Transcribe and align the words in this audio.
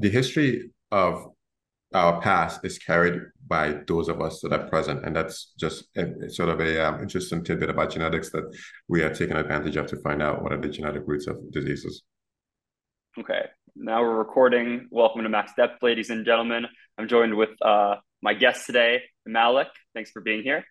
the 0.00 0.10
history 0.10 0.70
of 0.90 1.26
our 1.92 2.20
past 2.20 2.64
is 2.64 2.78
carried 2.78 3.20
by 3.46 3.74
those 3.86 4.08
of 4.08 4.20
us 4.20 4.40
that 4.40 4.52
are 4.52 4.68
present, 4.68 5.04
and 5.04 5.14
that's 5.14 5.52
just 5.58 5.84
a, 5.96 6.30
sort 6.30 6.48
of 6.48 6.60
a 6.60 6.86
um, 6.86 7.00
interesting 7.00 7.44
tidbit 7.44 7.68
about 7.68 7.90
genetics 7.90 8.30
that 8.30 8.44
we 8.88 9.02
are 9.02 9.12
taking 9.12 9.36
advantage 9.36 9.76
of 9.76 9.86
to 9.88 9.96
find 9.96 10.22
out 10.22 10.42
what 10.42 10.52
are 10.52 10.60
the 10.60 10.68
genetic 10.68 11.02
roots 11.06 11.26
of 11.26 11.36
diseases. 11.50 12.02
Okay, 13.18 13.42
now 13.74 14.00
we're 14.02 14.16
recording. 14.16 14.86
Welcome 14.90 15.24
to 15.24 15.28
Max 15.28 15.52
Depth, 15.56 15.82
ladies 15.82 16.10
and 16.10 16.24
gentlemen. 16.24 16.66
I'm 16.96 17.08
joined 17.08 17.36
with 17.36 17.50
uh, 17.60 17.96
my 18.22 18.34
guest 18.34 18.66
today, 18.66 19.02
Malick. 19.28 19.68
Thanks 19.94 20.12
for 20.12 20.22
being 20.22 20.42
here. 20.42 20.64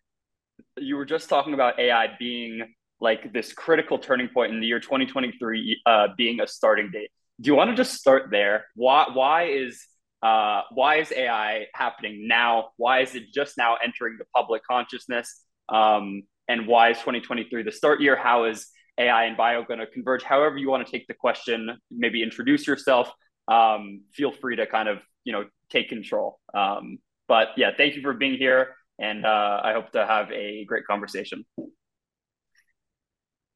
You 0.77 0.95
were 0.95 1.05
just 1.05 1.29
talking 1.29 1.53
about 1.53 1.79
AI 1.79 2.07
being 2.17 2.61
like 3.01 3.31
this 3.33 3.53
critical 3.53 3.99
turning 3.99 4.29
point 4.29 4.53
in 4.53 4.61
the 4.61 4.67
year 4.67 4.79
2023 4.79 5.81
uh, 5.85 6.07
being 6.17 6.39
a 6.39 6.47
starting 6.47 6.91
date. 6.91 7.11
Do 7.41 7.47
you 7.47 7.55
want 7.55 7.69
to 7.69 7.75
just 7.75 7.93
start 7.93 8.29
there? 8.31 8.65
Why 8.75 9.07
why 9.13 9.43
is 9.45 9.85
uh, 10.21 10.63
why 10.71 10.97
is 10.97 11.11
AI 11.15 11.67
happening 11.73 12.27
now? 12.27 12.69
Why 12.77 13.01
is 13.01 13.15
it 13.15 13.31
just 13.33 13.57
now 13.57 13.77
entering 13.83 14.17
the 14.17 14.25
public 14.35 14.61
consciousness? 14.69 15.41
Um, 15.69 16.23
and 16.47 16.67
why 16.67 16.89
is 16.89 16.97
2023 16.97 17.63
the 17.63 17.71
start 17.71 18.01
year? 18.01 18.15
How 18.15 18.45
is 18.45 18.67
AI 18.97 19.25
and 19.25 19.37
bio 19.37 19.63
going 19.63 19.79
to 19.79 19.87
converge? 19.87 20.23
However 20.23 20.57
you 20.57 20.69
want 20.69 20.85
to 20.85 20.91
take 20.91 21.07
the 21.07 21.13
question, 21.13 21.69
maybe 21.89 22.21
introduce 22.21 22.67
yourself. 22.67 23.11
Um, 23.47 24.01
feel 24.13 24.31
free 24.31 24.57
to 24.57 24.65
kind 24.67 24.89
of 24.89 24.99
you 25.23 25.31
know 25.31 25.45
take 25.69 25.89
control. 25.89 26.39
Um, 26.53 26.97
but 27.27 27.49
yeah, 27.55 27.71
thank 27.77 27.95
you 27.95 28.01
for 28.01 28.13
being 28.13 28.37
here, 28.37 28.75
and 28.99 29.25
uh, 29.25 29.61
I 29.63 29.73
hope 29.73 29.91
to 29.91 30.05
have 30.05 30.31
a 30.31 30.65
great 30.65 30.85
conversation. 30.85 31.45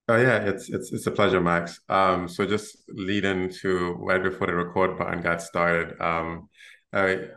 Oh 0.10 0.18
yeah, 0.18 0.38
it's 0.44 0.70
it's 0.70 0.92
it's 0.92 1.08
a 1.08 1.12
pleasure, 1.12 1.40
Max. 1.40 1.80
Um, 1.88 2.28
so 2.28 2.46
just 2.46 2.78
lead 2.90 3.24
into 3.24 3.94
right 4.00 4.22
before 4.22 4.48
the 4.48 4.56
record 4.56 4.98
button 4.98 5.22
got 5.22 5.42
started. 5.42 6.00
Um, 6.02 6.50
I 6.92 7.28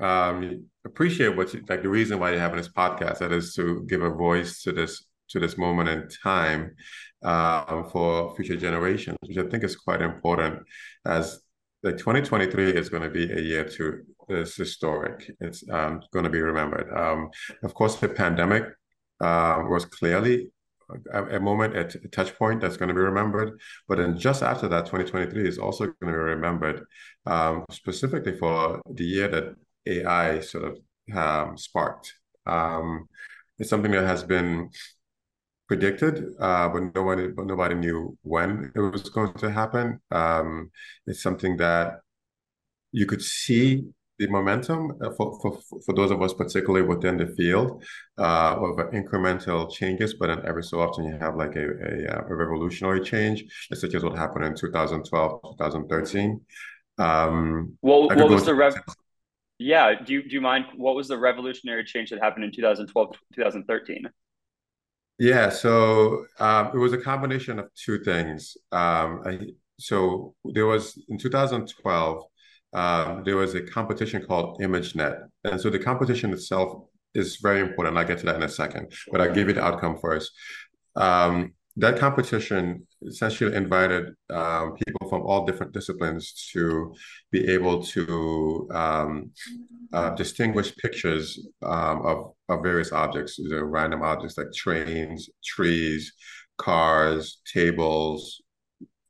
um, 0.00 0.66
appreciate 0.84 1.36
what 1.36 1.54
you, 1.54 1.62
like 1.68 1.82
the 1.82 1.88
reason 1.88 2.18
why 2.18 2.30
you're 2.30 2.40
having 2.40 2.56
this 2.56 2.68
podcast. 2.68 3.18
That 3.18 3.32
is 3.32 3.54
to 3.54 3.86
give 3.88 4.02
a 4.02 4.10
voice 4.10 4.62
to 4.62 4.72
this 4.72 5.04
to 5.28 5.38
this 5.38 5.56
moment 5.56 5.88
in 5.88 6.08
time 6.22 6.74
uh, 7.22 7.84
for 7.84 8.34
future 8.34 8.56
generations, 8.56 9.16
which 9.20 9.38
I 9.38 9.48
think 9.48 9.62
is 9.62 9.76
quite 9.76 10.02
important. 10.02 10.64
As 11.06 11.40
the 11.84 11.92
2023 11.92 12.72
is 12.72 12.88
going 12.88 13.04
to 13.04 13.08
be 13.08 13.30
a 13.30 13.40
year 13.40 13.64
to 13.64 14.02
is 14.28 14.54
historic. 14.56 15.30
It's 15.40 15.62
um, 15.70 16.02
going 16.12 16.24
to 16.24 16.30
be 16.30 16.40
remembered. 16.40 16.92
Um, 16.96 17.30
of 17.62 17.74
course, 17.74 17.96
the 17.96 18.08
pandemic 18.08 18.64
uh, 19.20 19.62
was 19.68 19.84
clearly 19.84 20.50
a, 21.12 21.36
a 21.36 21.40
moment, 21.40 21.76
a, 21.76 22.08
touch 22.08 22.36
point 22.36 22.60
that's 22.60 22.76
going 22.76 22.88
to 22.88 22.94
be 22.94 23.00
remembered. 23.00 23.58
But 23.88 23.98
then 23.98 24.18
just 24.18 24.42
after 24.42 24.68
that, 24.68 24.86
2023 24.86 25.48
is 25.48 25.58
also 25.58 25.86
going 25.86 25.96
to 26.00 26.06
be 26.06 26.12
remembered 26.12 26.84
um, 27.26 27.64
specifically 27.70 28.36
for 28.36 28.80
the 28.90 29.04
year 29.04 29.28
that 29.28 29.54
AI 29.86 30.40
sort 30.40 30.64
of 30.64 31.16
um, 31.16 31.56
sparked. 31.56 32.14
Um, 32.46 33.08
it's 33.58 33.70
something 33.70 33.92
that 33.92 34.06
has 34.06 34.24
been 34.24 34.70
predicted, 35.68 36.24
uh, 36.40 36.68
but 36.68 36.94
nobody, 36.94 37.28
but 37.28 37.46
nobody 37.46 37.74
knew 37.74 38.16
when 38.22 38.72
it 38.74 38.80
was 38.80 39.08
going 39.10 39.32
to 39.34 39.50
happen. 39.50 40.00
Um, 40.10 40.70
it's 41.06 41.22
something 41.22 41.56
that 41.58 42.00
you 42.92 43.06
could 43.06 43.22
see 43.22 43.84
the 44.20 44.26
momentum 44.28 44.92
uh, 45.02 45.10
for, 45.16 45.38
for, 45.40 45.58
for 45.84 45.94
those 45.94 46.10
of 46.10 46.20
us, 46.20 46.34
particularly 46.34 46.86
within 46.86 47.16
the 47.16 47.26
field 47.26 47.82
uh, 48.18 48.54
of 48.54 48.76
incremental 48.92 49.72
changes, 49.72 50.12
but 50.14 50.26
then 50.26 50.42
every 50.46 50.62
so 50.62 50.78
often 50.78 51.06
you 51.06 51.16
have 51.18 51.36
like 51.36 51.56
a, 51.56 51.66
a, 51.66 52.18
uh, 52.18 52.24
a 52.28 52.34
revolutionary 52.34 53.00
change, 53.00 53.44
such 53.72 53.94
as 53.94 54.04
what 54.04 54.16
happened 54.16 54.44
in 54.44 54.54
2012, 54.54 55.40
2013. 55.56 56.40
Um, 56.98 57.78
well, 57.80 58.08
what 58.08 58.28
was 58.28 58.44
the 58.44 58.54
rev? 58.54 58.74
Yeah, 59.58 59.94
do 60.04 60.12
you 60.12 60.22
do 60.22 60.34
you 60.34 60.40
mind? 60.40 60.66
What 60.76 60.94
was 60.94 61.08
the 61.08 61.18
revolutionary 61.18 61.84
change 61.84 62.10
that 62.10 62.22
happened 62.22 62.44
in 62.44 62.52
2012, 62.52 63.16
2013? 63.34 64.06
Yeah, 65.18 65.48
so 65.48 66.26
um, 66.38 66.70
it 66.74 66.78
was 66.78 66.92
a 66.92 66.98
combination 66.98 67.58
of 67.58 67.68
two 67.74 68.02
things. 68.04 68.56
Um, 68.70 69.22
I, 69.24 69.38
so 69.78 70.34
there 70.44 70.66
was 70.66 71.02
in 71.08 71.16
2012 71.16 72.24
um, 72.72 73.22
there 73.24 73.36
was 73.36 73.54
a 73.54 73.62
competition 73.62 74.24
called 74.26 74.60
ImageNet. 74.60 75.28
And 75.44 75.60
so 75.60 75.70
the 75.70 75.78
competition 75.78 76.32
itself 76.32 76.84
is 77.14 77.36
very 77.36 77.60
important. 77.60 77.96
I'll 77.96 78.04
get 78.04 78.18
to 78.18 78.26
that 78.26 78.36
in 78.36 78.42
a 78.42 78.48
second, 78.48 78.92
but 79.10 79.20
I'll 79.20 79.32
give 79.32 79.48
you 79.48 79.54
the 79.54 79.64
outcome 79.64 79.98
first. 80.00 80.30
Um, 80.96 81.54
that 81.76 81.98
competition 81.98 82.86
essentially 83.06 83.54
invited 83.54 84.12
um, 84.28 84.74
people 84.74 85.08
from 85.08 85.22
all 85.22 85.46
different 85.46 85.72
disciplines 85.72 86.50
to 86.52 86.94
be 87.30 87.48
able 87.48 87.82
to 87.82 88.68
um, 88.72 89.30
uh, 89.92 90.10
distinguish 90.10 90.76
pictures 90.76 91.48
um, 91.62 92.04
of, 92.04 92.32
of 92.48 92.62
various 92.62 92.92
objects, 92.92 93.38
random 93.50 94.02
objects 94.02 94.36
like 94.36 94.52
trains, 94.52 95.30
trees, 95.44 96.12
cars, 96.58 97.40
tables, 97.50 98.42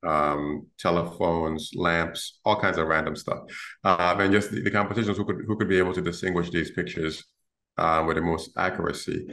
um, 0.07 0.67
telephones, 0.79 1.71
lamps, 1.75 2.41
all 2.45 2.61
kinds 2.61 2.79
of 2.79 2.89
random 2.89 3.17
stuff, 3.17 3.41
um, 3.85 4.21
and 4.21 4.33
just 4.33 4.51
the, 4.51 4.61
the, 4.63 4.71
competitions 4.71 5.17
who 5.17 5.25
could 5.25 5.43
who 5.47 5.57
could 5.57 5.69
be 5.69 5.79
able 5.79 5.93
to 5.93 6.01
distinguish 6.01 6.51
these 6.51 6.71
pictures 6.71 7.25
uh, 7.79 8.03
with 8.07 8.17
the 8.17 8.23
most 8.23 8.51
accuracy. 8.57 9.29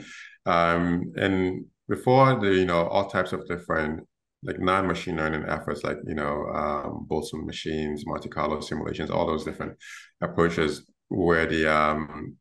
Um, 0.46 1.14
and 1.18 1.66
before 1.88 2.40
the 2.40 2.54
you 2.54 2.66
know 2.66 2.88
all 2.88 3.10
types 3.10 3.34
of 3.34 3.48
different 3.48 4.06
like 4.44 4.60
non-machine 4.60 5.18
learning 5.18 5.46
efforts, 5.48 5.84
like 5.84 5.98
you 6.06 6.16
know 6.16 6.48
um, 6.54 7.08
Boltzmann 7.10 7.46
machines, 7.46 8.04
Monte 8.06 8.30
Carlo 8.30 8.60
simulations, 8.60 9.10
all 9.10 9.26
those 9.26 9.46
different 9.46 9.78
approaches, 10.22 10.86
where 11.10 11.46
the 11.46 11.66
um, 11.66 12.36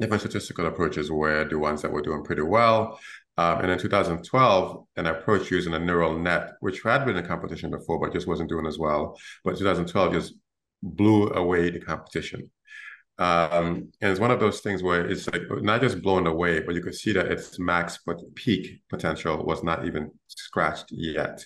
different 0.00 0.22
statistical 0.22 0.66
approaches 0.66 1.10
were 1.10 1.44
the 1.44 1.58
ones 1.58 1.82
that 1.82 1.92
were 1.92 2.02
doing 2.02 2.24
pretty 2.24 2.42
well. 2.42 2.98
Um, 3.38 3.60
and 3.60 3.70
in 3.70 3.78
2012, 3.78 4.84
an 4.96 5.06
approach 5.06 5.50
using 5.50 5.72
a 5.74 5.78
neural 5.78 6.18
net, 6.18 6.52
which 6.60 6.82
had 6.82 7.04
been 7.04 7.16
in 7.16 7.26
competition 7.26 7.70
before, 7.70 7.98
but 7.98 8.12
just 8.12 8.26
wasn't 8.26 8.50
doing 8.50 8.66
as 8.66 8.78
well. 8.78 9.18
But 9.44 9.56
2012 9.56 10.12
just 10.12 10.34
blew 10.82 11.28
away 11.30 11.70
the 11.70 11.80
competition. 11.80 12.50
Um, 13.18 13.92
and 14.00 14.10
it's 14.10 14.20
one 14.20 14.30
of 14.30 14.40
those 14.40 14.60
things 14.60 14.82
where 14.82 15.06
it's 15.06 15.28
like 15.28 15.42
not 15.62 15.82
just 15.82 16.00
blown 16.00 16.26
away, 16.26 16.60
but 16.60 16.74
you 16.74 16.82
could 16.82 16.94
see 16.94 17.12
that 17.12 17.30
its 17.30 17.58
max 17.58 17.98
but 18.06 18.18
peak 18.34 18.80
potential 18.88 19.44
was 19.44 19.62
not 19.62 19.86
even 19.86 20.10
scratched 20.26 20.86
yet. 20.90 21.44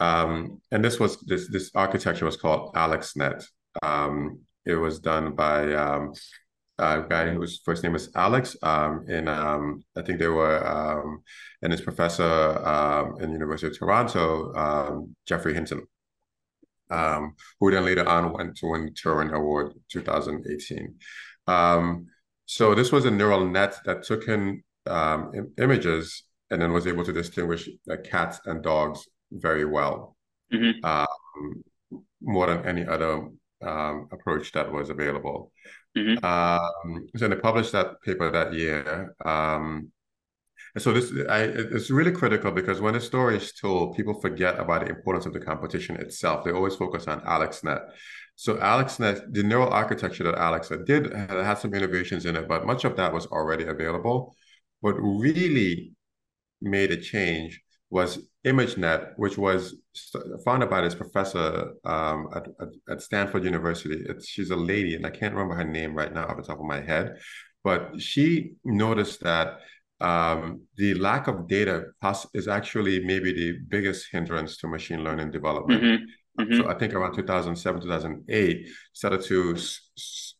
Um, 0.00 0.60
and 0.72 0.84
this 0.84 0.98
was 0.98 1.20
this 1.20 1.48
this 1.48 1.70
architecture 1.74 2.24
was 2.24 2.36
called 2.36 2.74
AlexNet. 2.74 3.44
Um, 3.82 4.40
it 4.66 4.74
was 4.74 4.98
done 4.98 5.34
by 5.36 5.72
um, 5.74 6.14
uh, 6.78 7.00
guy 7.00 7.30
whose 7.30 7.60
first 7.64 7.82
name 7.82 7.94
is 7.94 8.10
Alex, 8.14 8.56
um, 8.62 9.04
and 9.08 9.28
um, 9.28 9.84
I 9.96 10.02
think 10.02 10.18
they 10.18 10.28
were, 10.28 10.66
um, 10.66 11.22
and 11.62 11.72
his 11.72 11.80
professor 11.80 12.24
um, 12.24 13.16
in 13.20 13.28
the 13.28 13.34
University 13.34 13.68
of 13.68 13.78
Toronto, 13.78 14.52
um, 14.54 15.16
Geoffrey 15.26 15.54
Hinton, 15.54 15.86
um, 16.90 17.34
who 17.60 17.70
then 17.70 17.84
later 17.84 18.08
on 18.08 18.32
went 18.32 18.56
to 18.56 18.70
win 18.70 18.86
the 18.86 18.90
Turing 18.90 19.32
Award 19.32 19.72
2018. 19.90 20.94
Um, 21.46 22.06
so 22.46 22.74
this 22.74 22.90
was 22.92 23.04
a 23.04 23.10
neural 23.10 23.46
net 23.46 23.76
that 23.84 24.02
took 24.02 24.28
in 24.28 24.62
um, 24.86 25.30
images 25.58 26.24
and 26.50 26.60
then 26.60 26.72
was 26.72 26.86
able 26.86 27.04
to 27.04 27.12
distinguish 27.12 27.68
uh, 27.90 27.96
cats 28.04 28.40
and 28.46 28.62
dogs 28.62 29.08
very 29.32 29.64
well, 29.64 30.16
mm-hmm. 30.52 30.84
um, 30.84 31.62
more 32.20 32.46
than 32.46 32.64
any 32.66 32.84
other 32.84 33.28
um, 33.66 34.08
approach 34.12 34.52
that 34.52 34.70
was 34.70 34.90
available. 34.90 35.52
Mm-hmm. 35.96 36.24
Um, 36.24 37.06
so 37.16 37.28
they 37.28 37.36
published 37.36 37.72
that 37.72 38.00
paper 38.02 38.30
that 38.30 38.52
year. 38.52 39.14
Um, 39.24 39.90
so 40.76 40.92
this 40.92 41.12
I, 41.28 41.42
it's 41.42 41.90
really 41.90 42.10
critical 42.10 42.50
because 42.50 42.80
when 42.80 42.96
a 42.96 43.00
story 43.00 43.36
is 43.36 43.52
told, 43.52 43.96
people 43.96 44.20
forget 44.20 44.58
about 44.58 44.84
the 44.84 44.90
importance 44.90 45.24
of 45.26 45.32
the 45.32 45.40
competition 45.40 45.96
itself. 45.96 46.44
They 46.44 46.50
always 46.50 46.74
focus 46.74 47.06
on 47.06 47.20
AlexNet. 47.20 47.80
So 48.36 48.56
AlexNet, 48.56 49.32
the 49.32 49.44
neural 49.44 49.68
architecture 49.68 50.24
that 50.24 50.34
AlexNet 50.34 50.84
did 50.84 51.12
had 51.12 51.58
some 51.58 51.74
innovations 51.74 52.26
in 52.26 52.34
it, 52.34 52.48
but 52.48 52.66
much 52.66 52.84
of 52.84 52.96
that 52.96 53.12
was 53.12 53.26
already 53.26 53.64
available. 53.64 54.34
What 54.80 54.94
really 54.94 55.92
made 56.60 56.90
a 56.90 56.96
change 56.96 57.60
was 57.94 58.18
ImageNet, 58.44 59.12
which 59.16 59.38
was 59.38 59.76
founded 60.44 60.68
by 60.68 60.80
this 60.80 60.96
professor 60.96 61.74
um, 61.84 62.28
at, 62.34 62.44
at, 62.60 62.68
at, 62.90 63.00
Stanford 63.00 63.44
University. 63.44 64.04
It's, 64.08 64.26
she's 64.26 64.50
a 64.50 64.56
lady, 64.56 64.96
and 64.96 65.06
I 65.06 65.10
can't 65.10 65.32
remember 65.32 65.54
her 65.54 65.70
name 65.78 65.94
right 65.94 66.12
now 66.12 66.26
off 66.26 66.36
the 66.36 66.42
top 66.42 66.58
of 66.58 66.64
my 66.64 66.80
head, 66.80 67.16
but 67.62 68.00
she 68.00 68.54
noticed 68.64 69.20
that 69.22 69.60
um, 70.00 70.62
the 70.76 70.94
lack 70.94 71.28
of 71.28 71.46
data 71.46 71.84
is 72.34 72.48
actually 72.48 73.04
maybe 73.04 73.32
the 73.32 73.58
biggest 73.68 74.08
hindrance 74.10 74.56
to 74.58 74.66
machine 74.66 75.04
learning 75.04 75.30
development. 75.30 75.80
Mm-hmm. 75.80 76.42
Mm-hmm. 76.42 76.56
So 76.62 76.68
I 76.68 76.74
think 76.74 76.94
around 76.94 77.14
2007, 77.14 77.82
2008, 77.82 78.68
started 78.92 79.22
to 79.22 79.56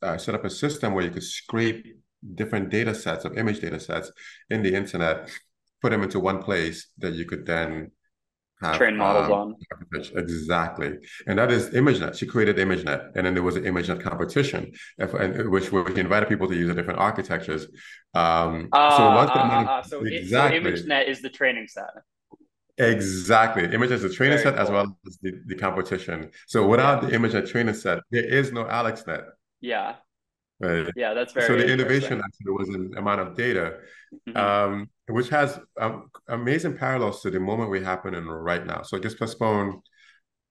uh, 0.02 0.18
set 0.18 0.34
up 0.34 0.44
a 0.44 0.50
system 0.50 0.92
where 0.92 1.04
you 1.04 1.12
could 1.12 1.22
scrape 1.22 1.86
different 2.34 2.70
data 2.70 2.94
sets 2.96 3.24
of 3.24 3.38
image 3.38 3.60
data 3.60 3.78
sets 3.78 4.10
in 4.50 4.64
the 4.64 4.74
internet, 4.74 5.30
put 5.84 5.90
them 5.90 6.02
into 6.02 6.18
one 6.18 6.42
place 6.42 6.86
that 6.96 7.12
you 7.12 7.26
could 7.26 7.44
then 7.44 7.90
have 8.62 8.78
train 8.78 8.96
models 8.96 9.26
um, 9.26 9.32
on. 9.32 9.54
Exactly, 10.16 10.92
and 11.26 11.38
that 11.38 11.50
is 11.52 11.68
ImageNet. 11.80 12.16
She 12.18 12.26
created 12.26 12.56
ImageNet, 12.56 13.00
and 13.14 13.26
then 13.26 13.34
there 13.34 13.42
was 13.42 13.56
an 13.56 13.64
ImageNet 13.64 14.00
competition, 14.00 14.72
if, 14.96 15.12
and, 15.12 15.50
which 15.50 15.70
which 15.70 15.98
invited 15.98 16.30
people 16.30 16.48
to 16.48 16.56
use 16.56 16.68
the 16.68 16.74
different 16.74 17.00
architectures. 17.00 17.66
Um, 18.14 18.70
uh, 18.72 18.96
so 18.96 19.02
once 19.20 19.30
uh, 19.30 19.34
uh, 19.34 19.82
so 19.82 20.00
exactly, 20.04 20.58
it, 20.58 20.78
so 20.78 20.84
ImageNet 20.86 21.06
is 21.06 21.20
the 21.20 21.28
training 21.28 21.66
set. 21.68 21.92
Exactly, 22.78 23.64
ImageNet 23.68 23.98
is 24.00 24.02
the 24.08 24.14
training 24.18 24.38
Very 24.38 24.44
set 24.44 24.54
cool. 24.54 24.62
as 24.62 24.70
well 24.70 24.98
as 25.06 25.18
the, 25.20 25.32
the 25.50 25.56
competition. 25.56 26.30
So 26.46 26.66
without 26.66 27.02
yeah. 27.02 27.10
the 27.10 27.16
ImageNet 27.18 27.50
training 27.50 27.74
set, 27.74 27.98
there 28.10 28.24
is 28.24 28.52
no 28.52 28.64
AlexNet. 28.64 29.24
Yeah. 29.60 29.96
Right. 30.60 30.86
Yeah, 30.96 31.14
that's 31.14 31.32
very. 31.32 31.46
So 31.46 31.56
the 31.56 31.72
innovation 31.72 32.22
actually 32.24 32.52
was 32.52 32.68
an 32.68 32.94
amount 32.96 33.20
of 33.20 33.36
data, 33.36 33.78
mm-hmm. 34.28 34.36
um, 34.36 34.90
which 35.08 35.28
has 35.28 35.58
um, 35.80 36.10
amazing 36.28 36.76
parallels 36.76 37.22
to 37.22 37.30
the 37.30 37.40
moment 37.40 37.70
we 37.70 37.82
happen 37.82 38.14
in 38.14 38.26
right 38.26 38.64
now. 38.64 38.82
So 38.82 38.96
it 38.96 39.02
gets 39.02 39.14
postponed 39.14 39.82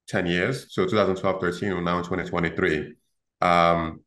ten 0.08 0.26
years. 0.26 0.74
So 0.74 0.86
2012, 0.86 1.40
13, 1.40 1.70
we're 1.70 1.82
now 1.82 2.00
in 2.00 2.04
2023, 2.04 2.94
um, 3.42 4.02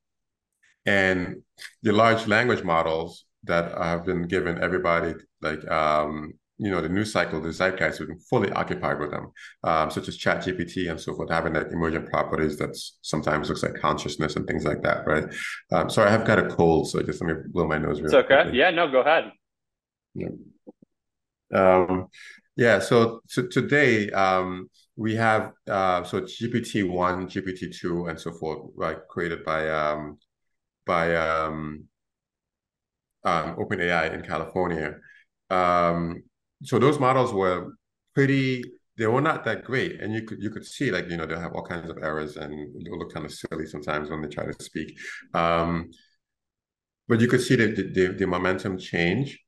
and 0.84 1.42
the 1.82 1.92
large 1.92 2.26
language 2.26 2.62
models 2.62 3.24
that 3.44 3.76
have 3.78 4.04
been 4.04 4.22
given 4.22 4.62
everybody 4.62 5.14
like 5.40 5.66
um, 5.70 6.34
you 6.58 6.70
know 6.70 6.80
the 6.80 6.88
news 6.88 7.12
cycle, 7.12 7.40
the 7.40 7.52
zeitgeist, 7.52 7.98
been 7.98 8.18
fully 8.18 8.50
occupied 8.52 8.98
with 8.98 9.10
them, 9.10 9.30
um, 9.64 9.90
such 9.90 10.08
as 10.08 10.16
Chat 10.16 10.38
GPT 10.38 10.90
and 10.90 11.00
so 11.00 11.14
forth, 11.14 11.30
having 11.30 11.52
like 11.52 11.68
emergent 11.70 12.08
properties 12.10 12.56
that 12.58 12.76
sometimes 13.02 13.48
looks 13.48 13.62
like 13.62 13.74
consciousness 13.74 14.36
and 14.36 14.46
things 14.46 14.64
like 14.64 14.82
that, 14.82 15.06
right? 15.06 15.24
Um, 15.72 15.90
sorry, 15.90 16.08
I 16.08 16.12
have 16.12 16.26
got 16.26 16.38
a 16.38 16.48
cold, 16.48 16.88
so 16.88 17.02
just 17.02 17.22
let 17.22 17.36
me 17.36 17.42
blow 17.48 17.66
my 17.66 17.78
nose. 17.78 18.00
It's 18.00 18.14
okay. 18.14 18.42
Quickly. 18.42 18.58
Yeah, 18.58 18.70
no, 18.70 18.90
go 18.90 19.00
ahead. 19.00 19.32
Yeah. 20.14 20.28
Um, 21.54 22.08
yeah. 22.56 22.78
So, 22.78 23.20
so 23.28 23.46
today 23.46 24.10
um, 24.10 24.70
we 24.96 25.14
have 25.16 25.52
uh, 25.68 26.04
so 26.04 26.22
GPT 26.22 26.88
one, 26.88 27.26
GPT 27.26 27.76
two, 27.76 28.06
and 28.06 28.18
so 28.18 28.32
forth, 28.32 28.70
right? 28.74 28.96
Created 29.10 29.44
by 29.44 29.68
um, 29.68 30.18
by 30.86 31.14
um, 31.16 31.84
um, 33.24 33.56
OpenAI 33.56 34.14
in 34.14 34.22
California. 34.22 34.94
Um, 35.50 36.22
so 36.62 36.78
those 36.78 36.98
models 36.98 37.32
were 37.32 37.72
pretty 38.14 38.64
they 38.98 39.06
were 39.06 39.20
not 39.20 39.44
that 39.44 39.64
great. 39.64 40.00
And 40.00 40.14
you 40.14 40.22
could 40.22 40.42
you 40.42 40.50
could 40.50 40.64
see 40.64 40.90
like 40.90 41.08
you 41.10 41.16
know 41.16 41.26
they 41.26 41.36
have 41.36 41.52
all 41.52 41.62
kinds 41.62 41.90
of 41.90 41.98
errors 41.98 42.36
and 42.36 42.52
they 42.84 42.90
look 42.90 43.12
kind 43.12 43.26
of 43.26 43.32
silly 43.32 43.66
sometimes 43.66 44.10
when 44.10 44.22
they 44.22 44.28
try 44.28 44.46
to 44.46 44.64
speak. 44.64 44.98
Um, 45.34 45.90
but 47.08 47.20
you 47.20 47.28
could 47.28 47.40
see 47.40 47.54
the, 47.54 47.68
the, 47.68 48.16
the 48.18 48.26
momentum 48.26 48.78
change. 48.78 49.38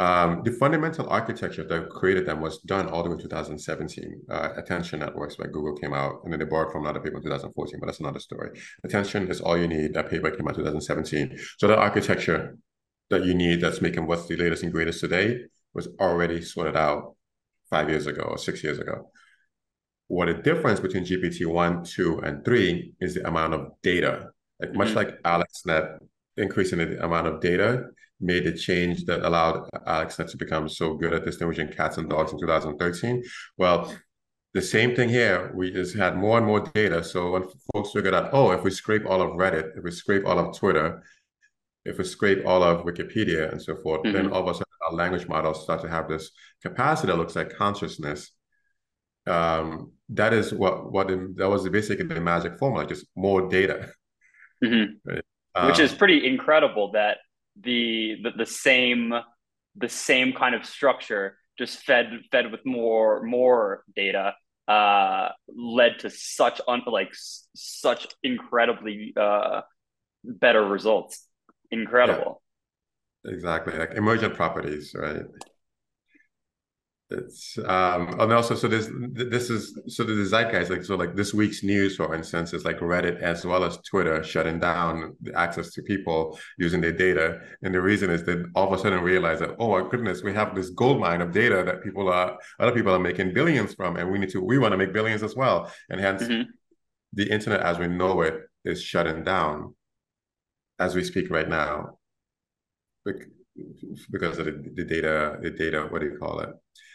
Um, 0.00 0.42
the 0.42 0.52
fundamental 0.52 1.08
architecture 1.10 1.62
that 1.64 1.90
created 1.90 2.26
them 2.26 2.40
was 2.40 2.58
done 2.60 2.88
all 2.88 3.02
the 3.04 3.10
way 3.10 3.14
in 3.14 3.20
2017 3.20 4.22
uh, 4.30 4.48
attention 4.56 4.98
networks 4.98 5.36
by 5.36 5.44
google 5.44 5.76
came 5.76 5.92
out 5.92 6.22
and 6.24 6.32
then 6.32 6.40
they 6.40 6.46
borrowed 6.46 6.72
from 6.72 6.82
another 6.82 6.98
paper 6.98 7.18
in 7.18 7.22
2014 7.22 7.78
but 7.78 7.86
that's 7.86 8.00
another 8.00 8.18
story. 8.18 8.58
Attention 8.82 9.30
is 9.30 9.40
all 9.40 9.56
you 9.56 9.68
need. 9.68 9.94
That 9.94 10.10
paper 10.10 10.30
came 10.30 10.48
out 10.48 10.56
2017 10.56 11.38
so 11.58 11.68
the 11.68 11.76
architecture 11.76 12.56
that 13.10 13.24
you 13.24 13.34
need 13.34 13.60
that's 13.60 13.82
making 13.82 14.06
what's 14.06 14.26
the 14.26 14.36
latest 14.36 14.64
and 14.64 14.72
greatest 14.72 15.00
today 15.00 15.42
was 15.74 15.88
already 16.00 16.42
sorted 16.42 16.76
out 16.76 17.16
five 17.70 17.88
years 17.88 18.06
ago 18.06 18.22
or 18.22 18.38
six 18.38 18.62
years 18.62 18.78
ago. 18.78 19.10
What 20.08 20.26
the 20.26 20.34
difference 20.34 20.80
between 20.80 21.04
GPT 21.04 21.46
one, 21.46 21.84
two, 21.84 22.18
and 22.18 22.44
three 22.44 22.92
is 23.00 23.14
the 23.14 23.26
amount 23.26 23.54
of 23.54 23.72
data. 23.82 24.30
Like 24.60 24.70
mm-hmm. 24.70 24.78
much 24.78 24.94
like 24.94 25.22
AlexNet, 25.22 25.98
increasing 26.36 26.78
the 26.78 27.02
amount 27.04 27.26
of 27.26 27.40
data 27.40 27.84
made 28.20 28.44
the 28.44 28.52
change 28.52 29.04
that 29.06 29.22
allowed 29.22 29.68
AlexNet 29.86 30.30
to 30.30 30.36
become 30.36 30.68
so 30.68 30.94
good 30.94 31.12
at 31.12 31.24
distinguishing 31.24 31.68
cats 31.68 31.96
and 31.96 32.08
dogs 32.08 32.32
in 32.32 32.38
2013. 32.38 33.22
Well, 33.56 33.92
the 34.54 34.62
same 34.62 34.94
thing 34.94 35.08
here. 35.08 35.50
We 35.54 35.70
just 35.70 35.96
had 35.96 36.16
more 36.16 36.36
and 36.36 36.46
more 36.46 36.60
data. 36.60 37.02
So 37.02 37.32
when 37.32 37.44
folks 37.72 37.92
figured 37.92 38.14
out, 38.14 38.30
oh, 38.32 38.50
if 38.52 38.62
we 38.62 38.70
scrape 38.70 39.06
all 39.06 39.22
of 39.22 39.30
Reddit, 39.30 39.76
if 39.76 39.82
we 39.82 39.90
scrape 39.90 40.26
all 40.26 40.38
of 40.38 40.56
Twitter, 40.56 41.02
if 41.84 41.98
we 41.98 42.04
scrape 42.04 42.46
all 42.46 42.62
of 42.62 42.84
Wikipedia 42.84 43.50
and 43.50 43.60
so 43.60 43.76
forth, 43.76 44.02
mm-hmm. 44.02 44.12
then 44.12 44.32
all 44.32 44.42
of 44.42 44.48
a 44.48 44.54
sudden 44.54 44.71
language 44.92 45.26
models 45.28 45.62
start 45.62 45.82
to 45.82 45.88
have 45.88 46.08
this 46.08 46.30
capacity 46.62 47.08
that 47.08 47.18
looks 47.18 47.36
like 47.36 47.56
consciousness. 47.56 48.30
Um, 49.26 49.92
that 50.10 50.32
is 50.32 50.52
what 50.52 50.92
what 50.92 51.10
in, 51.10 51.34
that 51.36 51.48
was 51.48 51.68
basically 51.68 52.06
the 52.06 52.20
magic 52.20 52.58
formula, 52.58 52.86
just 52.86 53.06
more 53.16 53.48
data. 53.48 53.92
Mm-hmm. 54.64 55.10
Right? 55.10 55.24
Um, 55.54 55.68
Which 55.68 55.78
is 55.78 55.92
pretty 55.92 56.26
incredible 56.26 56.92
that 56.92 57.18
the, 57.60 58.16
the 58.22 58.30
the 58.38 58.46
same 58.46 59.12
the 59.76 59.88
same 59.88 60.32
kind 60.32 60.54
of 60.54 60.64
structure 60.64 61.36
just 61.58 61.80
fed 61.80 62.10
fed 62.30 62.50
with 62.50 62.64
more 62.64 63.22
more 63.22 63.84
data 63.94 64.34
uh 64.68 65.28
led 65.48 65.98
to 65.98 66.08
such 66.08 66.60
un, 66.68 66.82
like 66.86 67.10
such 67.54 68.06
incredibly 68.22 69.12
uh 69.20 69.60
better 70.24 70.64
results 70.64 71.26
incredible 71.70 72.42
exactly 73.24 73.76
like 73.78 73.92
emergent 73.94 74.34
properties 74.34 74.94
right? 74.94 75.22
It's 77.18 77.58
um 77.58 78.20
and 78.20 78.32
also 78.32 78.54
so 78.54 78.68
this 78.68 78.88
this 79.12 79.50
is 79.50 79.78
so 79.88 80.04
the 80.04 80.24
zeitgeist 80.24 80.70
like 80.70 80.84
so 80.84 80.96
like 80.96 81.14
this 81.14 81.34
week's 81.34 81.62
news 81.62 81.96
for 81.96 82.14
instance 82.14 82.52
is 82.52 82.64
like 82.64 82.78
reddit 82.78 83.20
as 83.20 83.44
well 83.44 83.64
as 83.64 83.76
twitter 83.78 84.22
shutting 84.24 84.58
down 84.58 85.14
the 85.20 85.38
access 85.38 85.72
to 85.72 85.82
people 85.82 86.38
using 86.58 86.80
their 86.80 86.92
data. 86.92 87.40
And 87.62 87.74
the 87.74 87.82
reason 87.82 88.10
is 88.10 88.24
that 88.24 88.44
all 88.54 88.72
of 88.72 88.78
a 88.78 88.82
sudden 88.82 89.02
realize 89.02 89.40
that 89.40 89.56
oh 89.58 89.78
my 89.78 89.88
goodness 89.88 90.22
we 90.22 90.32
have 90.34 90.54
this 90.54 90.70
gold 90.70 91.00
mine 91.00 91.20
of 91.20 91.32
data 91.32 91.62
that 91.66 91.82
people 91.82 92.08
are 92.08 92.38
other 92.58 92.72
people 92.72 92.94
are 92.94 92.98
making 92.98 93.34
billions 93.34 93.74
from 93.74 93.96
and 93.96 94.10
we 94.10 94.18
need 94.18 94.30
to 94.30 94.40
we 94.40 94.58
want 94.58 94.72
to 94.72 94.78
make 94.78 94.92
billions 94.92 95.22
as 95.22 95.36
well. 95.36 95.70
And 95.90 96.00
hence 96.00 96.22
mm-hmm. 96.22 96.50
the 97.12 97.28
internet 97.30 97.60
as 97.60 97.78
we 97.78 97.88
know 97.88 98.22
it 98.22 98.34
is 98.64 98.82
shutting 98.82 99.24
down 99.24 99.74
as 100.78 100.94
we 100.94 101.04
speak 101.04 101.30
right 101.30 101.48
now 101.48 101.98
because 104.10 104.38
of 104.38 104.46
the, 104.46 104.72
the, 104.74 104.84
data, 104.84 105.38
the 105.42 105.50
data, 105.50 105.86
what 105.90 106.00
do 106.00 106.06
you 106.06 106.18
call 106.18 106.40
it? 106.40 106.50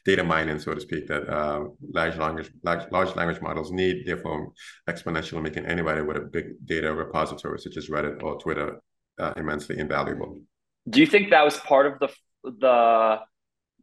Data 0.06 0.24
mining, 0.24 0.59
so 0.59 0.74
to 0.74 0.80
speak, 0.80 1.07
that 1.07 1.27
uh, 1.27 1.65
large 1.94 2.18
language 2.18 2.50
large, 2.63 2.89
large 2.92 3.13
language 3.15 3.42
models 3.42 3.71
need, 3.71 4.04
therefore 4.06 4.54
exponentially 4.89 5.42
making 5.42 5.65
anybody 5.65 6.01
with 6.01 6.18
a 6.18 6.21
big 6.21 6.45
data 6.65 6.94
repository 6.94 7.59
such 7.59 7.75
as 7.75 7.89
Reddit 7.89 8.24
or 8.24 8.39
Twitter 8.39 8.81
uh, 9.19 9.33
immensely 9.36 9.77
invaluable. 9.77 10.42
Do 10.89 11.01
you 11.01 11.07
think 11.07 11.31
that 11.31 11.44
was 11.44 11.57
part 11.57 11.86
of 11.88 12.00
the 12.00 12.09
the 12.44 13.19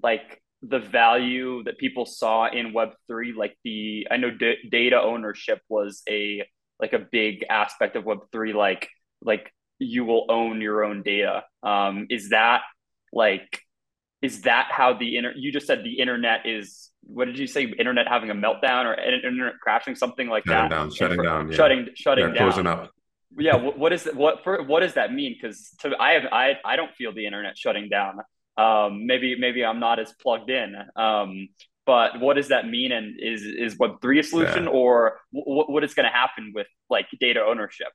like 0.03 0.41
the 0.63 0.79
value 0.79 1.63
that 1.65 1.77
people 1.77 2.07
saw 2.07 2.51
in 2.51 2.73
Web 2.73 2.91
three? 3.07 3.35
Like 3.35 3.59
the 3.63 4.07
I 4.11 4.17
know 4.17 4.31
d- 4.31 4.57
data 4.71 5.01
ownership 5.01 5.61
was 5.69 6.03
a 6.09 6.43
like 6.81 6.95
a 6.95 6.99
big 6.99 7.45
aspect 7.51 7.97
of 7.97 8.05
Web 8.05 8.21
three. 8.33 8.55
Like 8.55 8.89
like 9.21 9.53
you 9.79 10.05
will 10.05 10.27
own 10.29 10.61
your 10.61 10.85
own 10.85 11.03
data. 11.03 11.45
Um, 11.63 12.07
is 12.11 12.31
that 12.31 12.63
like, 13.13 13.61
is 14.23 14.43
that 14.43 14.69
how 14.71 14.95
the 14.95 15.17
inter? 15.17 15.33
You 15.37 15.53
just 15.53 15.67
said 15.67 15.85
the 15.85 15.99
internet 16.01 16.47
is. 16.47 16.91
What 17.07 17.27
did 17.27 17.39
you 17.39 17.47
say? 17.47 17.65
Internet 17.65 18.09
having 18.09 18.31
a 18.31 18.35
meltdown 18.35 18.87
or 18.87 18.95
internet 18.95 19.61
crashing, 19.61 19.95
something 19.95 20.27
like 20.27 20.47
shutting 20.47 20.71
that. 20.71 20.75
Down, 20.75 20.91
shutting 20.91 21.19
for, 21.19 21.23
down, 21.23 21.51
yeah. 21.51 21.57
shutting, 21.57 21.89
shutting 21.95 22.27
down. 22.33 22.37
Closing 22.37 22.67
up. 22.67 22.91
Yeah. 23.37 23.57
What, 23.57 23.79
what 23.79 23.93
is 23.93 24.07
what 24.15 24.43
for? 24.43 24.63
What 24.63 24.81
does 24.81 24.95
that 24.95 25.13
mean? 25.13 25.37
Because 25.39 25.75
to 25.81 25.95
I 26.01 26.13
have 26.13 26.25
I 26.33 26.59
I 26.65 26.77
don't 26.77 26.95
feel 26.95 27.13
the 27.13 27.27
internet 27.27 27.59
shutting 27.59 27.91
down. 27.91 28.21
Um, 28.57 29.07
maybe 29.07 29.37
maybe 29.39 29.65
I'm 29.65 29.81
not 29.81 29.99
as 29.99 30.15
plugged 30.15 30.49
in. 30.49 30.75
Um, 30.97 31.49
but 31.85 32.21
what 32.21 32.37
does 32.37 32.49
that 32.49 32.67
mean? 32.67 32.93
And 32.93 33.21
is 33.21 33.43
is 33.43 33.77
Web 33.79 34.01
three 34.01 34.21
a 34.21 34.23
solution, 34.23 34.65
yeah. 34.65 34.71
or 34.71 35.21
w- 35.35 35.67
what 35.71 35.85
is 35.85 35.93
going 35.93 36.09
to 36.09 36.17
happen 36.17 36.53
with 36.55 36.69
like 36.89 37.09
data 37.21 37.45
ownership? 37.45 37.89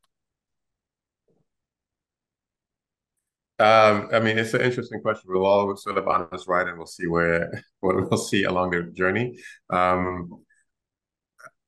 Um, 3.60 4.08
I 4.14 4.20
mean, 4.20 4.38
it's 4.38 4.54
an 4.54 4.62
interesting 4.62 5.02
question. 5.02 5.26
We'll 5.28 5.46
all 5.46 5.76
sort 5.76 5.98
of 5.98 6.08
on 6.08 6.28
this 6.32 6.48
ride, 6.48 6.68
and 6.68 6.78
we'll 6.78 6.88
see 6.88 7.08
where 7.08 7.52
what 7.82 7.96
we'll 7.96 8.18
see 8.18 8.44
along 8.44 8.72
the 8.72 8.84
journey. 8.84 9.40
Um, 9.70 10.44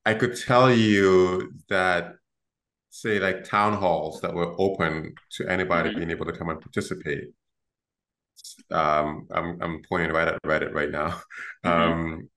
I 0.04 0.14
could 0.14 0.36
tell 0.36 0.72
you 0.72 1.52
that, 1.68 2.14
say, 2.90 3.18
like 3.18 3.44
town 3.44 3.74
halls 3.74 4.20
that 4.22 4.34
were 4.34 4.54
open 4.58 5.14
to 5.32 5.46
anybody 5.48 5.90
mm-hmm. 5.90 5.98
being 5.98 6.10
able 6.10 6.26
to 6.26 6.32
come 6.32 6.48
and 6.48 6.60
participate. 6.60 7.28
Um, 8.70 9.28
I'm 9.30 9.60
I'm 9.60 9.82
pointing 9.88 10.12
right 10.12 10.28
at 10.28 10.42
Reddit 10.42 10.72
right 10.72 10.90
now. 10.90 11.20
Mm-hmm. 11.64 11.92
Um, 11.92 12.28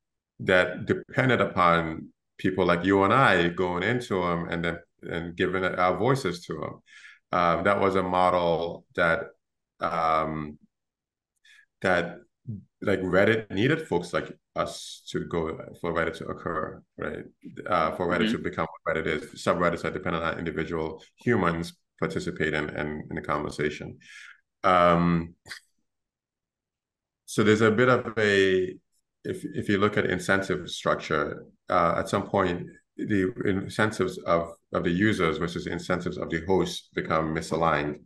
that 0.41 0.85
depended 0.85 1.41
upon 1.41 2.09
people 2.37 2.65
like 2.65 2.85
you 2.85 3.03
and 3.03 3.13
I 3.13 3.47
going 3.49 3.81
into 3.81 4.21
them 4.21 4.47
and 4.49 4.63
then 4.63 4.77
and 5.01 5.35
giving 5.35 5.63
our 5.63 5.97
voices 5.97 6.45
to 6.45 6.53
them. 6.53 6.81
Um, 7.31 7.63
that 7.63 7.79
was 7.79 7.95
a 7.95 8.03
model 8.03 8.85
that 8.95 9.29
um, 9.93 10.57
that 11.81 12.17
like 12.81 12.99
Reddit 13.01 13.51
needed 13.51 13.87
folks 13.87 14.13
like 14.13 14.31
us 14.55 15.01
to 15.09 15.25
go 15.25 15.57
for 15.81 15.93
Reddit 15.93 16.17
to 16.17 16.25
occur, 16.25 16.81
right? 16.97 17.23
Uh, 17.67 17.91
for 17.95 18.07
Reddit 18.07 18.27
mm-hmm. 18.27 18.37
to 18.37 18.37
become 18.37 18.67
what 18.83 18.95
Reddit 18.95 19.07
is. 19.07 19.43
Subreddits 19.43 19.85
are 19.85 19.91
dependent 19.91 20.23
on 20.23 20.37
individual 20.37 21.03
humans 21.17 21.73
participating 21.99 22.69
in, 22.69 23.03
in 23.09 23.15
the 23.15 23.21
conversation. 23.21 23.97
Um, 24.63 25.35
so 27.25 27.43
there's 27.43 27.61
a 27.61 27.71
bit 27.71 27.89
of 27.89 28.13
a 28.17 28.75
if 29.23 29.43
if 29.43 29.67
you 29.67 29.79
look 29.79 29.97
at 29.97 30.05
incentive 30.05 30.69
structure, 30.69 31.45
uh, 31.69 31.95
at 31.97 32.09
some 32.09 32.27
point 32.27 32.67
the 32.97 33.33
incentives 33.45 34.17
of 34.19 34.53
of 34.73 34.83
the 34.83 34.91
users 34.91 35.37
versus 35.37 35.67
incentives 35.67 36.17
of 36.17 36.29
the 36.29 36.45
hosts 36.45 36.89
become 36.93 37.33
misaligned. 37.33 37.99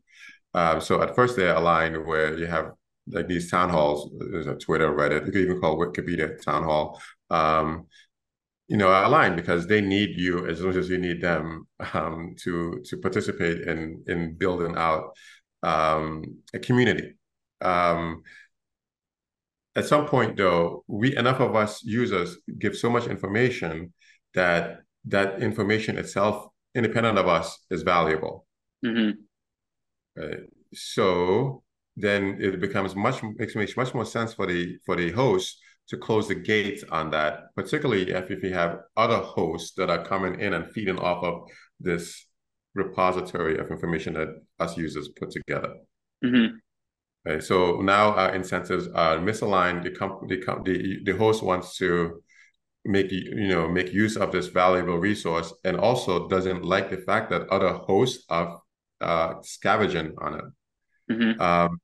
Um, 0.54 0.82
so 0.82 1.02
at 1.02 1.16
first 1.16 1.36
they're 1.36 1.56
aligned 1.56 2.06
where 2.06 2.38
you 2.38 2.48
have 2.48 2.72
like 3.12 3.28
these 3.28 3.50
town 3.50 3.70
halls, 3.70 4.10
there's 4.32 4.48
a 4.48 4.56
Twitter, 4.56 4.92
Reddit, 4.92 5.26
you 5.26 5.32
could 5.32 5.42
even 5.42 5.60
call 5.60 5.78
Wikipedia 5.78 6.42
town 6.42 6.64
hall. 6.64 7.02
Um, 7.30 7.88
you 8.68 8.78
know, 8.78 8.90
aligned 8.90 9.36
because 9.36 9.66
they 9.66 9.82
need 9.82 10.12
you 10.16 10.48
as 10.48 10.62
much 10.62 10.76
as 10.76 10.90
you 10.90 11.00
need 11.00 11.22
them 11.22 11.68
um, 11.94 12.36
to 12.44 12.82
to 12.86 12.98
participate 12.98 13.62
in 13.62 14.04
in 14.08 14.38
building 14.38 14.76
out 14.78 15.16
um, 15.64 16.24
a 16.54 16.60
community. 16.60 17.16
Um, 17.62 18.22
at 19.76 19.86
some 19.86 20.06
point, 20.06 20.38
though, 20.38 20.84
we 20.88 21.16
enough 21.18 21.40
of 21.40 21.56
us 21.56 21.84
users 21.84 22.38
give 22.60 22.76
so 22.76 22.90
much 22.90 23.08
information 23.08 23.94
that 24.36 24.82
that 25.06 25.42
information 25.42 25.98
itself, 25.98 26.48
independent 26.76 27.18
of 27.18 27.28
us, 27.28 27.66
is 27.72 27.82
valuable. 27.82 28.46
Mm-hmm. 28.86 29.20
Right? 30.20 30.42
So 30.74 31.64
then 31.96 32.38
it 32.40 32.60
becomes 32.60 32.96
much 32.96 33.24
makes 33.24 33.56
makes 33.56 33.78
much 33.78 33.94
more 33.94 34.06
sense 34.06 34.34
for 34.34 34.46
the 34.46 34.78
for 34.86 34.96
the 34.96 35.12
host 35.12 35.60
to 35.90 35.98
close 35.98 36.28
the 36.28 36.36
gates 36.36 36.84
on 36.92 37.10
that, 37.10 37.56
particularly 37.56 38.12
if, 38.12 38.30
if 38.30 38.44
you 38.44 38.54
have 38.54 38.80
other 38.96 39.18
hosts 39.18 39.74
that 39.76 39.90
are 39.90 40.06
coming 40.06 40.40
in 40.40 40.54
and 40.54 40.72
feeding 40.72 41.00
off 41.00 41.24
of 41.24 41.50
this 41.80 42.28
repository 42.76 43.58
of 43.58 43.72
information 43.72 44.14
that 44.14 44.28
us 44.60 44.78
users 44.78 45.10
put 45.10 45.32
together. 45.32 45.74
Mm-hmm. 46.24 46.58
Right, 47.26 47.44
so 47.44 47.82
now 47.82 48.14
our 48.14 48.36
incentives 48.36 48.88
are 48.90 49.18
misaligned. 49.18 49.84
The 49.84 49.92
company, 49.92 50.38
the, 50.64 51.12
the 51.12 51.18
host 51.18 51.44
wants 51.44 51.76
to 51.78 52.22
make 52.86 53.12
you 53.12 53.48
know 53.48 53.68
make 53.68 53.92
use 53.92 54.16
of 54.16 54.32
this 54.32 54.48
valuable 54.48 55.00
resource, 55.00 55.54
and 55.64 55.78
also 55.78 56.30
doesn't 56.30 56.64
like 56.64 56.90
the 56.90 56.98
fact 56.98 57.30
that 57.32 57.50
other 57.50 57.74
hosts 57.74 58.26
are 58.30 58.62
uh, 59.02 59.36
scavenging 59.42 60.14
on 60.22 60.34
it. 60.36 60.46
Mm-hmm. 61.12 61.42
Um, 61.42 61.80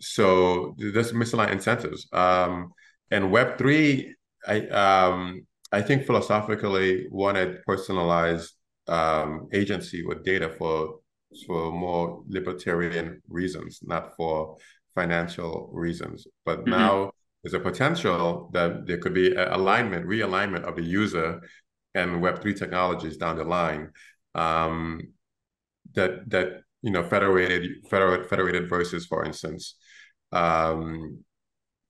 so 0.00 0.74
there's 0.78 1.12
misaligned 1.12 1.52
incentives. 1.52 2.08
Um, 2.12 2.72
and 3.10 3.30
Web 3.30 3.58
three, 3.58 4.14
I 4.46 4.66
um, 4.68 5.46
I 5.72 5.82
think 5.82 6.06
philosophically 6.06 7.06
wanted 7.10 7.62
personalized 7.64 8.54
um, 8.88 9.48
agency 9.52 10.04
with 10.04 10.24
data 10.24 10.54
for 10.58 11.00
for 11.46 11.70
more 11.70 12.22
libertarian 12.28 13.22
reasons, 13.28 13.80
not 13.82 14.16
for 14.16 14.56
financial 14.94 15.70
reasons. 15.72 16.26
But 16.44 16.60
mm-hmm. 16.60 16.70
now 16.70 17.12
there's 17.42 17.54
a 17.54 17.60
potential 17.60 18.50
that 18.52 18.86
there 18.86 18.98
could 18.98 19.14
be 19.14 19.34
alignment, 19.34 20.06
realignment 20.06 20.64
of 20.64 20.76
the 20.76 20.82
user 20.82 21.40
and 21.94 22.22
Web3 22.22 22.56
technologies 22.56 23.16
down 23.16 23.36
the 23.36 23.44
line. 23.44 23.90
Um, 24.34 25.12
that 25.94 26.28
that 26.30 26.62
you 26.82 26.90
know 26.90 27.02
federated 27.02 27.86
federated, 27.88 28.28
federated 28.28 28.68
voices, 28.68 29.06
for 29.06 29.24
instance, 29.24 29.76
um, 30.32 31.24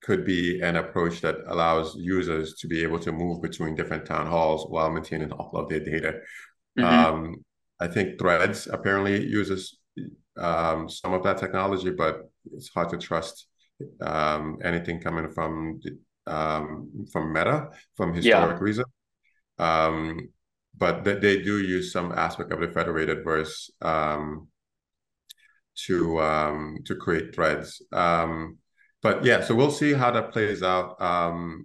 could 0.02 0.24
be 0.24 0.60
an 0.60 0.76
approach 0.76 1.20
that 1.20 1.36
allows 1.46 1.94
users 1.96 2.54
to 2.54 2.66
be 2.66 2.82
able 2.82 2.98
to 2.98 3.12
move 3.12 3.42
between 3.42 3.74
different 3.74 4.06
town 4.06 4.26
halls 4.26 4.66
while 4.68 4.90
maintaining 4.90 5.32
all 5.32 5.50
of 5.56 5.68
their 5.68 5.80
data. 5.80 6.20
Mm-hmm. 6.78 6.84
Um, 6.84 7.34
I 7.80 7.86
think 7.88 8.18
Threads 8.18 8.66
apparently 8.70 9.26
uses 9.26 9.78
um, 10.38 10.88
some 10.88 11.12
of 11.12 11.22
that 11.24 11.38
technology, 11.38 11.90
but 11.90 12.30
it's 12.52 12.68
hard 12.68 12.88
to 12.90 12.98
trust 12.98 13.46
um, 14.00 14.58
anything 14.62 15.00
coming 15.00 15.30
from 15.30 15.80
um, 16.26 17.06
from 17.12 17.32
Meta 17.32 17.68
from 17.96 18.14
historic 18.14 18.58
yeah. 18.58 18.64
reason. 18.64 18.84
Um, 19.58 20.28
but 20.80 21.04
th- 21.04 21.20
they 21.20 21.42
do 21.42 21.60
use 21.60 21.92
some 21.92 22.10
aspect 22.12 22.50
of 22.52 22.60
the 22.60 22.68
federated 22.68 23.22
verse 23.22 23.70
um, 23.82 24.48
to 25.86 26.20
um, 26.20 26.78
to 26.86 26.96
create 26.96 27.34
threads. 27.34 27.82
but 27.92 29.24
yeah, 29.24 29.40
so 29.40 29.54
we'll 29.54 29.70
see 29.70 29.92
how 29.92 30.10
that 30.10 30.32
plays 30.32 30.62
out. 30.62 30.96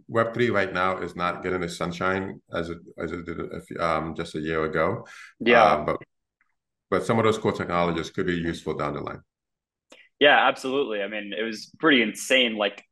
Web 0.07 0.33
three 0.33 0.49
right 0.49 0.71
now 0.71 0.99
is 0.99 1.15
not 1.15 1.41
getting 1.41 1.61
the 1.61 1.69
sunshine 1.69 2.41
as 2.53 2.69
it 2.69 2.77
as 2.99 3.11
it 3.11 3.25
did 3.25 3.39
just 4.15 4.35
a 4.35 4.39
year 4.39 4.65
ago. 4.65 5.07
Yeah, 5.39 5.63
uh, 5.63 5.85
but 5.85 5.97
but 6.89 7.05
some 7.05 7.17
of 7.17 7.25
those 7.25 7.37
core 7.37 7.51
technologies 7.51 8.11
could 8.11 8.27
be 8.27 8.35
useful 8.35 8.75
down 8.75 8.93
the 8.93 9.01
line. 9.01 9.21
Yeah, 10.19 10.47
absolutely. 10.47 11.01
I 11.01 11.07
mean, 11.07 11.33
it 11.37 11.43
was 11.43 11.71
pretty 11.79 12.01
insane. 12.01 12.55
Like 12.55 12.83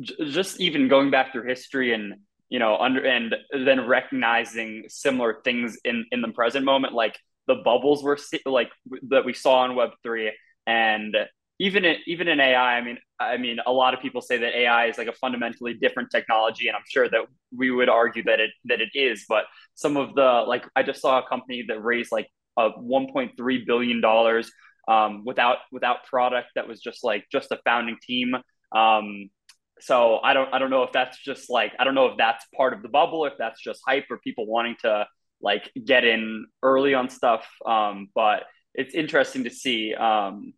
j- 0.00 0.30
just 0.30 0.60
even 0.60 0.88
going 0.88 1.10
back 1.10 1.32
through 1.32 1.48
history 1.48 1.92
and 1.92 2.14
you 2.48 2.58
know 2.58 2.76
under 2.76 3.04
and 3.04 3.34
then 3.52 3.86
recognizing 3.86 4.84
similar 4.88 5.40
things 5.44 5.78
in 5.84 6.06
in 6.12 6.22
the 6.22 6.28
present 6.28 6.64
moment, 6.64 6.94
like 6.94 7.18
the 7.46 7.56
bubbles 7.56 8.02
were 8.02 8.18
like 8.46 8.70
that 9.08 9.24
we 9.24 9.32
saw 9.32 9.64
in 9.64 9.74
Web 9.74 9.90
three, 10.02 10.32
and 10.66 11.16
even 11.58 11.84
in, 11.84 11.96
even 12.06 12.28
in 12.28 12.40
AI. 12.40 12.76
I 12.76 12.80
mean, 12.82 12.98
I 13.18 13.36
mean, 13.36 13.58
a 13.66 13.72
lot 13.72 13.94
of 13.94 14.00
people 14.00 14.20
say 14.20 14.38
that 14.38 14.56
AI 14.56 14.86
is 14.86 14.98
like 14.98 15.08
a 15.08 15.12
fundamentally 15.12 15.74
different 15.74 16.10
technology, 16.10 16.68
and 16.68 16.76
I'm 16.76 16.84
sure 16.88 17.08
that 17.08 17.22
we 17.56 17.70
would 17.70 17.88
argue 17.88 18.22
that 18.24 18.40
it 18.40 18.50
that 18.66 18.80
it 18.80 18.90
is. 18.94 19.24
But 19.28 19.44
some 19.74 19.96
of 19.96 20.14
the 20.14 20.44
like, 20.46 20.66
I 20.76 20.82
just 20.82 21.00
saw 21.00 21.18
a 21.18 21.28
company 21.28 21.64
that 21.68 21.82
raised 21.82 22.12
like 22.12 22.28
a 22.56 22.70
1.3 22.70 23.66
billion 23.66 24.00
dollars 24.00 24.50
um, 24.88 25.24
without 25.24 25.58
without 25.72 26.04
product 26.04 26.48
that 26.54 26.68
was 26.68 26.80
just 26.80 27.02
like 27.04 27.24
just 27.30 27.50
a 27.50 27.58
founding 27.64 27.96
team. 28.02 28.34
Um, 28.74 29.30
so 29.80 30.18
I 30.18 30.34
don't 30.34 30.52
I 30.52 30.58
don't 30.58 30.70
know 30.70 30.82
if 30.82 30.92
that's 30.92 31.18
just 31.22 31.50
like 31.50 31.72
I 31.78 31.84
don't 31.84 31.94
know 31.94 32.06
if 32.06 32.16
that's 32.16 32.44
part 32.56 32.72
of 32.72 32.82
the 32.82 32.88
bubble, 32.88 33.24
if 33.24 33.34
that's 33.38 33.60
just 33.62 33.80
hype 33.86 34.06
or 34.10 34.18
people 34.18 34.46
wanting 34.46 34.76
to 34.82 35.06
like 35.40 35.70
get 35.84 36.04
in 36.04 36.46
early 36.62 36.94
on 36.94 37.08
stuff. 37.08 37.46
Um, 37.64 38.08
but 38.14 38.44
it's 38.74 38.94
interesting 38.94 39.44
to 39.44 39.50
see 39.50 39.94
um, 39.94 40.52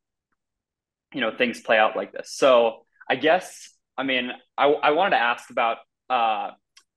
you 1.14 1.20
know 1.20 1.36
things 1.36 1.60
play 1.60 1.78
out 1.78 1.96
like 1.96 2.12
this. 2.12 2.32
So 2.34 2.86
I 3.08 3.16
guess 3.16 3.70
I 3.96 4.02
mean 4.02 4.30
I 4.56 4.66
I 4.66 4.90
wanted 4.92 5.16
to 5.16 5.22
ask 5.22 5.50
about 5.50 5.78
uh, 6.08 6.50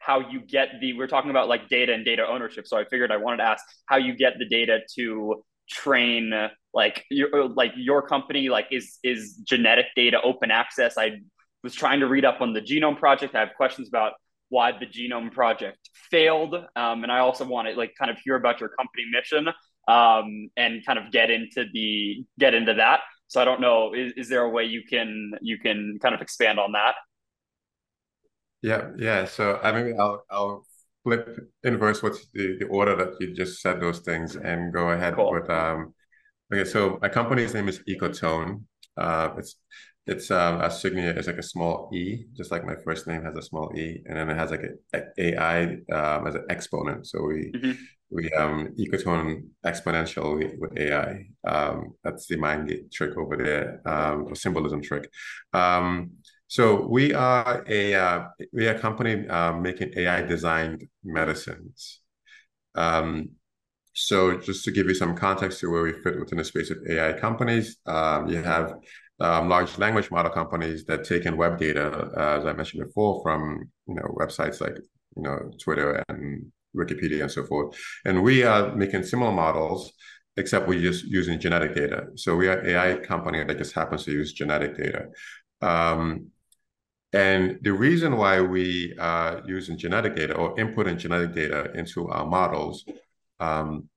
how 0.03 0.19
you 0.29 0.41
get 0.41 0.69
the 0.81 0.93
we're 0.93 1.07
talking 1.07 1.31
about 1.31 1.47
like 1.47 1.69
data 1.69 1.93
and 1.93 2.03
data 2.03 2.25
ownership 2.27 2.67
so 2.67 2.77
i 2.77 2.83
figured 2.85 3.11
i 3.11 3.17
wanted 3.17 3.37
to 3.37 3.43
ask 3.43 3.63
how 3.85 3.95
you 3.95 4.13
get 4.15 4.33
the 4.37 4.45
data 4.45 4.79
to 4.93 5.43
train 5.69 6.33
like 6.73 7.05
your 7.09 7.47
like 7.47 7.71
your 7.77 8.01
company 8.01 8.49
like 8.49 8.67
is 8.69 8.99
is 9.03 9.35
genetic 9.43 9.85
data 9.95 10.19
open 10.21 10.51
access 10.51 10.97
i 10.97 11.11
was 11.63 11.73
trying 11.73 12.01
to 12.01 12.07
read 12.07 12.25
up 12.25 12.41
on 12.41 12.53
the 12.53 12.61
genome 12.61 12.97
project. 12.97 13.35
I 13.35 13.39
have 13.39 13.53
questions 13.55 13.87
about 13.87 14.13
why 14.49 14.71
the 14.71 14.85
genome 14.85 15.31
project 15.31 15.89
failed. 16.11 16.53
Um, 16.75 17.03
and 17.03 17.11
i 17.11 17.19
also 17.19 17.45
want 17.45 17.67
to 17.67 17.73
like 17.73 17.93
kind 17.97 18.11
of 18.11 18.17
hear 18.23 18.35
about 18.35 18.59
your 18.59 18.69
company 18.69 19.05
mission 19.11 19.47
um, 19.87 20.49
and 20.55 20.85
kind 20.85 20.99
of 20.99 21.11
get 21.11 21.31
into 21.31 21.65
the 21.73 22.23
get 22.39 22.53
into 22.53 22.75
that. 22.75 22.99
So 23.27 23.41
i 23.41 23.45
don't 23.45 23.61
know 23.61 23.93
is, 23.93 24.13
is 24.15 24.29
there 24.29 24.43
a 24.43 24.49
way 24.49 24.65
you 24.65 24.83
can 24.87 25.31
you 25.41 25.57
can 25.57 25.97
kind 26.01 26.13
of 26.13 26.21
expand 26.21 26.59
on 26.59 26.73
that? 26.73 26.95
Yeah, 28.61 28.91
yeah. 28.97 29.25
So 29.25 29.59
I 29.61 29.71
mean, 29.71 29.99
I'll 29.99 30.23
I'll 30.29 30.65
flip 31.03 31.37
inverse 31.63 32.01
what's 32.01 32.27
the, 32.33 32.57
the 32.59 32.65
order 32.67 32.95
that 32.95 33.19
you 33.19 33.33
just 33.33 33.61
said 33.61 33.81
those 33.81 33.99
things 33.99 34.37
and 34.37 34.71
go 34.71 34.91
ahead 34.91 35.15
cool. 35.15 35.33
with 35.33 35.49
um 35.49 35.93
okay 36.51 36.63
so 36.63 36.97
my 37.01 37.09
company's 37.09 37.53
name 37.53 37.67
is 37.67 37.79
ecotone. 37.89 38.61
Uh 38.95 39.29
it's 39.37 39.55
it's 40.05 40.29
um 40.31 40.59
a 40.61 40.67
signia 40.67 41.17
is 41.17 41.27
like 41.27 41.37
a 41.37 41.43
small 41.43 41.89
e 41.93 42.25
just 42.35 42.51
like 42.51 42.65
my 42.65 42.75
first 42.83 43.07
name 43.07 43.23
has 43.23 43.37
a 43.37 43.41
small 43.41 43.71
e 43.75 44.01
and 44.05 44.17
then 44.17 44.29
it 44.29 44.37
has 44.37 44.51
like 44.51 44.63
a, 44.93 44.97
a 44.97 45.27
ai 45.27 45.63
um 45.93 46.27
as 46.27 46.35
an 46.35 46.45
exponent 46.49 47.07
so 47.07 47.23
we 47.23 47.51
mm-hmm. 47.55 47.71
we 48.09 48.31
um 48.33 48.67
ecotone 48.77 49.43
exponential 49.65 50.35
with 50.59 50.77
ai 50.77 51.25
um 51.47 51.93
that's 52.03 52.27
the 52.27 52.35
mind 52.35 52.69
trick 52.91 53.15
over 53.17 53.37
there 53.37 53.81
um 53.85 54.25
or 54.27 54.35
symbolism 54.35 54.81
trick 54.81 55.09
um 55.53 56.11
so 56.53 56.85
we 56.85 57.15
are 57.15 57.65
a 57.67 57.95
uh, 57.95 58.25
we 58.51 58.67
are 58.67 58.75
a 58.75 58.79
company 58.79 59.27
uh, 59.27 59.53
making 59.53 59.91
AI 59.97 60.21
designed 60.21 60.87
medicines. 61.03 62.01
Um, 62.75 63.29
so 63.93 64.37
just 64.37 64.63
to 64.65 64.71
give 64.71 64.85
you 64.85 64.93
some 64.93 65.15
context 65.15 65.61
to 65.61 65.71
where 65.71 65.81
we 65.81 65.93
fit 65.93 66.19
within 66.19 66.37
the 66.37 66.43
space 66.43 66.69
of 66.69 66.77
AI 66.87 67.13
companies, 67.13 67.77
um, 67.87 68.27
you 68.27 68.43
have 68.43 68.75
um, 69.19 69.49
large 69.49 69.77
language 69.77 70.09
model 70.11 70.31
companies 70.31 70.85
that 70.85 71.03
take 71.03 71.25
in 71.25 71.37
web 71.37 71.57
data, 71.57 72.09
uh, 72.17 72.39
as 72.39 72.45
I 72.45 72.53
mentioned 72.53 72.85
before, 72.85 73.21
from 73.23 73.69
you 73.87 73.95
know 73.95 74.15
websites 74.19 74.61
like 74.61 74.77
you 75.15 75.23
know 75.23 75.51
Twitter 75.59 76.03
and 76.09 76.51
Wikipedia 76.75 77.21
and 77.21 77.31
so 77.31 77.45
forth. 77.45 77.77
And 78.05 78.23
we 78.23 78.43
are 78.43 78.75
making 78.75 79.03
similar 79.03 79.31
models, 79.31 79.91
except 80.37 80.67
we're 80.67 80.81
just 80.81 81.05
using 81.05 81.39
genetic 81.39 81.75
data. 81.75 82.07
So 82.15 82.35
we 82.35 82.47
are 82.47 82.65
AI 82.65 82.97
company 82.97 83.43
that 83.43 83.57
just 83.57 83.73
happens 83.73 84.03
to 84.05 84.11
use 84.11 84.33
genetic 84.33 84.77
data. 84.77 85.07
Um, 85.61 86.31
and 87.13 87.59
the 87.61 87.73
reason 87.73 88.17
why 88.17 88.41
we 88.41 88.95
are 88.99 89.43
using 89.45 89.77
genetic 89.77 90.15
data 90.15 90.35
or 90.35 90.55
inputting 90.55 90.97
genetic 90.97 91.35
data 91.35 91.71
into 91.75 92.09
our 92.09 92.25
models, 92.25 92.83
um, 93.39 93.87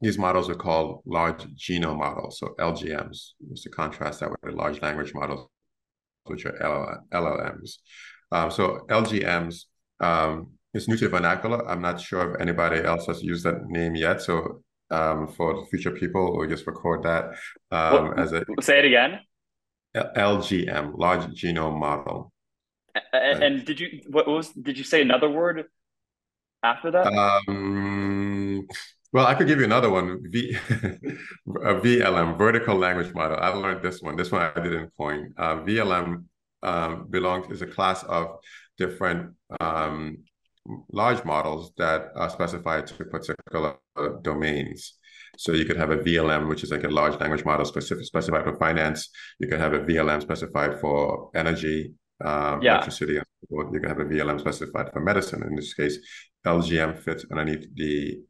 these 0.00 0.18
models 0.18 0.48
are 0.48 0.54
called 0.54 1.02
large 1.04 1.44
genome 1.56 1.98
models, 1.98 2.38
so 2.38 2.54
LGMs, 2.58 3.32
just 3.50 3.64
to 3.64 3.70
contrast 3.70 4.20
that 4.20 4.30
with 4.30 4.40
the 4.42 4.52
large 4.52 4.80
language 4.80 5.12
models, 5.14 5.48
which 6.24 6.46
are 6.46 7.02
LLMs. 7.12 7.78
Um, 8.30 8.50
so 8.50 8.86
LGMs 8.88 9.64
um, 10.00 10.50
is 10.74 10.86
new 10.86 10.96
to 10.96 11.04
the 11.04 11.10
vernacular. 11.10 11.68
I'm 11.68 11.82
not 11.82 12.00
sure 12.00 12.34
if 12.34 12.40
anybody 12.40 12.80
else 12.82 13.06
has 13.06 13.22
used 13.22 13.44
that 13.44 13.66
name 13.66 13.96
yet. 13.96 14.22
So 14.22 14.62
um, 14.90 15.28
for 15.28 15.66
future 15.66 15.90
people, 15.90 16.36
we'll 16.36 16.48
just 16.48 16.66
record 16.66 17.02
that 17.02 17.32
um, 17.70 18.18
as 18.18 18.32
a 18.32 18.44
say 18.60 18.78
it 18.78 18.84
again. 18.84 19.20
LGM, 19.96 20.96
large 20.96 21.24
genome 21.34 21.78
model. 21.78 22.32
And, 23.12 23.42
and 23.42 23.64
did 23.64 23.80
you 23.80 24.00
what 24.08 24.28
was 24.28 24.50
did 24.50 24.78
you 24.78 24.84
say 24.84 25.02
another 25.02 25.28
word 25.28 25.64
after 26.62 26.90
that? 26.90 27.06
Um, 27.06 28.66
well, 29.12 29.26
I 29.26 29.34
could 29.34 29.46
give 29.46 29.58
you 29.58 29.64
another 29.64 29.90
one. 29.90 30.22
V 30.30 30.56
a 30.70 31.74
VLM, 31.74 32.36
vertical 32.36 32.76
language 32.76 33.14
model. 33.14 33.38
I 33.40 33.48
learned 33.48 33.82
this 33.82 34.02
one. 34.02 34.16
This 34.16 34.30
one 34.30 34.50
I 34.54 34.60
didn't 34.60 34.92
coin. 34.96 35.32
Uh, 35.36 35.56
VLM 35.56 36.24
um, 36.62 37.06
belongs 37.08 37.50
is 37.50 37.62
a 37.62 37.66
class 37.66 38.02
of 38.04 38.38
different 38.76 39.34
um, 39.60 40.18
large 40.92 41.24
models 41.24 41.72
that 41.78 42.08
are 42.16 42.30
specified 42.30 42.86
to 42.86 43.04
particular 43.04 43.76
domains. 44.22 44.94
So 45.36 45.52
you 45.52 45.64
could 45.64 45.76
have 45.76 45.90
a 45.90 45.98
VLM, 45.98 46.48
which 46.48 46.62
is 46.62 46.70
like 46.70 46.84
a 46.84 46.88
large 46.88 47.18
language 47.20 47.44
model 47.44 47.64
specific, 47.64 48.04
specified 48.04 48.44
for 48.44 48.56
finance. 48.56 49.08
You 49.38 49.48
could 49.48 49.60
have 49.60 49.72
a 49.72 49.80
VLM 49.80 50.20
specified 50.20 50.80
for 50.80 51.30
energy, 51.34 51.94
uh, 52.22 52.58
yeah. 52.60 52.72
electricity. 52.72 53.20
You 53.50 53.80
can 53.80 53.88
have 53.88 54.00
a 54.00 54.04
VLM 54.04 54.40
specified 54.40 54.92
for 54.92 55.00
medicine. 55.00 55.42
In 55.44 55.54
this 55.54 55.74
case, 55.74 55.98
LGM 56.44 56.98
fits 56.98 57.24
underneath 57.30 57.66
the 57.74 58.20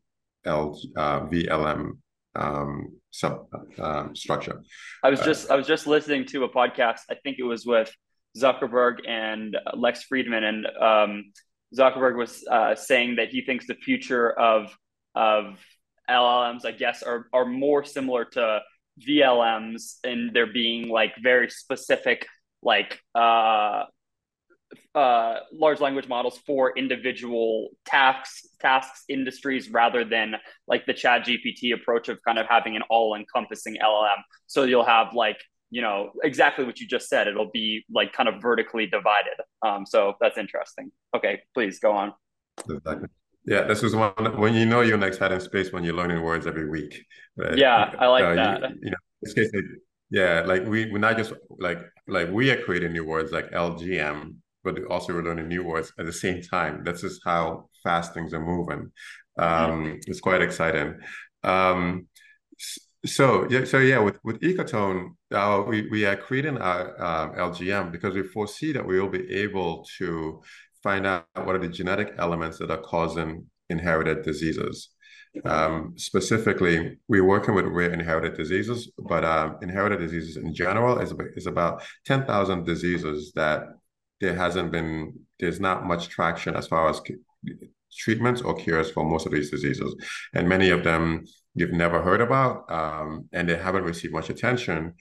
L, 0.49 0.81
uh, 0.97 1.21
VLM 1.27 1.99
um, 2.35 2.97
sub 3.11 3.47
uh, 3.79 4.09
structure. 4.15 4.63
I 5.05 5.11
was 5.11 5.21
just 5.21 5.51
I 5.51 5.57
was 5.57 5.67
just 5.67 5.87
listening 5.87 6.25
to 6.27 6.45
a 6.45 6.49
podcast. 6.49 7.01
I 7.11 7.15
think 7.23 7.39
it 7.39 7.45
was 7.45 7.67
with 7.67 7.93
Zuckerberg 8.37 9.09
and 9.09 9.57
Lex 9.75 10.07
Fridman, 10.11 10.43
and 10.43 10.67
um, 10.81 11.33
Zuckerberg 11.77 12.17
was 12.17 12.45
uh, 12.51 12.75
saying 12.75 13.17
that 13.17 13.29
he 13.29 13.43
thinks 13.43 13.67
the 13.67 13.75
future 13.75 14.31
of 14.39 14.77
of 15.15 15.59
LLMs, 16.09 16.65
I 16.65 16.73
guess, 16.73 17.03
are 17.03 17.27
are 17.33 17.45
more 17.45 17.85
similar 17.85 18.25
to 18.25 18.61
VLMs 19.07 19.99
in 20.05 20.31
there 20.33 20.47
being 20.53 20.89
like 20.89 21.13
very 21.23 21.51
specific 21.51 22.27
like 22.63 22.99
uh, 23.15 23.85
uh, 24.95 25.37
large 25.53 25.81
language 25.81 26.09
models 26.09 26.39
for 26.47 26.77
individual 26.77 27.71
tasks, 27.85 28.47
tasks, 28.61 29.05
industries, 29.09 29.71
rather 29.71 30.05
than 30.05 30.35
like 30.67 30.87
the 30.87 30.95
Chat 30.95 31.27
GPT 31.27 31.75
approach 31.75 32.09
of 32.09 32.19
kind 32.27 32.39
of 32.39 32.47
having 32.47 32.77
an 32.77 32.83
all 32.91 33.15
encompassing 33.15 33.77
LLM. 33.77 34.19
So 34.47 34.65
you'll 34.65 34.85
have 34.85 35.15
like 35.15 35.39
you 35.71 35.83
know 35.83 36.11
exactly 36.23 36.65
what 36.65 36.81
you 36.81 36.87
just 36.87 37.09
said. 37.09 37.29
It'll 37.29 37.51
be 37.51 37.85
like 37.91 38.13
kind 38.13 38.29
of 38.29 38.41
vertically 38.41 38.87
divided. 38.87 39.35
Um, 39.63 39.87
so 39.87 40.15
that's 40.21 40.39
interesting. 40.39 40.91
Okay, 41.15 41.41
please 41.55 41.79
go 41.79 41.93
on. 41.93 42.13
Exactly. 42.69 43.09
Yeah, 43.45 43.63
this 43.63 43.83
is 43.83 43.97
one 43.97 44.13
when 44.39 44.55
you 44.55 44.67
know 44.67 44.83
you're 44.83 44.99
next 44.99 45.19
head 45.19 45.33
in 45.33 45.41
space 45.41 45.73
when 45.73 45.83
you're 45.83 45.95
learning 45.95 46.23
words 46.23 46.47
every 46.47 46.69
week. 46.69 47.05
Right? 47.37 47.57
Yeah, 47.57 47.95
I 47.99 48.07
like 48.09 48.25
uh, 48.25 48.35
that. 48.35 48.61
You, 48.61 48.77
you 48.83 48.91
know, 48.91 48.97
this 49.23 49.33
case, 49.33 49.51
yeah, 50.11 50.43
like 50.47 50.67
we 50.67 50.91
we're 50.91 50.99
not 50.99 51.17
just 51.17 51.33
like 51.59 51.79
like 52.07 52.31
we 52.31 52.51
are 52.51 52.63
creating 52.63 52.93
new 52.93 53.05
words 53.07 53.33
like 53.33 53.51
LGM, 53.51 54.35
but 54.65 54.79
also 54.85 55.15
we're 55.15 55.23
learning 55.23 55.49
new 55.49 55.65
words 55.65 55.93
at 55.99 56.07
the 56.07 56.13
same 56.13 56.43
time. 56.43 56.83
That's 56.85 57.03
just 57.03 57.21
how 57.25 57.69
fast 57.83 58.15
things 58.15 58.33
are 58.35 58.45
moving. 58.45 58.93
Um, 59.39 59.49
mm-hmm. 59.49 59.97
It's 60.07 60.21
quite 60.21 60.43
exciting. 60.43 60.99
Um, 61.45 62.09
so 63.07 63.47
yeah, 63.49 63.65
so 63.65 63.79
yeah, 63.79 63.99
with 63.99 64.19
with 64.25 64.41
Ecotone, 64.41 65.11
uh, 65.33 65.63
we 65.67 65.89
we 65.89 66.05
are 66.05 66.17
creating 66.17 66.59
our 66.59 67.01
uh, 67.01 67.51
LGM 67.51 67.93
because 67.93 68.15
we 68.15 68.25
foresee 68.25 68.73
that 68.73 68.85
we 68.85 69.01
will 69.01 69.09
be 69.09 69.33
able 69.33 69.87
to 69.99 70.43
find 70.83 71.07
out 71.07 71.27
what 71.45 71.55
are 71.55 71.61
the 71.61 71.69
genetic 71.69 72.15
elements 72.19 72.59
that 72.59 72.71
are 72.71 72.81
causing 72.81 73.47
inherited 73.71 74.25
diseases. 74.25 74.91
Um, 75.45 75.95
specifically, 75.97 76.99
we're 77.07 77.25
working 77.25 77.55
with 77.55 77.67
rare 77.67 77.93
inherited 77.93 78.37
diseases, 78.37 78.91
but 78.99 79.25
um, 79.25 79.59
inherited 79.63 80.01
diseases 80.01 80.37
in 80.37 80.55
general 80.55 80.99
is, 80.99 81.13
is 81.37 81.47
about 81.47 81.83
10,000 82.07 82.65
diseases 82.65 83.33
that 83.35 83.65
there 84.21 84.35
hasn't 84.35 84.73
been, 84.73 85.15
there's 85.39 85.61
not 85.61 85.87
much 85.87 86.09
traction 86.09 86.57
as 86.57 86.67
far 86.67 86.89
as 86.89 87.01
treatments 87.97 88.43
or 88.43 88.55
cures 88.55 88.91
for 88.91 89.05
most 89.05 89.27
of 89.27 89.33
these 89.33 89.51
diseases. 89.51 89.95
And 90.35 90.49
many 90.49 90.71
of 90.71 90.85
them 90.85 91.25
you've 91.55 91.73
never 91.73 92.03
heard 92.03 92.21
about, 92.21 92.71
um, 92.71 93.29
and 93.33 93.49
they 93.49 93.57
haven't 93.57 93.85
received 93.85 94.13
much 94.13 94.31
attention 94.31 94.95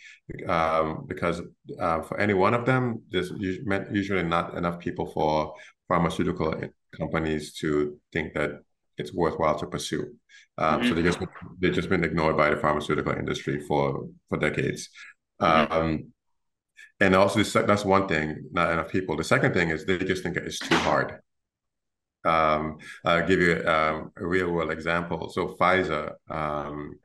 um, 0.48 1.06
because 1.08 1.42
uh, 1.80 2.02
for 2.02 2.20
any 2.20 2.34
one 2.34 2.54
of 2.54 2.66
them, 2.66 3.02
there's 3.12 3.32
usually 3.32 4.24
not 4.24 4.56
enough 4.56 4.80
people 4.80 5.06
for 5.08 5.54
pharmaceutical 5.88 6.54
companies 6.98 7.54
to 7.60 8.00
think 8.12 8.34
that 8.34 8.62
it's 8.98 9.14
worthwhile 9.14 9.58
to 9.60 9.68
pursue. 9.68 10.14
Um, 10.58 10.80
mm-hmm. 10.80 10.90
So 10.90 10.96
they 10.96 11.04
just 11.04 11.20
they've 11.60 11.74
just 11.74 11.90
been 11.90 12.04
ignored 12.04 12.36
by 12.36 12.50
the 12.50 12.58
pharmaceutical 12.58 13.14
industry 13.14 13.60
for 13.60 14.08
for 14.30 14.38
decades. 14.38 14.90
Mm-hmm. 15.42 16.08
And 17.00 17.16
also, 17.16 17.44
that's 17.44 17.86
one 17.86 18.08
thing. 18.08 18.50
Not 18.52 18.72
enough 18.72 18.90
people. 18.90 19.16
The 19.16 19.24
second 19.24 19.54
thing 19.54 19.70
is 19.70 19.86
they 19.86 20.00
just 20.00 20.24
think 20.24 20.36
it's 20.38 20.60
too 20.60 20.76
hard. 20.76 21.20
Um, 22.26 22.78
I'll 23.06 23.26
give 23.26 23.40
you 23.40 23.66
um, 23.68 24.12
a 24.18 24.26
real 24.26 24.52
world 24.52 24.72
example. 24.72 25.30
So 25.30 25.56
Pfizer, 25.60 26.14
um, 26.30 27.00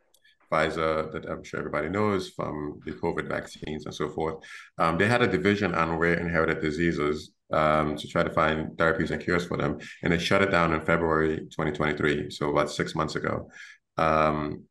Pfizer, 0.50 1.12
that 1.12 1.26
I'm 1.26 1.44
sure 1.44 1.60
everybody 1.60 1.88
knows 1.88 2.30
from 2.30 2.80
the 2.84 2.92
COVID 2.92 3.28
vaccines 3.28 3.84
and 3.84 3.94
so 3.94 4.08
forth, 4.08 4.42
um, 4.78 4.98
they 4.98 5.06
had 5.06 5.22
a 5.22 5.28
division 5.28 5.74
on 5.74 5.98
rare 5.98 6.18
inherited 6.18 6.60
diseases 6.60 7.32
um, 7.52 7.96
to 7.96 8.08
try 8.08 8.22
to 8.22 8.30
find 8.30 8.70
therapies 8.78 9.10
and 9.10 9.22
cures 9.22 9.46
for 9.46 9.56
them, 9.56 9.78
and 10.02 10.12
they 10.12 10.18
shut 10.18 10.42
it 10.42 10.50
down 10.50 10.72
in 10.72 10.80
February 10.80 11.36
2023, 11.38 12.30
so 12.30 12.50
about 12.50 12.70
six 12.70 12.94
months 12.94 13.14
ago, 13.14 13.50
um, 13.98 14.64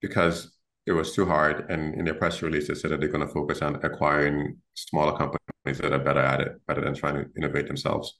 because 0.00 0.56
it 0.90 0.94
was 0.94 1.14
too 1.14 1.26
hard. 1.26 1.70
And 1.70 1.94
in 1.94 2.04
their 2.04 2.14
press 2.14 2.42
release, 2.42 2.68
they 2.68 2.74
said 2.74 2.90
that 2.90 3.00
they're 3.00 3.08
going 3.08 3.26
to 3.26 3.32
focus 3.32 3.62
on 3.62 3.76
acquiring 3.76 4.58
smaller 4.74 5.16
companies 5.16 5.78
that 5.78 5.92
are 5.92 5.98
better 5.98 6.20
at 6.20 6.40
it, 6.40 6.60
rather 6.68 6.82
than 6.82 6.94
trying 6.94 7.14
to 7.14 7.30
innovate 7.36 7.66
themselves. 7.66 8.16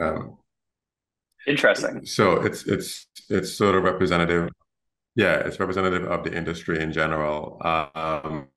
Um, 0.00 0.38
Interesting. 1.46 2.04
So 2.04 2.42
it's 2.42 2.66
it's 2.66 3.06
it's 3.30 3.54
sort 3.54 3.74
of 3.74 3.82
representative. 3.82 4.50
Yeah, 5.14 5.36
it's 5.36 5.58
representative 5.58 6.04
of 6.10 6.24
the 6.24 6.36
industry 6.36 6.80
in 6.82 6.92
general. 6.92 7.60
Um, 7.64 8.48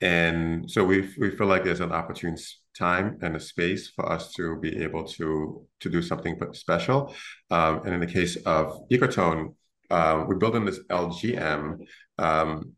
and 0.00 0.70
so 0.70 0.84
we 0.84 1.08
we 1.18 1.30
feel 1.30 1.46
like 1.46 1.64
there's 1.64 1.80
an 1.80 1.92
opportune 1.92 2.36
time 2.78 3.18
and 3.22 3.34
a 3.34 3.40
space 3.40 3.88
for 3.88 4.10
us 4.10 4.32
to 4.34 4.56
be 4.60 4.82
able 4.82 5.04
to 5.04 5.66
to 5.80 5.90
do 5.90 6.02
something 6.02 6.38
special. 6.52 7.14
Um, 7.50 7.82
and 7.84 7.94
in 7.94 8.00
the 8.00 8.06
case 8.06 8.36
of 8.44 8.88
Ecotone, 8.90 9.54
uh, 9.90 10.24
we're 10.26 10.36
building 10.36 10.64
this 10.64 10.80
LGM 10.90 11.78
um, 12.18 12.76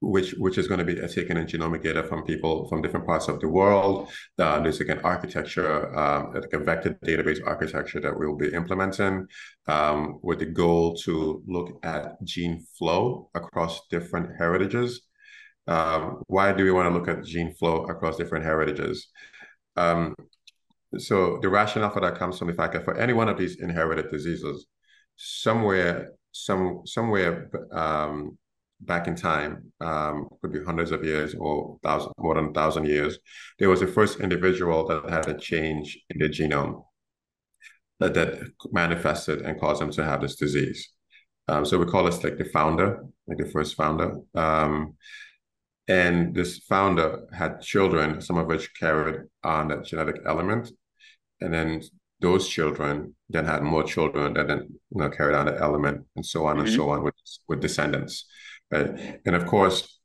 which 0.00 0.32
which 0.34 0.58
is 0.58 0.68
going 0.68 0.78
to 0.78 0.84
be 0.84 0.96
taken 1.08 1.36
in 1.36 1.46
genomic 1.46 1.82
data 1.82 2.02
from 2.02 2.24
people 2.24 2.68
from 2.68 2.82
different 2.82 3.06
parts 3.06 3.28
of 3.28 3.40
the 3.40 3.48
world. 3.48 4.10
Uh, 4.38 4.60
there's 4.60 4.80
like 4.80 4.88
an 4.88 5.00
architecture, 5.04 5.96
um, 5.98 6.34
like 6.34 6.52
a 6.52 6.58
vector 6.58 6.98
database 7.04 7.40
architecture 7.46 8.00
that 8.00 8.16
we'll 8.18 8.36
be 8.36 8.52
implementing 8.52 9.26
um, 9.66 10.18
with 10.22 10.38
the 10.40 10.46
goal 10.46 10.94
to 10.96 11.42
look 11.46 11.78
at 11.82 12.22
gene 12.24 12.64
flow 12.78 13.30
across 13.34 13.86
different 13.88 14.30
heritages. 14.38 15.02
Um, 15.66 16.22
why 16.26 16.52
do 16.52 16.64
we 16.64 16.72
want 16.72 16.92
to 16.92 16.98
look 16.98 17.08
at 17.08 17.24
gene 17.24 17.54
flow 17.54 17.84
across 17.84 18.16
different 18.16 18.44
heritages? 18.44 19.08
Um, 19.76 20.14
so 20.98 21.38
the 21.40 21.48
rationale 21.48 21.90
for 21.90 22.00
that 22.00 22.18
comes 22.18 22.38
from 22.38 22.48
the 22.48 22.54
fact 22.54 22.74
that 22.74 22.84
for 22.84 22.96
any 22.96 23.12
one 23.12 23.28
of 23.28 23.38
these 23.38 23.60
inherited 23.60 24.10
diseases, 24.10 24.66
somewhere, 25.16 26.10
some 26.32 26.82
somewhere 26.84 27.50
um, 27.72 28.36
back 28.84 29.08
in 29.08 29.14
time, 29.14 29.72
um, 29.80 30.28
could 30.40 30.52
be 30.52 30.62
hundreds 30.62 30.90
of 30.90 31.04
years 31.04 31.34
or 31.34 31.78
thousand, 31.82 32.12
more 32.18 32.34
than 32.34 32.50
a 32.50 32.52
thousand 32.52 32.86
years, 32.86 33.18
there 33.58 33.70
was 33.70 33.80
the 33.80 33.86
first 33.86 34.20
individual 34.20 34.86
that 34.88 35.10
had 35.10 35.28
a 35.28 35.38
change 35.38 35.98
in 36.10 36.18
the 36.18 36.28
genome 36.28 36.84
that, 38.00 38.14
that 38.14 38.40
manifested 38.72 39.42
and 39.42 39.60
caused 39.60 39.80
them 39.80 39.90
to 39.92 40.04
have 40.04 40.20
this 40.20 40.36
disease. 40.36 40.90
Um, 41.48 41.64
so 41.64 41.78
we 41.78 41.86
call 41.86 42.04
this 42.04 42.24
like 42.24 42.38
the 42.38 42.44
founder, 42.44 43.04
like 43.26 43.38
the 43.38 43.46
first 43.46 43.74
founder. 43.74 44.18
Um, 44.34 44.94
and 45.86 46.34
this 46.34 46.58
founder 46.58 47.26
had 47.32 47.60
children, 47.60 48.20
some 48.22 48.38
of 48.38 48.46
which 48.46 48.74
carried 48.78 49.26
on 49.42 49.68
that 49.68 49.84
genetic 49.84 50.22
element. 50.26 50.70
And 51.40 51.52
then 51.52 51.82
those 52.20 52.48
children 52.48 53.14
then 53.28 53.44
had 53.44 53.62
more 53.62 53.84
children 53.84 54.32
that 54.34 54.48
then 54.48 54.60
you 54.90 55.00
know 55.00 55.10
carried 55.10 55.34
on 55.34 55.46
the 55.46 55.58
element 55.60 56.06
and 56.16 56.24
so 56.24 56.46
on 56.46 56.56
mm-hmm. 56.56 56.66
and 56.66 56.74
so 56.74 56.88
on 56.88 57.02
with, 57.02 57.14
with 57.48 57.60
descendants. 57.60 58.26
Right? 58.70 59.20
And 59.26 59.34
of 59.36 59.46
course, 59.46 60.00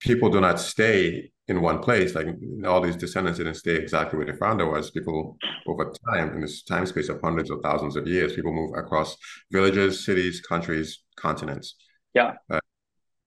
people 0.00 0.30
do 0.30 0.40
not 0.40 0.60
stay 0.60 1.30
in 1.48 1.62
one 1.62 1.80
place. 1.80 2.14
Like 2.14 2.28
all 2.66 2.80
these 2.80 2.96
descendants 2.96 3.38
didn't 3.38 3.54
stay 3.54 3.76
exactly 3.76 4.16
where 4.18 4.26
the 4.26 4.34
founder 4.34 4.70
was. 4.70 4.90
People 4.90 5.36
over 5.66 5.92
time, 6.08 6.34
in 6.34 6.40
this 6.40 6.62
time 6.62 6.86
space 6.86 7.08
of 7.08 7.20
hundreds 7.22 7.50
of 7.50 7.60
thousands 7.62 7.96
of 7.96 8.06
years, 8.06 8.34
people 8.34 8.52
move 8.52 8.72
across 8.76 9.16
villages, 9.50 10.04
cities, 10.04 10.40
countries, 10.40 11.02
continents. 11.16 11.74
Yeah. 12.14 12.34
Uh, 12.50 12.60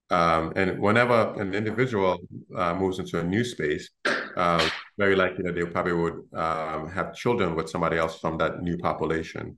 Um, 0.09 0.53
and 0.55 0.79
whenever 0.79 1.33
an 1.41 1.55
individual 1.55 2.19
uh, 2.55 2.73
moves 2.75 2.99
into 2.99 3.19
a 3.19 3.23
new 3.23 3.43
space, 3.43 3.89
uh, 4.37 4.61
very 5.03 5.15
likely 5.15 5.41
that 5.43 5.55
they 5.55 5.65
probably 5.65 5.93
would 5.93 6.17
um, 6.45 6.81
have 6.97 7.15
children 7.15 7.55
with 7.55 7.67
somebody 7.73 7.97
else 7.97 8.19
from 8.19 8.37
that 8.37 8.61
new 8.61 8.77
population. 8.77 9.57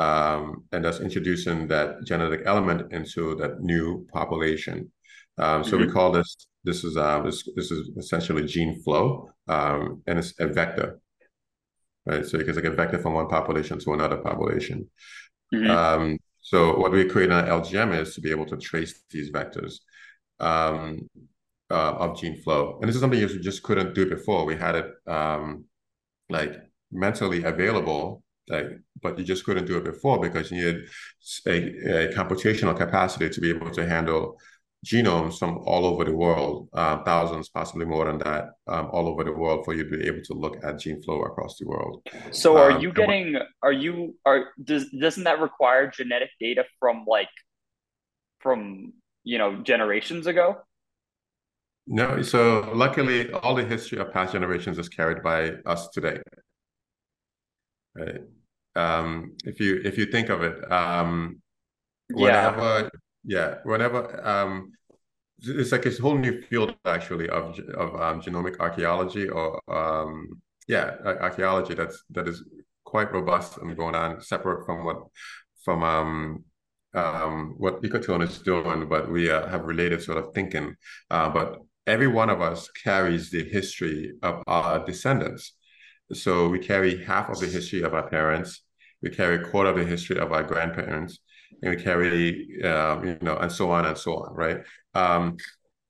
Um, 0.00 0.64
and 0.72 0.82
that's 0.82 1.00
introducing 1.00 1.68
that 1.68 2.04
genetic 2.04 2.42
element 2.46 2.90
into 2.90 3.34
that 3.36 3.60
new 3.60 4.06
population. 4.14 4.90
Um, 5.36 5.62
so 5.62 5.76
mm-hmm. 5.76 5.86
we 5.86 5.92
call 5.92 6.10
this 6.10 6.46
this 6.64 6.84
is 6.84 6.96
uh, 6.96 7.20
this 7.20 7.46
this 7.54 7.70
is 7.70 7.90
essentially 7.98 8.46
gene 8.46 8.80
flow, 8.82 9.28
um, 9.48 10.02
and 10.06 10.18
it's 10.18 10.32
a 10.40 10.46
vector, 10.46 11.00
right? 12.06 12.24
So 12.24 12.38
it's 12.38 12.56
like 12.56 12.64
a 12.64 12.70
vector 12.70 12.98
from 12.98 13.12
one 13.12 13.28
population 13.28 13.78
to 13.80 13.92
another 13.92 14.16
population. 14.16 14.88
Mm-hmm. 15.52 15.70
Um, 15.70 16.18
so 16.40 16.78
what 16.78 16.92
we 16.92 17.04
create 17.04 17.30
on 17.30 17.44
LGM 17.44 18.00
is 18.00 18.14
to 18.14 18.22
be 18.22 18.30
able 18.30 18.46
to 18.46 18.56
trace 18.56 19.02
these 19.10 19.30
vectors 19.30 19.80
um, 20.38 21.10
uh, 21.70 21.92
of 22.04 22.18
gene 22.18 22.40
flow, 22.40 22.78
and 22.80 22.88
this 22.88 22.96
is 22.96 23.02
something 23.02 23.20
you 23.20 23.42
just 23.42 23.62
couldn't 23.62 23.94
do 23.94 24.08
before. 24.08 24.46
We 24.46 24.56
had 24.56 24.76
it 24.76 24.90
um, 25.06 25.66
like 26.30 26.56
mentally 26.90 27.44
available 27.44 28.22
like, 28.50 28.66
but 29.02 29.18
you 29.18 29.24
just 29.24 29.44
couldn't 29.44 29.66
do 29.66 29.78
it 29.78 29.84
before 29.84 30.20
because 30.20 30.50
you 30.50 30.56
needed 30.58 30.88
a, 31.46 32.08
a, 32.08 32.14
computational 32.14 32.76
capacity 32.76 33.30
to 33.30 33.40
be 33.40 33.50
able 33.50 33.70
to 33.70 33.86
handle 33.86 34.36
genomes 34.84 35.38
from 35.38 35.58
all 35.66 35.84
over 35.84 36.04
the 36.04 36.14
world, 36.14 36.68
uh, 36.72 37.02
thousands, 37.04 37.48
possibly 37.48 37.84
more 37.84 38.06
than 38.06 38.18
that, 38.18 38.52
um, 38.66 38.88
all 38.92 39.08
over 39.08 39.24
the 39.24 39.32
world 39.32 39.64
for 39.64 39.74
you 39.74 39.88
to 39.88 39.98
be 39.98 40.06
able 40.06 40.22
to 40.22 40.34
look 40.34 40.56
at 40.64 40.78
gene 40.78 41.02
flow 41.02 41.22
across 41.22 41.58
the 41.58 41.66
world. 41.66 42.02
So, 42.30 42.56
are 42.56 42.72
um, 42.72 42.80
you 42.80 42.92
getting? 42.92 43.36
Are 43.62 43.72
you 43.72 44.16
are 44.24 44.46
does 44.62 44.90
doesn't 44.90 45.24
that 45.24 45.40
require 45.40 45.90
genetic 45.90 46.30
data 46.40 46.64
from 46.78 47.04
like 47.06 47.28
from 48.40 48.94
you 49.22 49.38
know 49.38 49.56
generations 49.62 50.26
ago? 50.26 50.56
No, 51.86 52.22
so 52.22 52.70
luckily, 52.74 53.30
all 53.32 53.54
the 53.54 53.64
history 53.64 53.98
of 53.98 54.12
past 54.12 54.32
generations 54.32 54.78
is 54.78 54.88
carried 54.88 55.22
by 55.22 55.50
us 55.66 55.88
today. 55.88 56.18
Right. 57.94 58.20
Um, 58.76 59.36
if 59.44 59.60
you 59.60 59.80
if 59.84 59.98
you 59.98 60.06
think 60.06 60.28
of 60.28 60.42
it, 60.42 60.70
um, 60.72 61.40
whenever 62.08 62.90
yeah, 63.24 63.56
whenever 63.64 64.26
um, 64.26 64.72
it's 65.42 65.72
like 65.72 65.86
a 65.86 65.90
whole 66.00 66.16
new 66.16 66.42
field 66.42 66.74
actually 66.84 67.28
of 67.28 67.58
of 67.74 68.00
um, 68.00 68.20
genomic 68.20 68.58
archaeology 68.60 69.28
or 69.28 69.60
um, 69.68 70.40
yeah, 70.68 70.96
archaeology 71.04 71.74
that's 71.74 72.04
that 72.10 72.28
is 72.28 72.44
quite 72.84 73.12
robust 73.12 73.58
and 73.58 73.76
going 73.76 73.94
on 73.94 74.20
separate 74.20 74.64
from 74.66 74.84
what 74.84 74.98
from 75.64 75.82
um 75.82 76.44
um 76.94 77.54
what 77.58 77.82
Ecotone 77.82 78.22
is 78.22 78.38
doing, 78.38 78.88
but 78.88 79.10
we 79.10 79.30
uh, 79.30 79.46
have 79.48 79.64
related 79.64 80.02
sort 80.02 80.18
of 80.18 80.34
thinking. 80.34 80.74
Uh, 81.10 81.28
but 81.28 81.58
every 81.86 82.06
one 82.06 82.30
of 82.30 82.40
us 82.40 82.68
carries 82.84 83.30
the 83.30 83.44
history 83.44 84.12
of 84.22 84.42
our 84.46 84.84
descendants. 84.84 85.54
So 86.12 86.48
we 86.48 86.58
carry 86.58 87.04
half 87.04 87.28
of 87.28 87.38
the 87.38 87.46
history 87.46 87.82
of 87.82 87.94
our 87.94 88.08
parents. 88.08 88.62
We 89.02 89.10
carry 89.10 89.36
a 89.36 89.44
quarter 89.44 89.70
of 89.70 89.76
the 89.76 89.84
history 89.84 90.18
of 90.18 90.32
our 90.32 90.42
grandparents 90.42 91.18
and 91.62 91.76
we 91.76 91.82
carry, 91.82 92.62
um, 92.64 93.04
you 93.04 93.18
know, 93.22 93.36
and 93.36 93.50
so 93.50 93.70
on 93.70 93.86
and 93.86 93.96
so 93.96 94.16
on, 94.16 94.34
right? 94.34 94.58
Um, 94.94 95.36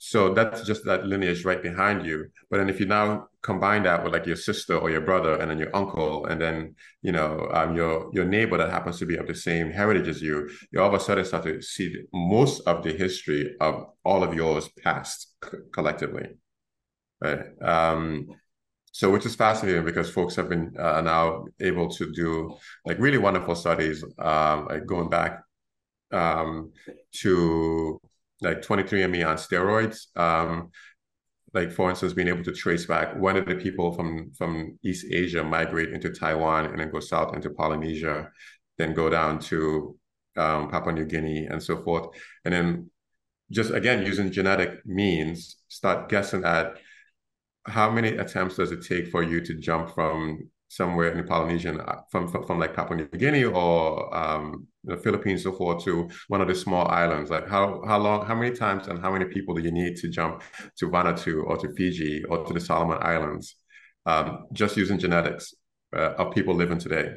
so 0.03 0.33
that's 0.33 0.63
just 0.65 0.87
that 0.87 1.05
lineage 1.05 1.45
right 1.45 1.63
behind 1.63 2.07
you. 2.07 2.29
But 2.51 2.57
then 2.57 2.71
if 2.71 2.81
you 2.81 2.87
now 2.87 3.29
combine 3.43 3.83
that 3.83 4.03
with 4.03 4.15
like 4.15 4.25
your 4.25 4.37
sister 4.37 4.75
or 4.75 4.91
your 4.91 5.03
brother, 5.03 5.37
and 5.37 5.51
then 5.51 5.59
your 5.59 5.77
uncle, 5.77 6.25
and 6.25 6.41
then 6.41 6.75
you 7.03 7.13
know 7.13 7.51
um, 7.53 7.77
your 7.77 8.11
your 8.15 8.25
neighbor 8.25 8.57
that 8.57 8.71
happens 8.71 8.99
to 9.01 9.07
be 9.07 9.17
of 9.17 9.27
the 9.27 9.35
same 9.35 9.71
heritage 9.71 10.09
as 10.09 10.23
you, 10.23 10.49
you 10.73 10.81
all 10.81 10.89
of 10.89 10.95
a 10.95 11.01
sudden 11.01 11.25
start 11.27 11.45
to 11.45 11.61
see 11.61 11.95
most 12.15 12.63
of 12.67 12.83
the 12.83 12.93
history 12.93 13.55
of 13.61 13.89
all 14.03 14.25
of 14.25 14.33
yours 14.33 14.71
past 14.83 15.35
collectively, 15.71 16.29
right? 17.21 17.41
Um, 17.61 18.29
so 18.93 19.11
which 19.11 19.27
is 19.27 19.37
fascinating 19.37 19.85
because 19.85 20.11
folks 20.11 20.35
have 20.37 20.49
been 20.49 20.75
uh, 20.79 21.01
now 21.01 21.45
able 21.61 21.89
to 21.89 22.11
do 22.13 22.57
like 22.85 22.99
really 22.99 23.19
wonderful 23.19 23.55
studies, 23.55 24.03
um, 24.19 24.67
like 24.67 24.85
going 24.87 25.09
back 25.09 25.43
um, 26.13 26.73
to 27.13 28.01
like 28.41 28.63
23andMe 28.63 29.27
on 29.27 29.37
steroids. 29.37 30.17
Um, 30.19 30.71
like 31.53 31.73
for 31.73 31.91
instance, 31.91 32.13
being 32.13 32.29
able 32.29 32.45
to 32.45 32.53
trace 32.53 32.87
back 32.87 33.15
when 33.17 33.35
did 33.35 33.47
the 33.47 33.57
people 33.57 33.93
from 33.93 34.33
from 34.37 34.79
East 34.85 35.07
Asia 35.11 35.43
migrate 35.43 35.93
into 35.93 36.11
Taiwan 36.11 36.67
and 36.67 36.79
then 36.79 36.91
go 36.91 37.01
south 37.01 37.35
into 37.35 37.51
Polynesia, 37.51 38.31
then 38.79 38.95
go 38.95 39.11
down 39.11 39.39
to 39.41 39.97
um, 40.37 40.69
Papua 40.71 40.93
New 40.93 41.07
Guinea 41.07 41.47
and 41.47 41.63
so 41.63 41.83
forth, 41.83 42.09
and 42.45 42.55
then 42.55 42.91
just 43.51 43.73
again 43.73 44.07
using 44.07 44.31
genetic 44.31 44.85
means 44.87 45.57
start 45.69 46.09
guessing 46.09 46.45
at 46.45 46.77
how 47.67 47.91
many 47.91 48.17
attempts 48.17 48.57
does 48.57 48.73
it 48.73 48.85
take 48.87 49.09
for 49.09 49.23
you 49.23 49.41
to 49.41 49.55
jump 49.55 49.95
from 49.95 50.51
somewhere 50.69 51.11
in 51.11 51.19
the 51.19 51.25
Polynesian, 51.25 51.81
uh, 51.81 52.01
from, 52.11 52.29
from, 52.29 52.47
from 52.47 52.59
like 52.59 52.75
Papua 52.75 52.97
New 52.97 53.07
Guinea 53.19 53.45
or 53.45 54.15
um, 54.17 54.67
the 54.85 54.97
Philippines, 54.97 55.43
so 55.43 55.53
forth, 55.53 55.85
to 55.85 56.09
one 56.29 56.41
of 56.41 56.49
the 56.49 56.55
small 56.55 56.87
islands? 56.89 57.31
Like 57.31 57.49
how 57.49 57.83
how 57.87 57.99
long, 57.99 58.25
how 58.25 58.35
many 58.35 58.55
times, 58.55 58.89
and 58.89 59.01
how 59.01 59.13
many 59.13 59.25
people 59.27 59.55
do 59.55 59.63
you 59.63 59.73
need 59.73 59.97
to 59.97 60.09
jump 60.09 60.43
to 60.79 60.89
Vanuatu 60.89 61.45
or 61.45 61.57
to 61.59 61.73
Fiji 61.75 62.25
or 62.25 62.45
to 62.45 62.55
the 62.55 62.61
Solomon 62.61 62.99
Islands, 63.01 63.57
um, 64.07 64.47
just 64.53 64.77
using 64.77 64.99
genetics 64.99 65.55
uh, 65.95 66.15
of 66.19 66.35
people 66.35 66.55
living 66.55 66.79
today? 66.79 67.15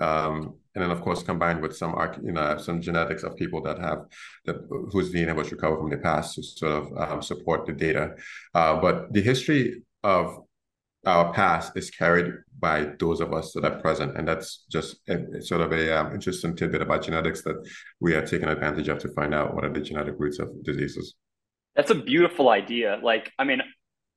Um, 0.00 0.54
and 0.74 0.82
then, 0.82 0.90
of 0.90 1.00
course, 1.00 1.22
combined 1.22 1.62
with 1.62 1.76
some, 1.76 1.94
you 2.22 2.32
know, 2.32 2.58
some 2.58 2.80
genetics 2.80 3.22
of 3.22 3.36
people 3.36 3.62
that 3.62 3.78
have 3.78 4.06
that 4.44 4.56
whose 4.90 5.12
DNA 5.12 5.34
was 5.34 5.52
recovered 5.52 5.78
from 5.78 5.90
the 5.90 5.98
past 5.98 6.34
to 6.34 6.42
sort 6.42 6.72
of 6.72 6.92
um, 6.98 7.22
support 7.22 7.64
the 7.66 7.72
data. 7.72 8.14
Uh, 8.54 8.80
but 8.80 9.12
the 9.12 9.22
history 9.22 9.82
of 10.02 10.40
our 11.06 11.32
past 11.32 11.76
is 11.76 11.90
carried 11.90 12.32
by 12.58 12.86
those 12.98 13.20
of 13.20 13.32
us 13.32 13.52
that 13.52 13.64
are 13.64 13.78
present, 13.80 14.16
and 14.16 14.26
that's 14.26 14.64
just 14.70 14.96
a, 15.08 15.40
sort 15.42 15.60
of 15.60 15.72
a 15.72 15.96
um, 15.98 16.12
interesting 16.12 16.56
tidbit 16.56 16.82
about 16.82 17.02
genetics 17.02 17.42
that 17.42 17.56
we 18.00 18.14
are 18.14 18.26
taking 18.26 18.48
advantage 18.48 18.88
of 18.88 18.98
to 18.98 19.08
find 19.08 19.34
out 19.34 19.54
what 19.54 19.64
are 19.64 19.72
the 19.72 19.80
genetic 19.80 20.14
roots 20.18 20.38
of 20.38 20.48
diseases. 20.64 21.14
That's 21.76 21.90
a 21.90 21.94
beautiful 21.94 22.48
idea. 22.48 23.00
Like, 23.02 23.32
I 23.38 23.44
mean, 23.44 23.60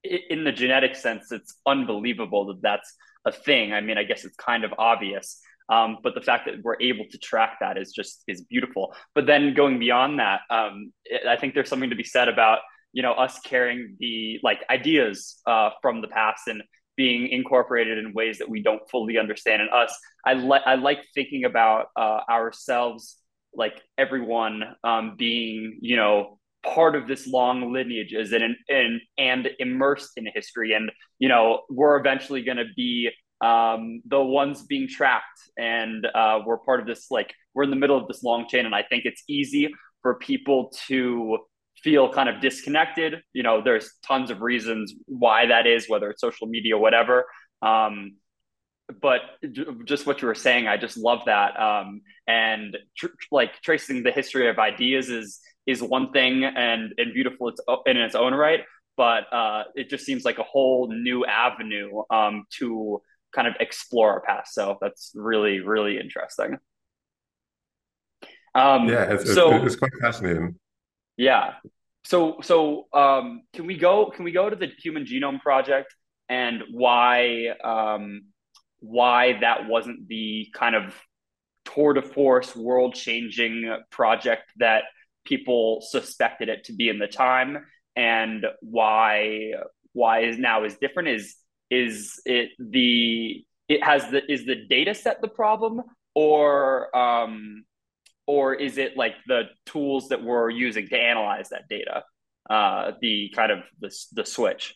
in 0.04 0.44
the 0.44 0.52
genetic 0.52 0.96
sense, 0.96 1.32
it's 1.32 1.56
unbelievable 1.66 2.46
that 2.48 2.62
that's 2.62 2.96
a 3.26 3.32
thing. 3.32 3.74
I 3.74 3.82
mean, 3.82 3.98
I 3.98 4.04
guess 4.04 4.24
it's 4.26 4.36
kind 4.38 4.64
of 4.64 4.74
obvious, 4.78 5.40
um, 5.70 5.98
but 6.02 6.16
the 6.16 6.22
fact 6.22 6.46
that 6.46 6.56
we're 6.64 6.80
able 6.82 7.06
to 7.12 7.18
track 7.18 7.58
that 7.60 7.78
is 7.78 7.92
just 7.92 8.24
is 8.28 8.42
beautiful. 8.42 8.96
But 9.14 9.26
then 9.26 9.54
going 9.54 9.80
beyond 9.80 10.20
that, 10.20 10.42
um, 10.50 10.94
I 11.28 11.36
think 11.36 11.54
there's 11.54 11.70
something 11.70 11.90
to 11.90 11.96
be 11.96 12.04
said 12.04 12.28
about 12.28 12.60
you 12.94 13.04
know 13.04 13.14
us 13.14 13.40
carrying 13.40 13.96
the 14.00 14.40
like 14.44 14.64
ideas 14.70 15.42
uh, 15.46 15.72
from 15.82 16.02
the 16.02 16.08
past 16.08 16.48
and 16.48 16.64
being 16.96 17.28
incorporated 17.28 17.98
in 17.98 18.14
ways 18.14 18.40
that 18.40 18.50
we 18.50 18.62
don't 18.62 18.82
fully 18.90 19.18
understand 19.20 19.62
And 19.62 19.70
us. 19.72 19.96
I 20.26 20.34
like 20.34 20.64
I 20.66 20.76
like 20.76 21.00
thinking 21.14 21.46
about 21.46 21.88
uh, 21.96 22.22
ourselves, 22.30 23.18
like 23.54 23.82
everyone 23.98 24.64
um, 24.84 25.16
being 25.18 25.80
you 25.82 25.96
know 25.96 26.40
part 26.64 26.96
of 26.96 27.08
this 27.08 27.28
long 27.28 27.72
lineage 27.72 28.14
is 28.14 28.34
in, 28.34 28.56
in 28.68 29.00
and 29.18 29.50
immersed 29.60 30.12
in 30.18 30.28
history 30.34 30.74
and 30.74 30.92
you 31.18 31.30
know 31.30 31.62
we're 31.70 31.98
eventually 31.98 32.42
going 32.42 32.58
to 32.58 32.66
be 32.76 33.10
um, 33.42 34.02
the 34.06 34.22
ones 34.22 34.64
being 34.64 34.88
tracked 34.88 35.40
and 35.58 36.06
uh, 36.16 36.40
we're 36.46 36.58
part 36.58 36.80
of 36.80 36.88
this 36.88 37.12
like 37.12 37.34
we're 37.54 37.64
in 37.64 37.70
the 37.70 37.76
middle 37.76 37.98
of 37.98 38.08
this 38.08 38.24
long 38.24 38.48
chain 38.48 38.66
and 38.66 38.74
i 38.74 38.84
think 38.84 39.06
it's 39.06 39.24
easy 39.28 39.72
for 40.02 40.16
people 40.16 40.72
to 40.88 41.38
feel 41.84 42.12
kind 42.12 42.30
of 42.30 42.42
disconnected. 42.42 43.22
You 43.34 43.44
know 43.44 43.62
there's 43.62 43.92
tons 44.06 44.32
of 44.32 44.42
reasons 44.42 44.94
why 45.06 45.48
that 45.48 45.68
is 45.68 45.90
whether 45.90 46.10
it's 46.10 46.22
social 46.22 46.48
media 46.48 46.78
whatever. 46.78 47.26
Um, 47.62 48.16
but 49.02 49.20
just 49.84 50.06
what 50.06 50.22
you 50.22 50.30
were 50.30 50.36
saying 50.36 50.68
i 50.68 50.78
just 50.78 50.98
love 50.98 51.20
that. 51.26 51.60
Um, 51.60 52.02
and 52.26 52.78
tr- 52.98 53.08
like 53.32 53.62
tracing 53.62 54.04
the 54.04 54.12
history 54.12 54.50
of 54.50 54.60
ideas 54.60 55.10
is 55.10 55.40
is 55.66 55.82
one 55.82 56.12
thing 56.12 56.46
and 56.46 56.94
and 56.98 57.14
beautiful 57.14 57.50
it's 57.50 57.62
in 57.86 57.98
its 57.98 58.16
own 58.16 58.34
right. 58.34 58.62
But 58.96 59.32
uh, 59.32 59.64
it 59.76 59.90
just 59.90 60.06
seems 60.06 60.26
like 60.26 60.40
a 60.40 60.44
whole 60.44 60.88
new 60.92 61.24
avenue 61.26 62.02
um, 62.10 62.46
to 62.58 63.02
kind 63.38 63.48
of 63.48 63.54
explore 63.60 64.14
our 64.14 64.22
past. 64.22 64.56
So 64.56 64.78
that's 64.82 65.12
really, 65.14 65.60
really 65.60 66.00
interesting. 66.00 66.58
Um, 68.56 68.90
yeah, 68.90 69.14
it's, 69.14 69.32
so, 69.32 69.54
it's, 69.54 69.66
it's 69.68 69.76
quite 69.76 69.92
fascinating. 70.02 70.56
Yeah. 71.18 71.54
So, 72.04 72.40
so 72.42 72.88
um, 72.94 73.44
can 73.54 73.68
we 73.68 73.78
go? 73.78 74.10
Can 74.10 74.26
we 74.26 74.32
go 74.32 74.50
to 74.50 74.56
the 74.56 74.70
Human 74.82 75.06
Genome 75.06 75.40
Project 75.40 75.94
and 76.28 76.64
why 76.72 77.50
um, 77.64 78.24
why 78.80 79.38
that 79.42 79.68
wasn't 79.68 80.08
the 80.08 80.48
kind 80.54 80.76
of 80.76 80.96
tour 81.66 81.94
de 81.94 82.02
force, 82.02 82.56
world 82.56 82.96
changing 82.96 83.78
project 83.92 84.52
that 84.58 84.84
people 85.26 85.86
suspected 85.88 86.50
it 86.50 86.64
to 86.64 86.74
be 86.74 86.90
in 86.90 86.98
the 86.98 87.08
time, 87.08 87.66
and 87.96 88.46
why 88.62 89.52
why 89.94 90.22
is 90.22 90.40
now 90.40 90.64
is 90.64 90.78
different? 90.78 91.10
Is 91.10 91.36
is 91.70 92.22
it 92.26 92.50
the 92.60 93.44
it 93.68 93.84
has 93.84 94.10
the 94.10 94.22
is 94.32 94.46
the 94.46 94.66
data 94.70 94.94
set 94.94 95.22
the 95.22 95.28
problem 95.28 95.82
or 96.16 96.96
um 96.96 97.64
or 98.26 98.54
is 98.54 98.78
it 98.78 98.98
like 98.98 99.14
the 99.28 99.44
tools 99.66 100.10
that 100.10 100.22
we're 100.22 100.50
using 100.50 100.88
to 100.90 100.98
analyze 100.98 101.50
that 101.50 101.68
data? 101.70 102.04
Uh, 102.50 102.92
the 103.02 103.32
kind 103.36 103.52
of 103.52 103.60
the 103.80 103.90
the 104.14 104.26
switch. 104.26 104.76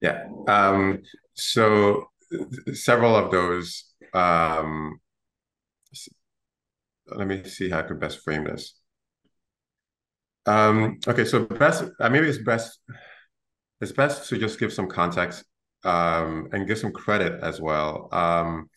Yeah. 0.00 0.26
Um, 0.46 1.02
so 1.34 2.10
several 2.74 3.16
of 3.16 3.30
those. 3.30 3.84
Um, 4.12 5.00
let 7.08 7.26
me 7.26 7.44
see 7.44 7.70
how 7.70 7.78
I 7.78 7.82
could 7.82 8.00
best 8.00 8.22
frame 8.22 8.44
this. 8.44 8.74
Um, 10.44 10.98
okay, 11.06 11.24
so 11.24 11.44
best 11.44 11.84
uh, 11.98 12.08
maybe 12.08 12.28
it's 12.28 12.38
best 12.38 12.78
it's 13.80 13.92
best 13.92 14.28
to 14.28 14.38
just 14.38 14.58
give 14.58 14.72
some 14.72 14.88
context 14.88 15.44
um, 15.84 16.48
and 16.52 16.66
give 16.66 16.78
some 16.78 16.92
credit 16.92 17.40
as 17.42 17.60
well 17.60 18.08
um, 18.12 18.68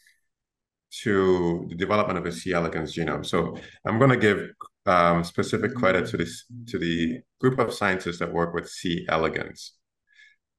to 1.01 1.65
the 1.69 1.75
development 1.75 2.17
of 2.17 2.25
the 2.25 2.31
C. 2.31 2.53
elegans 2.53 2.95
genome. 2.95 3.25
So 3.25 3.57
I'm 3.85 3.97
going 3.97 4.11
to 4.11 4.17
give 4.17 4.49
um, 4.85 5.23
specific 5.23 5.75
credit 5.75 6.07
to 6.07 6.17
this 6.17 6.45
to 6.67 6.79
the 6.79 7.19
group 7.39 7.59
of 7.59 7.73
scientists 7.73 8.19
that 8.19 8.33
work 8.33 8.53
with 8.53 8.69
C. 8.69 9.05
elegans. 9.07 9.73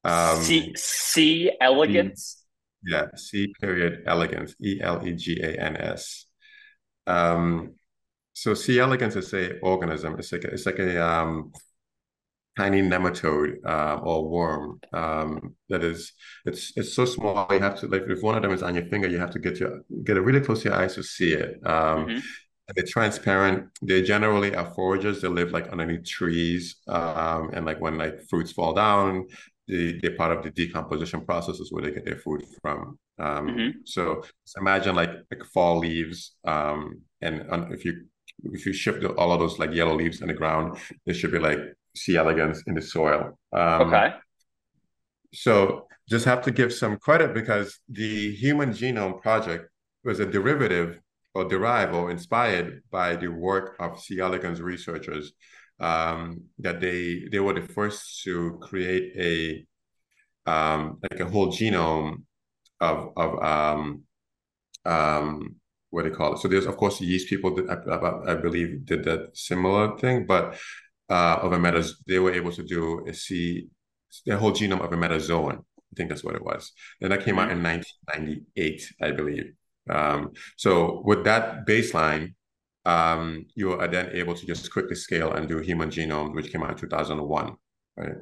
Um, 0.04 0.42
C. 0.42 0.72
C. 0.76 1.52
elegans. 1.60 2.44
C, 2.84 2.92
yeah, 2.92 3.06
C. 3.14 3.52
Period 3.60 4.04
elegans. 4.06 4.54
E 4.62 4.80
L 4.80 5.06
E 5.06 5.12
G 5.12 5.40
A 5.42 5.60
N 5.60 5.76
S. 5.76 6.26
Um, 7.06 7.74
so 8.32 8.54
C. 8.54 8.78
elegans 8.78 9.16
is 9.16 9.32
a 9.34 9.58
organism. 9.60 10.16
It's 10.18 10.32
like 10.32 10.44
a, 10.44 10.48
it's 10.48 10.66
like 10.66 10.78
a 10.78 11.04
um, 11.04 11.52
tiny 12.60 12.82
nematode 12.82 13.52
uh, 13.64 13.96
or 14.02 14.28
worm 14.28 14.80
um, 14.92 15.54
that 15.70 15.82
is 15.82 16.12
it's 16.44 16.72
it's 16.76 16.92
so 16.94 17.04
small 17.06 17.46
you 17.50 17.58
have 17.68 17.78
to 17.80 17.86
like 17.86 18.04
if 18.14 18.22
one 18.22 18.36
of 18.36 18.42
them 18.42 18.52
is 18.52 18.62
on 18.62 18.74
your 18.74 18.84
finger 18.92 19.08
you 19.08 19.18
have 19.18 19.34
to 19.36 19.38
get 19.46 19.58
your 19.58 19.80
get 20.04 20.18
it 20.18 20.20
really 20.28 20.44
close 20.46 20.60
to 20.62 20.68
your 20.68 20.78
eyes 20.78 20.94
to 20.94 21.02
see 21.02 21.32
it 21.32 21.52
um, 21.64 21.98
mm-hmm. 22.06 22.18
they're 22.74 22.92
transparent 22.96 23.58
they 23.80 24.02
generally 24.02 24.54
are 24.54 24.70
foragers 24.76 25.22
they 25.22 25.28
live 25.28 25.52
like 25.52 25.68
underneath 25.68 26.04
trees 26.04 26.62
um, 26.88 27.50
and 27.54 27.64
like 27.64 27.80
when 27.80 27.96
like 27.96 28.20
fruits 28.28 28.52
fall 28.52 28.74
down 28.74 29.26
they, 29.66 29.98
they're 30.02 30.16
part 30.22 30.36
of 30.36 30.42
the 30.44 30.50
decomposition 30.50 31.20
processes 31.24 31.68
where 31.72 31.82
they 31.84 31.92
get 31.92 32.04
their 32.04 32.22
food 32.24 32.44
from 32.60 32.98
um, 33.18 33.46
mm-hmm. 33.48 33.70
so 33.84 34.22
imagine 34.58 34.94
like 34.94 35.12
like 35.30 35.44
fall 35.54 35.78
leaves 35.78 36.36
um, 36.44 37.00
and 37.22 37.34
if 37.76 37.84
you 37.86 37.92
if 38.44 38.64
you 38.66 38.72
shift 38.72 39.04
all 39.04 39.32
of 39.32 39.40
those 39.40 39.58
like 39.58 39.72
yellow 39.72 39.94
leaves 39.94 40.20
in 40.20 40.28
the 40.28 40.34
ground, 40.34 40.78
there 41.04 41.14
should 41.14 41.32
be 41.32 41.38
like 41.38 41.60
C. 41.96 42.16
elegans 42.16 42.62
in 42.66 42.74
the 42.74 42.82
soil. 42.82 43.38
Um, 43.52 43.82
okay. 43.82 44.14
So 45.32 45.86
just 46.08 46.24
have 46.24 46.42
to 46.42 46.50
give 46.50 46.72
some 46.72 46.96
credit 46.96 47.34
because 47.34 47.78
the 47.88 48.34
Human 48.34 48.70
Genome 48.70 49.20
Project 49.20 49.70
was 50.04 50.20
a 50.20 50.26
derivative 50.26 51.00
or 51.34 51.44
derived 51.44 51.94
or 51.94 52.10
inspired 52.10 52.82
by 52.90 53.16
the 53.16 53.28
work 53.28 53.76
of 53.78 54.00
C. 54.00 54.18
elegans 54.20 54.60
researchers. 54.60 55.32
Um, 55.78 56.42
that 56.58 56.78
they 56.80 57.22
they 57.32 57.40
were 57.40 57.54
the 57.54 57.66
first 57.66 58.22
to 58.24 58.58
create 58.60 59.14
a 59.16 60.50
um, 60.50 60.98
like 61.10 61.20
a 61.20 61.28
whole 61.28 61.48
genome 61.48 62.24
of 62.80 63.12
of 63.16 63.42
um, 63.42 64.02
um, 64.84 65.56
what 65.90 66.02
do 66.02 66.10
they 66.10 66.16
call 66.16 66.34
it? 66.34 66.38
So 66.38 66.48
there's 66.48 66.66
of 66.66 66.76
course 66.76 67.00
yeast 67.00 67.28
people 67.28 67.54
that 67.54 67.68
I, 67.70 68.32
I, 68.32 68.34
believe 68.36 68.84
did 68.84 69.04
that 69.04 69.36
similar 69.36 69.98
thing, 69.98 70.26
but 70.26 70.58
uh, 71.10 71.38
of 71.42 71.52
a 71.52 71.58
meta, 71.58 71.86
they 72.06 72.18
were 72.18 72.32
able 72.32 72.52
to 72.52 72.62
do 72.62 73.04
a 73.06 73.12
see 73.12 73.68
the 74.26 74.36
whole 74.36 74.52
genome 74.52 74.80
of 74.80 74.92
a 74.92 74.96
metazoan. 74.96 75.58
I 75.58 75.94
think 75.96 76.08
that's 76.08 76.24
what 76.24 76.36
it 76.36 76.44
was. 76.44 76.72
And 77.00 77.10
that 77.10 77.24
came 77.24 77.38
out 77.38 77.50
in 77.50 77.62
1998, 77.62 78.92
I 79.02 79.10
believe. 79.10 79.52
Um, 79.88 80.30
so 80.56 81.02
with 81.04 81.24
that 81.24 81.66
baseline, 81.66 82.34
um, 82.84 83.46
you 83.54 83.72
are 83.72 83.88
then 83.88 84.10
able 84.12 84.34
to 84.34 84.46
just 84.46 84.72
quickly 84.72 84.94
scale 84.94 85.32
and 85.32 85.48
do 85.48 85.58
human 85.58 85.90
genome, 85.90 86.34
which 86.34 86.52
came 86.52 86.62
out 86.62 86.70
in 86.70 86.76
2001. 86.76 87.56
Right? 87.96 88.12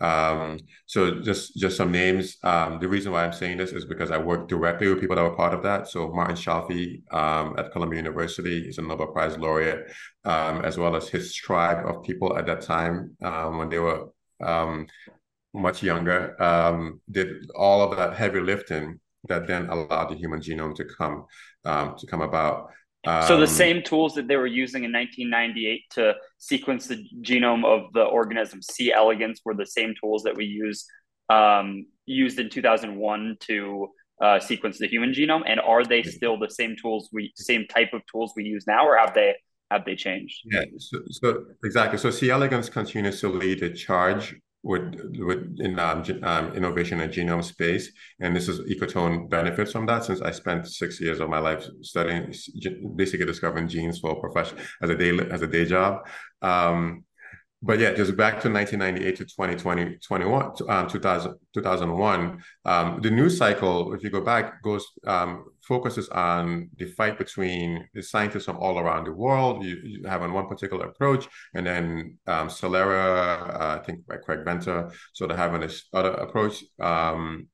Um, 0.00 0.58
so 0.86 1.20
just 1.20 1.56
just 1.56 1.76
some 1.76 1.90
names. 1.90 2.36
Um, 2.44 2.78
the 2.78 2.88
reason 2.88 3.12
why 3.12 3.24
I'm 3.24 3.32
saying 3.32 3.58
this 3.58 3.72
is 3.72 3.84
because 3.84 4.10
I 4.10 4.18
work 4.18 4.48
directly 4.48 4.88
with 4.88 5.00
people 5.00 5.16
that 5.16 5.22
were 5.22 5.36
part 5.36 5.54
of 5.54 5.62
that. 5.64 5.88
So 5.88 6.08
Martin 6.12 6.36
Chalfie 6.36 7.02
um, 7.12 7.56
at 7.58 7.72
Columbia 7.72 7.98
University 7.98 8.68
is 8.68 8.78
a 8.78 8.82
Nobel 8.82 9.08
Prize 9.08 9.36
laureate, 9.38 9.90
um, 10.24 10.64
as 10.64 10.78
well 10.78 10.94
as 10.94 11.08
his 11.08 11.34
tribe 11.34 11.84
of 11.86 12.04
people 12.04 12.36
at 12.38 12.46
that 12.46 12.60
time 12.60 13.16
um, 13.22 13.58
when 13.58 13.68
they 13.68 13.78
were 13.78 14.08
um, 14.40 14.86
much 15.52 15.82
younger, 15.82 16.36
did 17.10 17.50
all 17.56 17.82
of 17.82 17.96
that 17.96 18.14
heavy 18.14 18.40
lifting 18.40 19.00
that 19.28 19.46
then 19.48 19.68
allowed 19.68 20.10
the 20.10 20.14
human 20.14 20.40
genome 20.40 20.74
to 20.76 20.84
come 20.84 21.26
to 21.64 22.06
come 22.08 22.22
about. 22.22 22.70
Um, 23.08 23.26
so 23.26 23.36
the 23.36 23.44
um, 23.44 23.48
same 23.48 23.82
tools 23.82 24.14
that 24.16 24.28
they 24.28 24.36
were 24.36 24.46
using 24.46 24.84
in 24.84 24.92
1998 24.92 25.82
to 25.92 26.14
sequence 26.36 26.88
the 26.88 27.02
genome 27.22 27.64
of 27.64 27.90
the 27.94 28.02
organism 28.02 28.60
C. 28.60 28.92
elegans 28.92 29.40
were 29.46 29.54
the 29.54 29.64
same 29.64 29.94
tools 29.98 30.24
that 30.24 30.36
we 30.36 30.44
use 30.44 30.84
um, 31.30 31.86
used 32.04 32.38
in 32.38 32.50
2001 32.50 33.36
to 33.40 33.88
uh, 34.20 34.38
sequence 34.38 34.78
the 34.78 34.86
human 34.86 35.12
genome. 35.12 35.42
And 35.46 35.58
are 35.58 35.84
they 35.84 36.02
still 36.02 36.38
the 36.38 36.50
same 36.50 36.76
tools 36.76 37.08
we 37.10 37.32
same 37.34 37.66
type 37.66 37.94
of 37.94 38.02
tools 38.12 38.34
we 38.36 38.44
use 38.44 38.66
now, 38.66 38.86
or 38.86 38.98
have 38.98 39.14
they 39.14 39.36
have 39.70 39.86
they 39.86 39.96
changed? 39.96 40.40
Yeah, 40.44 40.64
so, 40.76 40.98
so 41.10 41.44
exactly. 41.64 41.98
So 41.98 42.10
C. 42.10 42.28
elegans 42.28 42.68
continues 42.68 43.20
to 43.20 43.30
lead 43.30 43.60
the 43.60 43.70
charge 43.70 44.36
with 44.68 44.94
with 45.18 45.56
in 45.60 45.78
um, 45.78 46.04
um, 46.22 46.52
innovation 46.54 47.00
and 47.00 47.12
genome 47.12 47.42
space, 47.42 47.90
and 48.20 48.36
this 48.36 48.48
is 48.48 48.60
Ecotone 48.72 49.28
benefits 49.30 49.72
from 49.72 49.86
that 49.86 50.04
since 50.04 50.20
I 50.20 50.30
spent 50.30 50.68
six 50.68 51.00
years 51.00 51.20
of 51.20 51.30
my 51.30 51.38
life 51.38 51.66
studying, 51.80 52.34
basically 52.94 53.26
discovering 53.26 53.66
genes 53.66 53.98
for 53.98 54.10
a 54.12 54.20
profession 54.20 54.58
as 54.82 54.90
a 54.90 54.94
day 54.94 55.18
as 55.30 55.42
a 55.42 55.46
day 55.46 55.64
job. 55.64 56.06
Um, 56.42 57.04
but 57.60 57.80
yeah, 57.80 57.92
just 57.92 58.16
back 58.16 58.40
to 58.42 58.50
1998 58.50 59.16
to 59.16 59.24
2020, 59.24 59.96
21, 59.96 60.52
um, 60.68 60.88
2000, 60.88 61.34
2001, 61.54 62.42
um, 62.64 63.00
the 63.02 63.10
news 63.10 63.36
cycle, 63.36 63.92
if 63.94 64.04
you 64.04 64.10
go 64.10 64.20
back, 64.20 64.62
goes 64.62 64.86
um, 65.06 65.44
focuses 65.66 66.08
on 66.10 66.70
the 66.76 66.86
fight 66.92 67.18
between 67.18 67.88
the 67.94 68.02
scientists 68.02 68.44
from 68.44 68.58
all 68.58 68.78
around 68.78 69.04
the 69.04 69.12
world. 69.12 69.64
You, 69.64 69.76
you 69.82 70.08
have 70.08 70.22
on 70.22 70.32
one 70.32 70.46
particular 70.46 70.86
approach, 70.86 71.26
and 71.54 71.66
then 71.66 72.18
um, 72.28 72.48
Celera, 72.48 73.60
uh, 73.60 73.78
I 73.80 73.84
think 73.84 74.06
by 74.06 74.16
Craig 74.16 74.44
Venter, 74.44 74.92
sort 75.12 75.32
of 75.32 75.36
having 75.36 75.60
this 75.60 75.88
other 75.92 76.12
approach. 76.12 76.64
Um, 76.78 77.48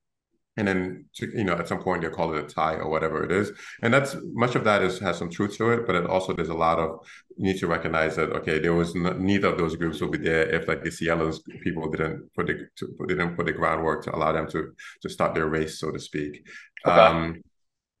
and 0.57 0.67
then 0.67 1.05
to, 1.13 1.27
you 1.37 1.43
know 1.43 1.53
at 1.53 1.67
some 1.67 1.79
point 1.79 2.01
they'll 2.01 2.11
call 2.11 2.33
it 2.33 2.43
a 2.43 2.47
tie 2.47 2.75
or 2.75 2.89
whatever 2.89 3.23
it 3.23 3.31
is 3.31 3.51
and 3.81 3.93
that's 3.93 4.15
much 4.33 4.55
of 4.55 4.63
that 4.63 4.81
is 4.81 4.99
has 4.99 5.17
some 5.17 5.29
truth 5.29 5.57
to 5.57 5.69
it 5.71 5.85
but 5.85 5.95
it 5.95 6.05
also 6.05 6.33
there's 6.33 6.49
a 6.49 6.53
lot 6.53 6.79
of 6.79 6.99
you 7.37 7.51
need 7.51 7.59
to 7.59 7.67
recognize 7.67 8.15
that 8.15 8.31
okay 8.31 8.59
there 8.59 8.73
was 8.73 8.95
no, 8.95 9.11
neither 9.13 9.49
of 9.49 9.57
those 9.57 9.75
groups 9.75 9.99
will 10.01 10.09
be 10.09 10.17
there 10.17 10.49
if 10.49 10.67
like 10.67 10.83
the 10.83 10.89
Cielos 10.89 11.39
people 11.63 11.89
didn't 11.89 12.33
put 12.33 12.47
the 12.47 12.67
to, 12.77 12.95
didn't 13.07 13.35
put 13.35 13.45
the 13.45 13.51
groundwork 13.51 14.03
to 14.03 14.15
allow 14.15 14.31
them 14.31 14.49
to 14.49 14.71
to 15.01 15.09
start 15.09 15.33
their 15.33 15.47
race 15.47 15.79
so 15.79 15.91
to 15.91 15.99
speak 15.99 16.45
okay. 16.85 16.99
um 16.99 17.43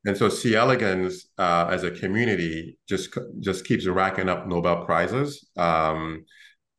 and 0.05 0.15
so 0.15 0.29
C. 0.29 0.55
elegans 0.55 1.27
uh, 1.39 1.67
as 1.71 1.83
a 1.83 1.89
community 1.89 2.77
just 2.87 3.17
just 3.39 3.65
keeps 3.65 3.87
racking 3.87 4.29
up 4.29 4.47
Nobel 4.47 4.85
prizes. 4.85 5.47
Um, 5.57 6.25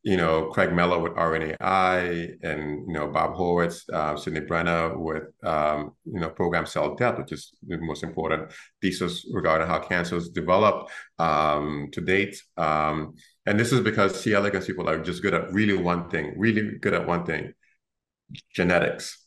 you 0.07 0.15
know, 0.15 0.45
Craig 0.45 0.71
Mello 0.71 1.03
with 1.03 1.11
RNAi 1.15 2.37
and, 2.41 2.87
you 2.87 2.93
know, 2.93 3.07
Bob 3.07 3.35
Horvitz, 3.35 3.89
uh, 3.91 4.15
Sidney 4.15 4.39
Brenner 4.39 4.97
with, 4.97 5.23
um, 5.43 5.91
you 6.05 6.21
know, 6.21 6.29
program 6.29 6.65
cell 6.65 6.95
death, 6.95 7.17
which 7.17 7.33
is 7.33 7.53
the 7.67 7.77
most 7.79 8.03
important 8.03 8.53
thesis 8.81 9.29
regarding 9.33 9.67
how 9.67 9.79
cancers 9.79 10.29
develop 10.29 10.87
um, 11.19 11.89
to 11.91 11.99
date. 11.99 12.41
Um, 12.55 13.15
and 13.45 13.59
this 13.59 13.73
is 13.73 13.81
because 13.81 14.17
C. 14.17 14.33
elegans 14.33 14.65
people 14.65 14.87
are 14.87 14.97
just 14.97 15.21
good 15.21 15.33
at 15.33 15.51
really 15.51 15.75
one 15.75 16.09
thing, 16.09 16.35
really 16.37 16.77
good 16.79 16.93
at 16.93 17.05
one 17.05 17.25
thing, 17.25 17.51
genetics, 18.53 19.21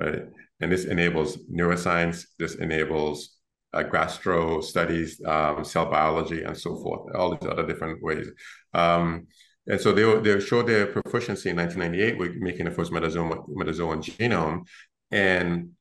right? 0.00 0.22
And 0.60 0.72
this 0.72 0.86
enables 0.86 1.36
neuroscience, 1.52 2.24
this 2.38 2.54
enables 2.54 3.36
uh, 3.74 3.82
gastro 3.82 4.62
studies, 4.62 5.20
um, 5.26 5.66
cell 5.66 5.90
biology, 5.90 6.44
and 6.44 6.56
so 6.56 6.76
forth, 6.76 7.14
all 7.14 7.36
these 7.36 7.46
other 7.50 7.66
different 7.66 8.02
ways. 8.02 8.26
Um, 8.72 9.26
and 9.68 9.80
so 9.80 9.92
they, 9.92 10.20
they 10.20 10.40
showed 10.40 10.66
their 10.66 10.86
proficiency 10.86 11.50
in 11.50 11.56
1998 11.56 12.18
with 12.18 12.36
making 12.36 12.64
the 12.64 12.70
first 12.70 12.90
metazoan, 12.90 13.46
metazoan 13.50 14.02
genome. 14.02 14.66
And, 15.10 15.72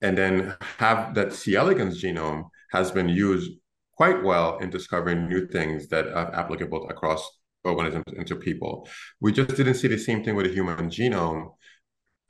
and 0.00 0.16
then 0.16 0.56
have 0.78 1.14
that 1.14 1.32
C. 1.32 1.56
elegans 1.56 2.02
genome 2.02 2.44
has 2.72 2.90
been 2.92 3.08
used 3.08 3.52
quite 3.94 4.22
well 4.22 4.58
in 4.58 4.70
discovering 4.70 5.28
new 5.28 5.46
things 5.48 5.88
that 5.88 6.06
are 6.08 6.34
applicable 6.34 6.88
across 6.88 7.28
organisms 7.64 8.04
into 8.16 8.36
people. 8.36 8.88
We 9.20 9.32
just 9.32 9.56
didn't 9.56 9.74
see 9.74 9.88
the 9.88 9.98
same 9.98 10.24
thing 10.24 10.36
with 10.36 10.46
the 10.46 10.52
human 10.52 10.88
genome. 10.88 11.50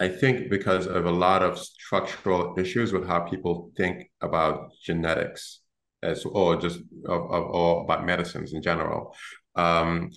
I 0.00 0.08
think 0.08 0.48
because 0.48 0.86
of 0.86 1.04
a 1.04 1.10
lot 1.10 1.42
of 1.42 1.58
structural 1.58 2.58
issues 2.58 2.90
with 2.92 3.06
how 3.06 3.20
people 3.20 3.70
think 3.76 4.10
about 4.22 4.70
genetics 4.82 5.60
as 6.02 6.24
or 6.24 6.56
just 6.56 6.78
of, 7.06 7.30
of 7.30 7.44
or 7.50 7.84
about 7.84 8.06
medicines 8.06 8.54
in 8.54 8.62
general. 8.62 9.14
Um, 9.56 10.10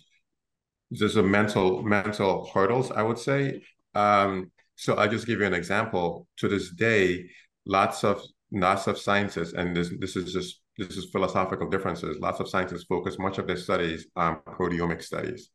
there's 0.99 1.17
a 1.17 1.23
mental 1.23 1.83
mental 1.83 2.49
hurdles 2.53 2.91
i 2.91 3.01
would 3.01 3.19
say 3.19 3.61
um, 3.95 4.51
so 4.75 4.95
i'll 4.95 5.09
just 5.09 5.27
give 5.27 5.39
you 5.39 5.45
an 5.45 5.53
example 5.53 6.27
to 6.37 6.47
this 6.47 6.71
day 6.71 7.25
lots 7.65 8.03
of 8.03 8.21
lots 8.51 8.87
of 8.87 8.97
scientists 8.97 9.53
and 9.53 9.75
this 9.75 9.91
this 9.99 10.15
is 10.15 10.33
just 10.33 10.61
this 10.77 10.97
is 10.97 11.09
philosophical 11.11 11.69
differences. 11.69 12.19
Lots 12.19 12.39
of 12.39 12.49
scientists 12.49 12.85
focus 12.85 13.19
much 13.19 13.37
of 13.37 13.47
their 13.47 13.57
studies 13.57 14.07
on 14.15 14.37
proteomic 14.37 15.03
studies. 15.03 15.49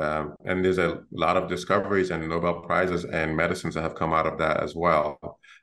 Um, 0.00 0.34
and 0.46 0.64
there's 0.64 0.78
a 0.78 1.02
lot 1.10 1.36
of 1.36 1.48
discoveries 1.50 2.10
and 2.10 2.26
Nobel 2.26 2.62
prizes 2.62 3.04
and 3.04 3.36
medicines 3.36 3.74
that 3.74 3.82
have 3.82 3.94
come 3.94 4.12
out 4.14 4.26
of 4.26 4.38
that 4.38 4.62
as 4.62 4.74
well. 4.74 5.18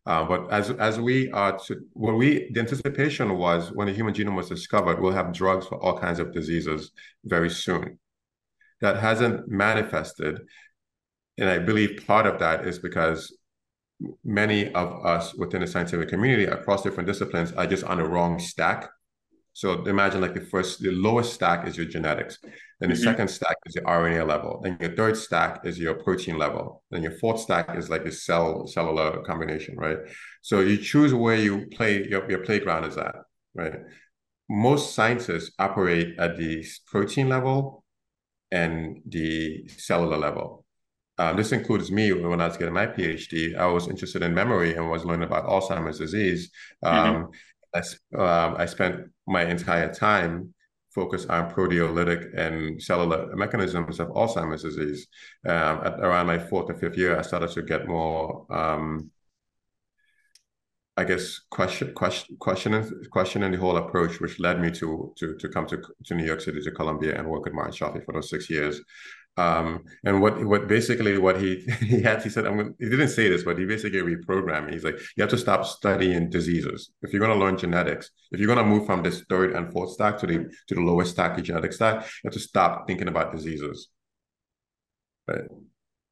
Uh, 0.06 0.24
but 0.24 0.52
as 0.52 0.70
as 0.72 1.00
we 1.00 1.32
are 1.32 1.58
to, 1.58 1.80
what 1.94 2.16
we 2.16 2.50
the 2.54 2.60
anticipation 2.60 3.38
was 3.38 3.72
when 3.72 3.88
the 3.88 3.94
human 3.94 4.14
genome 4.14 4.36
was 4.36 4.50
discovered, 4.50 5.00
we'll 5.00 5.12
have 5.12 5.34
drugs 5.34 5.68
for 5.68 5.82
all 5.84 5.98
kinds 5.98 6.20
of 6.20 6.32
diseases 6.32 6.92
very 7.26 7.50
soon. 7.50 8.00
That 8.82 8.98
hasn't 8.98 9.48
manifested, 9.48 10.40
and 11.38 11.50
I 11.50 11.60
believe 11.60 12.04
part 12.08 12.26
of 12.26 12.40
that 12.40 12.66
is 12.66 12.80
because 12.80 13.36
many 14.24 14.74
of 14.74 15.06
us 15.06 15.36
within 15.36 15.62
the 15.62 15.68
scientific 15.68 16.08
community 16.08 16.46
across 16.46 16.84
different 16.84 17.08
disciplines 17.08 17.52
are 17.52 17.68
just 17.68 17.84
on 17.84 17.98
the 17.98 18.06
wrong 18.06 18.40
stack 18.40 18.90
so 19.60 19.84
imagine 19.84 20.22
like 20.22 20.36
the 20.36 20.40
first, 20.40 20.82
the 20.82 20.92
lowest 20.92 21.34
stack 21.34 21.68
is 21.68 21.76
your 21.76 21.86
genetics. 21.86 22.38
Then 22.80 22.88
the 22.88 22.96
mm-hmm. 22.96 23.04
second 23.04 23.28
stack 23.28 23.58
is 23.66 23.76
your 23.76 23.84
RNA 23.84 24.26
level. 24.26 24.62
Then 24.64 24.78
your 24.80 24.96
third 24.96 25.18
stack 25.18 25.66
is 25.66 25.78
your 25.78 25.96
protein 25.96 26.38
level. 26.38 26.82
Then 26.92 27.04
your 27.04 27.12
fourth 27.12 27.42
stack 27.42 27.76
is 27.76 27.90
like 27.90 28.06
the 28.06 28.12
cell 28.14 28.68
cellular 28.68 29.22
combination, 29.24 29.76
right? 29.76 29.98
So 30.42 30.62
you 30.62 30.78
choose 30.78 31.14
where 31.14 31.36
you 31.36 31.68
play 31.76 32.08
your, 32.08 32.30
your 32.30 32.40
playground 32.40 32.86
is 32.86 32.98
at, 32.98 33.16
right? 33.54 33.74
Most 34.50 34.96
scientists 34.96 35.52
operate 35.60 36.18
at 36.18 36.38
the 36.38 36.66
protein 36.88 37.28
level 37.28 37.84
and 38.52 39.02
the 39.06 39.68
cellular 39.68 40.18
level. 40.18 40.66
Um, 41.18 41.36
this 41.36 41.52
includes 41.52 41.92
me 41.92 42.14
when 42.14 42.40
I 42.40 42.48
was 42.48 42.56
getting 42.56 42.74
my 42.74 42.88
PhD. 42.88 43.58
I 43.58 43.66
was 43.68 43.90
interested 43.90 44.24
in 44.24 44.34
memory 44.34 44.76
and 44.76 44.90
was 44.90 45.04
learning 45.04 45.28
about 45.28 45.46
Alzheimer's 45.46 46.00
disease. 46.00 46.50
Um, 46.82 47.30
mm-hmm. 47.76 48.20
I, 48.20 48.46
um, 48.46 48.56
I 48.58 48.66
spent 48.66 49.12
my 49.28 49.44
entire 49.44 49.94
time 49.94 50.54
focused 50.96 51.30
on 51.30 51.52
proteolytic 51.52 52.38
and 52.38 52.82
cellular 52.82 53.36
mechanisms 53.36 54.00
of 54.00 54.08
Alzheimer's 54.10 54.64
disease. 54.64 55.08
Um, 55.46 55.82
at 55.86 56.00
around 56.00 56.28
my 56.28 56.40
fourth 56.40 56.70
or 56.70 56.78
fifth 56.78 56.98
year, 56.98 57.18
I 57.18 57.22
started 57.22 57.52
to 57.52 57.64
get 57.64 57.88
more, 57.88 58.46
um, 58.50 59.12
I 61.00 61.06
guess, 61.06 61.40
question, 61.50 61.94
question, 61.94 62.36
questioning, 62.40 62.84
questioning 63.10 63.52
the 63.54 63.58
whole 63.58 63.78
approach, 63.78 64.20
which 64.20 64.38
led 64.38 64.60
me 64.60 64.70
to 64.72 65.14
to 65.20 65.38
to 65.42 65.48
come 65.48 65.66
to, 65.68 65.78
to 66.08 66.14
New 66.14 66.26
York 66.26 66.42
City, 66.42 66.60
to 66.62 66.72
Columbia, 66.72 67.18
and 67.18 67.26
work 67.26 67.46
with 67.46 67.54
Martin 67.54 67.74
Chalfie 67.74 68.04
for 68.04 68.14
those 68.14 68.30
six 68.30 68.50
years. 68.50 68.82
Um, 69.38 69.86
and 70.04 70.22
what 70.22 70.46
what 70.46 70.68
basically 70.68 71.18
what 71.18 71.40
he 71.42 71.62
he 71.80 72.02
had 72.02 72.22
he 72.22 72.30
said 72.30 72.46
I'm 72.46 72.76
he 72.78 72.90
didn't 72.90 73.16
say 73.18 73.30
this 73.30 73.44
but 73.44 73.58
he 73.58 73.66
basically 73.66 74.02
reprogrammed 74.02 74.68
me. 74.68 74.74
He's 74.74 74.84
like 74.84 75.00
you 75.16 75.22
have 75.22 75.30
to 75.30 75.38
stop 75.38 75.66
studying 75.66 76.30
diseases 76.30 76.92
if 77.02 77.14
you're 77.14 77.26
going 77.26 77.38
to 77.38 77.46
learn 77.46 77.58
genetics 77.58 78.12
if 78.34 78.40
you're 78.40 78.54
going 78.54 78.66
to 78.66 78.74
move 78.74 78.86
from 78.86 79.02
this 79.02 79.22
third 79.30 79.56
and 79.56 79.72
fourth 79.72 79.92
stack 79.92 80.18
to 80.18 80.28
the 80.28 80.38
to 80.68 80.76
the 80.76 80.82
lowest 80.82 81.12
stack 81.12 81.38
the 81.38 81.42
genetic 81.42 81.72
stack 81.72 82.02
you 82.02 82.26
have 82.26 82.34
to 82.34 82.40
stop 82.40 82.86
thinking 82.88 83.08
about 83.08 83.32
diseases. 83.32 83.88
Right. 85.26 85.48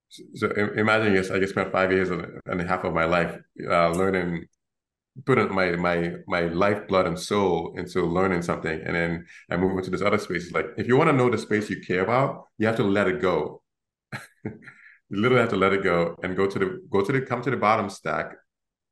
So, 0.07 0.23
so 0.35 0.47
imagine 0.77 1.13
yes 1.13 1.29
I 1.29 1.39
just 1.39 1.51
spent 1.51 1.73
five 1.73 1.91
years 1.91 2.09
and 2.09 2.61
a 2.61 2.65
half 2.65 2.85
of 2.85 2.93
my 2.93 3.03
life 3.03 3.37
uh, 3.69 3.89
learning 3.89 4.47
put 5.25 5.51
my 5.51 5.71
my 5.71 6.13
my 6.27 6.41
life, 6.41 6.87
blood, 6.87 7.07
and 7.07 7.19
soul 7.19 7.73
into 7.77 8.03
learning 8.05 8.41
something, 8.41 8.81
and 8.85 8.95
then 8.95 9.25
I 9.49 9.57
move 9.57 9.77
into 9.77 9.89
this 9.89 10.01
other 10.01 10.17
space. 10.17 10.45
It's 10.45 10.53
like 10.53 10.67
if 10.77 10.87
you 10.87 10.97
want 10.97 11.09
to 11.09 11.15
know 11.15 11.29
the 11.29 11.37
space 11.37 11.69
you 11.69 11.81
care 11.81 12.03
about, 12.03 12.45
you 12.57 12.67
have 12.67 12.77
to 12.77 12.83
let 12.83 13.07
it 13.07 13.21
go. 13.21 13.61
you 14.45 14.51
literally 15.09 15.41
have 15.41 15.49
to 15.49 15.57
let 15.57 15.73
it 15.73 15.83
go 15.83 16.15
and 16.23 16.35
go 16.35 16.47
to 16.47 16.59
the 16.59 16.81
go 16.89 17.01
to 17.03 17.11
the 17.11 17.21
come 17.21 17.41
to 17.41 17.51
the 17.51 17.57
bottom 17.57 17.89
stack, 17.89 18.33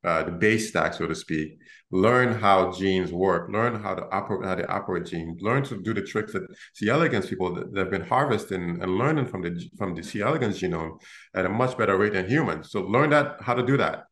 uh, 0.04 0.22
the 0.24 0.32
base 0.32 0.68
stack, 0.70 0.94
so 0.94 1.06
to 1.06 1.14
speak. 1.14 1.58
Learn 1.92 2.34
how 2.34 2.72
genes 2.72 3.12
work. 3.12 3.48
Learn 3.52 3.80
how 3.80 3.94
to 3.94 4.02
operate 4.10 4.44
how 4.48 4.54
to 4.56 4.68
operate 4.68 5.06
genes. 5.06 5.40
Learn 5.40 5.62
to 5.64 5.80
do 5.80 5.94
the 5.94 6.02
tricks 6.02 6.32
that 6.32 6.42
C. 6.74 6.88
elegans 6.88 7.26
people 7.26 7.54
that, 7.54 7.72
that 7.72 7.80
have 7.80 7.90
been 7.90 8.02
harvesting 8.02 8.82
and 8.82 8.98
learning 8.98 9.26
from 9.26 9.42
the 9.42 9.70
from 9.78 9.94
the 9.94 10.02
C. 10.02 10.20
elegans 10.20 10.60
genome 10.60 11.00
at 11.34 11.46
a 11.46 11.48
much 11.48 11.78
better 11.78 11.96
rate 11.96 12.14
than 12.14 12.28
humans. 12.28 12.70
So 12.72 12.80
learn 12.82 13.10
that 13.10 13.36
how 13.40 13.54
to 13.54 13.64
do 13.64 13.76
that. 13.76 14.04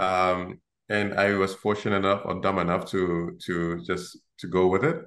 Um, 0.00 0.60
and 0.88 1.14
I 1.14 1.34
was 1.34 1.54
fortunate 1.54 1.96
enough 1.96 2.22
or 2.24 2.40
dumb 2.40 2.58
enough 2.58 2.86
to 2.90 3.36
to 3.46 3.82
just 3.84 4.18
to 4.38 4.46
go 4.46 4.66
with 4.66 4.84
it. 4.84 4.98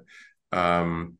Um, 0.52 1.18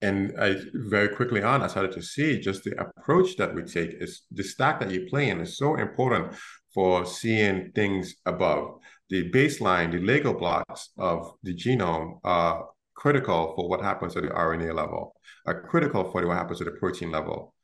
and 0.00 0.32
I 0.40 0.56
very 0.74 1.08
quickly 1.08 1.42
on 1.42 1.62
I 1.62 1.66
started 1.66 1.92
to 1.92 2.02
see 2.02 2.40
just 2.40 2.62
the 2.62 2.80
approach 2.80 3.36
that 3.36 3.54
we 3.54 3.62
take 3.62 3.94
is 4.00 4.22
the 4.30 4.44
stack 4.44 4.78
that 4.80 4.90
you 4.90 5.06
play 5.10 5.28
in 5.30 5.40
is 5.40 5.56
so 5.56 5.76
important 5.76 6.34
for 6.72 7.04
seeing 7.04 7.72
things 7.72 8.14
above. 8.24 8.78
The 9.10 9.30
baseline, 9.30 9.90
the 9.90 10.00
Lego 10.00 10.34
blocks 10.34 10.90
of 10.98 11.34
the 11.42 11.54
genome 11.54 12.20
are 12.22 12.68
critical 12.94 13.54
for 13.56 13.68
what 13.68 13.80
happens 13.80 14.16
at 14.16 14.22
the 14.22 14.28
RNA 14.28 14.74
level, 14.74 15.14
are 15.46 15.62
critical 15.62 16.04
for 16.10 16.26
what 16.26 16.36
happens 16.36 16.60
at 16.60 16.66
the 16.66 16.78
protein 16.78 17.10
level. 17.10 17.54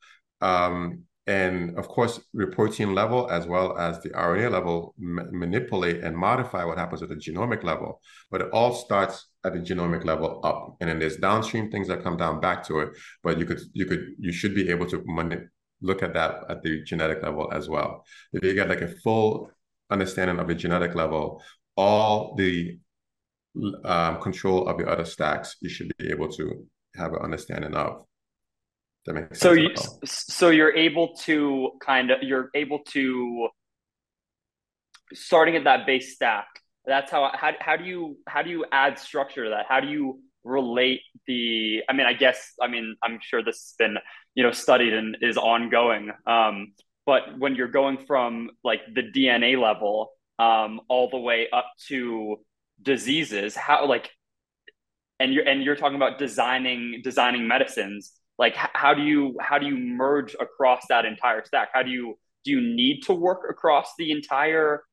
Um, 0.41 1.03
and 1.27 1.77
of 1.77 1.87
course, 1.87 2.19
the 2.33 2.47
protein 2.47 2.93
level 2.93 3.29
as 3.31 3.47
well 3.47 3.77
as 3.77 3.99
the 4.01 4.09
RNA 4.09 4.51
level 4.51 4.93
ma 4.97 5.23
manipulate 5.31 6.03
and 6.03 6.15
modify 6.15 6.63
what 6.63 6.77
happens 6.77 7.01
at 7.01 7.09
the 7.09 7.15
genomic 7.15 7.63
level. 7.63 7.99
But 8.29 8.41
it 8.41 8.49
all 8.51 8.73
starts 8.73 9.27
at 9.43 9.53
the 9.53 9.59
genomic 9.59 10.05
level 10.05 10.39
up, 10.43 10.77
and 10.79 10.89
then 10.89 10.99
there's 10.99 11.17
downstream 11.17 11.71
things 11.71 11.87
that 11.87 12.03
come 12.03 12.17
down 12.17 12.39
back 12.41 12.63
to 12.67 12.79
it. 12.79 12.89
But 13.23 13.39
you 13.39 13.45
could, 13.45 13.61
you 13.73 13.85
could, 13.85 14.15
you 14.19 14.31
should 14.31 14.53
be 14.53 14.69
able 14.69 14.85
to 14.87 15.03
look 15.81 16.03
at 16.03 16.13
that 16.13 16.43
at 16.49 16.61
the 16.61 16.83
genetic 16.83 17.23
level 17.23 17.49
as 17.51 17.69
well. 17.69 18.05
If 18.33 18.43
you 18.43 18.53
get 18.53 18.69
like 18.69 18.81
a 18.81 18.95
full 19.03 19.51
understanding 19.89 20.39
of 20.39 20.47
the 20.47 20.55
genetic 20.55 20.93
level, 20.95 21.41
all 21.75 22.35
the 22.35 22.77
um, 23.83 24.21
control 24.21 24.67
of 24.67 24.77
the 24.77 24.87
other 24.87 25.05
stacks, 25.05 25.55
you 25.61 25.69
should 25.69 25.91
be 25.97 26.09
able 26.11 26.29
to 26.33 26.67
have 26.95 27.13
an 27.13 27.19
understanding 27.21 27.73
of. 27.73 28.05
That 29.05 29.13
makes 29.13 29.39
so 29.39 29.51
you 29.51 29.69
so 30.03 30.49
you're 30.49 30.75
able 30.75 31.15
to 31.25 31.71
kind 31.79 32.11
of 32.11 32.23
you're 32.23 32.49
able 32.55 32.79
to 32.89 33.49
starting 35.13 35.55
at 35.55 35.65
that 35.65 35.85
base 35.85 36.15
stack. 36.15 36.47
That's 36.85 37.11
how 37.11 37.31
how 37.33 37.51
how 37.59 37.77
do 37.77 37.83
you 37.83 38.17
how 38.27 38.41
do 38.41 38.49
you 38.49 38.65
add 38.71 38.97
structure 38.97 39.43
to 39.43 39.49
that? 39.51 39.65
How 39.69 39.79
do 39.79 39.87
you 39.87 40.21
relate 40.43 41.01
the 41.27 41.81
I 41.87 41.93
mean 41.93 42.07
I 42.07 42.13
guess 42.13 42.53
I 42.61 42.67
mean 42.67 42.95
I'm 43.03 43.19
sure 43.21 43.43
this 43.43 43.57
has 43.57 43.75
been 43.77 43.97
you 44.33 44.43
know 44.43 44.51
studied 44.51 44.93
and 44.93 45.17
is 45.21 45.37
ongoing. 45.37 46.11
Um, 46.25 46.73
but 47.05 47.37
when 47.37 47.53
you're 47.55 47.67
going 47.67 47.99
from 48.07 48.49
like 48.63 48.81
the 48.91 49.03
DNA 49.03 49.61
level 49.61 50.11
um, 50.39 50.81
all 50.89 51.09
the 51.09 51.19
way 51.19 51.47
up 51.53 51.67
to 51.87 52.37
diseases, 52.81 53.55
how 53.55 53.87
like 53.87 54.09
and 55.19 55.31
you're 55.31 55.47
and 55.47 55.63
you're 55.63 55.75
talking 55.75 55.95
about 55.95 56.17
designing 56.17 57.01
designing 57.03 57.47
medicines 57.47 58.13
like 58.37 58.55
how 58.55 58.93
do 58.93 59.01
you 59.01 59.37
how 59.39 59.57
do 59.57 59.65
you 59.65 59.77
merge 59.77 60.35
across 60.39 60.81
that 60.89 61.05
entire 61.05 61.43
stack? 61.45 61.69
How 61.73 61.83
do 61.83 61.91
you 61.91 62.17
do 62.43 62.51
you 62.51 62.61
need 62.61 63.01
to 63.03 63.13
work 63.13 63.47
across 63.49 63.93
the 63.97 64.11
entire 64.11 64.83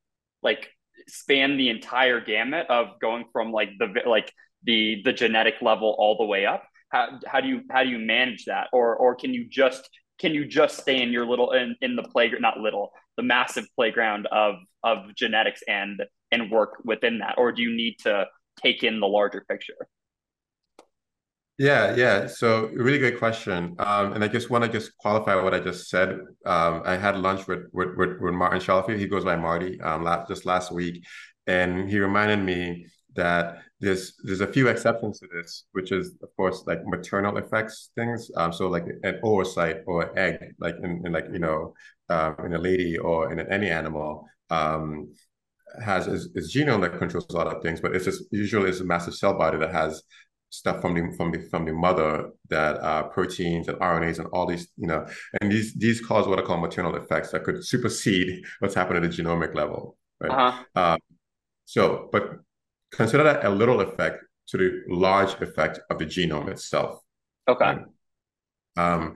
like 0.42 0.68
span 1.08 1.56
the 1.56 1.68
entire 1.68 2.20
gamut 2.20 2.66
of 2.68 3.00
going 3.00 3.24
from 3.32 3.52
like 3.52 3.70
the 3.78 3.92
like 4.06 4.32
the 4.62 5.02
the 5.04 5.12
genetic 5.12 5.54
level 5.60 5.94
all 5.98 6.16
the 6.16 6.24
way 6.24 6.46
up? 6.46 6.64
How, 6.90 7.18
how 7.26 7.40
do 7.40 7.48
you 7.48 7.62
how 7.70 7.82
do 7.82 7.90
you 7.90 7.98
manage 7.98 8.44
that? 8.44 8.68
Or 8.72 8.96
or 8.96 9.16
can 9.16 9.34
you 9.34 9.48
just 9.48 9.88
can 10.20 10.34
you 10.34 10.46
just 10.46 10.78
stay 10.78 11.02
in 11.02 11.10
your 11.10 11.26
little 11.26 11.50
in, 11.52 11.74
in 11.80 11.96
the 11.96 12.04
playground 12.04 12.42
not 12.42 12.58
little 12.58 12.92
the 13.16 13.22
massive 13.22 13.66
playground 13.74 14.26
of 14.26 14.54
of 14.84 15.14
genetics 15.16 15.62
and 15.66 16.00
and 16.30 16.50
work 16.50 16.80
within 16.84 17.18
that? 17.18 17.34
Or 17.38 17.50
do 17.50 17.62
you 17.62 17.74
need 17.74 17.96
to 18.04 18.26
take 18.62 18.84
in 18.84 19.00
the 19.00 19.08
larger 19.08 19.44
picture 19.48 19.88
yeah, 21.58 21.94
yeah. 21.94 22.26
So 22.26 22.70
really 22.74 22.98
great 22.98 23.18
question. 23.18 23.76
Um, 23.78 24.14
and 24.14 24.24
I 24.24 24.28
just 24.28 24.50
want 24.50 24.64
to 24.64 24.70
just 24.70 24.96
qualify 24.96 25.36
what 25.36 25.54
I 25.54 25.60
just 25.60 25.88
said. 25.88 26.10
Um, 26.46 26.82
I 26.84 26.96
had 26.96 27.16
lunch 27.18 27.46
with 27.46 27.64
with, 27.72 27.90
with, 27.96 28.20
with 28.20 28.34
Martin 28.34 28.60
Chalfie. 28.60 28.98
He 28.98 29.06
goes 29.06 29.24
by 29.24 29.36
Marty. 29.36 29.80
Um, 29.80 30.02
last, 30.02 30.28
just 30.28 30.46
last 30.46 30.72
week, 30.72 31.04
and 31.46 31.88
he 31.88 31.98
reminded 31.98 32.38
me 32.40 32.86
that 33.14 33.58
there's 33.80 34.14
there's 34.24 34.40
a 34.40 34.46
few 34.46 34.68
exceptions 34.68 35.20
to 35.20 35.28
this, 35.32 35.64
which 35.72 35.92
is 35.92 36.16
of 36.22 36.34
course 36.36 36.64
like 36.66 36.84
maternal 36.86 37.36
effects 37.36 37.90
things. 37.94 38.30
Um, 38.36 38.52
so 38.52 38.68
like 38.68 38.86
an 39.02 39.20
oocyte 39.22 39.82
or 39.86 40.18
egg, 40.18 40.54
like 40.58 40.76
in, 40.82 41.02
in 41.04 41.12
like 41.12 41.26
you 41.32 41.38
know 41.38 41.74
um, 42.08 42.34
in 42.46 42.54
a 42.54 42.58
lady 42.58 42.96
or 42.98 43.30
in 43.30 43.38
any 43.52 43.70
animal. 43.70 44.26
Um, 44.50 45.12
has 45.82 46.06
its, 46.06 46.28
its 46.34 46.54
genome 46.54 46.82
that 46.82 46.98
controls 46.98 47.26
a 47.30 47.32
lot 47.32 47.46
of 47.46 47.62
things, 47.62 47.80
but 47.80 47.96
it's 47.96 48.04
just 48.04 48.24
usually 48.30 48.68
it's 48.68 48.80
a 48.80 48.84
massive 48.84 49.14
cell 49.14 49.32
body 49.32 49.56
that 49.58 49.72
has 49.72 50.02
stuff 50.52 50.82
from 50.82 50.94
the 50.94 51.16
from 51.16 51.32
the 51.32 51.40
from 51.50 51.64
the 51.64 51.72
mother 51.72 52.30
that 52.50 52.76
uh, 52.82 53.04
proteins 53.04 53.68
and 53.68 53.78
RNAs 53.78 54.18
and 54.18 54.28
all 54.34 54.46
these 54.46 54.68
you 54.76 54.86
know 54.86 55.06
and 55.40 55.50
these 55.50 55.74
these 55.74 56.00
cause 56.00 56.28
what 56.28 56.38
I 56.38 56.42
call 56.42 56.58
maternal 56.58 56.94
effects 56.94 57.30
that 57.30 57.42
could 57.42 57.64
supersede 57.64 58.44
what's 58.60 58.74
happening 58.74 59.02
at 59.02 59.10
the 59.10 59.22
genomic 59.22 59.54
level. 59.54 59.96
Right. 60.20 60.30
Uh-huh. 60.30 60.64
Um, 60.80 60.98
so, 61.64 62.10
but 62.12 62.38
consider 62.92 63.24
that 63.24 63.44
a 63.46 63.50
little 63.50 63.80
effect 63.80 64.24
to 64.48 64.58
the 64.58 64.82
large 64.88 65.32
effect 65.40 65.80
of 65.90 65.98
the 65.98 66.04
genome 66.04 66.48
itself. 66.48 67.00
Okay. 67.48 67.78
Um, 68.76 69.14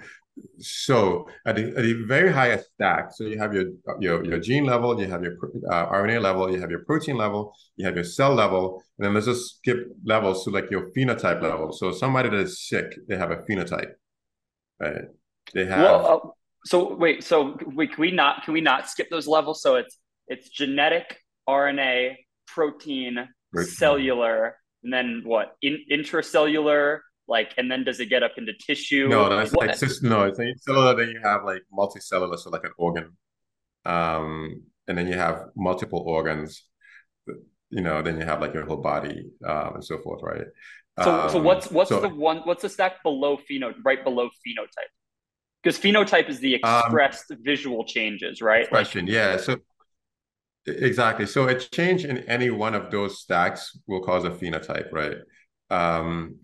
so 0.59 1.29
at 1.47 1.57
the, 1.57 1.69
at 1.69 1.83
the 1.83 2.05
very 2.07 2.33
highest 2.33 2.71
stack, 2.75 3.13
so 3.13 3.25
you 3.25 3.39
have 3.39 3.55
your 3.55 3.67
your 4.01 4.25
your 4.25 4.39
gene 4.39 4.65
level, 4.65 5.01
you 5.01 5.09
have 5.09 5.23
your 5.23 5.37
uh, 5.71 5.87
RNA 5.87 6.21
level, 6.21 6.51
you 6.53 6.61
have 6.61 6.71
your 6.71 6.85
protein 6.85 7.17
level, 7.17 7.55
you 7.77 7.87
have 7.87 7.95
your 7.95 8.05
cell 8.05 8.35
level, 8.35 8.83
and 8.99 9.07
then 9.07 9.15
let's 9.15 9.27
just 9.27 9.57
skip 9.57 9.89
levels 10.05 10.45
to 10.45 10.51
like 10.51 10.71
your 10.71 10.91
phenotype 10.93 11.43
level. 11.43 11.73
So 11.73 11.93
somebody 11.93 12.29
that 12.29 12.39
is 12.39 12.67
sick, 12.67 12.95
they 13.09 13.17
have 13.17 13.31
a 13.31 13.37
phenotype, 13.37 13.93
right? 14.81 15.05
They 15.55 15.67
have. 15.67 15.83
Well, 15.83 16.07
uh, 16.07 16.29
so 16.65 16.95
wait, 16.95 17.23
so 17.25 17.57
we, 17.75 17.87
can 17.87 18.01
we 18.01 18.11
not 18.11 18.45
can 18.45 18.53
we 18.55 18.61
not 18.61 18.89
skip 18.89 19.09
those 19.11 19.27
levels? 19.27 19.63
So 19.63 19.77
it's 19.77 19.99
it's 20.29 20.49
genetic, 20.49 21.19
RNA, 21.49 22.17
protein, 22.47 23.29
protein. 23.53 23.71
cellular, 23.73 24.57
and 24.83 24.93
then 24.93 25.23
what? 25.25 25.57
In, 25.63 25.79
intracellular, 25.91 27.01
like, 27.29 27.53
and 27.57 27.71
then 27.71 27.85
does 27.85 28.01
it 28.01 28.07
get 28.07 28.23
up 28.23 28.33
into 28.37 28.53
tissue? 28.55 29.09
No, 29.09 29.29
that's 29.29 29.53
what? 29.53 29.71
it's 29.71 29.81
just 29.81 30.03
no. 30.03 30.25
It's 30.25 30.65
cellular. 30.65 30.95
Then 30.95 31.11
you 31.11 31.21
have 31.23 31.45
like 31.45 31.63
multicellular, 31.77 32.39
so 32.39 32.51
like 32.51 32.65
an 32.65 32.73
organ, 32.79 33.17
um, 33.85 34.63
and 34.87 34.97
then 34.97 35.07
you 35.09 35.15
have 35.15 35.47
multiple 35.57 36.03
organs. 36.07 36.63
You 37.71 37.83
know, 37.83 38.01
then 38.01 38.19
you 38.19 38.25
have 38.25 38.41
like 38.41 38.55
your 38.55 38.65
whole 38.65 38.77
body 38.77 39.27
um, 39.45 39.75
and 39.75 39.85
so 39.85 39.99
forth, 39.99 40.23
right? 40.23 40.47
So, 41.03 41.21
um, 41.21 41.31
so 41.31 41.43
what's 41.43 41.71
what's 41.71 41.91
so, 41.91 42.01
the 42.01 42.09
one? 42.09 42.39
What's 42.45 42.63
the 42.63 42.69
stack 42.69 43.03
below 43.03 43.39
pheno? 43.51 43.75
Right 43.85 44.03
below 44.03 44.27
phenotype, 44.27 44.93
because 45.63 45.79
phenotype 45.79 46.29
is 46.29 46.39
the 46.39 46.63
um, 46.63 46.81
expressed 46.81 47.31
um, 47.31 47.39
visual 47.43 47.85
changes, 47.85 48.41
right? 48.41 48.69
Question, 48.69 49.07
like, 49.07 49.15
yeah. 49.15 49.37
So 49.37 49.57
exactly. 50.67 51.27
So 51.27 51.49
a 51.49 51.59
change 51.59 52.05
in 52.05 52.19
any 52.19 52.51
one 52.51 52.75
of 52.75 52.91
those 52.91 53.21
stacks 53.21 53.77
will 53.87 54.01
cause 54.01 54.25
a 54.25 54.31
phenotype, 54.31 54.93
right? 54.93 55.17
Um, 55.71 56.37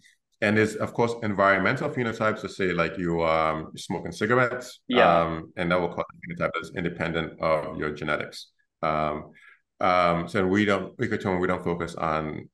and 0.42 0.56
there's 0.56 0.74
of 0.76 0.92
course 0.92 1.14
environmental 1.22 1.88
phenotypes 1.88 2.40
to 2.40 2.48
say 2.48 2.72
like 2.72 2.98
you 2.98 3.22
um 3.24 3.70
smoking 3.76 4.12
cigarettes 4.12 4.80
yeah 4.88 5.22
um, 5.22 5.52
and 5.56 5.70
that 5.70 5.80
will 5.80 5.88
cause 5.88 6.04
a 6.12 6.16
phenotype 6.20 6.50
that's 6.54 6.72
independent 6.76 7.40
of 7.40 7.78
your 7.78 7.92
genetics 7.92 8.50
um 8.82 9.30
um 9.80 10.28
so 10.28 10.46
we 10.46 10.64
don't 10.64 10.92
we 10.98 11.08
could 11.08 11.24
we 11.40 11.46
don't 11.46 11.64
focus 11.64 11.94
on 11.94 12.48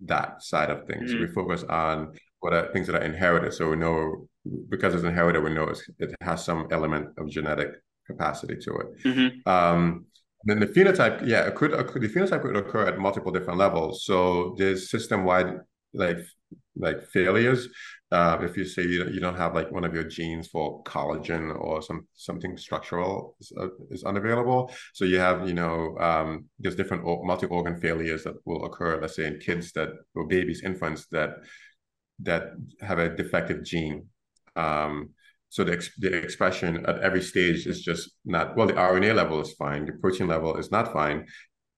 that 0.00 0.42
side 0.42 0.70
of 0.70 0.86
things 0.86 1.12
mm-hmm. 1.12 1.22
we 1.22 1.26
focus 1.28 1.62
on 1.64 2.12
what 2.40 2.52
are 2.52 2.70
things 2.72 2.86
that 2.88 2.96
are 2.96 3.04
inherited 3.04 3.54
so 3.54 3.70
we 3.70 3.76
know 3.76 4.26
because 4.68 4.94
it's 4.94 5.04
inherited 5.04 5.42
we 5.42 5.54
know 5.54 5.72
it 5.98 6.14
has 6.20 6.44
some 6.44 6.66
element 6.72 7.08
of 7.16 7.30
genetic 7.30 7.70
capacity 8.06 8.56
to 8.56 8.74
it 8.76 9.02
mm-hmm. 9.04 9.48
um 9.48 10.04
then 10.44 10.58
the 10.58 10.66
phenotype, 10.66 11.24
yeah, 11.24 11.46
it 11.46 11.54
could, 11.54 11.70
the 11.70 12.08
phenotype 12.08 12.42
could 12.42 12.56
occur 12.56 12.88
at 12.88 12.98
multiple 12.98 13.30
different 13.30 13.60
levels. 13.60 14.04
So 14.04 14.56
there's 14.58 14.90
system-wide 14.90 15.60
like 15.94 16.18
like 16.76 17.02
failures. 17.08 17.68
Uh, 18.10 18.38
if 18.42 18.56
you 18.56 18.64
say 18.64 18.82
you, 18.82 19.08
you 19.08 19.20
don't 19.20 19.36
have 19.36 19.54
like 19.54 19.70
one 19.72 19.84
of 19.84 19.94
your 19.94 20.04
genes 20.04 20.48
for 20.48 20.82
collagen 20.84 21.58
or 21.58 21.80
some 21.80 22.06
something 22.14 22.56
structural 22.58 23.36
is, 23.40 23.52
uh, 23.58 23.68
is 23.90 24.04
unavailable, 24.04 24.70
so 24.92 25.04
you 25.04 25.18
have 25.18 25.48
you 25.48 25.54
know 25.54 25.96
um, 25.98 26.44
there's 26.58 26.76
different 26.76 27.04
multi 27.04 27.46
organ 27.46 27.80
failures 27.80 28.24
that 28.24 28.34
will 28.44 28.64
occur. 28.66 29.00
Let's 29.00 29.16
say 29.16 29.26
in 29.26 29.38
kids 29.38 29.72
that 29.72 29.88
or 30.14 30.26
babies, 30.26 30.62
infants 30.62 31.06
that 31.10 31.36
that 32.20 32.52
have 32.80 32.98
a 32.98 33.14
defective 33.14 33.64
gene. 33.64 34.06
Um, 34.56 35.10
so 35.48 35.64
the, 35.64 35.86
the 35.98 36.16
expression 36.16 36.86
at 36.86 37.00
every 37.00 37.20
stage 37.20 37.66
is 37.66 37.82
just 37.82 38.12
not 38.24 38.56
well. 38.56 38.66
The 38.66 38.72
RNA 38.72 39.14
level 39.14 39.40
is 39.40 39.52
fine. 39.52 39.84
The 39.84 39.92
protein 39.92 40.28
level 40.28 40.56
is 40.56 40.70
not 40.70 40.92
fine, 40.94 41.26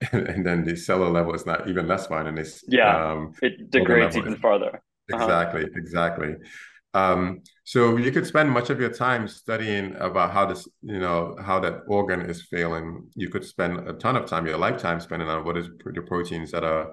and, 0.13 0.45
then 0.45 0.65
the 0.65 0.77
cellular 0.77 1.11
level 1.11 1.35
is 1.35 1.47
not 1.47 1.69
even 1.69 1.87
less 1.87 2.07
fine, 2.07 2.27
and 2.27 2.39
this 2.39 2.65
yeah, 2.69 3.13
um, 3.13 3.33
it 3.43 3.71
degrades 3.71 4.17
even 4.17 4.37
farther. 4.37 4.83
Uh-huh. 5.13 5.23
Exactly, 5.23 5.65
exactly. 5.75 6.35
Um, 6.95 7.43
so 7.65 7.97
you 7.97 8.13
could 8.13 8.27
spend 8.27 8.51
much 8.51 8.71
of 8.71 8.81
your 8.81 8.91
time 8.91 9.27
studying 9.27 9.97
about 9.97 10.31
how 10.31 10.47
this, 10.47 10.69
you 10.83 11.01
know, 11.01 11.37
how 11.43 11.59
that 11.61 11.81
organ 11.89 12.23
is 12.23 12.43
failing. 12.43 13.09
You 13.17 13.29
could 13.29 13.45
spend 13.45 13.89
a 13.89 13.95
ton 13.95 14.17
of 14.17 14.27
time, 14.27 14.47
your 14.47 14.59
lifetime, 14.59 15.01
spending 15.01 15.29
on 15.29 15.45
what 15.45 15.57
is 15.57 15.69
the 15.85 16.03
proteins 16.03 16.53
that 16.53 16.63
are 16.63 16.93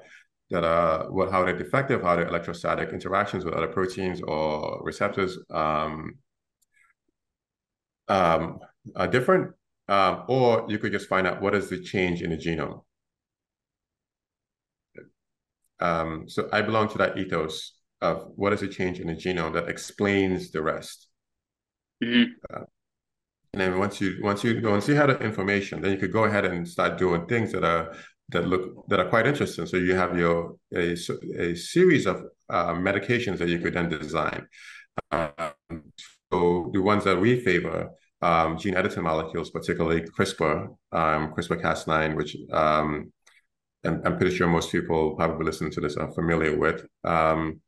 that 0.49 0.63
are 0.65 1.11
what 1.11 1.31
how 1.31 1.45
they're 1.45 1.57
defective, 1.57 2.01
how 2.01 2.15
they're 2.15 2.27
electrostatic 2.27 2.89
interactions 2.89 3.45
with 3.45 3.53
other 3.53 3.67
proteins 3.67 4.21
or 4.21 4.81
receptors 4.83 5.37
um, 5.51 6.15
um, 8.07 8.59
are 8.95 9.07
different, 9.07 9.53
um, 9.87 10.23
or 10.27 10.65
you 10.67 10.79
could 10.79 10.91
just 10.91 11.07
find 11.07 11.27
out 11.27 11.41
what 11.41 11.53
is 11.53 11.69
the 11.69 11.79
change 11.79 12.21
in 12.21 12.31
the 12.31 12.37
genome. 12.37 12.81
Um, 15.81 16.29
so 16.29 16.47
I 16.51 16.61
belong 16.61 16.89
to 16.89 16.97
that 16.99 17.17
ethos 17.17 17.73
of 18.01 18.31
what 18.35 18.53
is 18.53 18.61
a 18.61 18.67
change 18.67 18.99
in 18.99 19.07
the 19.07 19.15
genome 19.15 19.53
that 19.53 19.69
explains 19.69 20.51
the 20.51 20.61
rest. 20.61 21.07
Mm-hmm. 22.03 22.31
Uh, 22.53 22.65
and 23.53 23.61
then 23.61 23.79
once 23.79 23.99
you 23.99 24.17
once 24.21 24.43
you 24.43 24.61
once 24.63 24.87
you 24.87 24.95
have 24.95 25.09
the 25.09 25.19
information, 25.19 25.81
then 25.81 25.91
you 25.91 25.97
could 25.97 26.13
go 26.13 26.23
ahead 26.23 26.45
and 26.45 26.67
start 26.67 26.97
doing 26.97 27.25
things 27.25 27.51
that 27.51 27.65
are 27.65 27.93
that 28.29 28.47
look 28.47 28.87
that 28.87 28.99
are 28.99 29.09
quite 29.09 29.27
interesting. 29.27 29.65
So 29.65 29.77
you 29.77 29.93
have 29.95 30.17
your 30.17 30.55
a, 30.73 30.95
a 31.37 31.55
series 31.55 32.05
of 32.05 32.23
uh, 32.49 32.73
medications 32.73 33.39
that 33.39 33.49
you 33.49 33.59
could 33.59 33.73
then 33.73 33.89
design. 33.89 34.47
Um, 35.11 35.83
so 36.31 36.69
the 36.73 36.81
ones 36.81 37.03
that 37.03 37.19
we 37.19 37.41
favor, 37.41 37.89
um, 38.21 38.57
gene 38.57 38.77
editing 38.77 39.03
molecules, 39.03 39.49
particularly 39.49 40.01
CRISPR, 40.01 40.67
um, 40.93 41.33
CRISPR-Cas9, 41.33 42.15
which 42.15 42.37
um, 42.51 43.11
I'm, 43.83 44.01
I'm, 44.05 44.17
pretty 44.17 44.35
sure 44.35 44.47
most 44.47 44.71
people 44.71 45.15
probably 45.15 45.45
listening 45.45 45.71
to 45.71 45.81
this 45.81 45.97
are 45.97 46.11
familiar 46.11 46.57
with. 46.57 46.85
Um, 47.03 47.61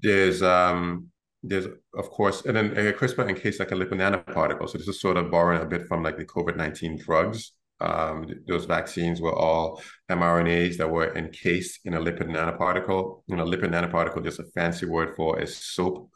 there's 0.00 0.42
um, 0.42 1.08
there's 1.42 1.66
of 1.94 2.10
course, 2.10 2.44
and 2.44 2.56
then 2.56 2.72
uh, 2.72 2.92
CRISPR 2.92 3.28
encased 3.28 3.60
like 3.60 3.72
a 3.72 3.74
lipid 3.74 3.94
nanoparticle. 3.94 4.68
So 4.68 4.78
this 4.78 4.88
is 4.88 5.00
sort 5.00 5.16
of 5.16 5.30
borrowing 5.30 5.62
a 5.62 5.66
bit 5.66 5.86
from 5.86 6.02
like 6.02 6.18
the 6.18 6.24
COVID 6.24 6.56
nineteen 6.56 6.98
drugs. 6.98 7.52
Um, 7.80 8.26
those 8.48 8.64
vaccines 8.64 9.20
were 9.20 9.34
all 9.34 9.82
mRNAs 10.10 10.78
that 10.78 10.90
were 10.90 11.14
encased 11.14 11.80
in 11.84 11.94
a 11.94 12.00
lipid 12.00 12.28
nanoparticle. 12.28 13.22
You 13.26 13.36
know, 13.36 13.44
lipid 13.44 13.70
nanoparticle 13.70 14.24
just 14.24 14.40
a 14.40 14.44
fancy 14.54 14.86
word 14.86 15.14
for 15.16 15.38
a 15.38 15.46
soap, 15.46 16.10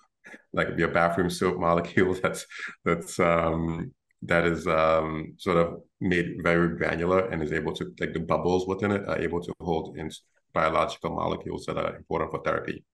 like 0.53 0.68
your 0.76 0.88
bathroom 0.88 1.30
soap 1.30 1.59
molecule. 1.59 2.14
That's 2.22 2.47
that's 2.84 3.18
um, 3.18 3.93
that 4.23 4.45
is 4.45 4.66
um, 4.66 5.35
sort 5.39 5.57
of 5.57 5.81
made 6.01 6.37
very 6.43 6.77
granular 6.77 7.29
and 7.29 7.43
is 7.43 7.53
able 7.53 7.75
to 7.75 7.93
like 8.01 8.12
the 8.12 8.21
bubbles 8.21 8.66
within 8.66 8.91
it 8.93 9.09
are 9.09 9.18
able 9.18 9.41
to 9.41 9.53
hold 9.61 9.97
in 9.97 10.11
biological 10.53 11.11
molecules 11.11 11.64
that 11.66 11.77
are 11.77 11.97
important 11.97 12.31
for 12.31 12.43
therapy. 12.43 12.85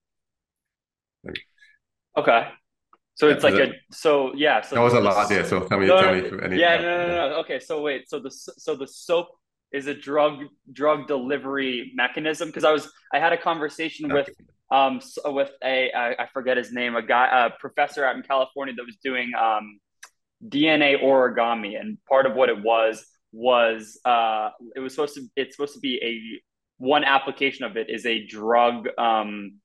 Okay. 2.16 2.49
So 3.14 3.29
it's 3.29 3.43
like 3.43 3.55
a 3.55 3.72
so 3.91 4.35
yeah. 4.35 4.61
So 4.61 4.77
that 4.77 4.83
was 4.83 4.93
a 4.93 5.01
lot 5.01 5.29
there. 5.29 5.45
So 5.45 5.66
tell 5.66 5.79
me, 5.79 5.87
no, 5.87 6.01
tell 6.01 6.14
no, 6.14 6.20
me 6.20 6.45
any. 6.45 6.61
Yeah, 6.61 6.77
no, 6.77 7.07
no, 7.07 7.29
no. 7.31 7.35
Okay, 7.41 7.59
so 7.59 7.81
wait. 7.81 8.09
So 8.11 8.20
the 8.20 8.31
so 8.31 8.77
the 8.77 8.87
soap 8.87 9.29
is 9.72 9.87
a 9.87 9.95
drug 9.95 10.41
drug 10.72 11.09
delivery 11.09 11.93
mechanism 11.95 12.49
because 12.49 12.64
I 12.64 12.72
was 12.72 12.93
I 13.12 13.18
had 13.18 13.33
a 13.33 13.39
conversation 13.39 14.12
with 14.12 14.29
um 14.70 15.01
with 15.24 15.51
a 15.64 15.91
I, 15.93 16.24
I 16.24 16.27
forget 16.33 16.59
his 16.59 16.72
name 16.72 16.95
a 16.95 17.03
guy 17.03 17.47
a 17.47 17.59
professor 17.59 18.05
out 18.05 18.16
in 18.16 18.22
California 18.22 18.74
that 18.74 18.85
was 18.85 18.97
doing 19.03 19.33
um 19.35 19.81
DNA 20.49 21.03
origami 21.03 21.78
and 21.78 21.99
part 22.09 22.26
of 22.26 22.34
what 22.34 22.49
it 22.49 22.62
was 22.62 23.05
was 23.32 23.99
uh 24.05 24.51
it 24.74 24.80
was 24.80 24.94
supposed 24.94 25.14
to 25.14 25.22
it's 25.36 25.57
supposed 25.57 25.74
to 25.74 25.80
be 25.80 25.97
a 26.03 26.40
one 26.82 27.05
application 27.05 27.64
of 27.64 27.76
it 27.76 27.88
is 27.90 28.07
a 28.07 28.24
drug 28.26 28.88
um 28.99 29.59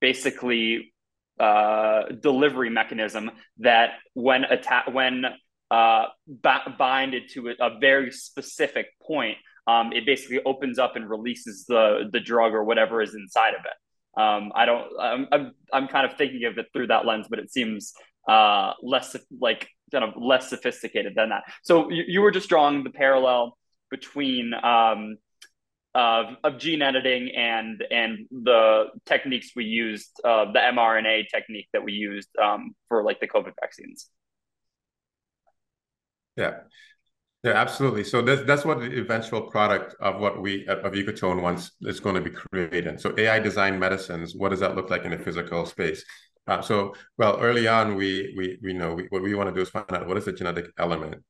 basically 0.00 0.92
uh, 1.38 2.04
delivery 2.20 2.70
mechanism 2.70 3.30
that 3.58 3.90
when 4.14 4.44
attack 4.44 4.86
when 4.92 5.24
uh, 5.70 6.04
b- 6.28 6.72
binded 6.78 7.28
to 7.30 7.48
a, 7.48 7.54
a, 7.60 7.78
very 7.78 8.10
specific 8.10 8.86
point, 9.02 9.36
um, 9.66 9.92
it 9.92 10.06
basically 10.06 10.40
opens 10.44 10.78
up 10.78 10.96
and 10.96 11.10
releases 11.10 11.66
the 11.66 12.08
the 12.12 12.20
drug 12.20 12.52
or 12.52 12.64
whatever 12.64 13.02
is 13.02 13.14
inside 13.14 13.54
of 13.54 13.60
it. 13.64 14.20
Um, 14.20 14.52
I 14.54 14.64
don't. 14.64 14.86
I'm, 14.98 15.28
I'm 15.32 15.52
I'm 15.72 15.88
kind 15.88 16.10
of 16.10 16.16
thinking 16.16 16.44
of 16.44 16.56
it 16.56 16.66
through 16.72 16.86
that 16.86 17.04
lens, 17.04 17.26
but 17.28 17.38
it 17.38 17.52
seems 17.52 17.92
uh, 18.28 18.72
less 18.82 19.14
like 19.38 19.68
kind 19.92 20.04
of 20.04 20.14
less 20.20 20.48
sophisticated 20.50 21.14
than 21.14 21.30
that. 21.30 21.44
So 21.62 21.90
you, 21.90 22.04
you 22.06 22.20
were 22.20 22.30
just 22.30 22.48
drawing 22.48 22.84
the 22.84 22.90
parallel 22.90 23.56
between 23.90 24.52
um, 24.54 25.16
of, 25.94 26.36
of 26.44 26.58
gene 26.58 26.82
editing 26.82 27.30
and 27.34 27.82
and 27.90 28.26
the 28.30 28.86
techniques 29.06 29.52
we 29.56 29.64
used, 29.64 30.10
uh, 30.24 30.52
the 30.52 30.58
mRNA 30.58 31.28
technique 31.28 31.68
that 31.72 31.82
we 31.82 31.92
used 31.92 32.28
um, 32.42 32.74
for 32.88 33.02
like 33.02 33.18
the 33.20 33.28
COVID 33.28 33.52
vaccines. 33.60 34.10
Yeah, 36.36 36.58
yeah, 37.42 37.52
absolutely. 37.52 38.04
So 38.04 38.20
that's 38.20 38.42
that's 38.42 38.64
what 38.64 38.80
the 38.80 39.00
eventual 39.00 39.42
product 39.42 39.94
of 40.00 40.20
what 40.20 40.42
we 40.42 40.66
of 40.66 40.92
Ecotone 40.92 41.40
wants 41.40 41.72
is 41.80 41.98
going 41.98 42.16
to 42.16 42.20
be 42.20 42.30
created. 42.30 43.00
So 43.00 43.14
AI 43.16 43.38
design 43.38 43.78
medicines. 43.78 44.34
What 44.36 44.50
does 44.50 44.60
that 44.60 44.74
look 44.74 44.90
like 44.90 45.04
in 45.04 45.14
a 45.14 45.18
physical 45.18 45.64
space? 45.64 46.04
Uh, 46.46 46.62
so 46.62 46.94
well, 47.18 47.38
early 47.40 47.66
on, 47.66 47.96
we 47.96 48.34
we 48.36 48.58
we 48.62 48.72
know 48.72 48.94
we, 48.94 49.06
what 49.10 49.22
we 49.22 49.34
want 49.34 49.48
to 49.48 49.54
do 49.54 49.62
is 49.62 49.68
find 49.68 49.90
out 49.92 50.06
what 50.06 50.16
is 50.16 50.24
the 50.24 50.32
genetic 50.32 50.66
element, 50.78 51.22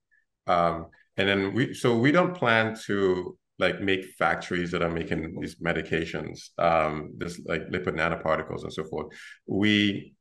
um, 0.46 0.86
and 1.16 1.28
then 1.28 1.54
we 1.54 1.72
so 1.74 1.96
we 1.96 2.12
don't 2.12 2.34
plan 2.34 2.76
to 2.86 3.36
like 3.58 3.80
make 3.80 4.04
factories 4.18 4.70
that 4.70 4.82
are 4.82 4.90
making 4.90 5.38
these 5.40 5.56
medications, 5.56 6.50
um, 6.58 7.12
this 7.16 7.40
like 7.46 7.62
lipid 7.68 7.96
nanoparticles 7.96 8.62
and 8.62 8.72
so 8.72 8.84
forth. 8.84 9.06
We 9.46 10.14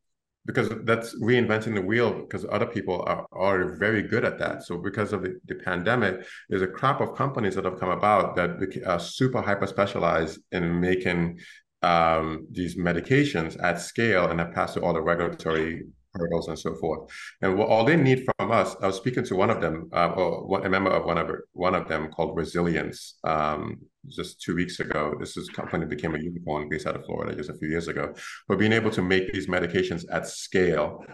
because 0.46 0.70
that's 0.84 1.20
reinventing 1.22 1.74
the 1.74 1.82
wheel 1.82 2.14
because 2.14 2.46
other 2.52 2.68
people 2.68 3.04
are 3.08 3.26
already 3.34 3.78
very 3.80 4.04
good 4.04 4.24
at 4.24 4.38
that. 4.38 4.64
So 4.64 4.78
because 4.78 5.12
of 5.12 5.24
the, 5.24 5.40
the 5.46 5.56
pandemic, 5.56 6.24
there's 6.50 6.62
a 6.62 6.68
crop 6.68 7.02
of 7.02 7.16
companies 7.16 7.56
that 7.56 7.66
have 7.66 7.80
come 7.80 7.90
about 7.90 8.36
that 8.36 8.84
are 8.86 9.00
super 9.00 9.42
hyper 9.42 9.66
specialized 9.66 10.40
in 10.52 10.80
making 10.80 11.40
um, 11.86 12.48
these 12.52 12.76
medications 12.78 13.62
at 13.64 13.80
scale 13.80 14.28
and 14.30 14.40
have 14.40 14.54
passed 14.54 14.74
through 14.74 14.84
all 14.84 14.94
the 14.94 15.02
regulatory 15.02 15.84
hurdles 16.14 16.48
and 16.48 16.58
so 16.58 16.74
forth. 16.76 17.12
And 17.42 17.58
what 17.58 17.68
all 17.68 17.86
they 17.86 17.96
need 17.96 18.26
from 18.26 18.52
us, 18.52 18.76
I 18.82 18.88
was 18.88 18.96
speaking 18.96 19.24
to 19.26 19.36
one 19.36 19.52
of 19.52 19.62
them, 19.62 19.90
uh, 19.94 20.10
or 20.16 20.66
a 20.66 20.70
member 20.70 20.90
of 20.90 21.06
one 21.06 21.18
of 21.18 21.30
one 21.54 21.76
of 21.76 21.88
them 21.88 22.10
called 22.10 22.36
Resilience, 22.36 23.20
um, 23.24 23.78
just 24.08 24.42
two 24.42 24.56
weeks 24.56 24.80
ago. 24.80 25.16
This 25.20 25.38
is 25.38 25.50
company 25.50 25.86
became 25.86 26.16
a 26.16 26.20
unicorn 26.20 26.70
based 26.70 26.88
out 26.88 26.96
of 26.96 27.06
Florida 27.06 27.36
just 27.36 27.50
a 27.50 27.58
few 27.60 27.68
years 27.68 27.88
ago. 27.88 28.14
But 28.48 28.60
being 28.60 28.74
able 28.74 28.92
to 28.92 29.02
make 29.02 29.32
these 29.32 29.48
medications 29.48 30.06
at 30.12 30.28
scale, 30.28 31.06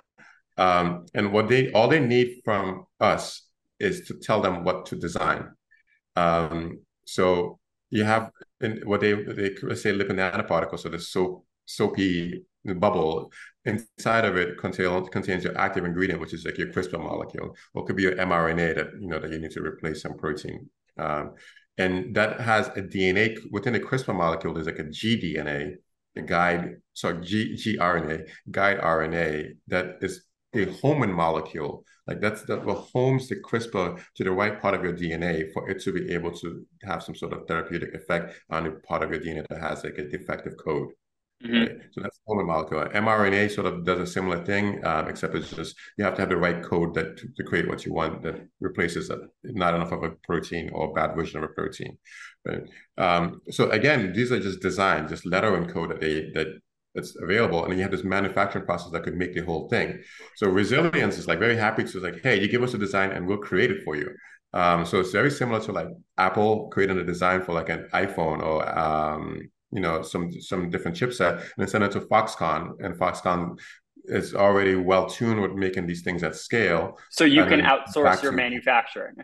um, 0.58 1.06
and 1.14 1.34
what 1.34 1.50
they 1.50 1.72
all 1.74 1.90
they 1.90 2.00
need 2.00 2.42
from 2.46 2.86
us 3.00 3.48
is 3.80 4.08
to 4.08 4.14
tell 4.14 4.42
them 4.42 4.64
what 4.64 4.86
to 4.88 4.96
design. 4.96 5.50
Um, 6.16 6.82
so 7.06 7.60
you 7.90 8.04
have 8.04 8.32
in 8.64 8.82
what 8.86 9.02
they 9.02 9.14
they 9.14 9.56
say 9.76 9.94
lipid 9.94 10.12
nanoparticles, 10.12 10.80
so 10.80 10.90
the 10.90 11.00
soap 11.00 11.46
soapy 11.66 12.46
bubble 12.66 13.32
inside 13.66 14.26
of 14.26 14.38
it 14.38 14.58
contains 14.58 15.10
contains 15.10 15.44
your 15.44 15.58
active 15.58 15.86
ingredient, 15.86 16.20
which 16.20 16.34
is 16.34 16.46
like 16.46 16.58
your 16.58 16.68
CRISPR 16.68 17.00
molecule, 17.00 17.56
or 17.74 17.86
could 17.86 17.96
be 17.96 18.04
your 18.04 18.16
mRNA 18.16 18.76
that 18.76 18.88
you 19.00 19.08
know 19.08 19.20
that 19.20 19.32
you 19.32 19.40
need 19.40 19.52
to 19.52 19.62
replace 19.62 20.02
some 20.02 20.18
protein. 20.18 20.70
Um, 20.98 21.34
and 21.78 22.16
that 22.16 22.40
has 22.40 22.68
a 22.70 22.82
DNA 22.82 23.38
within 23.52 23.74
the 23.74 23.80
CRISPR 23.80 24.16
molecule. 24.16 24.54
There's 24.54 24.68
like 24.68 24.80
a 24.80 24.84
gDNA, 24.84 25.76
a 26.16 26.22
guide, 26.22 26.76
sorry, 26.94 27.24
G 27.24 27.56
gRNA, 27.56 28.28
guide 28.50 28.80
RNA 28.80 29.54
that 29.68 29.98
is 30.02 30.24
a 30.54 30.66
homing 30.82 31.14
molecule. 31.14 31.84
Like 32.08 32.20
that's 32.20 32.44
that 32.44 32.66
what 32.66 32.88
homes 32.94 33.30
the 33.30 33.36
CRISPR 33.36 34.02
to 34.16 34.24
the 34.24 34.32
right 34.32 34.60
part 34.60 34.74
of 34.74 34.84
your 34.84 34.94
DNA 34.94 35.52
for 35.54 35.70
it 35.70 35.82
to 35.84 35.94
be 35.94 36.12
able 36.14 36.32
to 36.38 36.66
have 36.84 37.04
some 37.04 37.16
sort 37.16 37.34
of 37.34 37.48
therapeutic 37.48 37.94
effect 37.94 38.36
on 38.50 38.64
the 38.66 38.72
part 38.88 39.04
of 39.04 39.12
your 39.12 39.22
DNA 39.22 39.48
that 39.48 39.62
has 39.62 39.84
like 39.84 39.98
a 39.98 40.08
defective 40.08 40.54
code. 40.64 40.90
Mm-hmm. 41.44 41.60
Right? 41.60 41.78
So 41.92 42.02
that's 42.02 42.20
the 42.28 42.44
molecule. 42.44 42.86
mRNA 42.86 43.52
sort 43.52 43.68
of 43.68 43.84
does 43.84 44.00
a 44.00 44.06
similar 44.06 44.44
thing, 44.46 44.86
um, 44.86 45.08
except 45.08 45.36
it's 45.36 45.50
just 45.52 45.76
you 45.98 46.04
have 46.04 46.16
to 46.16 46.22
have 46.22 46.30
the 46.30 46.38
right 46.38 46.62
code 46.62 46.94
that 46.96 47.18
to, 47.18 47.28
to 47.36 47.44
create 47.44 47.68
what 47.68 47.86
you 47.86 47.94
want 47.94 48.22
that 48.24 48.48
replaces 48.60 49.10
a, 49.10 49.20
not 49.44 49.74
enough 49.74 49.92
of 49.92 50.04
a 50.04 50.12
protein 50.24 50.70
or 50.74 50.90
a 50.90 50.94
bad 50.94 51.16
version 51.16 51.38
of 51.38 51.50
a 51.50 51.54
protein. 51.54 51.98
Right? 52.46 52.64
Um, 52.98 53.42
so 53.50 53.70
again, 53.72 54.14
these 54.14 54.32
are 54.32 54.40
just 54.40 54.62
designed, 54.62 55.10
just 55.10 55.26
lettering 55.26 55.68
code 55.68 55.92
that 55.92 56.02
they 56.02 56.30
that 56.34 56.60
that's 56.94 57.16
available, 57.22 57.64
and 57.64 57.72
then 57.72 57.78
you 57.78 57.84
have 57.84 57.92
this 57.92 58.04
manufacturing 58.04 58.66
process 58.66 58.92
that 58.92 59.04
could 59.04 59.16
make 59.16 59.34
the 59.34 59.42
whole 59.42 59.70
thing. 59.70 60.02
So 60.36 60.48
resilience 60.48 61.18
is 61.18 61.28
like 61.28 61.40
very 61.40 61.56
happy 61.56 61.84
to 61.84 62.00
like, 62.00 62.22
hey, 62.22 62.40
you 62.40 62.48
give 62.48 62.64
us 62.64 62.74
a 62.74 62.78
design 62.78 63.12
and 63.12 63.28
we'll 63.28 63.38
create 63.38 63.72
it 63.72 63.84
for 63.84 63.96
you. 63.96 64.14
Um, 64.54 64.86
so 64.86 65.00
it's 65.00 65.12
very 65.12 65.32
similar 65.32 65.62
to 65.62 65.72
like 65.72 65.88
Apple 66.18 66.68
creating 66.70 66.98
a 66.98 67.04
design 67.04 67.42
for 67.42 67.54
like 67.54 67.70
an 67.70 67.88
iPhone 67.94 68.44
or 68.44 68.78
um, 68.78 69.50
you 69.72 69.80
know 69.80 70.02
some 70.02 70.32
some 70.42 70.70
different 70.70 70.98
chipset 70.98 71.40
and 71.40 71.54
then 71.58 71.68
send 71.68 71.84
it 71.84 71.92
to 71.94 72.02
Foxconn, 72.02 72.74
and 72.84 72.96
Foxconn 72.96 73.58
is 74.06 74.36
already 74.36 74.76
well 74.76 75.08
tuned 75.08 75.42
with 75.42 75.54
making 75.54 75.88
these 75.88 76.02
things 76.02 76.24
at 76.24 76.36
scale. 76.36 76.98
So 77.10 77.24
you 77.24 77.46
can 77.46 77.62
outsource 77.62 78.22
your 78.22 78.34
manufacturing. 78.34 79.16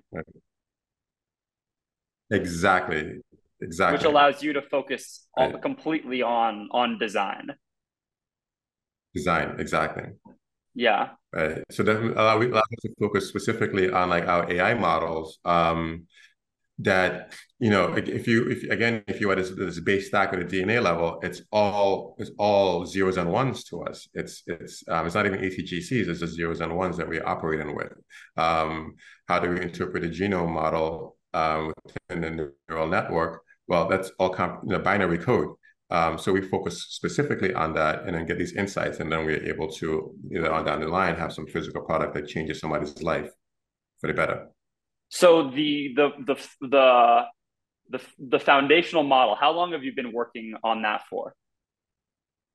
Exactly. 2.29 3.19
Exactly. 3.61 3.97
Which 3.97 4.05
allows 4.05 4.43
you 4.43 4.53
to 4.53 4.61
focus 4.61 5.27
right. 5.37 5.59
completely 5.61 6.21
on 6.21 6.69
on 6.71 6.99
design. 6.99 7.55
Design, 9.13 9.55
exactly. 9.59 10.03
Yeah. 10.75 11.09
Right. 11.33 11.63
So 11.71 11.81
that 11.83 11.97
allow, 11.97 12.39
allow 12.39 12.59
us 12.59 12.81
to 12.83 12.93
focus 12.99 13.27
specifically 13.27 13.89
on 13.89 14.09
like 14.09 14.27
our 14.27 14.51
AI 14.51 14.75
models. 14.75 15.39
Um, 15.43 16.07
that 16.79 17.33
you 17.57 17.71
know 17.71 17.93
if 17.95 18.27
you 18.27 18.47
if 18.49 18.63
again 18.69 19.03
if 19.07 19.19
you 19.19 19.29
had 19.29 19.39
this, 19.39 19.49
this 19.49 19.79
base 19.79 20.07
stack 20.07 20.31
at 20.31 20.39
a 20.39 20.45
dna 20.45 20.81
level 20.81 21.19
it's 21.23 21.41
all 21.51 22.15
it's 22.19 22.29
all 22.37 22.85
zeros 22.85 23.17
and 23.17 23.31
ones 23.31 23.63
to 23.63 23.81
us 23.81 24.07
it's 24.13 24.43
it's 24.45 24.83
um, 24.87 25.05
it's 25.07 25.15
not 25.15 25.25
even 25.25 25.39
atgcs 25.39 26.07
it's 26.07 26.19
just 26.19 26.35
zeros 26.35 26.61
and 26.61 26.75
ones 26.75 26.95
that 26.97 27.09
we're 27.09 27.25
operating 27.25 27.75
with 27.75 27.93
um, 28.37 28.93
how 29.27 29.39
do 29.39 29.49
we 29.49 29.59
interpret 29.59 30.05
a 30.05 30.07
genome 30.07 30.51
model 30.51 31.17
um, 31.33 31.73
within 32.09 32.21
the 32.21 32.53
neural 32.69 32.87
network 32.87 33.41
well 33.67 33.87
that's 33.87 34.11
all 34.19 34.29
comp- 34.29 34.61
you 34.63 34.71
know, 34.71 34.79
binary 34.79 35.17
code 35.17 35.49
um, 35.89 36.17
so 36.17 36.33
we 36.33 36.41
focus 36.41 36.87
specifically 36.89 37.53
on 37.53 37.73
that 37.73 38.03
and 38.03 38.15
then 38.15 38.25
get 38.25 38.37
these 38.37 38.53
insights 38.53 38.99
and 38.99 39.11
then 39.11 39.25
we're 39.25 39.43
able 39.43 39.69
to 39.71 40.13
you 40.29 40.41
know 40.41 40.51
on 40.51 40.65
down 40.65 40.81
the 40.81 40.87
line 40.87 41.15
have 41.15 41.33
some 41.33 41.47
physical 41.47 41.81
product 41.81 42.13
that 42.13 42.27
changes 42.27 42.59
somebody's 42.59 43.01
life 43.01 43.29
for 43.99 44.07
the 44.07 44.13
better 44.13 44.47
so 45.09 45.49
the 45.49 45.93
the 45.95 46.09
the 46.25 46.67
the 46.67 47.23
the 47.89 48.01
the 48.19 48.39
foundational 48.39 49.03
model. 49.03 49.35
How 49.35 49.51
long 49.51 49.71
have 49.71 49.83
you 49.83 49.93
been 49.95 50.11
working 50.11 50.53
on 50.63 50.81
that 50.81 51.03
for? 51.09 51.33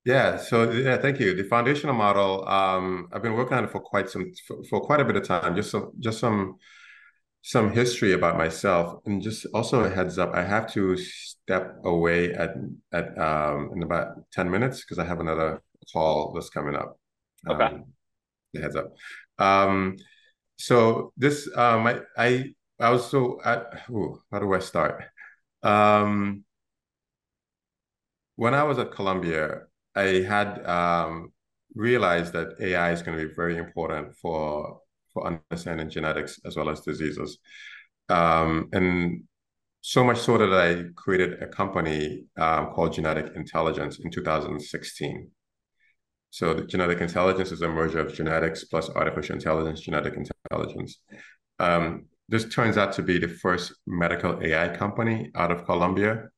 Yeah, 0.05 0.37
so 0.37 0.71
yeah, 0.71 0.97
thank 0.99 1.21
you. 1.21 1.35
The 1.35 1.45
foundational 1.45 1.95
model, 1.95 2.47
um, 2.49 3.09
I've 3.13 3.23
been 3.23 3.35
working 3.35 3.57
on 3.57 3.65
it 3.65 3.71
for 3.71 3.81
quite 3.81 4.11
some 4.11 4.33
for, 4.47 4.63
for 4.65 4.81
quite 4.81 5.01
a 5.01 5.05
bit 5.05 5.17
of 5.17 5.25
time. 5.25 5.55
Just 5.55 5.71
some 5.71 5.93
just 6.01 6.19
some 6.19 6.57
some 7.43 7.73
history 7.73 8.13
about 8.13 8.39
myself, 8.39 9.01
and 9.07 9.23
just 9.23 9.47
also 9.55 9.85
a 9.85 9.91
heads 9.91 10.19
up. 10.19 10.33
I 10.35 10.45
have 10.45 10.73
to 10.75 10.97
step 10.97 11.77
away 11.85 12.33
at 12.35 12.51
at 12.93 13.19
um, 13.19 13.71
in 13.75 13.83
about 13.83 14.31
ten 14.33 14.51
minutes 14.51 14.83
because 14.83 14.99
I 14.99 15.05
have 15.05 15.21
another 15.21 15.63
call 15.93 16.33
that's 16.35 16.51
coming 16.51 16.77
up. 16.77 16.99
Okay. 17.49 17.65
Um, 17.67 17.85
heads 18.55 18.77
up. 18.77 18.95
Um, 19.39 19.97
so 20.59 21.13
this 21.17 21.49
um 21.57 21.87
I 21.87 22.01
I, 22.19 22.55
I 22.81 22.91
was 22.91 23.11
so 23.11 23.41
I, 23.45 23.63
ooh, 23.91 24.21
how 24.33 24.41
do 24.41 24.53
I 24.55 24.61
start? 24.61 25.05
Um 25.63 26.45
when 28.37 28.55
I 28.55 28.63
was 28.65 28.79
at 28.79 28.93
Columbia, 28.93 29.63
I 29.95 30.25
had 30.29 30.65
um 30.67 31.33
realized 31.75 32.33
that 32.35 32.55
AI 32.61 32.93
is 32.93 33.03
going 33.03 33.19
to 33.19 33.27
be 33.29 33.35
very 33.35 33.57
important 33.57 34.15
for 34.17 34.81
for 35.13 35.27
understanding 35.27 35.91
genetics 35.91 36.41
as 36.45 36.57
well 36.57 36.69
as 36.71 36.81
diseases. 36.81 37.39
Um, 38.09 38.69
and 38.73 39.25
so 39.81 40.05
much 40.05 40.19
so 40.19 40.39
that 40.39 40.53
I 40.53 40.85
created 40.95 41.43
a 41.43 41.47
company 41.47 42.25
um, 42.39 42.71
called 42.73 42.93
Genetic 42.93 43.35
Intelligence 43.35 43.99
in 43.99 44.11
2016. 44.11 45.31
So 46.31 46.55
the 46.55 46.65
genetic 46.65 47.01
intelligence 47.01 47.53
is 47.53 47.61
a 47.63 47.69
merger 47.69 47.99
of 47.99 48.15
genetics 48.15 48.65
plus 48.65 48.89
artificial 48.91 49.35
intelligence, 49.35 49.81
genetic 49.81 50.15
intelligence. 50.15 50.99
Um, 51.59 52.07
this 52.29 52.49
turns 52.49 52.79
out 52.79 52.93
to 52.95 53.03
be 53.03 53.19
the 53.19 53.29
first 53.29 53.75
medical 53.87 54.43
AI 54.43 54.75
company 54.75 55.31
out 55.35 55.51
of 55.51 55.67
Columbia. 55.67 56.29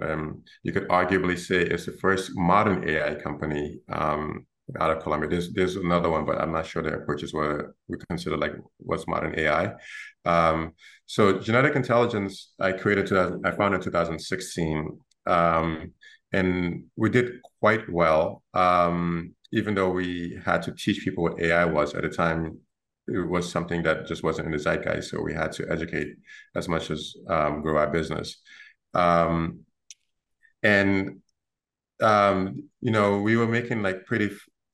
Um, 0.00 0.42
you 0.62 0.72
could 0.72 0.88
arguably 0.88 1.38
say 1.38 1.60
it's 1.60 1.84
the 1.84 1.92
first 1.92 2.30
modern 2.34 2.88
AI 2.88 3.16
company 3.16 3.80
um, 3.90 4.46
out 4.78 4.90
of 4.90 5.02
Columbia. 5.02 5.28
There's 5.28 5.52
there's 5.52 5.76
another 5.76 6.10
one, 6.10 6.24
but 6.24 6.40
I'm 6.40 6.52
not 6.52 6.66
sure 6.66 6.82
their 6.82 7.00
approaches 7.02 7.34
what 7.34 7.66
we 7.88 7.96
consider 8.08 8.36
like 8.36 8.52
what's 8.78 9.06
modern 9.08 9.38
AI. 9.38 9.72
Um, 10.24 10.72
so 11.06 11.38
genetic 11.38 11.74
intelligence 11.76 12.52
I 12.60 12.72
created 12.72 13.06
2000, 13.06 13.46
I 13.46 13.50
found 13.52 13.74
in 13.74 13.80
2016. 13.80 14.98
Um, 15.26 15.92
and 16.32 16.84
we 16.96 17.10
did 17.10 17.42
quite 17.60 17.90
well. 17.90 18.42
Um, 18.54 19.34
even 19.52 19.74
though 19.74 19.90
we 19.90 20.38
had 20.44 20.62
to 20.62 20.72
teach 20.72 21.02
people 21.04 21.24
what 21.24 21.40
AI 21.40 21.64
was 21.64 21.94
at 21.94 22.02
the 22.02 22.08
time, 22.08 22.58
it 23.08 23.28
was 23.28 23.50
something 23.50 23.82
that 23.82 24.06
just 24.06 24.22
wasn't 24.22 24.46
in 24.46 24.52
the 24.52 24.58
zeitgeist. 24.58 25.10
So 25.10 25.20
we 25.20 25.34
had 25.34 25.50
to 25.52 25.66
educate 25.70 26.08
as 26.54 26.68
much 26.68 26.90
as 26.90 27.14
um, 27.28 27.62
grow 27.62 27.78
our 27.78 27.90
business. 27.90 28.40
Um, 28.94 29.60
and 30.62 31.20
um, 32.00 32.68
you 32.80 32.90
know, 32.90 33.20
we 33.20 33.36
were 33.36 33.46
making 33.46 33.82
like 33.82 34.06
pretty 34.06 34.30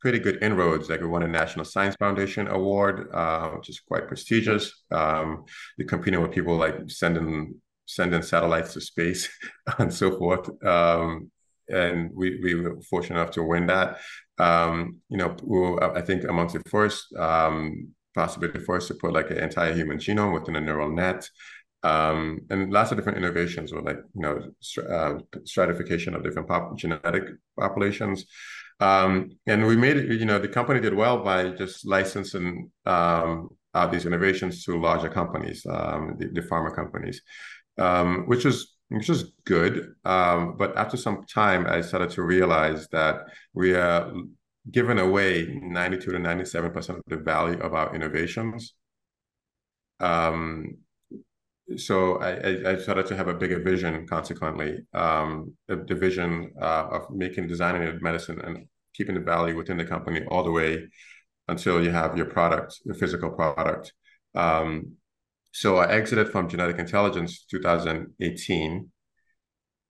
pretty 0.07 0.21
good 0.21 0.41
inroads. 0.41 0.89
Like 0.89 1.01
we 1.01 1.09
won 1.09 1.25
a 1.25 1.27
National 1.27 1.65
Science 1.65 1.97
Foundation 1.97 2.47
award, 2.47 3.09
uh, 3.13 3.49
which 3.49 3.69
is 3.69 3.81
quite 3.81 4.07
prestigious. 4.07 4.85
Um, 4.93 5.47
you're 5.77 5.89
competing 5.89 6.23
with 6.23 6.31
people 6.31 6.55
like 6.55 6.77
sending 6.87 7.57
sending 7.87 8.23
satellites 8.23 8.73
to 8.75 8.81
space 8.81 9.29
and 9.79 9.93
so 9.93 10.17
forth. 10.17 10.47
Um, 10.65 11.33
and 11.69 12.13
we, 12.15 12.39
we 12.41 12.55
were 12.55 12.81
fortunate 12.83 13.19
enough 13.19 13.33
to 13.33 13.43
win 13.43 13.67
that. 13.67 13.99
Um, 14.39 14.99
you 15.09 15.17
know, 15.17 15.35
we 15.43 15.59
were, 15.59 15.97
I 15.99 16.03
think 16.03 16.23
amongst 16.23 16.55
the 16.55 16.63
first, 16.71 17.13
um, 17.17 17.89
possibly 18.15 18.49
the 18.49 18.61
first 18.61 18.87
to 18.87 18.95
put 18.95 19.13
like 19.13 19.33
an 19.33 19.39
entire 19.39 19.75
human 19.75 19.99
genome 19.99 20.35
within 20.35 20.55
a 20.55 20.61
neural 20.61 20.95
net. 20.95 21.29
Um, 21.83 22.43
and 22.51 22.73
lots 22.73 22.93
of 22.93 22.97
different 22.97 23.19
innovations 23.19 23.73
with 23.73 23.85
like, 23.85 23.99
you 24.15 24.23
know, 24.23 24.53
uh, 24.89 25.19
stratification 25.45 26.15
of 26.15 26.23
different 26.23 26.47
pop- 26.47 26.79
genetic 26.79 27.25
populations. 27.59 28.25
Um, 28.81 29.31
and 29.47 29.67
we 29.67 29.77
made 29.77 29.97
it, 29.97 30.21
you 30.21 30.27
know, 30.27 30.39
the 30.39 30.49
company 30.49 30.81
did 30.81 30.95
well 30.95 31.25
by 31.25 31.51
just 31.51 31.87
licensing 31.87 32.71
um, 32.85 33.49
out 33.75 33.93
these 33.93 34.07
innovations 34.07 34.65
to 34.65 34.79
larger 34.79 35.09
companies, 35.09 35.65
um, 35.69 36.17
the, 36.19 36.29
the 36.29 36.43
pharma 36.43 36.75
companies, 36.75 37.23
um, 37.79 38.25
which 38.27 38.45
was 38.45 38.77
which 38.89 39.11
is 39.11 39.33
good. 39.45 39.95
Um, 40.05 40.57
but 40.57 40.77
after 40.77 40.97
some 40.97 41.25
time, 41.27 41.67
I 41.67 41.81
started 41.81 42.11
to 42.11 42.23
realize 42.23 42.87
that 42.89 43.23
we 43.53 43.75
are 43.75 44.13
giving 44.71 44.99
away 44.99 45.59
92 45.63 46.13
to 46.13 46.19
97% 46.19 46.89
of 46.91 47.03
the 47.07 47.17
value 47.17 47.59
of 47.59 47.75
our 47.75 47.95
innovations. 47.95 48.75
Um, 50.01 50.79
so 51.77 52.19
I, 52.19 52.73
I, 52.73 52.77
started 52.77 53.07
to 53.07 53.17
have 53.17 53.27
a 53.27 53.35
bigger 53.35 53.61
vision 53.61 54.07
consequently 54.07 54.79
um, 54.95 55.55
the, 55.67 55.95
vision 55.95 56.53
uh, 56.61 56.87
of 56.93 57.11
making 57.11 57.49
designing 57.49 57.99
medicine 58.01 58.41
and 58.41 58.67
keeping 58.95 59.17
the 59.17 59.21
value 59.21 59.57
within 59.57 59.77
the 59.77 59.85
company 59.85 60.25
all 60.31 60.45
the 60.45 60.51
way 60.51 60.87
until 61.49 61.83
you 61.83 61.91
have 61.91 62.17
your 62.17 62.27
product 62.27 62.79
your 62.85 62.95
physical 62.95 63.31
product. 63.31 63.93
Um, 64.35 64.97
so 65.53 65.79
i 65.79 65.91
exited 65.91 66.29
from 66.29 66.49
genetic 66.49 66.79
intelligence 66.79 67.47
2018 67.51 68.91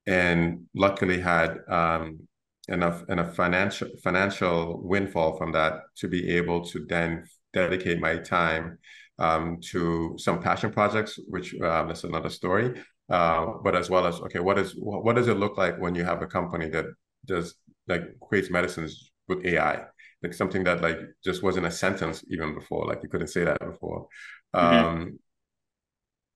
and 0.06 0.66
luckily 0.74 1.20
had 1.20 1.58
um, 1.68 2.20
enough 2.68 3.02
enough 3.08 3.34
financial 3.34 3.88
financial 4.02 4.80
windfall 4.82 5.36
from 5.36 5.52
that 5.52 5.82
to 5.96 6.08
be 6.08 6.36
able 6.36 6.64
to 6.64 6.86
then 6.88 7.24
dedicate 7.52 8.00
my 8.00 8.16
time 8.16 8.78
um, 9.18 9.58
to 9.70 10.14
some 10.18 10.40
passion 10.42 10.70
projects, 10.70 11.18
which 11.28 11.54
um, 11.60 11.88
that's 11.88 12.04
another 12.04 12.30
story. 12.30 12.80
Uh, 13.08 13.54
but 13.62 13.76
as 13.76 13.88
well 13.88 14.06
as 14.06 14.20
okay, 14.20 14.40
what 14.40 14.58
is 14.58 14.74
what 14.76 15.14
does 15.16 15.28
it 15.28 15.38
look 15.38 15.56
like 15.56 15.78
when 15.80 15.94
you 15.94 16.04
have 16.04 16.22
a 16.22 16.26
company 16.26 16.68
that 16.68 16.86
does 17.24 17.54
like 17.86 18.02
creates 18.20 18.50
medicines 18.50 19.10
with 19.28 19.44
AI, 19.44 19.82
like 20.22 20.34
something 20.34 20.64
that 20.64 20.82
like 20.82 20.98
just 21.24 21.42
wasn't 21.42 21.66
a 21.66 21.70
sentence 21.70 22.24
even 22.30 22.54
before, 22.54 22.86
like 22.86 23.00
you 23.02 23.08
couldn't 23.08 23.28
say 23.28 23.44
that 23.44 23.60
before. 23.60 24.08
Mm-hmm. 24.54 24.86
Um, 24.86 25.18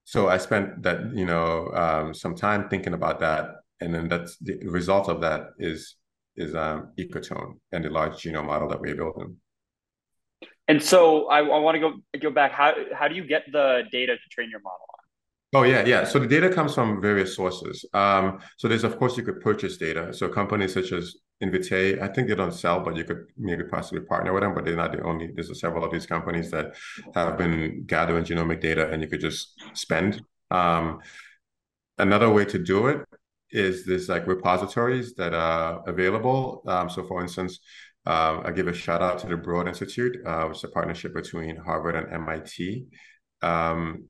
so 0.04 0.28
I 0.28 0.38
spent 0.38 0.82
that 0.82 1.12
you 1.14 1.26
know 1.26 1.68
um, 1.74 2.14
some 2.14 2.34
time 2.34 2.68
thinking 2.68 2.94
about 2.94 3.20
that, 3.20 3.50
and 3.80 3.94
then 3.94 4.08
that's 4.08 4.36
the 4.38 4.58
result 4.66 5.08
of 5.08 5.20
that 5.22 5.50
is 5.58 5.96
is 6.36 6.54
um, 6.54 6.92
Ecotone 6.98 7.54
and 7.72 7.84
the 7.84 7.90
large 7.90 8.14
genome 8.14 8.46
model 8.46 8.68
that 8.68 8.80
we're 8.80 8.94
building. 8.94 9.36
And 10.70 10.80
so 10.80 11.26
I, 11.26 11.38
I 11.40 11.58
want 11.58 11.74
to 11.74 11.80
go 11.80 11.90
go 12.20 12.30
back. 12.30 12.52
How 12.52 12.72
how 12.98 13.08
do 13.08 13.16
you 13.16 13.24
get 13.24 13.42
the 13.50 13.82
data 13.90 14.12
to 14.14 14.28
train 14.30 14.50
your 14.50 14.60
model 14.60 14.86
on? 14.94 15.58
Oh 15.58 15.64
yeah, 15.64 15.84
yeah. 15.84 16.04
So 16.04 16.20
the 16.20 16.28
data 16.28 16.48
comes 16.48 16.76
from 16.76 17.02
various 17.02 17.34
sources. 17.34 17.84
Um, 17.92 18.38
so 18.56 18.68
there's 18.68 18.84
of 18.84 18.96
course 18.96 19.16
you 19.16 19.24
could 19.24 19.40
purchase 19.40 19.76
data. 19.78 20.14
So 20.14 20.28
companies 20.28 20.72
such 20.74 20.92
as 20.92 21.16
Invitae, 21.42 22.00
I 22.00 22.06
think 22.12 22.28
they 22.28 22.36
don't 22.36 22.54
sell, 22.54 22.78
but 22.78 22.94
you 22.94 23.02
could 23.02 23.22
maybe 23.36 23.64
possibly 23.64 24.02
partner 24.02 24.32
with 24.32 24.44
them. 24.44 24.54
But 24.54 24.64
they're 24.64 24.76
not 24.76 24.92
the 24.92 25.02
only. 25.02 25.32
There's 25.34 25.60
several 25.60 25.84
of 25.84 25.90
these 25.90 26.06
companies 26.06 26.52
that 26.52 26.76
have 27.16 27.36
been 27.36 27.82
gathering 27.86 28.24
genomic 28.24 28.60
data, 28.60 28.90
and 28.90 29.02
you 29.02 29.08
could 29.08 29.20
just 29.20 29.60
spend. 29.74 30.22
Um, 30.52 31.00
another 31.98 32.30
way 32.30 32.44
to 32.44 32.58
do 32.60 32.86
it 32.86 33.00
is 33.50 33.84
this 33.84 34.08
like 34.08 34.28
repositories 34.28 35.14
that 35.14 35.34
are 35.34 35.82
available. 35.88 36.62
Um, 36.68 36.88
so 36.88 37.02
for 37.08 37.22
instance, 37.22 37.58
um, 38.06 38.42
I 38.44 38.52
give 38.52 38.68
a 38.68 38.72
shout 38.72 39.02
out 39.02 39.18
to 39.20 39.26
the 39.26 39.36
Broad 39.36 39.68
Institute, 39.68 40.16
uh, 40.26 40.44
which 40.44 40.58
is 40.58 40.64
a 40.64 40.68
partnership 40.68 41.14
between 41.14 41.56
Harvard 41.56 41.96
and 41.96 42.12
MIT. 42.12 42.86
Um, 43.42 44.08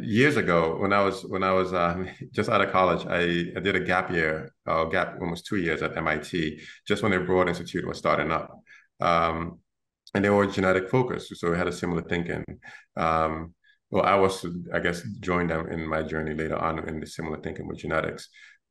years 0.00 0.36
ago, 0.36 0.76
when 0.78 0.92
I 0.92 1.02
was 1.02 1.22
when 1.22 1.42
I 1.42 1.52
was 1.52 1.72
um, 1.72 2.08
just 2.32 2.50
out 2.50 2.60
of 2.60 2.72
college, 2.72 3.06
I, 3.06 3.56
I 3.56 3.60
did 3.60 3.76
a 3.76 3.80
gap 3.80 4.10
year, 4.10 4.52
uh, 4.66 4.84
gap 4.86 5.18
almost 5.20 5.46
two 5.46 5.56
years 5.56 5.82
at 5.82 5.96
MIT, 5.96 6.60
just 6.86 7.02
when 7.02 7.12
the 7.12 7.20
Broad 7.20 7.48
Institute 7.48 7.86
was 7.86 7.98
starting 7.98 8.32
up, 8.32 8.50
um, 9.00 9.60
and 10.14 10.24
they 10.24 10.30
were 10.30 10.46
genetic 10.46 10.90
focused, 10.90 11.34
so 11.36 11.50
we 11.50 11.56
had 11.56 11.68
a 11.68 11.72
similar 11.72 12.02
thinking. 12.02 12.44
Um, 12.96 13.54
well, 13.90 14.04
I 14.04 14.14
was, 14.14 14.46
I 14.72 14.80
guess, 14.80 15.02
joined 15.20 15.50
them 15.50 15.68
in 15.70 15.86
my 15.86 16.02
journey 16.02 16.34
later 16.34 16.56
on 16.56 16.88
in 16.88 16.98
the 16.98 17.06
similar 17.06 17.38
thinking 17.40 17.68
with 17.68 17.78
genetics. 17.78 18.28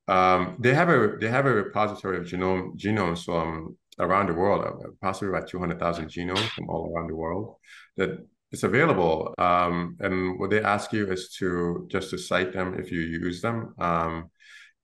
Um, 0.07 0.57
they 0.59 0.73
have 0.73 0.89
a 0.89 1.15
they 1.19 1.29
have 1.29 1.45
a 1.45 1.53
repository 1.53 2.17
of 2.17 2.25
genome 2.25 2.75
genomes 2.75 3.23
from 3.23 3.77
around 3.99 4.27
the 4.27 4.33
world, 4.33 4.65
uh, 4.65 4.89
possibly 5.01 5.29
about 5.29 5.47
200,000 5.47 6.07
genomes 6.07 6.49
from 6.49 6.69
all 6.69 6.91
around 6.93 7.07
the 7.07 7.15
world 7.15 7.55
that 7.97 8.25
it's 8.51 8.63
available. 8.63 9.33
Um, 9.37 9.97
and 9.99 10.39
what 10.39 10.49
they 10.49 10.61
ask 10.61 10.91
you 10.93 11.11
is 11.11 11.33
to 11.39 11.87
just 11.89 12.09
to 12.11 12.17
cite 12.17 12.53
them 12.53 12.75
if 12.79 12.91
you 12.91 12.99
use 12.99 13.41
them. 13.41 13.73
Um, 13.79 14.29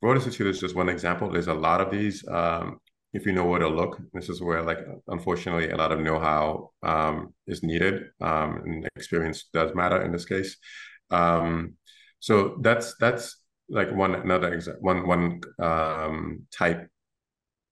Broad 0.02 0.18
Institute 0.18 0.48
is 0.48 0.60
just 0.60 0.76
one 0.76 0.90
example. 0.90 1.32
There's 1.32 1.48
a 1.48 1.54
lot 1.54 1.82
of 1.82 1.92
these. 1.92 2.26
Um, 2.28 2.80
if 3.14 3.26
you 3.26 3.34
know 3.34 3.46
where 3.46 3.60
to 3.60 3.68
look, 3.68 4.00
this 4.14 4.30
is 4.30 4.42
where, 4.42 4.62
like, 4.62 4.80
unfortunately, 5.08 5.72
a 5.72 5.78
lot 5.78 5.92
of 5.92 6.00
know-how 6.00 6.72
um, 6.84 7.34
is 7.48 7.64
needed, 7.64 8.04
um, 8.22 8.62
and 8.66 8.88
experience 8.96 9.46
does 9.54 9.74
matter 9.74 10.04
in 10.04 10.12
this 10.12 10.26
case. 10.26 10.58
Um, 11.10 11.76
so 12.20 12.58
that's 12.62 12.96
that's 13.00 13.38
like 13.70 13.92
one 13.92 14.16
another 14.16 14.56
exa- 14.56 14.80
one 14.82 15.08
one 15.08 15.42
um, 15.60 16.48
type 16.52 16.90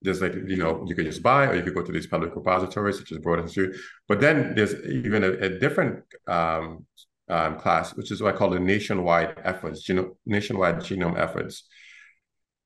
there's 0.01 0.21
like 0.21 0.35
you 0.35 0.57
know 0.57 0.85
you 0.87 0.95
can 0.95 1.05
just 1.05 1.23
buy 1.23 1.47
or 1.47 1.55
you 1.55 1.63
could 1.63 1.73
go 1.73 1.81
to 1.81 1.91
these 1.91 2.07
public 2.07 2.35
repositories 2.35 2.97
such 2.99 3.11
as 3.11 3.19
Broad 3.19 3.39
Institute. 3.39 3.75
But 4.07 4.21
then 4.21 4.53
there's 4.55 4.73
even 4.85 5.23
a, 5.23 5.31
a 5.31 5.59
different 5.59 6.03
um, 6.27 6.85
um, 7.29 7.57
class, 7.57 7.95
which 7.95 8.11
is 8.11 8.21
what 8.21 8.35
I 8.35 8.37
call 8.37 8.49
the 8.49 8.59
nationwide 8.59 9.39
efforts, 9.43 9.81
geno- 9.81 10.17
nationwide 10.25 10.77
genome 10.77 11.17
efforts. 11.17 11.63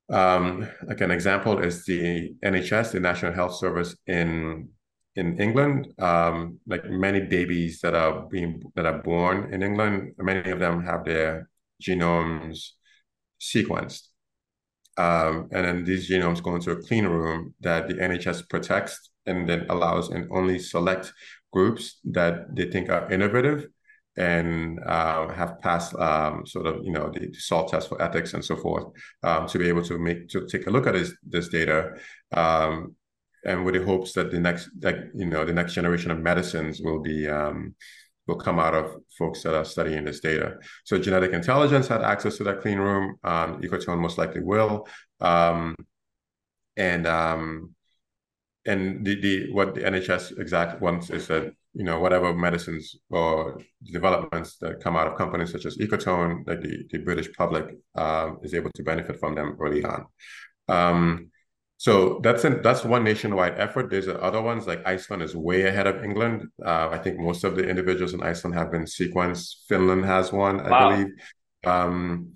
Um, 0.09 0.67
like 0.87 1.01
an 1.01 1.11
example 1.11 1.59
is 1.59 1.85
the 1.85 2.33
NHS, 2.43 2.91
the 2.91 2.99
National 2.99 3.33
Health 3.33 3.55
Service 3.55 3.95
in 4.07 4.69
in 5.15 5.39
England. 5.39 5.93
Um, 5.99 6.59
like 6.67 6.85
many 6.89 7.21
babies 7.21 7.79
that 7.81 7.95
are 7.95 8.27
being 8.27 8.63
that 8.75 8.85
are 8.85 9.01
born 9.01 9.53
in 9.53 9.63
England, 9.63 10.13
many 10.17 10.49
of 10.51 10.59
them 10.59 10.83
have 10.83 11.05
their 11.05 11.49
genomes 11.81 12.71
sequenced. 13.39 14.08
Um, 14.99 15.47
and 15.53 15.65
then 15.65 15.85
these 15.85 16.09
genomes 16.09 16.43
go 16.43 16.55
into 16.55 16.71
a 16.71 16.81
clean 16.87 17.05
room 17.05 17.53
that 17.61 17.87
the 17.87 17.93
NHS 17.93 18.49
protects 18.49 19.11
and 19.25 19.47
then 19.47 19.65
allows 19.69 20.09
and 20.09 20.27
only 20.29 20.59
select 20.59 21.13
groups 21.53 21.99
that 22.11 22.53
they 22.53 22.69
think 22.69 22.89
are 22.89 23.09
innovative 23.09 23.67
and 24.17 24.77
uh, 24.85 25.29
have 25.29 25.61
passed 25.61 25.95
um, 25.95 26.45
sort 26.45 26.65
of 26.67 26.83
you 26.83 26.91
know 26.91 27.09
the, 27.13 27.33
SALT 27.33 27.69
test 27.69 27.87
for 27.87 28.01
ethics 28.01 28.33
and 28.33 28.43
so 28.43 28.57
forth 28.57 28.87
um, 29.23 29.47
to 29.47 29.57
be 29.57 29.69
able 29.69 29.83
to 29.83 29.97
make 29.97 30.27
to 30.27 30.45
take 30.47 30.67
a 30.67 30.69
look 30.69 30.85
at 30.85 30.95
this 30.95 31.13
this 31.23 31.47
data 31.47 31.93
um, 32.33 32.93
and 33.45 33.63
with 33.63 33.75
the 33.75 33.85
hopes 33.85 34.11
that 34.13 34.31
the 34.31 34.39
next 34.39 34.69
like 34.81 34.97
you 35.15 35.25
know 35.25 35.45
the 35.45 35.53
next 35.53 35.73
generation 35.73 36.11
of 36.11 36.19
medicines 36.19 36.81
will 36.81 36.99
be 36.99 37.25
um, 37.29 37.73
will 38.29 38.37
come 38.37 38.59
out 38.59 38.75
of 38.75 38.95
folks 39.17 39.41
that 39.43 39.55
are 39.55 39.65
studying 39.65 40.05
this 40.05 40.19
data. 40.19 40.57
So 40.85 40.97
genetic 40.97 41.33
intelligence 41.33 41.87
had 41.87 42.03
access 42.03 42.37
to 42.37 42.43
that 42.45 42.61
clean 42.61 42.77
room. 42.77 43.17
Um, 43.23 43.61
Ecotone 43.61 43.99
most 43.99 44.17
likely 44.17 44.41
will. 44.41 44.87
Um, 45.19 45.75
and 46.77 47.05
um, 47.07 47.75
and 48.65 49.05
the, 49.05 49.19
the 49.19 49.51
what 49.51 49.73
the 49.75 49.81
NHS 49.81 50.39
exact 50.39 50.81
wants 50.81 51.09
is 51.09 51.27
that 51.27 51.51
you 51.73 51.83
know 51.83 51.99
whatever 51.99 52.33
medicines 52.33 52.95
or 53.09 53.59
developments 53.83 54.57
that 54.61 54.81
come 54.83 54.95
out 54.95 55.07
of 55.07 55.17
companies 55.17 55.51
such 55.51 55.65
as 55.65 55.77
Ecotone, 55.77 56.45
that 56.45 56.61
the, 56.61 56.73
the 56.91 56.99
British 56.99 57.29
public 57.33 57.65
uh, 57.95 58.31
is 58.43 58.53
able 58.53 58.71
to 58.75 58.83
benefit 58.83 59.19
from 59.19 59.35
them 59.35 59.57
early 59.59 59.83
on. 59.83 60.05
Um, 60.67 61.31
so 61.79 62.19
that's 62.23 62.43
an, 62.43 62.61
that's 62.61 62.83
one 62.83 63.05
nationwide 63.05 63.57
effort. 63.57 63.89
There's 63.89 64.09
other 64.09 64.41
ones 64.41 64.67
like 64.67 64.85
Iceland 64.85 65.23
is 65.23 65.33
way 65.33 65.63
ahead 65.63 65.87
of 65.87 66.03
England. 66.03 66.49
Uh, 66.63 66.89
I 66.91 66.97
think 66.97 67.17
most 67.17 67.45
of 67.45 67.55
the 67.55 67.65
individuals 67.65 68.13
in 68.13 68.21
Iceland 68.21 68.53
have 68.55 68.69
been 68.69 68.83
sequenced. 68.83 69.65
Finland 69.69 70.03
has 70.03 70.33
one, 70.33 70.57
wow. 70.57 70.63
I 70.65 70.91
believe. 70.91 71.13
Um, 71.63 72.33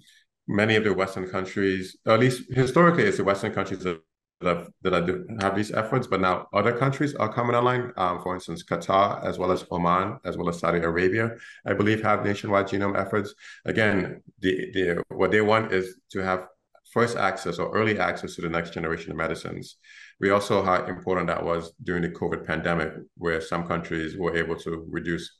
many 0.48 0.78
of 0.78 0.86
the 0.86 0.94
Western 0.94 1.28
countries, 1.28 1.98
at 2.06 2.22
least 2.22 2.44
historically, 2.54 3.04
it's 3.04 3.18
the 3.18 3.26
Western 3.26 3.54
countries 3.54 3.80
that 3.80 4.00
have, 4.44 4.70
that 4.82 4.94
have 5.41 5.58
these 5.58 5.74
efforts, 5.74 6.08
but 6.08 6.22
now 6.22 6.48
other 6.54 6.72
countries 6.72 7.14
are 7.16 7.32
coming 7.32 7.54
online. 7.54 7.91
Um, 7.98 8.22
for 8.22 8.36
instance, 8.36 8.64
Qatar, 8.64 9.26
as 9.26 9.38
well 9.38 9.52
as 9.52 9.66
Oman, 9.72 10.20
as 10.24 10.38
well 10.38 10.48
as 10.48 10.60
Saudi 10.60 10.80
Arabia, 10.80 11.32
I 11.66 11.74
believe 11.74 12.02
have 12.02 12.24
nationwide 12.24 12.68
genome 12.68 12.98
efforts. 12.98 13.34
Again, 13.66 14.24
the, 14.39 14.72
the 14.74 15.04
what 15.10 15.32
they 15.32 15.41
want 15.41 15.74
is 15.74 15.98
to 16.12 16.20
have 16.20 16.48
first 16.94 17.18
access 17.18 17.58
or 17.58 17.72
early 17.74 17.98
access 18.00 18.36
to 18.36 18.41
the 18.41 18.50
next 18.50 18.74
generation 18.74 19.12
of 19.12 19.18
medicines. 19.18 19.78
We 20.20 20.30
also 20.30 20.64
how 20.64 20.86
important 20.86 21.28
that 21.28 21.44
was 21.44 21.74
during 21.84 22.04
the 22.04 22.10
COVID 22.10 22.46
pandemic, 22.46 22.94
where 23.18 23.41
some 23.41 23.68
countries 23.68 24.16
were 24.16 24.38
able 24.38 24.56
to 24.58 24.86
reduce 24.89 25.39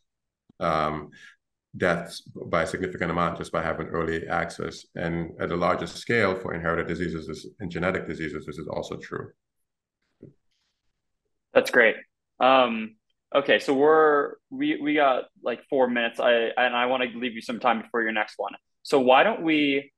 um, 0.60 1.10
deaths 1.78 2.22
by 2.48 2.64
a 2.64 2.68
significant 2.68 3.12
amount 3.12 3.38
just 3.38 3.52
by 3.52 3.62
having 3.62 3.88
early 3.88 4.28
access. 4.28 4.86
And 4.96 5.32
at 5.40 5.52
a 5.52 5.56
larger 5.56 5.88
scale 5.88 6.36
for 6.36 6.54
inherited 6.54 6.88
diseases 6.88 7.48
and 7.60 7.72
genetic 7.72 8.08
diseases, 8.08 8.46
this 8.46 8.58
is 8.58 8.68
also 8.68 8.98
true. 8.98 9.30
That's 11.54 11.70
great. 11.70 11.96
Um, 12.40 12.96
okay, 13.36 13.60
so 13.60 13.76
we're 13.76 14.34
we 14.50 14.82
we 14.82 14.96
got 14.96 15.26
like 15.44 15.62
four 15.70 15.88
minutes. 15.88 16.20
I 16.20 16.50
and 16.58 16.76
I 16.76 16.88
want 16.88 17.04
to 17.04 17.18
leave 17.18 17.34
you 17.34 17.42
some 17.42 17.60
time 17.60 17.82
before 17.82 18.02
your 18.02 18.12
next 18.12 18.36
one. 18.38 18.54
So 18.82 19.00
why 19.00 19.24
don't 19.24 19.44
we 19.44 19.93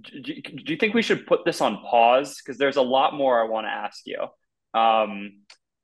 do, 0.00 0.20
do 0.20 0.72
you 0.72 0.76
think 0.76 0.94
we 0.94 1.02
should 1.02 1.26
put 1.26 1.44
this 1.44 1.60
on 1.60 1.82
pause? 1.82 2.40
Because 2.42 2.58
there's 2.58 2.76
a 2.76 2.82
lot 2.82 3.14
more 3.14 3.40
i 3.40 3.44
want 3.44 3.66
to 3.66 3.70
ask 3.70 4.02
you 4.06 4.18
um, 4.74 5.32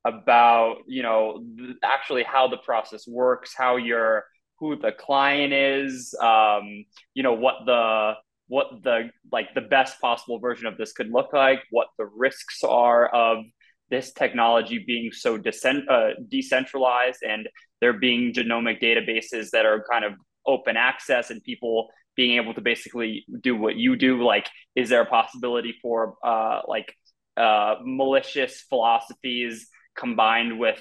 about 0.04 0.76
you 0.86 1.02
know 1.02 1.44
actually 1.82 2.22
how 2.22 2.48
the 2.48 2.58
process 2.58 3.06
works 3.06 3.52
how 3.56 3.76
your 3.76 4.24
who 4.58 4.76
the 4.76 4.92
client 4.92 5.52
is 5.52 6.14
um, 6.20 6.84
you 7.14 7.22
know 7.22 7.34
what 7.34 7.56
the 7.66 8.14
what 8.48 8.66
the 8.84 9.10
like 9.32 9.52
the 9.54 9.60
best 9.60 10.00
possible 10.00 10.38
version 10.38 10.66
of 10.66 10.76
this 10.78 10.92
could 10.92 11.10
look 11.10 11.32
like 11.32 11.62
what 11.70 11.88
the 11.98 12.06
risks 12.06 12.62
are 12.62 13.08
of 13.08 13.44
this 13.90 14.12
technology 14.12 14.82
being 14.84 15.12
so 15.12 15.38
decent, 15.38 15.88
uh, 15.88 16.10
decentralized 16.28 17.22
and 17.22 17.48
there 17.80 17.92
being 17.92 18.32
genomic 18.32 18.82
databases 18.82 19.50
that 19.50 19.64
are 19.64 19.84
kind 19.90 20.04
of 20.04 20.14
open 20.46 20.76
access 20.76 21.30
and 21.30 21.42
people 21.42 21.88
being 22.16 22.36
able 22.36 22.54
to 22.54 22.60
basically 22.60 23.24
do 23.42 23.54
what 23.56 23.76
you 23.76 23.96
do 23.96 24.24
like 24.24 24.48
is 24.74 24.88
there 24.88 25.02
a 25.02 25.06
possibility 25.06 25.74
for 25.82 26.14
uh, 26.24 26.60
like 26.66 26.94
uh, 27.36 27.76
malicious 27.84 28.62
philosophies 28.68 29.68
combined 29.96 30.58
with 30.58 30.80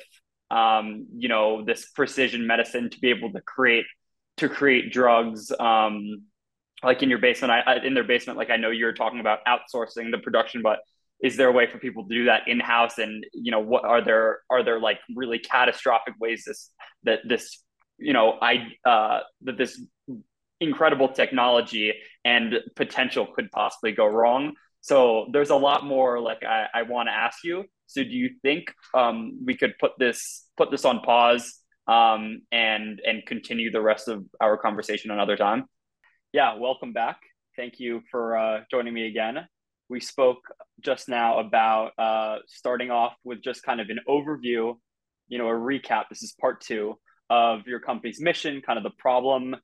um, 0.52 1.08
you 1.18 1.28
know 1.28 1.64
this 1.66 1.90
precision 1.92 2.48
medicine 2.48 2.90
to 2.90 3.00
be 3.00 3.10
able 3.10 3.32
to 3.32 3.42
create 3.42 3.86
to 4.38 4.50
create 4.50 4.92
drugs 4.92 5.52
um, 5.60 6.24
like 6.84 7.02
in 7.02 7.10
your 7.10 7.20
basement? 7.20 7.52
I, 7.52 7.78
in 7.84 7.94
their 7.94 8.04
basement 8.04 8.38
like 8.38 8.50
i 8.50 8.58
know 8.58 8.70
you're 8.70 8.94
talking 8.94 9.20
about 9.20 9.40
outsourcing 9.46 10.12
the 10.12 10.20
production 10.20 10.62
but 10.62 10.80
is 11.24 11.38
there 11.38 11.48
a 11.48 11.52
way 11.52 11.68
for 11.68 11.80
people 11.80 12.08
to 12.08 12.14
do 12.14 12.26
that 12.26 12.48
in 12.48 12.60
house 12.60 12.98
and 12.98 13.26
you 13.34 13.52
know 13.52 13.60
what 13.60 13.86
are 13.86 14.04
there 14.04 14.40
are 14.50 14.64
there 14.64 14.80
like 14.80 15.00
really 15.16 15.40
catastrophic 15.40 16.14
ways 16.20 16.44
this 16.46 16.72
that 17.04 17.20
this 17.28 17.64
you 17.98 18.14
know 18.14 18.38
i 18.42 18.68
uh 18.86 19.20
that 19.42 19.58
this 19.58 19.82
incredible 20.62 21.10
technology 21.10 21.93
and 22.24 22.56
potential 22.76 23.28
could 23.36 23.51
possibly 23.51 23.91
go 23.91 24.06
wrong. 24.06 24.53
So 24.82 25.28
there's 25.32 25.49
a 25.49 25.56
lot 25.56 25.84
more 25.86 26.20
like 26.20 26.43
i, 26.43 26.68
I 26.74 26.82
want 26.84 27.10
to 27.10 27.14
ask 27.14 27.43
you. 27.43 27.66
So 27.88 28.03
do 28.03 28.10
you 28.10 28.32
think 28.41 28.74
um 28.93 29.39
we 29.43 29.56
could 29.56 29.78
put 29.80 29.91
this 29.99 30.45
put 30.58 30.72
this 30.72 30.86
on 30.86 31.01
pause 31.01 31.60
um 31.88 32.41
and 32.51 33.01
and 33.06 33.26
continue 33.26 33.72
the 33.72 33.82
rest 33.82 34.08
of 34.08 34.26
our 34.39 34.58
conversation 34.58 35.12
another 35.12 35.38
time? 35.38 35.66
Yeah 36.34 36.56
welcome 36.56 36.93
back. 36.93 37.20
Thank 37.56 37.80
you 37.80 38.01
for 38.10 38.38
uh 38.38 38.60
joining 38.72 38.93
me 38.93 39.08
again. 39.08 39.47
We 39.88 39.99
spoke 39.99 40.39
just 40.82 41.08
now 41.08 41.39
about 41.39 41.91
uh, 41.99 42.38
starting 42.47 42.89
off 42.89 43.14
with 43.24 43.43
just 43.43 43.62
kind 43.62 43.80
of 43.80 43.89
an 43.89 43.99
overview, 44.10 44.76
you 45.28 45.38
know, 45.38 45.47
a 45.47 45.53
recap. 45.53 46.06
This 46.10 46.24
is 46.24 46.34
part 46.41 46.62
two 46.62 46.95
of 47.30 47.68
your 47.68 47.80
company's 47.80 48.20
mission, 48.20 48.64
kind 48.66 48.78
of 48.78 48.84
the 48.84 48.97
problem 48.97 49.56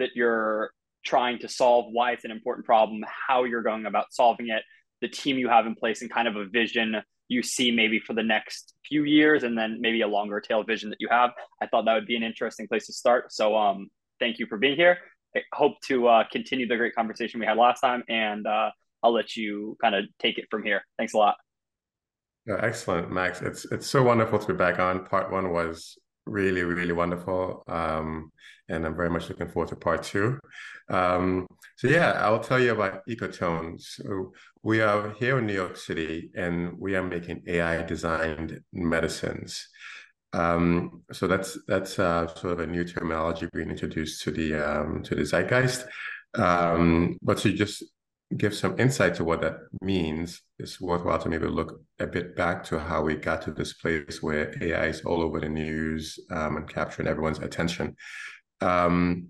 that 0.00 0.10
you're 0.14 0.72
trying 1.04 1.38
to 1.38 1.48
solve, 1.48 1.86
why 1.92 2.12
it's 2.12 2.24
an 2.24 2.30
important 2.30 2.66
problem, 2.66 3.02
how 3.28 3.44
you're 3.44 3.62
going 3.62 3.86
about 3.86 4.12
solving 4.12 4.48
it, 4.48 4.62
the 5.00 5.08
team 5.08 5.38
you 5.38 5.48
have 5.48 5.66
in 5.66 5.74
place, 5.74 6.02
and 6.02 6.10
kind 6.10 6.28
of 6.28 6.36
a 6.36 6.46
vision 6.46 6.96
you 7.28 7.42
see 7.42 7.70
maybe 7.70 8.00
for 8.00 8.12
the 8.12 8.22
next 8.22 8.74
few 8.86 9.04
years, 9.04 9.44
and 9.44 9.56
then 9.56 9.78
maybe 9.80 10.02
a 10.02 10.08
longer 10.08 10.40
tail 10.40 10.64
vision 10.64 10.90
that 10.90 10.98
you 11.00 11.08
have. 11.08 11.30
I 11.62 11.66
thought 11.66 11.84
that 11.84 11.94
would 11.94 12.06
be 12.06 12.16
an 12.16 12.24
interesting 12.24 12.66
place 12.66 12.86
to 12.86 12.92
start. 12.92 13.32
So, 13.32 13.56
um, 13.56 13.88
thank 14.18 14.38
you 14.38 14.46
for 14.46 14.58
being 14.58 14.76
here. 14.76 14.98
I 15.36 15.40
hope 15.54 15.74
to 15.86 16.08
uh, 16.08 16.24
continue 16.30 16.66
the 16.66 16.76
great 16.76 16.94
conversation 16.94 17.38
we 17.38 17.46
had 17.46 17.56
last 17.56 17.80
time, 17.80 18.02
and 18.08 18.46
uh, 18.46 18.70
I'll 19.02 19.12
let 19.12 19.36
you 19.36 19.76
kind 19.80 19.94
of 19.94 20.04
take 20.18 20.38
it 20.38 20.46
from 20.50 20.64
here. 20.64 20.82
Thanks 20.98 21.14
a 21.14 21.18
lot. 21.18 21.36
Excellent, 22.48 23.12
Max. 23.12 23.42
It's 23.42 23.64
it's 23.66 23.86
so 23.86 24.02
wonderful 24.02 24.38
to 24.38 24.46
be 24.48 24.54
back 24.54 24.80
on. 24.80 25.04
Part 25.06 25.30
one 25.30 25.52
was 25.52 25.96
really, 26.30 26.62
really 26.62 26.92
wonderful. 26.92 27.64
Um, 27.66 28.32
and 28.68 28.86
I'm 28.86 28.96
very 28.96 29.10
much 29.10 29.28
looking 29.28 29.48
forward 29.48 29.68
to 29.70 29.76
part 29.76 30.04
two. 30.04 30.38
Um, 30.88 31.46
so 31.76 31.88
yeah, 31.88 32.12
I'll 32.12 32.40
tell 32.40 32.60
you 32.60 32.72
about 32.72 33.06
Ecotone. 33.08 33.80
So 33.80 34.32
we 34.62 34.80
are 34.80 35.10
here 35.18 35.38
in 35.38 35.46
New 35.46 35.54
York 35.54 35.76
City 35.76 36.30
and 36.34 36.78
we 36.78 36.94
are 36.94 37.02
making 37.02 37.42
AI 37.46 37.82
designed 37.82 38.60
medicines. 38.72 39.68
Um, 40.32 41.02
so 41.12 41.26
that's 41.26 41.58
that's 41.66 41.98
uh, 41.98 42.28
sort 42.34 42.52
of 42.52 42.60
a 42.60 42.66
new 42.66 42.84
terminology 42.84 43.48
being 43.52 43.70
introduced 43.70 44.22
to 44.22 44.30
the 44.30 44.54
um, 44.54 45.02
to 45.02 45.14
the 45.16 45.22
zeitgeist. 45.22 45.86
Um, 46.34 47.18
but 47.22 47.38
to 47.38 47.52
just 47.52 47.82
give 48.36 48.54
some 48.54 48.78
insight 48.78 49.14
to 49.16 49.24
what 49.24 49.40
that 49.40 49.58
means, 49.82 50.42
it's 50.58 50.80
worthwhile 50.80 51.18
to 51.18 51.28
maybe 51.28 51.46
look 51.46 51.80
a 51.98 52.06
bit 52.06 52.36
back 52.36 52.62
to 52.64 52.78
how 52.78 53.02
we 53.02 53.16
got 53.16 53.42
to 53.42 53.50
this 53.50 53.72
place 53.72 54.22
where 54.22 54.54
AI 54.62 54.86
is 54.86 55.00
all 55.02 55.22
over 55.22 55.40
the 55.40 55.48
news 55.48 56.18
um, 56.30 56.56
and 56.56 56.68
capturing 56.68 57.08
everyone's 57.08 57.40
attention. 57.40 57.96
Um, 58.60 59.28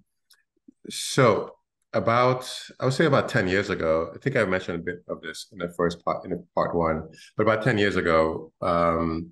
so 0.91 1.55
about 1.93 2.53
I 2.79 2.85
would 2.85 2.95
say 2.95 3.07
about 3.07 3.29
10 3.29 3.49
years 3.49 3.71
ago, 3.71 4.13
I 4.15 4.19
think 4.19 4.37
I 4.37 4.45
mentioned 4.45 4.81
a 4.81 4.83
bit 4.83 5.03
of 5.09 5.23
this 5.23 5.49
in 5.53 5.59
the 5.59 5.73
first 5.77 6.05
part 6.05 6.25
in 6.25 6.45
part 6.55 6.75
one, 6.75 7.09
but 7.37 7.45
about 7.45 7.65
10 7.65 7.79
years 7.79 7.97
ago, 7.97 8.53
um, 8.61 9.31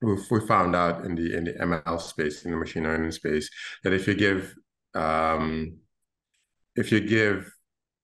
we, 0.00 0.16
we 0.30 0.46
found 0.46 0.74
out 0.74 1.04
in 1.04 1.14
the 1.14 1.36
in 1.36 1.44
the 1.44 1.52
ML 1.54 2.00
space, 2.00 2.44
in 2.44 2.52
the 2.52 2.56
machine 2.56 2.84
learning 2.84 3.10
space, 3.10 3.50
that 3.84 3.92
if 3.92 4.06
you 4.06 4.14
give 4.14 4.54
um, 4.94 5.76
if 6.76 6.90
you 6.90 7.00
give 7.00 7.52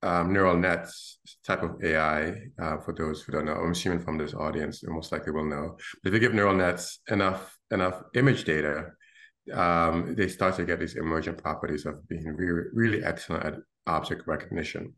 um, 0.07 0.33
neural 0.33 0.57
nets 0.57 1.19
type 1.45 1.63
of 1.65 1.83
AI, 1.83 2.35
uh, 2.63 2.77
for 2.79 2.95
those 2.97 3.23
who 3.23 3.33
don't 3.33 3.45
know, 3.45 3.55
I'm 3.55 3.73
assuming 3.73 3.99
from 4.01 4.19
this 4.19 4.35
audience, 4.35 4.81
they 4.81 4.93
most 4.93 5.11
likely 5.11 5.33
will 5.33 5.45
know. 5.45 5.77
But 6.03 6.09
if 6.09 6.15
you 6.15 6.21
give 6.21 6.35
neural 6.35 6.55
nets 6.55 7.01
enough 7.11 7.57
enough 7.73 8.03
image 8.15 8.45
data, 8.45 8.93
um, 9.53 10.15
they 10.15 10.29
start 10.29 10.55
to 10.57 10.65
get 10.65 10.79
these 10.79 10.95
emergent 10.95 11.43
properties 11.43 11.87
of 11.87 12.07
being 12.09 12.27
really, 12.27 12.69
really 12.73 13.05
excellent 13.05 13.45
at 13.45 13.55
object 13.89 14.23
recognition. 14.29 14.95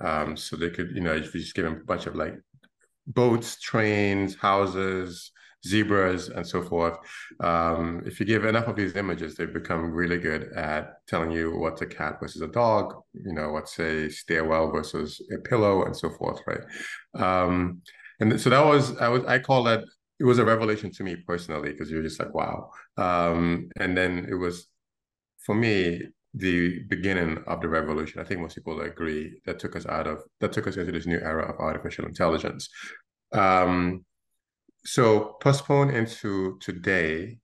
Um, 0.00 0.36
so 0.36 0.56
they 0.56 0.70
could, 0.70 0.92
you 0.94 1.02
know, 1.02 1.14
if 1.14 1.34
you 1.34 1.40
just 1.40 1.54
give 1.54 1.66
them 1.66 1.80
a 1.82 1.84
bunch 1.84 2.06
of 2.06 2.16
like 2.16 2.34
boats, 3.06 3.60
trains, 3.60 4.34
houses, 4.34 5.30
zebras 5.66 6.28
and 6.28 6.46
so 6.46 6.62
forth. 6.62 6.96
Um, 7.40 8.02
if 8.04 8.18
you 8.18 8.26
give 8.26 8.44
enough 8.44 8.68
of 8.68 8.76
these 8.76 8.96
images, 8.96 9.34
they 9.34 9.46
become 9.46 9.90
really 9.92 10.18
good 10.18 10.52
at 10.54 10.94
telling 11.06 11.30
you 11.30 11.56
what's 11.56 11.82
a 11.82 11.86
cat 11.86 12.18
versus 12.20 12.42
a 12.42 12.48
dog, 12.48 12.94
you 13.12 13.32
know, 13.32 13.50
what's 13.50 13.78
a 13.78 14.10
stairwell 14.10 14.70
versus 14.70 15.20
a 15.32 15.38
pillow 15.38 15.84
and 15.84 15.96
so 15.96 16.10
forth, 16.10 16.40
right? 16.46 16.64
Um, 17.14 17.82
and 18.20 18.40
so 18.40 18.50
that 18.50 18.64
was, 18.64 18.96
I 18.98 19.08
was, 19.08 19.24
I 19.24 19.38
call 19.38 19.64
that, 19.64 19.84
it 20.18 20.24
was 20.24 20.38
a 20.38 20.44
revelation 20.44 20.90
to 20.92 21.02
me 21.02 21.16
personally, 21.16 21.72
because 21.72 21.90
you're 21.90 22.02
just 22.02 22.20
like, 22.20 22.34
wow. 22.34 22.70
Um, 22.96 23.70
and 23.76 23.96
then 23.96 24.26
it 24.30 24.34
was, 24.34 24.68
for 25.44 25.54
me, 25.54 26.02
the 26.34 26.80
beginning 26.88 27.42
of 27.46 27.60
the 27.60 27.68
revolution. 27.68 28.20
I 28.20 28.24
think 28.24 28.40
most 28.40 28.54
people 28.54 28.80
agree 28.80 29.40
that 29.44 29.58
took 29.58 29.76
us 29.76 29.86
out 29.86 30.06
of 30.06 30.22
that 30.40 30.52
took 30.52 30.66
us 30.66 30.76
into 30.76 30.92
this 30.92 31.06
new 31.06 31.18
era 31.18 31.52
of 31.52 31.58
artificial 31.58 32.06
intelligence. 32.06 32.68
Um, 33.32 34.04
so 34.84 35.36
postpone 35.40 35.90
into 35.90 36.58
today, 36.60 37.38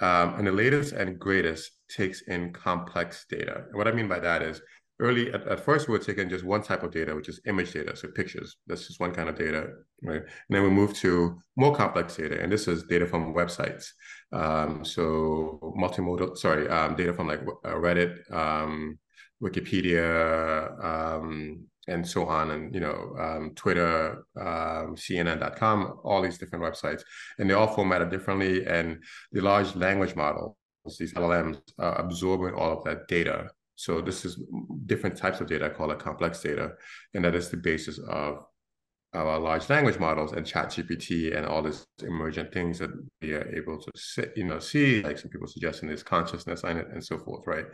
um, 0.00 0.34
and 0.34 0.46
the 0.46 0.52
latest 0.52 0.92
and 0.92 1.18
greatest 1.18 1.70
takes 1.88 2.22
in 2.22 2.52
complex 2.52 3.26
data. 3.28 3.64
And 3.68 3.74
what 3.76 3.88
I 3.88 3.92
mean 3.92 4.08
by 4.08 4.20
that 4.20 4.42
is 4.42 4.60
early 5.00 5.32
at, 5.32 5.46
at 5.48 5.60
first 5.60 5.88
we 5.88 5.92
were 5.92 6.04
taking 6.04 6.28
just 6.28 6.44
one 6.44 6.62
type 6.62 6.82
of 6.82 6.92
data, 6.92 7.14
which 7.14 7.28
is 7.28 7.40
image 7.46 7.72
data, 7.72 7.96
so 7.96 8.08
pictures. 8.08 8.56
That's 8.66 8.86
just 8.86 9.00
one 9.00 9.12
kind 9.12 9.28
of 9.28 9.36
data, 9.36 9.68
right? 10.02 10.22
And 10.22 10.50
then 10.50 10.62
we 10.62 10.70
moved 10.70 10.96
to 10.96 11.38
more 11.56 11.74
complex 11.74 12.16
data, 12.16 12.40
and 12.40 12.50
this 12.52 12.68
is 12.68 12.84
data 12.84 13.06
from 13.06 13.34
websites. 13.34 13.86
Um, 14.32 14.84
so 14.84 15.74
multimodal, 15.78 16.36
sorry, 16.36 16.68
um, 16.68 16.96
data 16.96 17.12
from 17.12 17.28
like 17.28 17.40
uh, 17.64 17.74
Reddit, 17.74 18.30
um, 18.32 18.98
Wikipedia, 19.42 20.84
um, 20.84 21.66
and 21.88 22.06
so 22.06 22.26
on, 22.26 22.50
and 22.50 22.74
you 22.74 22.80
know, 22.80 23.14
um, 23.18 23.52
Twitter, 23.54 24.24
um, 24.38 24.96
CNN.com, 24.96 26.00
all 26.04 26.22
these 26.22 26.38
different 26.38 26.64
websites, 26.64 27.02
and 27.38 27.48
they 27.48 27.54
all 27.54 27.66
formatted 27.66 28.10
differently. 28.10 28.64
And 28.66 29.02
the 29.32 29.40
large 29.40 29.74
language 29.76 30.16
models, 30.16 30.56
these 30.98 31.14
LLMs, 31.14 31.60
are 31.78 32.00
absorbing 32.00 32.54
all 32.54 32.76
of 32.76 32.84
that 32.84 33.08
data. 33.08 33.48
So 33.76 34.00
this 34.00 34.24
is 34.24 34.40
different 34.86 35.16
types 35.16 35.40
of 35.40 35.48
data. 35.48 35.66
I 35.66 35.70
call 35.70 35.90
it 35.90 35.98
complex 35.98 36.40
data, 36.40 36.72
and 37.12 37.24
that 37.24 37.34
is 37.34 37.50
the 37.50 37.56
basis 37.56 37.98
of 37.98 38.44
our 39.14 39.38
large 39.38 39.68
language 39.70 39.98
models 39.98 40.32
and 40.32 40.44
chat 40.44 40.68
gpt 40.70 41.36
and 41.36 41.46
all 41.46 41.62
these 41.62 41.86
emergent 42.02 42.52
things 42.52 42.78
that 42.78 42.90
we 43.22 43.32
are 43.32 43.48
able 43.54 43.78
to 43.78 43.90
sit, 43.94 44.32
you 44.36 44.44
know 44.44 44.58
see 44.58 45.02
like 45.02 45.18
some 45.18 45.30
people 45.30 45.46
suggesting 45.46 45.88
this 45.88 46.02
consciousness 46.02 46.64
in 46.64 46.78
and 46.78 47.04
so 47.04 47.18
forth 47.18 47.46
right 47.46 47.66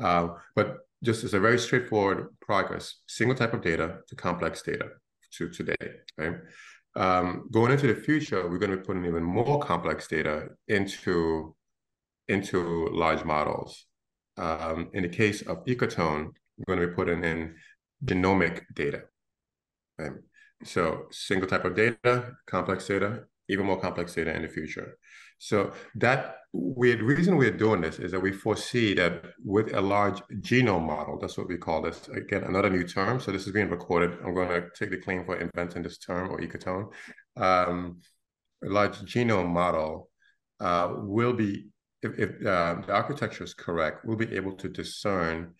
uh, 0.00 0.28
but 0.54 0.78
just 1.04 1.24
as 1.24 1.34
a 1.34 1.40
very 1.40 1.58
straightforward 1.58 2.28
progress 2.40 3.02
single 3.06 3.36
type 3.36 3.54
of 3.54 3.62
data 3.62 3.98
to 4.08 4.14
complex 4.16 4.62
data 4.62 4.88
to 5.32 5.48
today 5.48 5.86
right 6.18 6.36
um, 6.96 7.48
going 7.50 7.72
into 7.72 7.86
the 7.86 7.94
future 7.94 8.48
we're 8.48 8.58
going 8.58 8.70
to 8.70 8.76
be 8.76 8.82
putting 8.82 9.04
even 9.04 9.22
more 9.22 9.60
complex 9.60 10.06
data 10.08 10.48
into 10.68 11.54
into 12.28 12.88
large 12.92 13.24
models 13.24 13.86
um, 14.38 14.88
in 14.94 15.02
the 15.02 15.08
case 15.08 15.42
of 15.42 15.64
ecotone 15.66 16.30
we're 16.56 16.76
going 16.76 16.80
to 16.80 16.88
be 16.88 16.94
putting 16.94 17.22
in 17.24 17.54
genomic 18.04 18.62
data 18.74 19.02
right? 19.98 20.12
So 20.64 21.06
single 21.10 21.48
type 21.48 21.64
of 21.64 21.74
data, 21.74 22.32
complex 22.46 22.86
data, 22.86 23.24
even 23.48 23.66
more 23.66 23.80
complex 23.80 24.14
data 24.14 24.34
in 24.34 24.42
the 24.42 24.48
future. 24.48 24.96
So 25.38 25.72
that 25.96 26.36
weird 26.52 27.02
reason 27.02 27.36
we're 27.36 27.50
doing 27.50 27.80
this 27.80 27.98
is 27.98 28.12
that 28.12 28.20
we 28.20 28.32
foresee 28.32 28.94
that 28.94 29.24
with 29.44 29.74
a 29.74 29.80
large 29.80 30.20
genome 30.40 30.86
model, 30.86 31.18
that's 31.18 31.36
what 31.36 31.48
we 31.48 31.56
call 31.56 31.82
this. 31.82 32.08
Again, 32.08 32.44
another 32.44 32.70
new 32.70 32.84
term. 32.84 33.20
So 33.20 33.32
this 33.32 33.46
is 33.46 33.52
being 33.52 33.68
recorded. 33.68 34.18
I'm 34.24 34.34
going 34.34 34.48
to 34.48 34.68
take 34.78 34.90
the 34.90 34.98
claim 34.98 35.24
for 35.24 35.36
inventing 35.36 35.82
this 35.82 35.98
term 35.98 36.30
or 36.30 36.40
ecotone. 36.40 36.92
Um, 37.36 38.00
a 38.64 38.68
large 38.68 38.98
genome 39.00 39.48
model 39.48 40.08
uh, 40.60 40.94
will 40.96 41.32
be, 41.32 41.66
if, 42.02 42.18
if 42.18 42.30
uh, 42.46 42.76
the 42.86 42.92
architecture 42.92 43.44
is 43.44 43.54
correct, 43.54 44.04
we'll 44.04 44.16
be 44.16 44.34
able 44.34 44.52
to 44.52 44.68
discern 44.68 45.54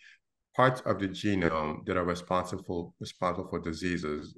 parts 0.55 0.81
of 0.83 1.01
the 1.01 1.09
genome 1.09 1.85
that 1.85 1.97
are 1.97 2.05
responsible 2.05 2.95
responsible 3.01 3.49
for 3.49 3.59
diseases 3.59 4.37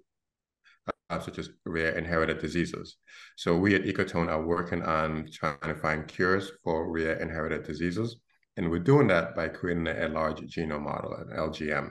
such 1.11 1.39
as 1.39 1.51
rare 1.65 1.97
inherited 1.97 2.39
diseases. 2.39 2.97
So 3.37 3.57
we 3.57 3.75
at 3.75 3.85
Ecotone 3.85 4.29
are 4.29 4.45
working 4.45 4.83
on 4.83 5.29
trying 5.33 5.59
to 5.63 5.75
find 5.75 6.09
cures 6.09 6.51
for 6.65 6.91
rare 6.91 7.21
inherited 7.21 7.65
diseases. 7.65 8.17
And 8.57 8.71
we're 8.71 8.79
doing 8.81 9.07
that 9.09 9.37
by 9.37 9.49
creating 9.49 9.87
a 9.87 10.09
large 10.09 10.41
genome 10.41 10.83
model, 10.83 11.15
an 11.15 11.29
LGM. 11.37 11.91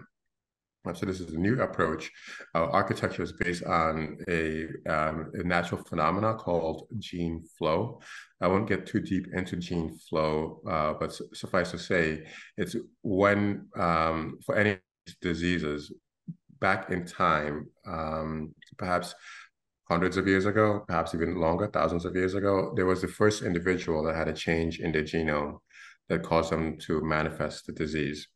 So 0.94 1.06
this 1.08 1.20
is 1.20 1.34
a 1.34 1.40
new 1.40 1.60
approach. 1.62 2.12
Our 2.54 2.70
architecture 2.70 3.24
is 3.24 3.32
based 3.32 3.64
on 3.64 4.18
a, 4.30 4.68
um, 4.88 5.32
a 5.34 5.44
natural 5.44 5.84
phenomena 5.84 6.36
called 6.36 6.88
gene 7.00 7.44
flow. 7.58 8.02
I 8.40 8.48
won't 8.48 8.70
get 8.70 8.86
too 8.86 9.00
deep 9.00 9.28
into 9.34 9.56
gene 9.56 9.98
flow, 10.10 10.62
uh, 10.70 10.94
but 10.94 11.12
su 11.12 11.26
suffice 11.34 11.72
to 11.72 11.80
say, 11.80 12.28
it's 12.58 12.76
when 13.02 13.68
um, 13.76 14.38
for 14.46 14.56
any 14.56 14.78
diseases 15.22 15.92
back 16.60 16.90
in 16.90 17.06
time, 17.06 17.68
um, 17.88 18.54
perhaps 18.78 19.16
hundreds 19.90 20.18
of 20.18 20.28
years 20.28 20.46
ago, 20.46 20.84
perhaps 20.88 21.14
even 21.14 21.36
longer, 21.36 21.68
thousands 21.68 22.06
of 22.06 22.16
years 22.16 22.34
ago, 22.34 22.74
there 22.76 22.86
was 22.86 23.02
the 23.02 23.08
first 23.08 23.44
individual 23.44 24.04
that 24.04 24.16
had 24.16 24.28
a 24.28 24.34
change 24.34 24.80
in 24.80 24.92
their 24.92 25.04
genome 25.04 25.60
that 26.10 26.24
caused 26.24 26.52
them 26.52 26.78
to 26.78 27.02
manifest 27.04 27.66
the 27.66 27.72
disease. 27.72 28.28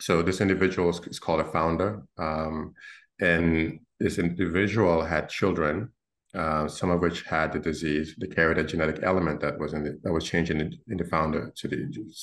So 0.00 0.22
this 0.22 0.40
individual 0.40 0.90
is, 0.90 1.00
is 1.06 1.18
called 1.18 1.40
a 1.40 1.44
founder, 1.44 2.02
um, 2.18 2.74
and 3.20 3.80
this 3.98 4.18
individual 4.18 5.04
had 5.04 5.28
children, 5.28 5.90
uh, 6.34 6.68
some 6.68 6.90
of 6.90 7.00
which 7.00 7.22
had 7.22 7.52
the 7.52 7.58
disease. 7.58 8.14
They 8.20 8.28
carried 8.28 8.58
a 8.58 8.64
genetic 8.64 9.00
element 9.02 9.40
that 9.40 9.58
was 9.58 9.72
in 9.72 9.82
the, 9.84 9.98
that 10.02 10.12
was 10.12 10.24
changing 10.24 10.60
in, 10.60 10.78
in 10.88 10.98
the 10.98 11.04
founder 11.04 11.52
to 11.56 11.68
the 11.68 11.78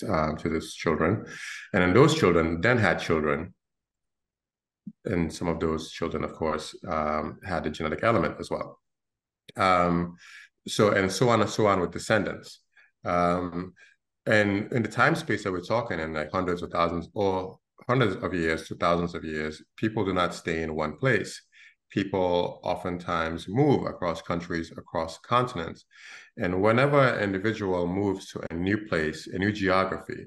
uh, 0.09 0.35
to 0.35 0.49
this 0.49 0.73
children, 0.73 1.25
and 1.73 1.83
then 1.83 1.93
those 1.93 2.15
children 2.15 2.61
then 2.61 2.77
had 2.77 2.99
children, 2.99 3.53
and 5.05 5.31
some 5.31 5.47
of 5.47 5.59
those 5.59 5.91
children, 5.91 6.23
of 6.23 6.33
course, 6.33 6.75
um, 6.87 7.39
had 7.43 7.63
the 7.63 7.69
genetic 7.69 8.03
element 8.03 8.35
as 8.39 8.49
well. 8.49 8.79
Um, 9.55 10.15
so 10.67 10.89
and 10.91 11.11
so 11.11 11.29
on 11.29 11.41
and 11.41 11.49
so 11.49 11.67
on 11.67 11.79
with 11.79 11.91
descendants. 11.91 12.61
Um, 13.03 13.73
and 14.25 14.71
in 14.73 14.81
the 14.81 14.89
time 14.89 15.15
space 15.15 15.43
that 15.43 15.51
we're 15.51 15.61
talking 15.61 15.99
in, 15.99 16.13
like 16.13 16.31
hundreds 16.31 16.63
of 16.63 16.71
thousands 16.71 17.07
or 17.13 17.59
hundreds 17.87 18.15
of 18.15 18.33
years 18.33 18.67
to 18.67 18.75
thousands 18.75 19.13
of 19.13 19.23
years, 19.23 19.61
people 19.77 20.03
do 20.03 20.13
not 20.13 20.33
stay 20.33 20.63
in 20.63 20.75
one 20.75 20.97
place. 20.97 21.41
People 21.91 22.59
oftentimes 22.63 23.47
move 23.47 23.85
across 23.85 24.21
countries, 24.21 24.71
across 24.75 25.19
continents. 25.19 25.85
And 26.37 26.61
whenever 26.61 26.99
an 26.99 27.23
individual 27.23 27.87
moves 27.87 28.31
to 28.31 28.41
a 28.49 28.53
new 28.55 28.85
place, 28.87 29.27
a 29.27 29.37
new 29.37 29.51
geography, 29.51 30.25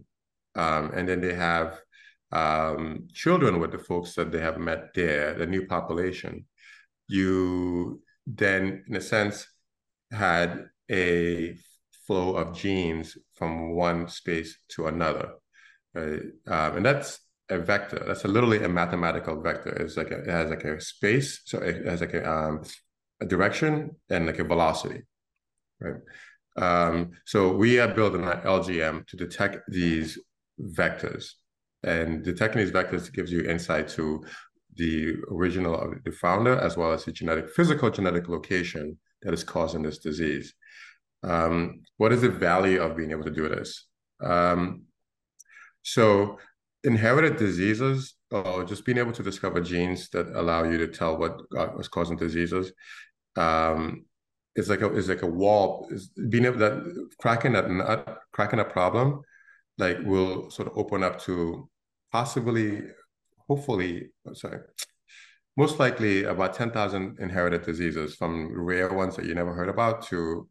um, 0.54 0.92
and 0.94 1.08
then 1.08 1.20
they 1.20 1.34
have 1.34 1.80
um, 2.32 3.08
children 3.12 3.58
with 3.58 3.72
the 3.72 3.78
folks 3.78 4.14
that 4.14 4.30
they 4.32 4.40
have 4.40 4.58
met 4.58 4.94
there, 4.94 5.34
the 5.34 5.46
new 5.46 5.66
population, 5.66 6.46
you 7.08 8.02
then, 8.26 8.84
in 8.88 8.96
a 8.96 9.00
sense, 9.00 9.46
had 10.10 10.66
a 10.90 11.56
flow 12.06 12.36
of 12.36 12.56
genes 12.56 13.16
from 13.34 13.74
one 13.74 14.08
space 14.08 14.58
to 14.68 14.86
another. 14.86 15.34
Right? 15.94 16.22
Um, 16.46 16.76
and 16.76 16.86
that's 16.86 17.20
a 17.50 17.58
vector. 17.58 18.02
That's 18.06 18.24
a, 18.24 18.28
literally 18.28 18.62
a 18.62 18.68
mathematical 18.68 19.40
vector. 19.40 19.70
It's 19.70 19.96
like 19.96 20.10
a, 20.10 20.20
it 20.20 20.28
has 20.28 20.50
like 20.50 20.64
a 20.64 20.80
space, 20.80 21.40
so 21.44 21.58
it 21.58 21.86
has 21.86 22.00
like 22.00 22.14
a, 22.14 22.30
um, 22.30 22.62
a 23.20 23.26
direction 23.26 23.96
and 24.10 24.26
like 24.26 24.38
a 24.38 24.44
velocity, 24.44 25.02
right? 25.80 26.00
Um, 26.56 27.12
so 27.24 27.52
we 27.52 27.78
are 27.78 27.88
building 27.94 28.24
an 28.24 28.40
LGM 28.40 29.06
to 29.06 29.16
detect 29.16 29.70
these 29.70 30.18
vectors, 30.60 31.32
and 31.84 32.24
detecting 32.24 32.60
these 32.60 32.72
vectors 32.72 33.12
gives 33.12 33.30
you 33.30 33.42
insight 33.42 33.88
to 33.88 34.24
the 34.76 35.14
original 35.30 35.74
of 35.78 36.02
the 36.04 36.12
founder 36.12 36.58
as 36.58 36.76
well 36.76 36.92
as 36.92 37.04
the 37.04 37.12
genetic, 37.12 37.50
physical 37.50 37.90
genetic 37.90 38.28
location 38.28 38.98
that 39.22 39.34
is 39.34 39.44
causing 39.44 39.82
this 39.82 39.98
disease. 39.98 40.54
Um, 41.22 41.82
what 41.96 42.12
is 42.12 42.22
the 42.22 42.28
value 42.28 42.80
of 42.80 42.96
being 42.96 43.10
able 43.10 43.24
to 43.24 43.30
do 43.30 43.48
this? 43.48 43.86
Um, 44.22 44.82
so 45.82 46.38
inherited 46.84 47.36
diseases 47.36 48.14
or 48.30 48.64
just 48.64 48.84
being 48.84 48.98
able 48.98 49.12
to 49.12 49.22
discover 49.22 49.60
genes 49.60 50.08
that 50.10 50.28
allow 50.28 50.64
you 50.64 50.78
to 50.78 50.88
tell 50.88 51.16
what 51.16 51.40
was 51.76 51.88
causing 51.88 52.16
diseases 52.16 52.72
um, 53.36 54.04
is 54.54 54.68
like 54.68 54.82
a 54.82 54.94
is 54.94 55.08
like 55.08 55.22
a 55.22 55.26
wall 55.26 55.88
is 55.90 56.08
being 56.08 56.44
able 56.44 56.58
that 56.58 57.08
cracking 57.20 57.52
that 57.52 57.70
nut 57.70 58.18
cracking 58.32 58.60
a 58.60 58.64
problem 58.64 59.22
like 59.78 59.98
will 60.04 60.50
sort 60.50 60.68
of 60.68 60.76
open 60.76 61.02
up 61.02 61.20
to 61.20 61.68
possibly 62.12 62.82
hopefully 63.48 64.10
sorry 64.34 64.58
most 65.56 65.80
likely 65.80 66.22
about 66.22 66.54
10,000 66.54 67.18
inherited 67.18 67.62
diseases 67.62 68.14
from 68.14 68.52
rare 68.54 68.92
ones 68.92 69.16
that 69.16 69.24
you 69.24 69.34
never 69.34 69.52
heard 69.52 69.68
about 69.68 70.02
to 70.06 70.48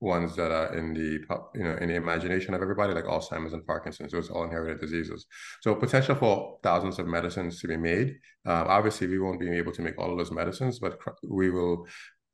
ones 0.00 0.34
that 0.34 0.50
are 0.50 0.76
in 0.76 0.94
the 0.94 1.20
you 1.54 1.62
know 1.62 1.76
in 1.76 1.88
the 1.88 1.94
imagination 1.94 2.54
of 2.54 2.62
everybody, 2.62 2.94
like 2.94 3.04
Alzheimer's 3.04 3.52
and 3.52 3.66
Parkinson's. 3.66 4.12
Those 4.12 4.30
are 4.30 4.34
all 4.34 4.44
inherited 4.44 4.80
diseases. 4.80 5.26
So 5.60 5.74
potential 5.74 6.14
for 6.14 6.58
thousands 6.62 6.98
of 6.98 7.06
medicines 7.06 7.60
to 7.60 7.68
be 7.68 7.76
made. 7.76 8.16
Um, 8.46 8.66
obviously, 8.66 9.06
we 9.06 9.18
won't 9.18 9.40
be 9.40 9.50
able 9.50 9.72
to 9.72 9.82
make 9.82 9.98
all 9.98 10.10
of 10.10 10.18
those 10.18 10.32
medicines, 10.32 10.78
but 10.78 10.98
we 11.22 11.50
will 11.50 11.86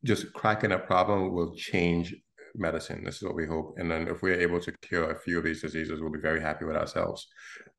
just 0.05 0.32
cracking 0.32 0.72
a 0.72 0.78
problem 0.78 1.32
will 1.32 1.55
change 1.55 2.14
medicine. 2.59 3.02
This 3.04 3.16
is 3.16 3.22
what 3.22 3.34
we 3.34 3.46
hope. 3.46 3.76
And 3.78 3.90
then 3.90 4.09
if 4.09 4.22
we're 4.22 4.40
able 4.40 4.61
to 4.61 4.72
cure 4.82 5.11
a 5.11 5.18
few 5.18 5.38
of 5.38 5.44
these 5.44 5.62
diseases, 5.62 6.00
we'll 6.00 6.11
be 6.12 6.20
very 6.20 6.40
happy 6.40 6.64
with 6.64 6.76
ourselves. 6.76 7.26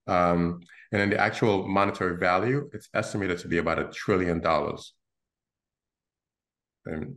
Um, 0.07 0.61
and 0.91 1.01
then 1.01 1.09
the 1.09 1.19
actual 1.19 1.67
monetary 1.67 2.17
value, 2.17 2.69
it's 2.73 2.89
estimated 2.93 3.39
to 3.39 3.47
be 3.47 3.57
about 3.57 3.79
a 3.79 3.89
trillion 3.91 4.39
dollars. 4.39 4.93
And 6.85 7.15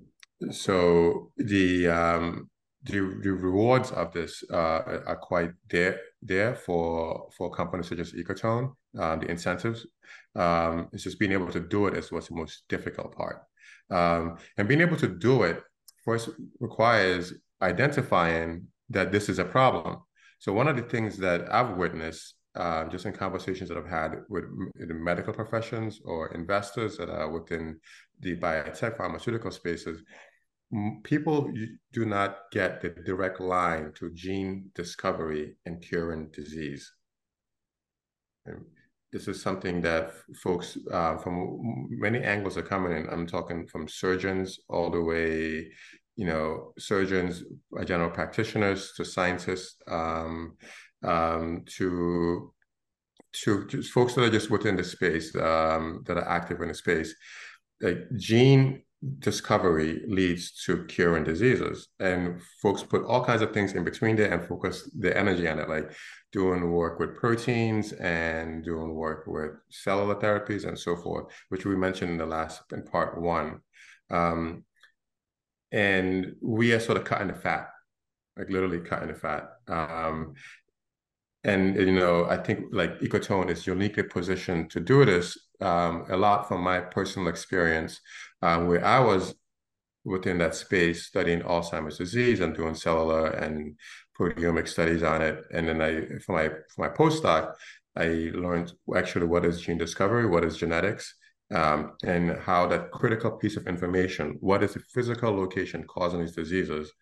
so 0.50 1.30
the 1.36 1.88
um, 1.88 2.50
the, 2.84 3.00
the 3.22 3.32
rewards 3.32 3.90
of 3.90 4.12
this 4.12 4.42
uh, 4.50 5.02
are 5.06 5.18
quite 5.20 5.52
there 5.68 6.00
there 6.22 6.54
for 6.54 7.28
for 7.36 7.50
companies 7.50 7.88
such 7.88 7.98
as 7.98 8.12
Ecotone. 8.12 8.74
Uh, 8.98 9.16
the 9.16 9.30
incentives, 9.30 9.86
um, 10.34 10.88
it's 10.92 11.04
just 11.04 11.20
being 11.20 11.30
able 11.30 11.50
to 11.52 11.60
do 11.60 11.86
it 11.86 11.96
is 11.96 12.10
what's 12.10 12.26
the 12.26 12.34
most 12.34 12.64
difficult 12.68 13.14
part, 13.14 13.42
um, 13.90 14.36
and 14.56 14.66
being 14.66 14.80
able 14.80 14.96
to 14.96 15.06
do 15.06 15.44
it 15.44 15.62
first 16.04 16.30
requires 16.58 17.34
identifying 17.62 18.66
that 18.88 19.12
this 19.12 19.28
is 19.28 19.38
a 19.38 19.44
problem. 19.44 19.98
So 20.38 20.52
one 20.52 20.68
of 20.68 20.76
the 20.76 20.82
things 20.82 21.16
that 21.18 21.52
I've 21.52 21.76
witnessed 21.76 22.34
uh, 22.56 22.84
just 22.88 23.06
in 23.06 23.12
conversations 23.12 23.68
that 23.68 23.78
I've 23.78 23.86
had 23.86 24.22
with 24.28 24.44
the 24.74 24.94
medical 24.94 25.32
professions 25.32 26.00
or 26.04 26.34
investors 26.34 26.96
that 26.96 27.08
are 27.08 27.30
within 27.30 27.78
the 28.20 28.36
biotech 28.36 28.96
pharmaceutical 28.96 29.52
spaces 29.52 30.02
people 31.02 31.52
do 31.92 32.04
not 32.04 32.50
get 32.52 32.80
the 32.80 32.90
direct 32.90 33.40
line 33.40 33.92
to 33.96 34.10
gene 34.14 34.70
discovery 34.74 35.56
and 35.66 35.82
curing 35.82 36.30
disease. 36.32 36.92
And 38.46 38.64
this 39.12 39.26
is 39.26 39.42
something 39.42 39.80
that 39.80 40.12
folks 40.42 40.78
uh, 40.92 41.16
from 41.16 41.88
many 41.90 42.22
angles 42.22 42.56
are 42.56 42.62
coming 42.62 42.92
in. 42.92 43.08
I'm 43.10 43.26
talking 43.26 43.66
from 43.66 43.88
surgeons 43.88 44.60
all 44.68 44.90
the 44.90 45.02
way, 45.02 45.72
you 46.20 46.26
know, 46.26 46.74
surgeons, 46.78 47.42
uh, 47.78 47.82
general 47.82 48.10
practitioners, 48.10 48.92
to 48.94 49.06
scientists, 49.06 49.76
um, 49.88 50.54
um, 51.02 51.64
to 51.64 52.52
to 53.42 53.66
just 53.68 53.90
folks 53.90 54.14
that 54.14 54.24
are 54.24 54.30
just 54.38 54.50
within 54.50 54.76
the 54.76 54.84
space 54.84 55.34
um, 55.36 56.02
that 56.06 56.18
are 56.18 56.28
active 56.28 56.60
in 56.60 56.68
the 56.68 56.74
space. 56.74 57.14
Like 57.80 58.00
gene 58.18 58.82
discovery 59.20 60.02
leads 60.08 60.62
to 60.64 60.84
curing 60.84 61.24
diseases. 61.24 61.88
And 62.00 62.42
folks 62.60 62.82
put 62.82 63.04
all 63.04 63.24
kinds 63.24 63.40
of 63.40 63.54
things 63.54 63.72
in 63.72 63.82
between 63.82 64.16
there 64.16 64.30
and 64.30 64.46
focus 64.46 64.90
their 64.94 65.16
energy 65.16 65.48
on 65.48 65.58
it, 65.58 65.70
like 65.70 65.90
doing 66.32 66.70
work 66.70 66.98
with 67.00 67.16
proteins 67.16 67.92
and 67.94 68.62
doing 68.62 68.94
work 68.94 69.24
with 69.26 69.52
cellular 69.70 70.16
therapies 70.16 70.68
and 70.68 70.78
so 70.78 70.96
forth, 70.96 71.32
which 71.48 71.64
we 71.64 71.76
mentioned 71.76 72.10
in 72.10 72.18
the 72.18 72.26
last 72.26 72.60
in 72.72 72.82
part 72.82 73.18
one. 73.18 73.60
Um, 74.10 74.64
and 75.72 76.34
we 76.40 76.72
are 76.72 76.80
sort 76.80 76.98
of 76.98 77.04
cutting 77.04 77.28
the 77.28 77.34
fat, 77.34 77.68
like 78.36 78.50
literally 78.50 78.80
cutting 78.80 79.08
the 79.08 79.14
fat. 79.14 79.50
Um, 79.68 80.34
and 81.44 81.76
you 81.76 81.92
know, 81.92 82.26
I 82.26 82.36
think 82.36 82.66
like 82.72 83.00
Ecotone 83.00 83.50
is 83.50 83.66
uniquely 83.66 84.02
positioned 84.02 84.70
to 84.72 84.80
do 84.80 85.04
this 85.04 85.38
um, 85.60 86.04
a 86.10 86.16
lot 86.16 86.48
from 86.48 86.62
my 86.62 86.80
personal 86.80 87.28
experience 87.28 88.00
um, 88.42 88.66
where 88.66 88.84
I 88.84 89.00
was 89.00 89.34
within 90.04 90.38
that 90.38 90.54
space 90.54 91.06
studying 91.06 91.40
Alzheimer's 91.40 91.98
disease 91.98 92.40
and 92.40 92.54
doing 92.54 92.74
cellular 92.74 93.28
and 93.28 93.76
proteomic 94.18 94.68
studies 94.68 95.02
on 95.02 95.22
it. 95.22 95.42
And 95.52 95.68
then 95.68 95.80
I, 95.80 96.18
for 96.24 96.32
my 96.32 96.48
for 96.74 96.88
my 96.88 96.88
postdoc, 96.88 97.54
I 97.96 98.30
learned 98.34 98.72
actually 98.94 99.26
what 99.26 99.44
is 99.44 99.60
gene 99.60 99.78
discovery, 99.78 100.26
what 100.26 100.44
is 100.44 100.56
genetics, 100.56 101.14
um, 101.52 101.92
and 102.04 102.38
how 102.38 102.66
that 102.68 102.90
critical 102.92 103.32
piece 103.32 103.56
of 103.56 103.66
information, 103.66 104.36
what 104.40 104.62
is 104.62 104.74
the 104.74 104.80
physical 104.80 105.34
location 105.34 105.84
causing 105.84 106.20
these 106.20 106.34
diseases, 106.34 106.92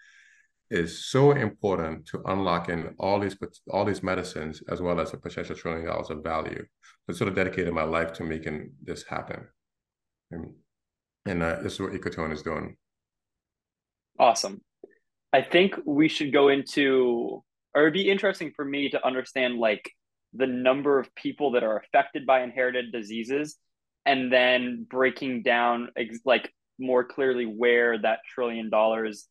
is 0.70 1.07
so 1.07 1.32
important 1.32 2.07
to 2.07 2.22
unlocking 2.26 2.94
all 2.99 3.18
these 3.18 3.36
all 3.70 3.84
these 3.84 4.03
medicines 4.03 4.62
as 4.70 4.82
well 4.82 5.01
as 5.01 5.14
a 5.14 5.16
potential 5.16 5.57
trillion 5.57 5.86
dollars 5.86 6.11
of 6.11 6.22
value. 6.22 6.64
I 7.09 7.12
sort 7.14 7.28
of 7.28 7.34
dedicated 7.34 7.72
my 7.72 7.84
life 7.84 8.12
to 8.14 8.24
making 8.24 8.72
this 8.82 9.05
happen. 9.05 9.46
And 10.30 10.55
and 11.24 11.42
uh, 11.42 11.61
this 11.62 11.74
is 11.74 11.80
what 11.80 11.92
Ecotone 11.92 12.32
is 12.32 12.42
doing. 12.42 12.76
Awesome. 14.18 14.61
I 15.32 15.42
think 15.42 15.74
we 15.84 16.09
should 16.09 16.32
go 16.32 16.49
into, 16.49 17.44
or 17.74 17.82
it'd 17.82 17.92
be 17.92 18.11
interesting 18.11 18.53
for 18.57 18.64
me 18.64 18.88
to 18.90 19.07
understand 19.07 19.59
like 19.59 19.90
the 20.32 20.46
number 20.46 20.99
of 20.99 21.14
people 21.14 21.53
that 21.53 21.62
are 21.62 21.78
affected 21.78 22.26
by 22.26 22.42
inherited 22.42 22.92
diseases, 22.92 23.57
and 24.09 24.32
then 24.32 24.86
breaking 24.88 25.42
down 25.42 25.90
ex- 25.94 26.20
like 26.24 26.50
more 26.78 27.04
clearly 27.04 27.44
where 27.44 27.98
that 27.98 28.20
trillion 28.34 28.70
dollars 28.70 29.28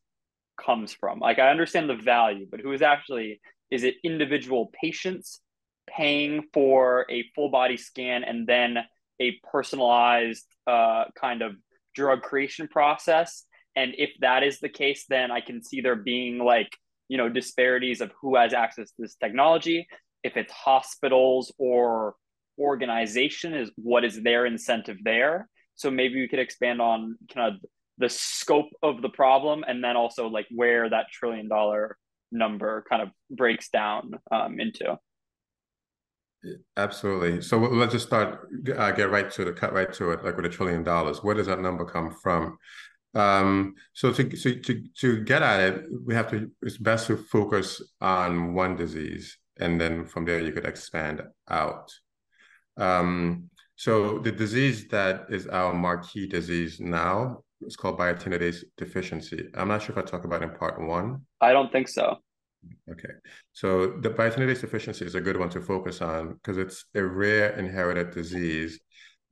comes 0.64 0.94
from. 0.94 1.20
Like 1.20 1.40
I 1.40 1.50
understand 1.50 1.90
the 1.90 1.96
value, 1.96 2.46
but 2.50 2.60
who 2.60 2.72
is 2.72 2.84
actually 2.84 3.42
is 3.72 3.84
it 3.84 3.96
individual 4.04 4.72
patients 4.80 5.42
paying 5.90 6.44
for 6.54 7.08
a 7.10 7.26
full 7.36 7.50
body 7.50 7.76
scan 7.76 8.24
and 8.24 8.46
then 8.48 8.78
a 9.20 9.32
personalized 9.52 10.46
uh, 10.68 11.06
kind 11.20 11.42
of 11.42 11.56
drug 11.96 12.22
creation 12.22 12.68
process? 12.68 13.46
And 13.76 13.96
if 13.98 14.12
that 14.22 14.44
is 14.44 14.60
the 14.60 14.70
case, 14.70 15.06
then 15.10 15.32
I 15.32 15.42
can 15.42 15.64
see 15.64 15.82
there 15.82 15.96
being 15.96 16.38
like 16.38 16.70
you 17.10 17.18
know 17.18 17.30
disparities 17.30 18.00
of 18.00 18.12
who 18.22 18.36
has 18.36 18.54
access 18.54 18.92
to 18.92 19.02
this 19.02 19.16
technology. 19.16 19.88
If 20.24 20.38
it's 20.38 20.54
hospitals 20.54 21.52
or 21.58 22.14
organization, 22.60 23.54
is 23.54 23.72
what 23.76 24.04
is 24.04 24.22
their 24.22 24.46
incentive 24.46 24.98
there? 25.04 25.50
So 25.76 25.92
maybe 25.92 26.20
we 26.20 26.28
could 26.28 26.40
expand 26.40 26.82
on 26.82 27.18
kind 27.34 27.54
of 27.54 27.62
the 27.98 28.10
scope 28.10 28.70
of 28.84 29.02
the 29.02 29.10
problem 29.10 29.64
and 29.68 29.84
then 29.84 29.96
also 29.96 30.28
like 30.28 30.48
where 30.54 30.90
that 30.90 31.08
trillion 31.12 31.48
dollar 31.48 31.98
number 32.32 32.84
kind 32.90 33.02
of 33.02 33.10
breaks 33.30 33.70
down 33.70 34.12
um, 34.32 34.60
into. 34.60 34.98
Absolutely. 36.78 37.42
So 37.42 37.58
let's 37.58 37.94
just 37.94 38.08
start, 38.08 38.48
uh, 38.76 38.92
get 38.92 39.10
right 39.10 39.30
to 39.32 39.46
the 39.46 39.52
cut 39.52 39.74
right 39.74 39.92
to 39.94 40.12
it, 40.12 40.24
like 40.24 40.38
with 40.38 40.46
a 40.46 40.50
trillion 40.50 40.84
dollars. 40.84 41.24
Where 41.24 41.36
does 41.36 41.48
that 41.48 41.60
number 41.60 41.84
come 41.84 42.12
from? 42.12 42.58
Um, 43.16 43.74
so 43.94 44.12
to, 44.12 44.24
to 44.24 44.84
to 45.00 45.24
get 45.24 45.42
at 45.42 45.60
it, 45.60 45.86
we 46.06 46.14
have 46.14 46.30
to. 46.30 46.52
It's 46.62 46.78
best 46.78 47.08
to 47.08 47.18
focus 47.18 47.82
on 48.00 48.54
one 48.54 48.76
disease, 48.76 49.38
and 49.60 49.82
then 49.82 50.06
from 50.06 50.26
there 50.26 50.40
you 50.40 50.52
could 50.52 50.66
expand 50.66 51.24
out. 51.50 51.92
Um, 52.78 53.50
so 53.76 54.20
the 54.20 54.32
disease 54.32 54.88
that 54.88 55.26
is 55.30 55.48
our 55.48 55.74
marquee 55.74 56.28
disease 56.28 56.80
now 56.80 57.44
is 57.62 57.76
called 57.76 58.00
biotinidase 58.00 58.64
deficiency. 58.78 59.50
I'm 59.56 59.68
not 59.68 59.82
sure 59.82 59.98
if 59.98 60.04
I 60.04 60.08
talk 60.10 60.26
about 60.26 60.44
in 60.44 60.52
part 60.52 60.82
one. 60.82 61.22
I 61.42 61.54
don't 61.54 61.72
think 61.72 61.88
so. 61.88 62.18
Okay. 62.92 63.10
So 63.54 64.00
the 64.00 64.10
biotinidase 64.10 64.62
deficiency 64.62 65.06
is 65.06 65.16
a 65.16 65.22
good 65.22 65.38
one 65.38 65.50
to 65.50 65.62
focus 65.62 66.02
on 66.02 66.34
because 66.34 66.58
it's 66.58 66.86
a 66.96 67.04
rare 67.04 67.52
inherited 67.58 68.12
disease 68.12 68.80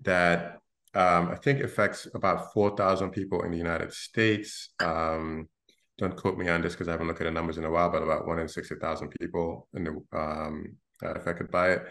that 0.01 0.59
um, 0.93 1.29
I 1.29 1.35
think 1.35 1.61
affects 1.61 2.07
about 2.13 2.53
4,000 2.53 3.11
people 3.11 3.43
in 3.43 3.51
the 3.51 3.57
United 3.57 3.93
States. 3.93 4.69
Um, 4.79 5.49
don't 5.97 6.15
quote 6.15 6.37
me 6.37 6.49
on 6.49 6.61
this 6.61 6.73
because 6.73 6.87
I 6.87 6.91
haven't 6.91 7.07
looked 7.07 7.21
at 7.21 7.25
the 7.25 7.31
numbers 7.31 7.57
in 7.57 7.65
a 7.65 7.69
while, 7.69 7.89
but 7.89 8.03
about 8.03 8.27
one 8.27 8.39
in 8.39 8.47
60,000 8.47 9.09
people 9.19 9.67
in 9.73 9.83
the, 9.83 10.17
um, 10.17 10.75
affected 11.01 11.51
by 11.51 11.71
it. 11.71 11.85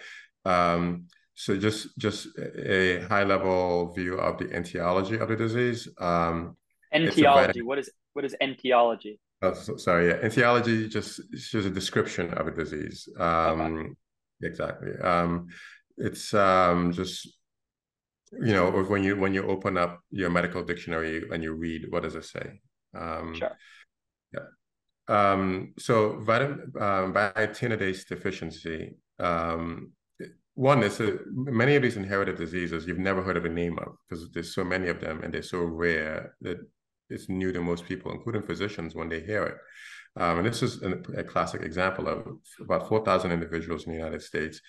So 1.34 1.56
just 1.56 1.98
just 1.98 2.28
a 2.38 3.00
high 3.08 3.24
level 3.24 3.92
view 3.92 4.14
of 4.18 4.38
the 4.38 4.56
etiology 4.56 5.16
of 5.16 5.28
the 5.28 5.36
disease. 5.36 5.88
Um, 5.98 6.56
etiology. 6.94 7.62
What 7.62 7.78
is 7.78 7.90
what 8.12 8.24
is 8.24 8.36
etiology? 8.40 9.18
Oh, 9.42 9.52
so, 9.52 9.76
sorry, 9.76 10.08
yeah. 10.08 10.24
Etiology 10.24 10.88
just 10.88 11.20
shows 11.36 11.66
a 11.66 11.70
description 11.70 12.32
of 12.34 12.46
a 12.46 12.50
disease. 12.52 13.08
Um, 13.18 13.60
okay. 13.60 13.88
Exactly. 14.42 14.92
Um, 15.02 15.48
it's 15.96 16.32
um, 16.34 16.92
just 16.92 17.28
you 18.32 18.52
know 18.52 18.70
when 18.70 19.02
you 19.02 19.16
when 19.16 19.34
you 19.34 19.46
open 19.46 19.76
up 19.76 20.00
your 20.10 20.30
medical 20.30 20.62
dictionary 20.62 21.24
and 21.30 21.42
you 21.42 21.52
read 21.54 21.86
what 21.90 22.04
does 22.04 22.14
it 22.14 22.24
say. 22.24 22.60
Um, 22.96 23.34
sure. 23.34 23.56
Yeah. 24.32 24.46
Um, 25.08 25.74
so 25.78 26.20
vitamin 26.20 26.72
um, 26.80 27.12
biotinidase 27.12 28.06
deficiency 28.06 28.96
um, 29.18 29.92
one 30.54 30.82
is 30.82 31.00
many 31.26 31.74
of 31.74 31.82
these 31.82 31.96
inherited 31.96 32.36
diseases 32.36 32.86
you've 32.86 32.98
never 32.98 33.22
heard 33.22 33.36
of 33.36 33.44
a 33.44 33.48
name 33.48 33.78
of 33.78 33.96
because 34.08 34.30
there's 34.30 34.54
so 34.54 34.64
many 34.64 34.88
of 34.88 35.00
them 35.00 35.20
and 35.22 35.34
they're 35.34 35.42
so 35.42 35.58
rare 35.58 36.36
that 36.42 36.58
it's 37.10 37.28
new 37.28 37.52
to 37.52 37.60
most 37.60 37.84
people, 37.84 38.12
including 38.12 38.42
physicians, 38.42 38.94
when 38.94 39.08
they 39.08 39.20
hear 39.20 39.44
it. 39.44 39.56
Um, 40.16 40.38
and 40.38 40.46
this 40.46 40.62
is 40.62 40.80
a, 40.82 40.92
a, 41.16 41.24
classic 41.24 41.62
example 41.62 42.06
of 42.08 42.38
about 42.60 42.88
4,000 42.88 43.32
individuals 43.32 43.84
in 43.84 43.92
the 43.92 43.98
United 43.98 44.22
States. 44.22 44.60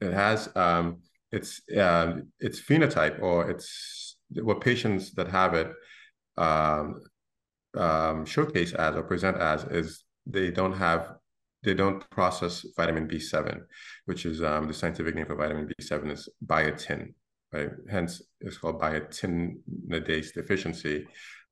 It 0.00 0.12
has 0.12 0.48
um, 0.54 1.00
its 1.32 1.62
um, 1.76 2.28
its 2.38 2.60
phenotype 2.60 3.20
or 3.20 3.50
it's 3.50 4.16
what 4.30 4.60
patients 4.60 5.12
that 5.14 5.28
have 5.28 5.54
it 5.54 5.72
um, 6.36 7.00
um, 7.76 8.24
showcase 8.24 8.72
as 8.72 8.94
or 8.94 9.02
present 9.02 9.36
as 9.38 9.64
is 9.64 10.04
they 10.26 10.52
don't 10.52 10.74
have 10.74 11.16
they 11.64 11.74
don't 11.74 12.08
process 12.10 12.64
vitamin 12.76 13.08
B7, 13.08 13.60
which 14.04 14.26
is 14.26 14.42
um, 14.42 14.68
the 14.68 14.74
scientific 14.74 15.14
name 15.14 15.26
for 15.26 15.36
vitamin 15.36 15.68
B7 15.68 16.10
is 16.10 16.28
biotin, 16.46 17.14
right? 17.52 17.70
Hence, 17.90 18.22
it's 18.40 18.58
called 18.58 18.80
biotinidase 18.80 20.34
deficiency. 20.34 21.06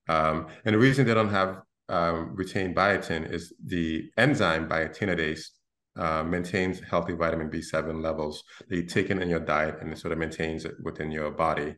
Um, 0.09 0.49
and 0.65 0.75
the 0.75 0.79
reason 0.79 1.07
they 1.07 1.15
don't 1.15 1.31
have 1.31 1.63
um, 1.89 2.35
retained 2.35 2.77
biotin 2.77 3.31
is 3.31 3.53
the 3.65 4.11
enzyme 4.17 4.69
biotinidase 4.69 5.49
uh, 5.97 6.23
maintains 6.23 6.81
healthy 6.81 7.13
vitamin 7.13 7.51
B7 7.51 8.03
levels 8.03 8.45
that 8.69 8.77
you 8.77 8.85
take 8.85 9.11
in 9.11 9.21
in 9.21 9.29
your 9.29 9.41
diet 9.41 9.77
and 9.81 9.93
it 9.93 9.99
sort 9.99 10.13
of 10.13 10.19
maintains 10.19 10.65
it 10.65 10.75
within 10.83 11.11
your 11.11 11.31
body. 11.31 11.77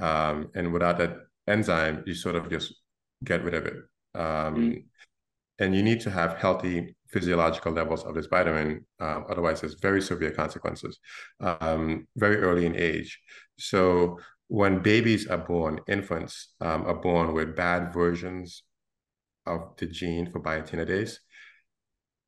Um, 0.00 0.50
and 0.54 0.72
without 0.72 0.98
that 0.98 1.16
enzyme, 1.46 2.02
you 2.06 2.14
sort 2.14 2.36
of 2.36 2.50
just 2.50 2.74
get 3.22 3.44
rid 3.44 3.54
of 3.54 3.66
it. 3.66 3.76
Um, 4.14 4.56
mm. 4.56 4.84
And 5.62 5.76
you 5.76 5.82
need 5.84 6.00
to 6.00 6.10
have 6.10 6.38
healthy 6.38 6.96
physiological 7.12 7.72
levels 7.72 8.02
of 8.02 8.14
this 8.16 8.26
vitamin. 8.26 8.84
Uh, 8.98 9.20
otherwise, 9.30 9.60
there's 9.60 9.86
very 9.88 10.02
severe 10.02 10.32
consequences 10.32 10.98
um, 11.40 12.08
very 12.16 12.38
early 12.38 12.66
in 12.66 12.74
age. 12.74 13.20
So 13.58 14.18
when 14.48 14.82
babies 14.82 15.28
are 15.28 15.38
born, 15.38 15.78
infants 15.86 16.54
um, 16.60 16.84
are 16.86 17.00
born 17.08 17.32
with 17.32 17.54
bad 17.54 17.92
versions 17.94 18.64
of 19.46 19.60
the 19.76 19.86
gene 19.86 20.32
for 20.32 20.40
biotinidase. 20.40 21.14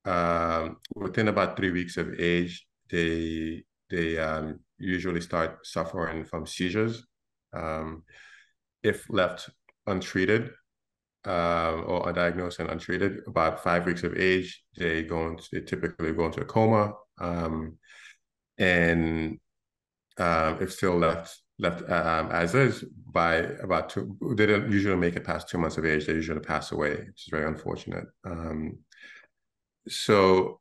Um, 0.05 0.77
within 0.95 1.27
about 1.27 1.57
three 1.57 1.73
weeks 1.73 1.97
of 1.97 2.15
age, 2.21 2.65
they 2.89 3.65
they 3.91 4.17
um, 4.19 4.61
usually 4.79 5.21
start 5.21 5.67
suffering 5.67 6.25
from 6.25 6.47
seizures. 6.47 7.05
Um, 7.53 8.05
if 8.85 9.11
left 9.11 9.51
untreated, 9.89 10.51
uh, 11.27 11.83
or 11.87 12.13
undiagnosed 12.13 12.59
and 12.59 12.71
untreated, 12.71 13.21
about 13.27 13.63
five 13.63 13.87
weeks 13.87 14.03
of 14.03 14.17
age, 14.17 14.63
they 14.77 15.03
go 15.03 15.29
into, 15.29 15.45
they 15.53 15.61
typically 15.61 16.13
go 16.13 16.27
into 16.27 16.41
a 16.41 16.45
coma, 16.45 16.93
um, 17.19 17.77
and 18.59 19.39
um, 20.19 20.59
if 20.61 20.73
still 20.73 20.97
left 20.97 21.41
left 21.59 21.89
um, 21.89 22.31
as 22.31 22.55
is 22.55 22.85
by 23.11 23.35
about 23.35 23.89
two, 23.89 24.17
they 24.37 24.47
don't 24.47 24.71
usually 24.71 24.97
make 24.97 25.17
it 25.17 25.25
past 25.25 25.49
two 25.49 25.59
months 25.59 25.79
of 25.79 25.85
age. 25.85 26.07
They 26.07 26.15
usually 26.15 26.41
pass 26.41 26.73
away, 26.73 26.91
which 26.91 27.27
is 27.27 27.29
very 27.31 27.47
unfortunate. 27.47 28.07
Um, 28.25 28.79
so, 29.89 30.61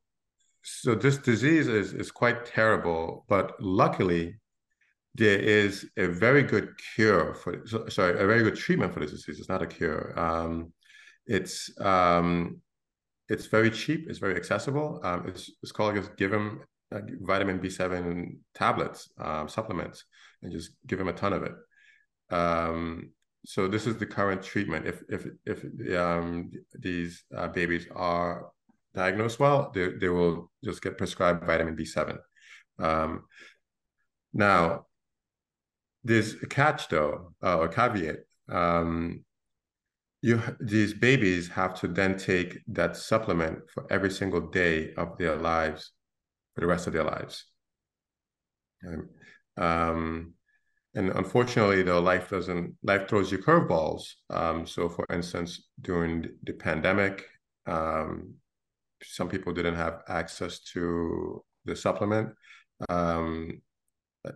so 0.61 0.95
this 0.95 1.18
disease 1.18 1.68
is 1.68 1.93
is 1.93 2.11
quite 2.11 2.45
terrible, 2.45 3.26
but 3.28 3.55
luckily 3.59 4.36
there 5.16 5.39
is 5.39 5.88
a 5.97 6.07
very 6.07 6.41
good 6.43 6.70
cure 6.95 7.36
for 7.36 7.66
sorry 7.89 8.14
a 8.14 8.26
very 8.26 8.43
good 8.43 8.55
treatment 8.55 8.93
for 8.93 8.99
this 8.99 9.11
disease. 9.11 9.39
It's 9.39 9.49
not 9.49 9.61
a 9.61 9.68
cure. 9.68 10.18
Um, 10.20 10.74
it's 11.28 11.70
um, 11.80 12.61
it's 13.30 13.45
very 13.45 13.70
cheap. 13.70 14.07
It's 14.09 14.20
very 14.20 14.36
accessible. 14.36 14.99
Um, 15.03 15.26
it's, 15.28 15.51
it's 15.61 15.72
called 15.72 15.95
just 15.95 16.18
give 16.18 16.32
them 16.32 16.61
uh, 16.91 17.01
vitamin 17.22 17.59
b7 17.59 18.38
tablets 18.55 19.09
um, 19.20 19.47
supplements 19.47 20.03
and 20.41 20.51
just 20.51 20.72
give 20.88 20.99
them 20.99 21.07
a 21.07 21.14
ton 21.14 21.34
of 21.34 21.43
it. 21.43 21.53
Um, 22.36 23.11
so 23.45 23.68
this 23.68 23.86
is 23.86 23.97
the 23.97 24.05
current 24.05 24.41
treatment. 24.41 24.88
If 24.88 25.03
if 25.09 25.28
if 25.45 25.95
um, 25.95 26.51
these 26.74 27.24
uh, 27.36 27.49
babies 27.49 27.88
are 27.95 28.47
diagnosed 28.95 29.39
well 29.39 29.72
they, 29.74 29.89
they 29.99 30.07
will 30.07 30.51
just 30.64 30.80
get 30.84 30.99
prescribed 30.99 31.43
vitamin 31.47 31.76
b7 31.76 32.16
now 34.36 34.86
there's 36.04 36.34
a 36.41 36.47
catch 36.47 36.89
though, 36.89 37.34
uh, 37.41 37.58
or 37.58 37.68
caveat. 37.68 38.18
Um, 38.49 39.24
you 40.22 40.41
these 40.60 40.93
babies 40.93 41.49
have 41.49 41.80
to 41.82 41.88
then 41.88 42.18
take 42.18 42.60
that 42.68 42.95
supplement 42.95 43.60
for 43.74 43.86
every 43.91 44.10
single 44.10 44.41
day 44.49 44.93
of 44.95 45.18
their 45.18 45.36
lives, 45.36 45.91
for 46.56 46.62
the 46.62 46.68
rest 46.68 46.88
of 46.88 46.93
their 46.93 47.04
lives. 47.04 47.45
Um, 48.88 49.10
um, 49.58 50.34
and 50.95 51.10
unfortunately, 51.10 51.84
though, 51.84 51.99
life 51.99 52.30
doesn't 52.30 52.76
life 52.84 53.10
throws 53.10 53.32
you 53.32 53.39
curveballs. 53.39 54.04
Um, 54.30 54.66
so, 54.68 54.88
for 54.88 55.06
instance, 55.12 55.68
during 55.82 56.30
the 56.43 56.54
pandemic, 56.54 57.26
um, 57.66 58.36
some 59.04 59.28
people 59.28 59.54
didn't 59.54 59.76
have 59.76 60.01
access 60.08 60.60
to 60.74 61.43
the 61.66 61.76
supplement. 61.76 62.30
Um, 62.89 63.62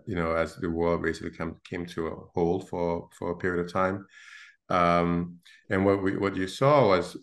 you 0.05 0.15
know, 0.15 0.33
as 0.33 0.55
the 0.55 0.69
world 0.69 1.03
basically 1.03 1.31
came 1.31 1.55
came 1.63 1.85
to 1.85 2.07
a 2.07 2.15
hold 2.33 2.69
for 2.69 3.09
for 3.17 3.31
a 3.31 3.38
period 3.38 3.65
of 3.65 3.71
time. 3.71 4.05
Um, 4.69 5.38
and 5.69 5.85
what 5.85 6.03
we 6.03 6.17
what 6.17 6.35
you 6.35 6.47
saw 6.47 6.88
was 6.88 7.15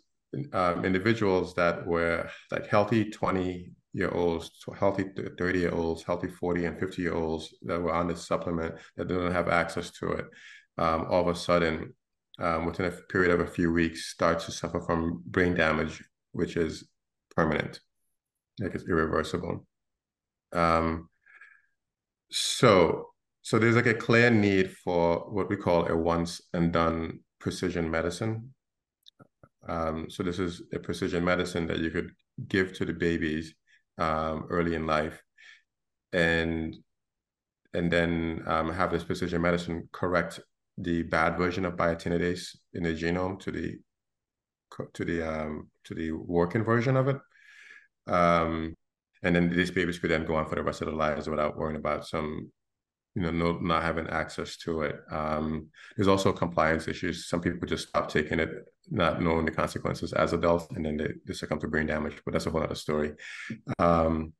um, 0.52 0.84
individuals 0.84 1.54
that 1.54 1.86
were 1.86 2.28
like 2.50 2.66
healthy 2.66 3.10
20 3.10 3.70
year 3.92 4.10
olds, 4.10 4.50
healthy 4.78 5.04
30 5.38 5.58
year 5.58 5.72
olds, 5.72 6.02
healthy 6.02 6.28
40 6.28 6.64
and 6.64 6.80
50 6.80 7.02
year 7.02 7.14
olds 7.14 7.54
that 7.62 7.80
were 7.80 7.92
on 7.92 8.08
this 8.08 8.26
supplement 8.26 8.74
that 8.96 9.08
didn't 9.08 9.32
have 9.32 9.48
access 9.48 9.90
to 9.92 10.12
it. 10.12 10.26
Um, 10.76 11.06
all 11.08 11.20
of 11.20 11.28
a 11.28 11.38
sudden, 11.38 11.94
um, 12.40 12.66
within 12.66 12.86
a 12.86 12.90
period 12.90 13.32
of 13.32 13.40
a 13.40 13.50
few 13.50 13.72
weeks, 13.72 14.06
start 14.06 14.40
to 14.40 14.50
suffer 14.50 14.80
from 14.80 15.22
brain 15.26 15.54
damage, 15.54 16.02
which 16.32 16.56
is 16.56 16.88
permanent, 17.36 17.78
like 18.60 18.74
it's 18.74 18.88
irreversible. 18.88 19.64
Um, 20.52 21.08
so, 22.30 23.10
so 23.42 23.58
there's 23.58 23.76
like 23.76 23.86
a 23.86 23.94
clear 23.94 24.30
need 24.30 24.72
for 24.72 25.18
what 25.30 25.48
we 25.48 25.56
call 25.56 25.86
a 25.86 25.96
once 25.96 26.40
and 26.52 26.72
done 26.72 27.20
precision 27.38 27.90
medicine. 27.90 28.54
Um, 29.68 30.10
so 30.10 30.22
this 30.22 30.38
is 30.38 30.62
a 30.72 30.78
precision 30.78 31.24
medicine 31.24 31.66
that 31.68 31.78
you 31.78 31.90
could 31.90 32.10
give 32.48 32.72
to 32.74 32.84
the 32.84 32.92
babies 32.92 33.54
um, 33.98 34.46
early 34.50 34.74
in 34.74 34.86
life, 34.86 35.22
and 36.12 36.76
and 37.72 37.90
then 37.90 38.42
um, 38.46 38.72
have 38.72 38.90
this 38.90 39.04
precision 39.04 39.40
medicine 39.42 39.88
correct 39.92 40.40
the 40.78 41.02
bad 41.02 41.38
version 41.38 41.64
of 41.64 41.76
biotinidase 41.76 42.56
in 42.72 42.82
the 42.82 42.94
genome 42.94 43.38
to 43.40 43.50
the 43.50 43.78
to 44.92 45.04
the 45.04 45.22
um, 45.22 45.68
to 45.84 45.94
the 45.94 46.12
working 46.12 46.64
version 46.64 46.96
of 46.96 47.08
it. 47.08 47.16
Um, 48.06 48.76
and 49.24 49.34
then 49.34 49.50
these 49.50 49.70
babies 49.70 49.98
could 49.98 50.10
then 50.10 50.24
go 50.24 50.36
on 50.36 50.46
for 50.46 50.54
the 50.54 50.62
rest 50.62 50.82
of 50.82 50.86
their 50.86 50.96
lives 50.96 51.28
without 51.28 51.56
worrying 51.56 51.76
about 51.76 52.06
some, 52.06 52.52
you 53.14 53.22
know, 53.22 53.30
no, 53.30 53.58
not 53.58 53.82
having 53.82 54.08
access 54.08 54.56
to 54.58 54.82
it. 54.82 54.96
Um, 55.10 55.68
there's 55.96 56.08
also 56.08 56.32
compliance 56.32 56.86
issues. 56.86 57.28
Some 57.28 57.40
people 57.40 57.66
just 57.66 57.88
stop 57.88 58.08
taking 58.08 58.38
it, 58.38 58.50
not 58.90 59.22
knowing 59.22 59.46
the 59.46 59.50
consequences 59.50 60.12
as 60.12 60.32
adults, 60.32 60.66
and 60.76 60.84
then 60.84 60.96
they, 60.96 61.08
they 61.26 61.34
succumb 61.34 61.60
to 61.60 61.68
brain 61.68 61.86
damage. 61.86 62.20
But 62.24 62.32
that's 62.32 62.46
a 62.46 62.50
whole 62.50 62.62
other 62.62 62.74
story. 62.74 63.12
Um, 63.78 64.32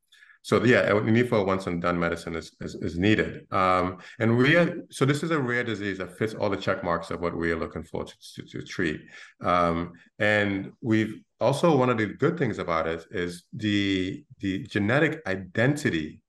so 0.43 0.62
yeah, 0.62 0.93
the 0.93 1.11
need 1.11 1.30
for 1.30 1.43
once 1.43 1.66
and 1.66 1.80
done 1.80 1.99
medicine 1.99 2.37
is 2.37 2.55
is, 2.61 2.74
is 2.74 2.99
needed. 2.99 3.51
Um, 3.51 3.99
and 4.18 4.37
we 4.37 4.57
are, 4.57 4.76
so 4.91 5.07
this 5.07 5.22
is 5.22 5.30
a 5.30 5.41
rare 5.41 5.64
disease 5.64 5.97
that 5.97 6.18
fits 6.18 6.35
all 6.35 6.51
the 6.51 6.59
check 6.59 6.85
marks 6.85 7.11
of 7.11 7.20
what 7.20 7.35
we 7.35 7.51
are 7.51 7.59
looking 7.59 7.82
for 7.82 8.05
to, 8.05 8.14
to, 8.35 8.43
to 8.43 8.62
treat. 8.62 9.01
Um, 9.43 9.93
and 10.18 10.72
we've 10.82 11.14
also 11.41 11.76
one 11.76 11.91
of 11.91 11.99
the 11.99 12.07
good 12.07 12.39
things 12.39 12.59
about 12.59 12.87
it 12.87 13.05
is 13.11 13.45
the 13.53 14.24
the 14.41 14.64
genetic 14.66 15.20
identity, 15.26 16.20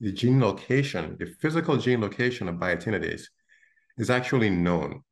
the 0.00 0.12
gene 0.12 0.40
location, 0.40 1.16
the 1.18 1.26
physical 1.26 1.76
gene 1.76 2.00
location 2.00 2.48
of 2.48 2.56
biotinidase 2.56 3.24
is 3.98 4.10
actually 4.10 4.50
known, 4.50 5.02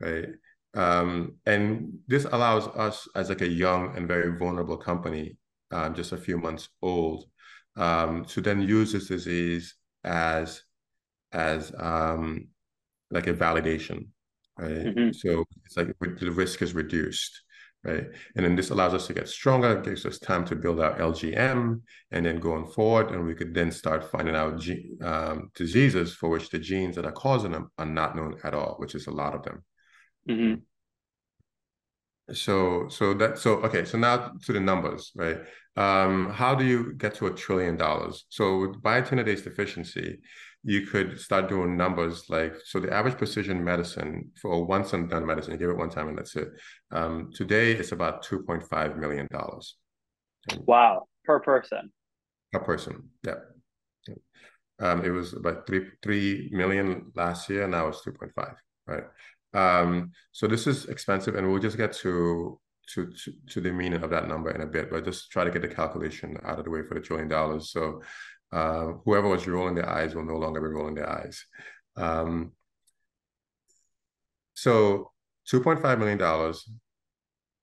right? 0.00 0.26
Um, 0.74 1.36
and 1.44 1.98
this 2.08 2.24
allows 2.24 2.66
us 2.68 3.06
as 3.14 3.28
like 3.28 3.42
a 3.42 3.48
young 3.48 3.96
and 3.96 4.08
very 4.08 4.36
vulnerable 4.38 4.78
company, 4.78 5.36
um, 5.70 5.94
just 5.94 6.12
a 6.12 6.16
few 6.16 6.38
months 6.38 6.68
old, 6.80 7.26
um, 7.76 8.24
to 8.26 8.40
then 8.40 8.62
use 8.62 8.92
this 8.92 9.08
disease 9.08 9.74
as 10.04 10.62
as 11.32 11.72
um, 11.78 12.48
like 13.10 13.26
a 13.26 13.34
validation, 13.34 14.06
right? 14.58 14.86
Mm-hmm. 14.86 15.12
So 15.12 15.44
it's 15.64 15.76
like 15.76 15.94
the 15.98 16.30
risk 16.30 16.62
is 16.62 16.74
reduced, 16.74 17.42
right? 17.84 18.06
And 18.36 18.44
then 18.44 18.56
this 18.56 18.70
allows 18.70 18.94
us 18.94 19.06
to 19.06 19.14
get 19.14 19.28
stronger, 19.28 19.80
gives 19.80 20.06
us 20.06 20.18
time 20.18 20.44
to 20.46 20.56
build 20.56 20.80
our 20.80 20.96
LGM, 20.98 21.80
and 22.10 22.26
then 22.26 22.38
going 22.38 22.66
forward, 22.66 23.10
and 23.10 23.26
we 23.26 23.34
could 23.34 23.54
then 23.54 23.70
start 23.70 24.10
finding 24.10 24.36
out 24.36 24.60
ge- 24.60 25.00
um, 25.02 25.50
diseases 25.54 26.14
for 26.14 26.28
which 26.28 26.50
the 26.50 26.58
genes 26.58 26.96
that 26.96 27.04
are 27.04 27.12
causing 27.12 27.52
them 27.52 27.70
are 27.78 27.86
not 27.86 28.16
known 28.16 28.36
at 28.44 28.54
all, 28.54 28.76
which 28.78 28.94
is 28.94 29.06
a 29.06 29.10
lot 29.10 29.34
of 29.34 29.42
them. 29.42 29.64
Mm-hmm. 30.28 30.54
So, 32.34 32.88
so 32.88 33.14
that 33.14 33.38
so 33.38 33.54
okay. 33.62 33.84
So 33.84 33.98
now 33.98 34.32
to 34.44 34.52
the 34.52 34.60
numbers, 34.60 35.10
right? 35.16 35.38
Um, 35.76 36.30
how 36.30 36.54
do 36.54 36.64
you 36.64 36.94
get 36.94 37.14
to 37.16 37.26
a 37.26 37.34
trillion 37.34 37.76
dollars? 37.76 38.26
So 38.28 38.58
with 38.60 38.80
biotinidase 38.80 39.42
deficiency, 39.42 40.20
you 40.64 40.86
could 40.86 41.18
start 41.18 41.48
doing 41.48 41.76
numbers 41.76 42.24
like 42.28 42.54
so. 42.64 42.78
The 42.78 42.92
average 42.92 43.18
precision 43.18 43.62
medicine 43.64 44.30
for 44.40 44.64
once 44.64 44.92
and 44.92 45.10
done 45.10 45.26
medicine, 45.26 45.52
you 45.52 45.58
give 45.58 45.70
it 45.70 45.76
one 45.76 45.90
time 45.90 46.08
and 46.08 46.18
that's 46.18 46.36
it. 46.36 46.48
Um, 46.90 47.30
today 47.34 47.72
it's 47.72 47.92
about 47.92 48.22
two 48.22 48.42
point 48.42 48.62
five 48.68 48.96
million 48.96 49.26
dollars. 49.30 49.76
Wow, 50.60 51.06
per 51.24 51.40
person. 51.40 51.92
Per 52.52 52.60
person, 52.60 53.08
yeah. 53.26 53.34
Um, 54.80 55.04
it 55.04 55.10
was 55.10 55.32
about 55.32 55.66
three 55.66 55.86
three 56.02 56.48
million 56.52 57.12
last 57.14 57.48
year. 57.48 57.66
Now 57.68 57.88
it's 57.88 58.02
two 58.02 58.12
point 58.12 58.32
five, 58.34 58.54
right? 58.86 59.04
Um, 59.54 60.12
so 60.32 60.46
this 60.46 60.66
is 60.66 60.86
expensive, 60.86 61.34
and 61.34 61.50
we'll 61.50 61.60
just 61.60 61.76
get 61.76 61.92
to, 61.94 62.58
to 62.94 63.06
to 63.06 63.32
to 63.50 63.60
the 63.60 63.72
meaning 63.72 64.02
of 64.02 64.10
that 64.10 64.28
number 64.28 64.50
in 64.50 64.60
a 64.60 64.66
bit, 64.66 64.90
but 64.90 65.04
just 65.04 65.30
try 65.30 65.44
to 65.44 65.50
get 65.50 65.62
the 65.62 65.68
calculation 65.68 66.36
out 66.44 66.58
of 66.58 66.64
the 66.64 66.70
way 66.70 66.82
for 66.88 66.94
the 66.94 67.00
trillion 67.00 67.28
dollars. 67.28 67.70
So 67.70 68.02
uh, 68.52 68.92
whoever 69.04 69.28
was 69.28 69.46
rolling 69.46 69.74
their 69.74 69.88
eyes 69.88 70.14
will 70.14 70.24
no 70.24 70.36
longer 70.36 70.60
be 70.60 70.66
rolling 70.66 70.94
their 70.94 71.10
eyes. 71.10 71.44
Um, 71.96 72.52
so 74.54 75.10
$2.5 75.50 75.98
million 75.98 76.54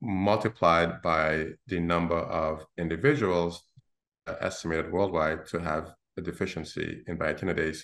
multiplied 0.01 1.01
by 1.01 1.45
the 1.67 1.79
number 1.79 2.17
of 2.17 2.65
individuals 2.77 3.63
estimated 4.41 4.91
worldwide 4.91 5.45
to 5.47 5.59
have 5.59 5.91
a 6.17 6.21
deficiency 6.21 7.03
in 7.07 7.17
biotinidase 7.17 7.83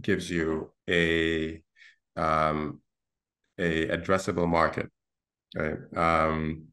gives 0.00 0.30
you 0.30 0.72
a 0.88 1.62
um, 2.16 2.80
a 3.58 3.86
addressable 3.88 4.48
market, 4.48 4.90
right? 5.56 5.78
Um, 5.96 6.68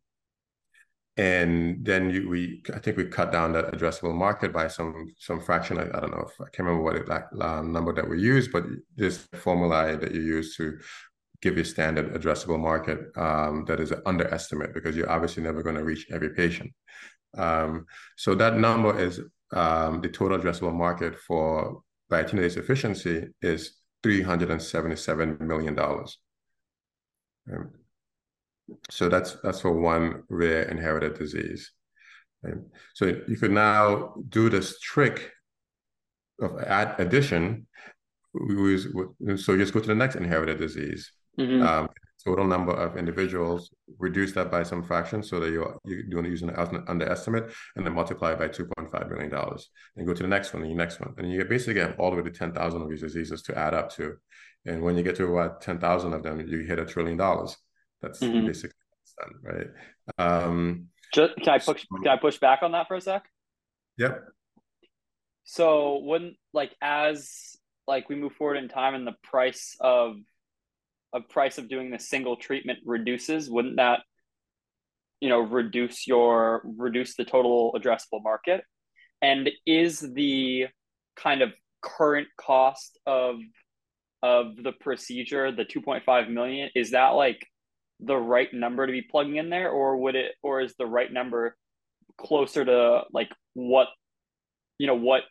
and 1.22 1.86
then 1.86 2.10
you, 2.10 2.28
we, 2.28 2.64
I 2.74 2.80
think 2.80 2.98
we 2.98 3.06
cut 3.06 3.32
down 3.32 3.54
that 3.54 3.72
addressable 3.74 4.16
market 4.16 4.52
by 4.52 4.68
some 4.68 5.14
some 5.20 5.40
fraction. 5.40 5.78
I, 5.78 5.84
I 5.84 6.00
don't 6.00 6.10
know 6.16 6.26
if 6.28 6.34
I 6.42 6.46
can't 6.46 6.68
remember 6.68 6.84
what 6.84 6.96
it, 6.96 7.08
number 7.78 7.94
that 7.94 8.10
we 8.10 8.20
use, 8.20 8.48
but 8.48 8.64
this 8.96 9.28
formula 9.36 9.98
that 9.98 10.16
you 10.16 10.22
use 10.22 10.58
to 10.58 10.80
give 11.44 11.60
you 11.60 11.64
standard 11.64 12.16
addressable 12.16 12.60
market 12.60 13.00
um, 13.18 13.66
that 13.68 13.80
is 13.80 13.92
an 13.92 14.02
underestimate 14.08 14.74
because 14.74 14.96
you're 14.96 15.12
obviously 15.12 15.44
never 15.44 15.62
going 15.62 15.76
to 15.76 15.84
reach 15.84 16.08
every 16.12 16.32
patient. 16.32 16.72
Um, 17.38 17.86
so 18.18 18.34
that 18.36 18.58
number 18.58 19.00
is 19.00 19.22
um, 19.54 20.02
the 20.02 20.10
total 20.10 20.40
addressable 20.40 20.74
market 20.74 21.20
for 21.20 21.82
biotinidase 22.12 22.58
efficiency 22.58 23.28
is 23.44 23.78
$377 24.04 25.40
million. 25.40 25.78
Um, 25.80 27.72
so 28.90 29.10
that's 29.10 29.38
that's 29.44 29.62
for 29.62 29.72
one 29.72 30.24
rare 30.30 30.64
inherited 30.64 31.18
disease. 31.18 31.72
Um, 32.46 32.66
so 32.94 33.06
you 33.28 33.38
could 33.38 33.52
now 33.52 34.16
do 34.30 34.50
this 34.50 34.80
trick 34.80 35.32
of 36.40 36.60
add 36.62 37.00
addition. 37.00 37.68
So 38.34 39.52
you 39.54 39.58
just 39.58 39.74
go 39.74 39.80
to 39.80 39.88
the 39.88 39.96
next 39.96 40.16
inherited 40.16 40.58
disease. 40.58 41.12
Mm-hmm. 41.38 41.62
Um, 41.62 41.90
total 42.24 42.46
number 42.46 42.74
of 42.74 42.98
individuals, 42.98 43.72
reduce 43.98 44.32
that 44.34 44.52
by 44.52 44.64
some 44.64 44.84
fraction 44.84 45.24
so 45.24 45.40
that 45.40 45.52
you're, 45.52 45.78
you're 45.86 46.04
doing 46.04 46.26
using 46.26 46.50
an 46.50 46.84
underestimate, 46.88 47.52
and 47.76 47.86
then 47.86 47.94
multiply 47.94 48.36
by 48.36 48.48
$2.5 48.48 49.10
million. 49.10 49.34
And 49.96 50.08
go 50.08 50.14
to 50.14 50.24
the 50.24 50.30
next 50.30 50.54
one 50.54 50.64
and 50.64 50.72
the 50.72 50.76
next 50.76 51.00
one. 51.00 51.14
And 51.18 51.32
you 51.32 51.44
basically 51.46 51.76
get 51.76 51.98
all 52.00 52.12
the 52.12 52.18
way 52.18 52.24
to 52.24 52.32
10,000 52.32 52.82
of 52.82 52.90
these 52.90 53.02
diseases 53.02 53.42
to 53.44 53.58
add 53.58 53.74
up 53.74 53.90
to. 53.96 54.16
And 54.66 54.82
when 54.82 54.96
you 54.96 55.04
get 55.04 55.16
to 55.18 55.26
about 55.26 55.62
10,000 55.62 56.14
of 56.14 56.24
them, 56.24 56.40
you 56.48 56.60
hit 56.60 56.80
a 56.80 56.86
trillion 56.86 57.18
dollars. 57.18 57.58
That's 58.02 58.20
mm-hmm. 58.20 58.48
basically 58.48 58.76
done, 59.20 59.34
right? 59.44 59.68
Um, 60.18 60.88
Just, 61.14 61.36
can 61.38 61.50
I 61.50 61.60
push? 61.60 61.82
So, 61.82 61.98
can 61.98 62.08
I 62.08 62.18
push 62.18 62.40
back 62.40 62.60
on 62.64 62.72
that 62.72 62.88
for 62.88 62.96
a 62.96 63.02
sec? 63.02 63.24
Yep. 63.98 64.24
So 65.44 66.00
when 66.00 66.36
like 66.54 66.76
as 66.82 67.58
like 67.88 68.10
we 68.10 68.16
move 68.16 68.34
forward 68.34 68.58
in 68.58 68.70
time 68.70 68.96
and 68.96 69.06
the 69.06 69.16
price 69.24 69.76
of 69.80 70.16
a 71.14 71.20
price 71.20 71.58
of 71.58 71.68
doing 71.68 71.92
the 71.92 72.00
single 72.00 72.38
treatment 72.38 72.80
reduces, 72.86 73.50
wouldn't 73.50 73.78
that 73.78 74.02
you 75.20 75.30
know 75.30 75.42
reduce 75.42 76.08
your 76.08 76.62
reduce 76.64 77.16
the 77.16 77.26
total 77.26 77.74
addressable 77.74 78.24
market? 78.24 78.64
And 79.22 79.50
is 79.66 80.00
the 80.00 80.68
kind 81.16 81.42
of 81.42 81.52
current 81.82 82.28
cost 82.38 82.98
of 83.06 83.40
of 84.24 84.56
the 84.56 84.72
procedure 84.72 85.52
the 85.52 85.66
2.5 85.66 86.30
million 86.30 86.70
is 86.76 86.92
that 86.92 87.10
like 87.10 87.46
the 88.02 88.18
right 88.18 88.52
number 88.54 88.86
to 88.86 88.92
be 88.92 89.02
plugging 89.02 89.38
in 89.38 89.50
there 89.50 89.70
or 89.70 89.98
would 89.98 90.16
it 90.16 90.34
or 90.42 90.62
is 90.62 90.74
the 90.78 90.86
right 90.86 91.12
number 91.12 91.56
closer 92.18 92.66
to 92.66 93.04
like 93.14 93.30
what 93.54 93.88
you 94.78 94.88
know 94.88 94.96
what 94.96 95.24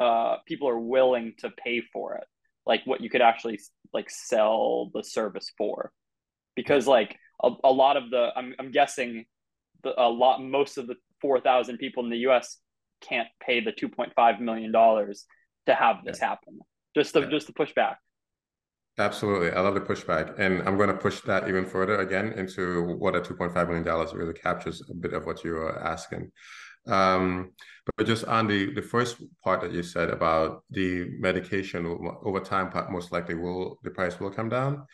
uh 0.00 0.36
people 0.46 0.68
are 0.68 0.78
willing 0.78 1.34
to 1.38 1.50
pay 1.50 1.82
for 1.92 2.14
it? 2.14 2.24
Like 2.64 2.82
what 2.84 3.00
you 3.00 3.10
could 3.10 3.22
actually 3.22 3.58
like 3.92 4.08
sell 4.08 4.90
the 4.94 5.02
service 5.02 5.50
for? 5.58 5.90
Because 6.54 6.86
like 6.86 7.16
a, 7.42 7.50
a 7.64 7.72
lot 7.72 7.96
of 7.96 8.10
the 8.10 8.28
I'm, 8.36 8.54
I'm 8.58 8.70
guessing 8.70 9.24
the, 9.82 10.00
a 10.00 10.08
lot 10.08 10.40
most 10.40 10.78
of 10.78 10.86
the 10.86 10.94
4000 11.20 11.78
people 11.78 12.04
in 12.04 12.10
the 12.10 12.18
us 12.18 12.58
can't 13.00 13.28
pay 13.44 13.60
the 13.60 13.72
2.5 13.72 14.40
million 14.40 14.70
dollars 14.70 15.24
to 15.66 15.74
have 15.74 15.96
this 16.04 16.18
yeah. 16.20 16.28
happen. 16.28 16.60
Just 16.94 17.14
to 17.14 17.20
yeah. 17.20 17.30
just 17.30 17.48
to 17.48 17.52
push 17.52 17.72
back 17.74 17.98
Absolutely. 18.98 19.50
I 19.50 19.60
love 19.60 19.74
the 19.74 19.80
pushback. 19.80 20.38
And 20.38 20.66
I'm 20.68 20.76
going 20.76 20.88
to 20.90 20.94
push 20.96 21.20
that 21.22 21.48
even 21.48 21.64
further 21.64 22.00
again 22.00 22.32
into 22.32 22.82
what 22.98 23.16
a 23.16 23.20
$2.5 23.20 23.68
million 23.68 24.16
really 24.16 24.34
captures 24.34 24.82
a 24.90 24.94
bit 24.94 25.14
of 25.14 25.24
what 25.24 25.42
you 25.44 25.52
were 25.52 25.78
asking. 25.78 26.30
Um, 26.86 27.52
but 27.96 28.06
just 28.06 28.24
on 28.24 28.48
the, 28.48 28.72
the 28.74 28.82
first 28.82 29.16
part 29.42 29.60
that 29.62 29.72
you 29.72 29.82
said 29.82 30.10
about 30.10 30.64
the 30.70 31.08
medication 31.18 31.86
over 32.22 32.40
time, 32.40 32.70
most 32.90 33.12
likely 33.12 33.34
will 33.34 33.78
the 33.82 33.90
price 33.90 34.20
will 34.20 34.30
come 34.30 34.48
down. 34.48 34.86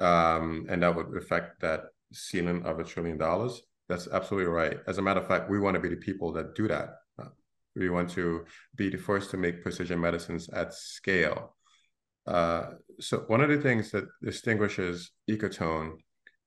Um, 0.00 0.66
and 0.68 0.82
that 0.82 0.94
would 0.94 1.16
affect 1.16 1.60
that 1.60 1.84
ceiling 2.12 2.64
of 2.64 2.80
a 2.80 2.84
trillion 2.84 3.18
dollars. 3.18 3.62
That's 3.88 4.08
absolutely 4.08 4.50
right. 4.50 4.78
As 4.86 4.98
a 4.98 5.02
matter 5.02 5.20
of 5.20 5.28
fact, 5.28 5.48
we 5.48 5.60
want 5.60 5.74
to 5.74 5.80
be 5.80 5.88
the 5.88 5.96
people 5.96 6.32
that 6.32 6.54
do 6.54 6.66
that. 6.68 6.90
We 7.76 7.90
want 7.90 8.10
to 8.10 8.44
be 8.74 8.88
the 8.88 8.98
first 8.98 9.30
to 9.30 9.36
make 9.36 9.62
precision 9.62 10.00
medicines 10.00 10.48
at 10.48 10.74
scale. 10.74 11.54
Uh, 12.28 12.74
so 13.00 13.24
one 13.28 13.40
of 13.40 13.48
the 13.48 13.56
things 13.56 13.90
that 13.90 14.04
distinguishes 14.22 15.12
Ecotone 15.30 15.92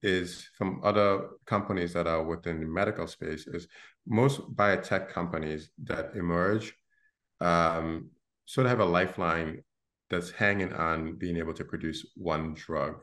is 0.04 0.48
from 0.58 0.80
other 0.84 1.30
companies 1.46 1.94
that 1.94 2.08
are 2.08 2.24
within 2.24 2.60
the 2.60 2.68
medical 2.68 3.08
space 3.08 3.48
is 3.48 3.68
most 4.08 4.42
biotech 4.56 5.10
companies 5.10 5.72
that 5.84 6.12
emerge 6.16 6.74
um, 7.40 8.10
sort 8.46 8.66
of 8.66 8.70
have 8.70 8.80
a 8.80 8.86
lifeline 8.86 9.64
that's 10.10 10.30
hanging 10.30 10.74
on 10.74 11.18
being 11.18 11.38
able 11.38 11.54
to 11.54 11.66
produce 11.66 12.06
one 12.16 12.54
drug. 12.54 12.96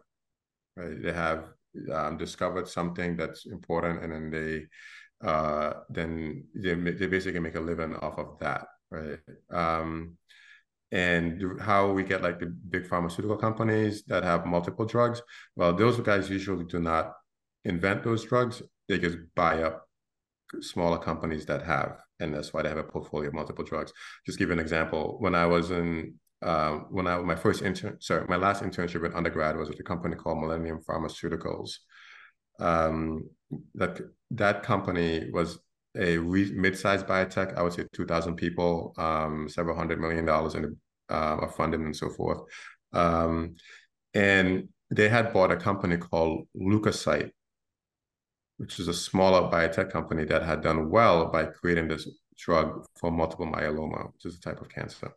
Right? 0.76 1.02
They 1.02 1.12
have 1.12 1.48
um, 1.92 2.16
discovered 2.16 2.68
something 2.68 3.16
that's 3.16 3.46
important, 3.46 4.05
and 4.05 4.12
then 4.12 4.30
they 4.30 5.26
uh, 5.28 5.72
then 5.90 6.44
they, 6.55 6.74
they 6.74 7.06
basically 7.06 7.40
make 7.40 7.56
a 7.56 7.60
living 7.60 7.96
off 7.96 8.18
of 8.18 8.38
that. 8.38 8.66
Right? 8.90 9.18
Um, 9.50 10.16
and 10.90 11.60
how 11.60 11.93
we 11.93 12.02
get 12.02 12.23
like 12.23 12.40
the 12.40 12.47
big 12.47 12.86
pharmaceutical 12.86 13.36
companies 13.36 14.05
that 14.05 14.24
have 14.24 14.47
multiple 14.47 14.86
drugs. 14.86 15.20
Well 15.56 15.73
those 15.73 16.01
guys 16.01 16.31
usually 16.31 16.65
do 16.65 16.81
not 16.81 17.12
invent 17.65 18.05
those 18.05 18.24
drugs. 18.24 18.62
They 18.89 18.98
just 18.98 19.19
buy 19.35 19.62
up 19.62 19.86
smaller 20.60 20.98
companies 20.98 21.44
that 21.47 21.62
have 21.62 21.98
and 22.20 22.35
that's 22.35 22.52
why 22.52 22.62
they 22.62 22.69
have 22.69 22.78
a 22.78 22.85
portfolio 22.85 23.28
of 23.28 23.35
multiple 23.35 23.65
drugs. 23.65 23.93
Just 24.24 24.39
give 24.39 24.51
an 24.51 24.59
example. 24.59 25.16
When 25.20 25.35
i 25.35 25.47
was 25.47 25.70
in 25.70 26.15
um, 26.40 26.86
when 26.90 27.06
i 27.06 27.19
my 27.19 27.35
first 27.35 27.62
intern 27.62 27.97
sorry 28.01 28.24
my 28.28 28.36
last 28.36 28.62
internship 28.62 29.05
in 29.05 29.12
undergrad 29.12 29.56
was 29.56 29.70
at 29.70 29.81
a 29.81 29.82
company 29.82 30.15
called 30.16 30.40
millennium 30.40 30.81
pharmaceuticals. 30.89 31.73
Um, 32.60 33.28
that 33.74 34.01
that 34.32 34.62
company 34.62 35.31
was 35.32 35.59
a 35.97 36.19
mid-sized 36.19 37.06
biotech, 37.06 37.56
I 37.56 37.62
would 37.62 37.73
say 37.73 37.85
2,000 37.93 38.36
people, 38.36 38.94
um, 38.98 39.48
several 39.48 39.77
hundred 39.77 40.01
million 40.01 40.24
dollars 40.24 40.55
in 40.55 40.77
uh, 41.09 41.47
funding 41.48 41.85
and 41.85 41.97
so 41.97 42.10
forth. 42.10 42.43
Um, 42.93 43.56
and 44.15 44.69
they 44.90 45.09
had 45.09 45.32
bought 45.32 45.52
a 45.52 45.56
company 45.56 45.97
called 45.97 46.47
LeukoSite, 46.56 47.31
which 48.59 48.78
is 48.78 48.89
a 48.89 48.94
smaller 48.94 49.51
biotech 49.51 49.90
company 49.90 50.24
that 50.24 50.43
had 50.43 50.62
done 50.62 50.90
well 50.90 51.27
by 51.27 51.44
creating 51.44 51.89
this 51.89 52.09
drug 52.36 52.85
for 52.98 53.10
multiple 53.10 53.47
myeloma, 53.47 54.12
which 54.12 54.24
is 54.24 54.36
a 54.36 54.40
type 54.40 54.60
of 54.60 54.69
cancer. 54.69 55.12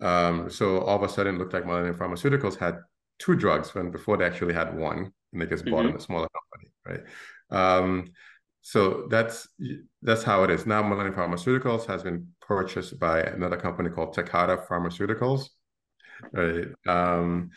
Um, 0.00 0.50
so 0.50 0.80
all 0.80 0.96
of 0.96 1.02
a 1.02 1.08
sudden, 1.08 1.36
it 1.36 1.38
looked 1.38 1.52
like 1.52 1.66
Millennium 1.66 1.96
Pharmaceuticals 1.96 2.58
had 2.58 2.78
two 3.18 3.36
drugs 3.36 3.74
when 3.74 3.90
before 3.90 4.16
they 4.16 4.24
actually 4.24 4.54
had 4.54 4.76
one, 4.76 5.12
and 5.32 5.40
they 5.40 5.46
just 5.46 5.64
mm-hmm. 5.64 5.74
bought 5.74 5.86
in 5.86 5.96
a 5.96 6.00
smaller 6.00 6.28
company, 6.28 6.72
right? 6.86 7.04
So 8.62 9.06
that's 9.10 9.48
that's 10.02 10.22
how 10.22 10.44
it 10.44 10.50
is 10.50 10.66
now. 10.66 10.82
Millennium 10.82 11.14
Pharmaceuticals 11.16 11.84
has 11.86 12.02
been 12.04 12.28
purchased 12.40 12.98
by 12.98 13.20
another 13.20 13.56
company 13.56 13.90
called 13.90 14.14
Takeda 14.14 14.66
Pharmaceuticals, 14.66 15.48
right? 16.32 16.68
Um, 16.86 17.50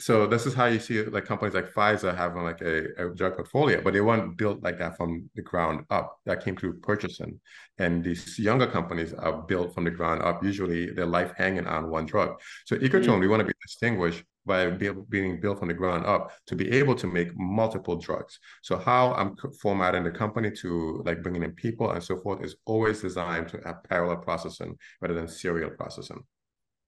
so 0.00 0.26
this 0.26 0.46
is 0.46 0.54
how 0.54 0.64
you 0.66 0.80
see 0.80 1.02
like 1.04 1.26
companies 1.26 1.54
like 1.54 1.72
Pfizer 1.74 2.16
having 2.16 2.42
like 2.42 2.62
a, 2.62 2.86
a, 2.96 3.14
drug 3.14 3.36
portfolio, 3.36 3.82
but 3.82 3.92
they 3.92 4.00
weren't 4.00 4.36
built 4.36 4.62
like 4.62 4.78
that 4.78 4.96
from 4.96 5.28
the 5.34 5.42
ground 5.42 5.84
up. 5.90 6.18
That 6.24 6.42
came 6.42 6.56
through 6.56 6.80
purchasing, 6.80 7.38
and 7.78 8.02
these 8.02 8.38
younger 8.38 8.66
companies 8.66 9.12
are 9.12 9.42
built 9.42 9.74
from 9.74 9.84
the 9.84 9.90
ground 9.90 10.22
up. 10.22 10.42
Usually, 10.42 10.90
their 10.90 11.06
life 11.06 11.32
hanging 11.36 11.66
on 11.66 11.90
one 11.90 12.06
drug. 12.06 12.40
So 12.64 12.76
Ecotone, 12.76 13.04
mm-hmm. 13.04 13.20
we 13.20 13.28
want 13.28 13.40
to 13.40 13.46
be 13.46 13.52
distinguished 13.62 14.24
by 14.46 14.70
be, 14.70 14.90
being 15.10 15.38
built 15.38 15.58
from 15.58 15.68
the 15.68 15.74
ground 15.74 16.06
up 16.06 16.32
to 16.46 16.56
be 16.56 16.70
able 16.70 16.94
to 16.94 17.06
make 17.06 17.28
multiple 17.36 17.96
drugs. 17.96 18.38
So 18.62 18.78
how 18.78 19.12
I'm 19.14 19.36
formatting 19.60 20.04
the 20.04 20.10
company 20.10 20.50
to 20.62 21.02
like 21.04 21.22
bringing 21.22 21.42
in 21.42 21.52
people 21.52 21.90
and 21.90 22.02
so 22.02 22.16
forth 22.16 22.42
is 22.42 22.56
always 22.64 23.02
designed 23.02 23.48
to 23.48 23.60
have 23.66 23.84
parallel 23.84 24.16
processing 24.16 24.76
rather 25.00 25.14
than 25.14 25.28
serial 25.28 25.70
processing. 25.70 26.22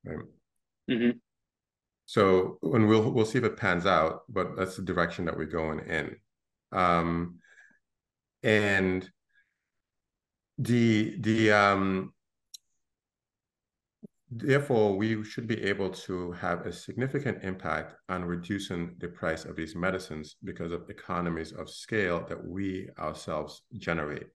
Right. 0.04 0.18
Mm-hmm. 0.90 1.18
So 2.12 2.58
when 2.60 2.88
we'll 2.88 3.10
we'll 3.10 3.24
see 3.24 3.38
if 3.38 3.44
it 3.44 3.56
pans 3.56 3.86
out, 3.86 4.24
but 4.28 4.54
that's 4.54 4.76
the 4.76 4.82
direction 4.82 5.24
that 5.24 5.34
we're 5.34 5.46
going 5.46 5.78
in. 5.78 6.16
Um, 6.70 7.38
and 8.42 9.10
the 10.58 11.16
the 11.20 11.52
um, 11.52 12.12
therefore 14.30 14.94
we 14.94 15.24
should 15.24 15.46
be 15.46 15.62
able 15.62 15.88
to 15.88 16.32
have 16.32 16.66
a 16.66 16.72
significant 16.74 17.42
impact 17.44 17.94
on 18.10 18.26
reducing 18.26 18.94
the 18.98 19.08
price 19.08 19.46
of 19.46 19.56
these 19.56 19.74
medicines 19.74 20.36
because 20.44 20.70
of 20.70 20.90
economies 20.90 21.52
of 21.52 21.70
scale 21.70 22.26
that 22.28 22.44
we 22.44 22.90
ourselves 22.98 23.62
generate. 23.78 24.26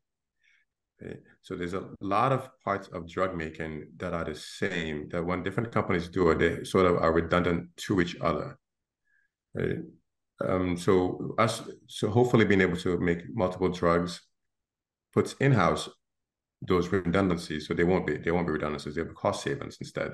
Okay. 1.02 1.18
So 1.44 1.56
there's 1.56 1.76
a 1.76 1.90
lot 2.02 2.32
of 2.32 2.50
parts 2.64 2.88
of 2.88 3.08
drug 3.08 3.36
making 3.36 3.88
that 3.98 4.14
are 4.14 4.24
the 4.24 4.36
same. 4.36 5.10
That 5.10 5.24
when 5.24 5.44
different 5.44 5.72
companies 5.72 6.08
do 6.08 6.32
it, 6.32 6.40
they 6.40 6.64
sort 6.64 6.88
of 6.88 6.98
are 6.98 7.12
redundant 7.12 7.70
to 7.78 8.02
each 8.02 8.16
other. 8.20 8.58
Right? 9.54 9.78
Um, 10.44 10.78
so 10.78 11.36
us, 11.38 11.62
so 11.88 12.10
hopefully 12.10 12.46
being 12.46 12.62
able 12.62 12.78
to 12.78 13.00
make 13.00 13.24
multiple 13.34 13.70
drugs 13.70 14.22
puts 15.14 15.34
in-house 15.40 15.90
those 16.62 16.92
redundancies, 16.92 17.68
so 17.68 17.74
they 17.74 17.84
won't 17.84 18.08
be 18.08 18.18
they 18.18 18.32
won't 18.32 18.48
be 18.48 18.54
redundancies. 18.54 18.96
They'll 18.96 19.06
be 19.06 19.14
cost 19.14 19.44
savings 19.44 19.78
instead, 19.80 20.12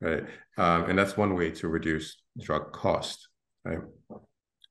right? 0.00 0.24
Um, 0.56 0.90
and 0.90 0.98
that's 0.98 1.16
one 1.16 1.34
way 1.34 1.50
to 1.52 1.68
reduce 1.68 2.16
drug 2.40 2.72
cost, 2.72 3.28
right? 3.64 3.78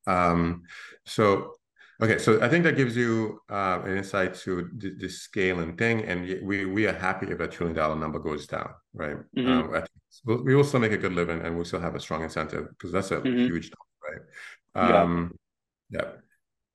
Um, 0.07 0.63
so 1.05 1.55
Okay, 2.01 2.17
so 2.17 2.41
I 2.41 2.49
think 2.49 2.65
that 2.65 2.75
gives 2.75 2.95
you 2.97 3.39
uh, 3.49 3.81
an 3.85 3.97
insight 3.97 4.35
to 4.35 4.69
the, 4.75 4.95
the, 4.99 5.07
scale 5.07 5.59
and 5.59 5.77
thing, 5.77 6.03
and 6.03 6.45
we 6.45 6.65
we 6.65 6.87
are 6.87 6.93
happy 6.93 7.27
if 7.27 7.37
that 7.37 7.53
trillion 7.53 7.75
dollar 7.75 7.95
number 7.95 8.19
goes 8.19 8.47
down, 8.47 8.69
right? 8.93 9.15
Mm-hmm. 9.37 9.73
Um, 9.73 9.83
we'll, 10.25 10.43
we 10.43 10.55
will 10.55 10.65
still 10.65 10.81
make 10.81 10.91
a 10.91 10.97
good 10.97 11.13
living, 11.13 11.39
and 11.41 11.57
we 11.57 11.63
still 11.63 11.79
have 11.79 11.95
a 11.95 11.99
strong 11.99 12.21
incentive 12.23 12.67
because 12.69 12.91
that's 12.91 13.11
a 13.11 13.21
mm-hmm. 13.21 13.45
huge 13.45 13.71
number, 13.71 14.21
right? 14.75 15.01
Um, 15.01 15.37
yeah. 15.89 16.01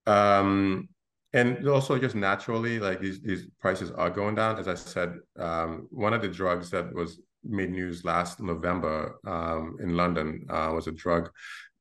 yeah. 0.06 0.38
Um, 0.38 0.88
and 1.34 1.68
also 1.68 1.98
just 1.98 2.14
naturally, 2.14 2.78
like 2.78 3.00
these 3.00 3.20
these 3.20 3.46
prices 3.60 3.90
are 3.90 4.08
going 4.08 4.36
down. 4.36 4.58
As 4.58 4.68
I 4.68 4.74
said, 4.74 5.16
um, 5.38 5.86
one 5.90 6.14
of 6.14 6.22
the 6.22 6.28
drugs 6.28 6.70
that 6.70 6.94
was 6.94 7.20
made 7.44 7.70
news 7.70 8.04
last 8.06 8.40
November 8.40 9.18
um, 9.26 9.76
in 9.80 9.96
London 9.96 10.46
uh, 10.48 10.72
was 10.74 10.86
a 10.86 10.92
drug 10.92 11.30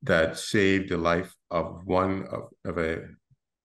that 0.04 0.38
saved 0.38 0.90
the 0.90 0.98
life 0.98 1.34
of 1.52 1.86
one 1.86 2.26
of, 2.32 2.50
of 2.66 2.78
a 2.78 3.02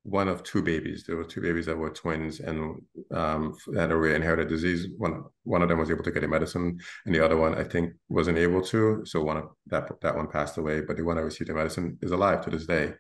one 0.05 0.29
of 0.29 0.43
two 0.43 0.63
babies. 0.63 1.05
There 1.07 1.17
were 1.17 1.25
two 1.25 1.41
babies 1.41 1.67
that 1.67 1.77
were 1.77 1.91
twins 1.91 2.41
and 2.41 2.81
um, 3.11 3.57
had 3.75 3.91
a 3.91 3.97
rare 3.97 4.15
inherited 4.15 4.49
disease. 4.49 4.87
One 4.99 5.25
one 5.45 5.63
of 5.63 5.69
them 5.69 5.79
was 5.79 5.91
able 5.91 6.05
to 6.05 6.13
get 6.13 6.25
a 6.25 6.29
medicine, 6.29 6.79
and 7.07 7.15
the 7.15 7.25
other 7.25 7.39
one 7.39 7.55
I 7.55 7.65
think 7.65 7.95
wasn't 8.09 8.39
able 8.39 8.63
to. 8.67 9.03
So 9.07 9.23
one 9.23 9.39
of 9.39 9.45
that 9.67 9.89
that 10.03 10.15
one 10.15 10.29
passed 10.29 10.59
away, 10.59 10.83
but 10.83 10.99
the 10.99 11.05
one 11.05 11.17
that 11.17 11.25
received 11.25 11.51
the 11.51 11.55
medicine 11.55 11.99
is 12.03 12.13
alive 12.13 12.45
to 12.45 12.51
this 12.51 12.67
day. 12.67 12.93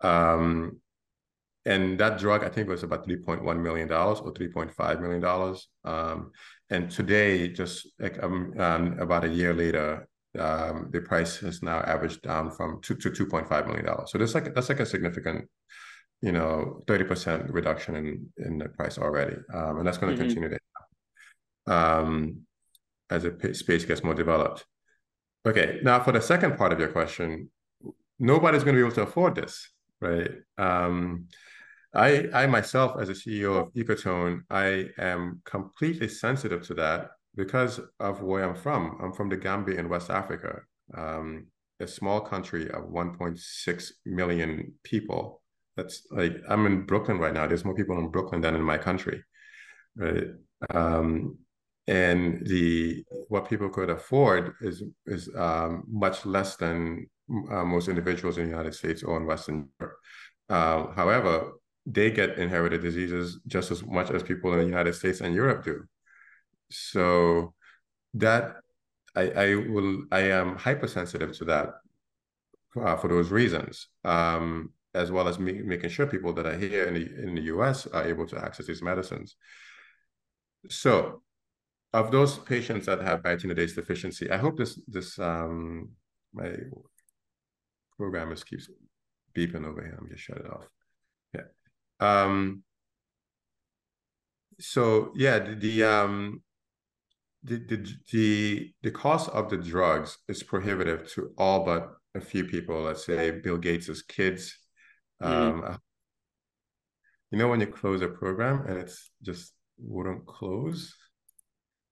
Um, 0.00 0.80
and 1.66 1.98
that 1.98 2.18
drug 2.18 2.44
I 2.44 2.48
think 2.48 2.68
was 2.68 2.84
about 2.84 3.04
three 3.04 3.16
point 3.16 3.42
one 3.42 3.60
million 3.60 3.88
dollars 3.88 4.20
or 4.20 4.32
three 4.32 4.48
point 4.48 4.72
five 4.72 5.00
million 5.00 5.20
dollars. 5.20 5.68
Um, 5.84 6.30
and 6.70 6.88
today, 6.88 7.48
just 7.48 7.88
like 7.98 8.22
um, 8.22 8.54
um 8.60 8.96
about 9.00 9.24
a 9.24 9.28
year 9.28 9.52
later, 9.54 10.08
um, 10.38 10.88
the 10.92 11.00
price 11.00 11.36
has 11.38 11.64
now 11.64 11.80
averaged 11.80 12.22
down 12.22 12.52
from 12.52 12.80
two 12.80 12.94
to 12.94 13.10
two 13.10 13.26
point 13.26 13.48
five 13.48 13.66
million 13.66 13.86
dollars. 13.86 14.12
So 14.12 14.18
that's 14.18 14.36
like 14.36 14.54
that's 14.54 14.68
like 14.68 14.78
a 14.78 14.86
significant 14.86 15.48
you 16.20 16.32
know, 16.32 16.82
30% 16.86 17.52
reduction 17.52 17.96
in, 17.96 18.26
in 18.38 18.58
the 18.58 18.68
price 18.68 18.98
already. 18.98 19.36
Um, 19.54 19.78
and 19.78 19.86
that's 19.86 19.98
going 19.98 20.16
to 20.16 20.22
mm-hmm. 20.22 20.28
continue 20.28 20.48
to 20.50 20.58
um, 21.68 22.40
as 23.10 23.22
the 23.22 23.54
space 23.54 23.84
gets 23.84 24.02
more 24.02 24.14
developed. 24.14 24.64
Okay, 25.46 25.80
now 25.82 26.00
for 26.00 26.12
the 26.12 26.20
second 26.20 26.56
part 26.56 26.72
of 26.72 26.80
your 26.80 26.88
question, 26.88 27.50
nobody's 28.18 28.64
going 28.64 28.74
to 28.74 28.82
be 28.82 28.86
able 28.86 28.94
to 28.96 29.02
afford 29.02 29.34
this, 29.34 29.70
right? 30.00 30.30
Um, 30.56 31.26
I, 31.94 32.28
I 32.34 32.46
myself, 32.46 33.00
as 33.00 33.08
a 33.08 33.12
CEO 33.12 33.60
of 33.60 33.72
Ecotone, 33.74 34.40
I 34.50 34.88
am 34.98 35.40
completely 35.44 36.08
sensitive 36.08 36.66
to 36.66 36.74
that 36.74 37.10
because 37.34 37.80
of 37.98 38.22
where 38.22 38.44
I'm 38.44 38.56
from. 38.56 38.98
I'm 39.02 39.12
from 39.12 39.28
the 39.28 39.36
Gambia 39.36 39.78
in 39.78 39.88
West 39.88 40.10
Africa, 40.10 40.60
um, 40.96 41.46
a 41.80 41.86
small 41.86 42.20
country 42.20 42.68
of 42.70 42.84
1.6 42.84 43.92
million 44.04 44.74
people 44.82 45.40
that's 45.78 46.06
like 46.10 46.34
I'm 46.48 46.66
in 46.66 46.84
Brooklyn 46.84 47.18
right 47.18 47.32
now. 47.32 47.46
There's 47.46 47.64
more 47.64 47.74
people 47.74 47.98
in 47.98 48.08
Brooklyn 48.08 48.40
than 48.40 48.56
in 48.56 48.62
my 48.62 48.78
country, 48.78 49.22
right? 49.96 50.24
Um, 50.74 51.38
and 51.86 52.44
the 52.46 53.04
what 53.28 53.48
people 53.48 53.68
could 53.68 53.88
afford 53.88 54.54
is 54.60 54.82
is 55.06 55.30
um, 55.36 55.84
much 55.88 56.26
less 56.26 56.56
than 56.56 57.06
uh, 57.50 57.64
most 57.64 57.86
individuals 57.88 58.38
in 58.38 58.44
the 58.44 58.50
United 58.50 58.74
States 58.74 59.04
or 59.04 59.16
in 59.18 59.24
Western 59.24 59.68
Europe. 59.78 59.96
Uh, 60.48 60.86
however, 60.94 61.52
they 61.86 62.10
get 62.10 62.38
inherited 62.38 62.82
diseases 62.82 63.38
just 63.46 63.70
as 63.70 63.84
much 63.84 64.10
as 64.10 64.22
people 64.22 64.52
in 64.52 64.58
the 64.58 64.66
United 64.76 64.94
States 64.94 65.20
and 65.20 65.34
Europe 65.34 65.64
do. 65.64 65.84
So 66.70 67.54
that 68.14 68.56
I, 69.14 69.30
I 69.30 69.54
will 69.54 70.04
I 70.10 70.22
am 70.38 70.56
hypersensitive 70.56 71.36
to 71.38 71.44
that 71.44 71.68
uh, 72.76 72.96
for 72.96 73.08
those 73.08 73.30
reasons, 73.30 73.88
um, 74.04 74.72
as 74.94 75.10
well 75.10 75.28
as 75.28 75.38
me, 75.38 75.60
making 75.62 75.90
sure 75.90 76.06
people 76.06 76.32
that 76.34 76.46
are 76.46 76.56
here 76.56 76.84
in 76.84 76.94
the 76.94 77.22
in 77.22 77.34
the 77.34 77.42
U.S. 77.42 77.86
are 77.86 78.06
able 78.06 78.26
to 78.26 78.38
access 78.38 78.66
these 78.66 78.82
medicines. 78.82 79.36
So, 80.68 81.22
of 81.92 82.10
those 82.10 82.38
patients 82.38 82.86
that 82.86 83.00
have 83.00 83.22
biotinidase 83.22 83.74
deficiency, 83.74 84.30
I 84.30 84.38
hope 84.38 84.56
this 84.56 84.80
this 84.86 85.18
um, 85.18 85.90
my 86.32 86.52
program 87.96 88.30
just 88.30 88.46
keeps 88.46 88.68
beeping 89.36 89.66
over 89.66 89.82
here. 89.82 89.98
I'm 90.00 90.08
just 90.08 90.22
shut 90.22 90.38
it 90.38 90.50
off. 90.50 90.66
Yeah. 91.34 91.48
Um, 92.00 92.62
so 94.60 95.12
yeah, 95.14 95.38
the, 95.38 95.54
the 95.54 95.84
um 95.84 96.42
the, 97.44 97.56
the 97.58 97.94
the 98.12 98.72
the 98.82 98.90
cost 98.90 99.28
of 99.30 99.48
the 99.50 99.56
drugs 99.56 100.18
is 100.28 100.42
prohibitive 100.42 101.10
to 101.12 101.32
all 101.38 101.64
but 101.64 101.90
a 102.14 102.20
few 102.20 102.44
people. 102.44 102.82
Let's 102.82 103.04
say 103.04 103.30
Bill 103.30 103.58
Gates's 103.58 104.02
kids. 104.02 104.58
Mm-hmm. 105.22 105.64
Um, 105.64 105.78
you 107.30 107.38
know 107.38 107.48
when 107.48 107.60
you 107.60 107.66
close 107.66 108.00
a 108.02 108.08
program 108.08 108.66
and 108.66 108.78
it's 108.78 109.10
just 109.22 109.52
wouldn't 109.78 110.26
close. 110.26 110.94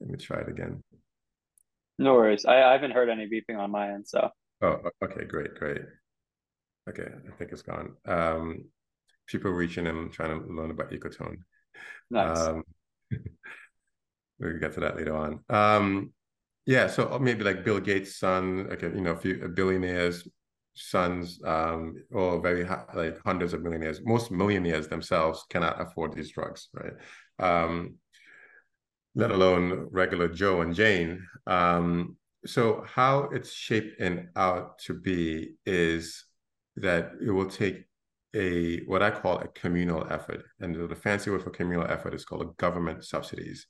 Let 0.01 0.11
me 0.11 0.19
try 0.19 0.41
it 0.41 0.49
again. 0.49 0.83
No 1.99 2.15
worries. 2.15 2.45
I, 2.45 2.63
I 2.63 2.73
haven't 2.73 2.91
heard 2.91 3.09
any 3.09 3.27
beeping 3.27 3.59
on 3.59 3.71
my 3.71 3.93
end, 3.93 4.07
so. 4.07 4.29
Oh, 4.63 4.81
okay, 5.03 5.25
great, 5.25 5.55
great. 5.55 5.81
Okay, 6.89 7.07
I 7.07 7.37
think 7.37 7.53
it's 7.53 7.63
gone. 7.63 7.97
Um, 8.07 8.67
people 9.27 9.51
reaching 9.51 9.87
and 9.87 10.13
trying 10.13 10.41
to 10.41 10.47
learn 10.53 10.71
about 10.71 10.91
ecotone. 10.91 11.39
Nice. 12.11 12.39
Um, 12.39 12.63
we'll 14.39 14.59
get 14.59 14.75
to 14.75 14.81
that 14.81 14.97
later 14.97 15.17
on. 15.17 15.41
Um, 15.49 16.13
yeah, 16.67 16.87
so 16.89 17.13
uh, 17.13 17.19
maybe 17.19 17.45
like 17.45 17.65
Bill 17.65 17.81
Gates' 17.81 18.19
son, 18.19 18.69
like 18.69 18.83
you 18.83 19.01
know, 19.01 19.13
a 19.13 19.17
few 19.17 19.49
billionaires' 19.55 20.29
sons, 20.77 21.41
um, 21.45 21.95
or 22.13 22.41
very 22.41 22.65
high, 22.65 22.85
like 22.95 23.19
hundreds 23.25 23.53
of 23.53 23.63
millionaires. 23.63 24.01
Most 24.05 24.31
millionaires 24.31 24.89
themselves 24.89 25.45
cannot 25.51 25.81
afford 25.81 26.15
these 26.15 26.31
drugs, 26.31 26.69
right? 26.73 26.93
Um, 27.39 27.97
let 29.15 29.31
alone 29.31 29.89
regular 29.91 30.29
Joe 30.29 30.61
and 30.61 30.75
Jane. 30.75 31.27
Um, 31.47 32.17
so 32.45 32.85
how 32.87 33.31
it's 33.33 33.53
shaping 33.53 34.29
out 34.37 34.79
to 34.81 34.95
be 34.95 35.55
is 35.65 36.25
that 36.77 37.13
it 37.21 37.31
will 37.31 37.49
take 37.49 37.87
a 38.35 38.85
what 38.85 39.03
I 39.03 39.11
call 39.11 39.39
a 39.39 39.49
communal 39.49 40.07
effort, 40.11 40.45
and 40.61 40.89
the 40.89 40.95
fancy 40.95 41.31
word 41.31 41.43
for 41.43 41.51
communal 41.51 41.91
effort 41.91 42.15
is 42.15 42.25
called 42.25 42.43
a 42.43 42.53
government 42.63 43.05
subsidies 43.05 43.67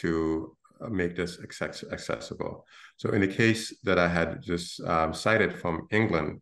to 0.00 0.56
make 0.90 1.16
this 1.16 1.38
access- 1.42 1.84
accessible. 1.90 2.66
So 2.96 3.10
in 3.10 3.20
the 3.20 3.28
case 3.28 3.74
that 3.84 3.98
I 3.98 4.08
had 4.08 4.42
just 4.42 4.80
um, 4.82 5.14
cited 5.14 5.54
from 5.54 5.86
England, 5.90 6.40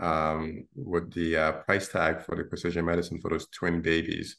um, 0.00 0.66
with 0.74 1.12
the 1.12 1.36
uh, 1.36 1.52
price 1.52 1.88
tag 1.88 2.22
for 2.22 2.34
the 2.34 2.44
precision 2.44 2.84
medicine 2.84 3.20
for 3.20 3.30
those 3.30 3.46
twin 3.48 3.82
babies, 3.82 4.36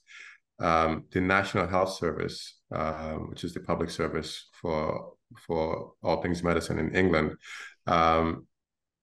um, 0.60 1.06
the 1.12 1.22
National 1.22 1.68
Health 1.68 1.94
Service, 1.94 2.60
uh, 2.74 3.14
which 3.14 3.44
is 3.44 3.54
the 3.54 3.60
public 3.62 3.90
service 3.90 4.50
for 4.54 5.14
for 5.48 5.94
all 6.04 6.22
things 6.22 6.44
medicine 6.44 6.78
in 6.78 6.96
England, 6.96 7.36
um, 7.88 8.46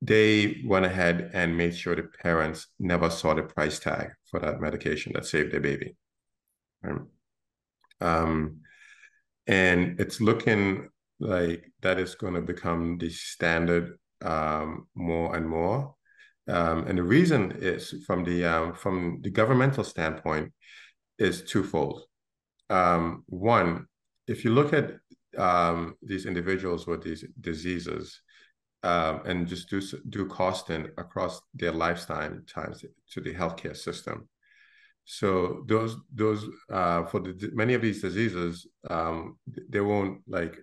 they 0.01 0.62
went 0.65 0.87
ahead 0.87 1.31
and 1.35 1.57
made 1.57 1.75
sure 1.77 1.95
the 1.97 2.05
parents 2.23 2.69
never 2.79 3.11
saw 3.11 3.35
the 3.35 3.43
price 3.43 3.79
tag 3.79 4.11
for 4.25 4.39
that 4.41 4.61
medication 4.61 5.12
that 5.15 5.27
saved 5.27 5.53
their 5.53 5.61
baby. 5.61 5.97
Um, 8.01 8.61
and 9.51 9.98
it's 9.98 10.20
looking 10.20 10.89
like 11.18 11.72
that 11.82 11.98
is 11.98 12.14
going 12.14 12.35
to 12.35 12.40
become 12.40 12.98
the 12.98 13.10
standard 13.10 13.98
um, 14.22 14.86
more 14.94 15.35
and 15.36 15.47
more. 15.47 15.97
Um, 16.47 16.86
and 16.86 16.97
the 16.97 17.02
reason 17.02 17.56
is 17.59 17.94
from 18.06 18.22
the 18.24 18.44
um, 18.44 18.74
from 18.74 19.20
the 19.22 19.31
governmental 19.31 19.82
standpoint 19.82 20.52
is 21.18 21.43
twofold. 21.43 22.02
Um, 22.70 23.24
one, 23.27 23.86
if 24.28 24.44
you 24.44 24.52
look 24.52 24.72
at 24.72 24.93
um, 25.36 25.97
these 26.01 26.27
individuals 26.27 26.86
with 26.86 27.02
these 27.02 27.24
diseases, 27.40 28.20
um, 28.85 29.22
and 29.27 29.48
just 29.48 29.68
do 29.68 29.81
do 30.09 30.27
costing 30.27 30.86
across 30.97 31.40
their 31.55 31.72
lifetime 31.72 32.44
times 32.47 32.85
to 33.12 33.20
the 33.20 33.35
healthcare 33.35 33.77
system. 33.77 34.28
So 35.12 35.65
those 35.66 35.97
those 36.15 36.47
uh, 36.73 37.05
for 37.07 37.19
the 37.19 37.51
many 37.53 37.74
of 37.74 37.82
these 37.82 38.01
diseases, 38.01 38.69
um, 38.89 39.39
they 39.69 39.81
won't 39.81 40.20
like 40.28 40.57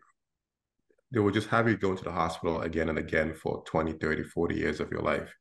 they 1.12 1.20
will 1.20 1.32
just 1.32 1.50
have 1.50 1.68
you 1.68 1.76
go 1.76 1.92
into 1.92 2.06
the 2.06 2.14
hospital 2.14 2.62
again 2.62 2.88
and 2.88 2.98
again 2.98 3.34
for 3.34 3.62
20, 3.66 3.94
30, 3.94 4.24
40 4.24 4.56
years 4.56 4.80
of 4.80 4.90
your 4.90 5.02
life. 5.02 5.36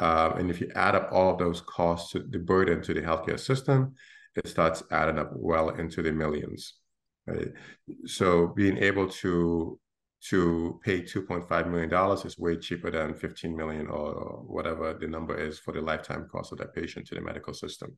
Um, 0.00 0.38
and 0.38 0.50
if 0.50 0.60
you 0.60 0.72
add 0.74 0.96
up 0.96 1.10
all 1.12 1.30
of 1.30 1.38
those 1.38 1.60
costs 1.60 2.10
to 2.12 2.18
the 2.18 2.40
burden 2.40 2.82
to 2.82 2.92
the 2.92 3.00
healthcare 3.00 3.38
system, 3.38 3.94
it 4.34 4.48
starts 4.48 4.82
adding 4.90 5.20
up 5.20 5.30
well 5.34 5.68
into 5.68 6.02
the 6.02 6.10
millions. 6.10 6.74
Right? 7.28 7.52
So 8.06 8.48
being 8.48 8.76
able 8.78 9.08
to 9.22 9.78
to 10.30 10.80
pay 10.82 11.02
$2.5 11.02 11.70
million 11.70 12.26
is 12.26 12.38
way 12.38 12.56
cheaper 12.56 12.90
than 12.90 13.14
15 13.14 13.56
million 13.56 13.86
or 13.86 14.42
whatever 14.48 14.94
the 14.94 15.06
number 15.06 15.36
is 15.36 15.60
for 15.60 15.72
the 15.72 15.80
lifetime 15.80 16.28
cost 16.30 16.50
of 16.50 16.58
that 16.58 16.74
patient 16.74 17.06
to 17.06 17.14
the 17.14 17.20
medical 17.20 17.54
system. 17.54 17.96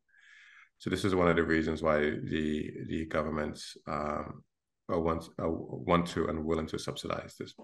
So 0.78 0.90
this 0.90 1.04
is 1.04 1.14
one 1.14 1.28
of 1.28 1.36
the 1.36 1.42
reasons 1.42 1.82
why 1.82 1.98
the 1.98 2.70
the 2.88 3.06
governments 3.06 3.76
um, 3.86 4.42
want 4.88 5.28
want 5.38 6.06
to 6.08 6.26
and 6.26 6.44
willing 6.44 6.66
to 6.66 6.78
subsidize 6.78 7.34
this. 7.38 7.54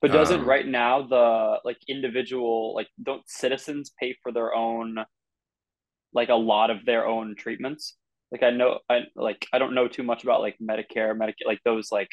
But 0.00 0.12
doesn't 0.12 0.40
um, 0.40 0.46
right 0.46 0.66
now 0.66 1.02
the 1.02 1.58
like 1.64 1.78
individual 1.88 2.74
like 2.74 2.88
don't 3.02 3.22
citizens 3.28 3.92
pay 4.00 4.16
for 4.22 4.32
their 4.32 4.54
own 4.54 4.96
like 6.12 6.30
a 6.30 6.34
lot 6.34 6.70
of 6.70 6.84
their 6.84 7.06
own 7.06 7.36
treatments? 7.36 7.96
Like 8.32 8.42
I 8.42 8.50
know 8.50 8.80
I 8.88 9.00
like 9.14 9.46
I 9.52 9.58
don't 9.58 9.74
know 9.74 9.88
too 9.88 10.02
much 10.02 10.24
about 10.24 10.40
like 10.40 10.56
Medicare, 10.62 11.14
Medicare 11.16 11.46
like 11.46 11.60
those 11.64 11.92
like 11.92 12.10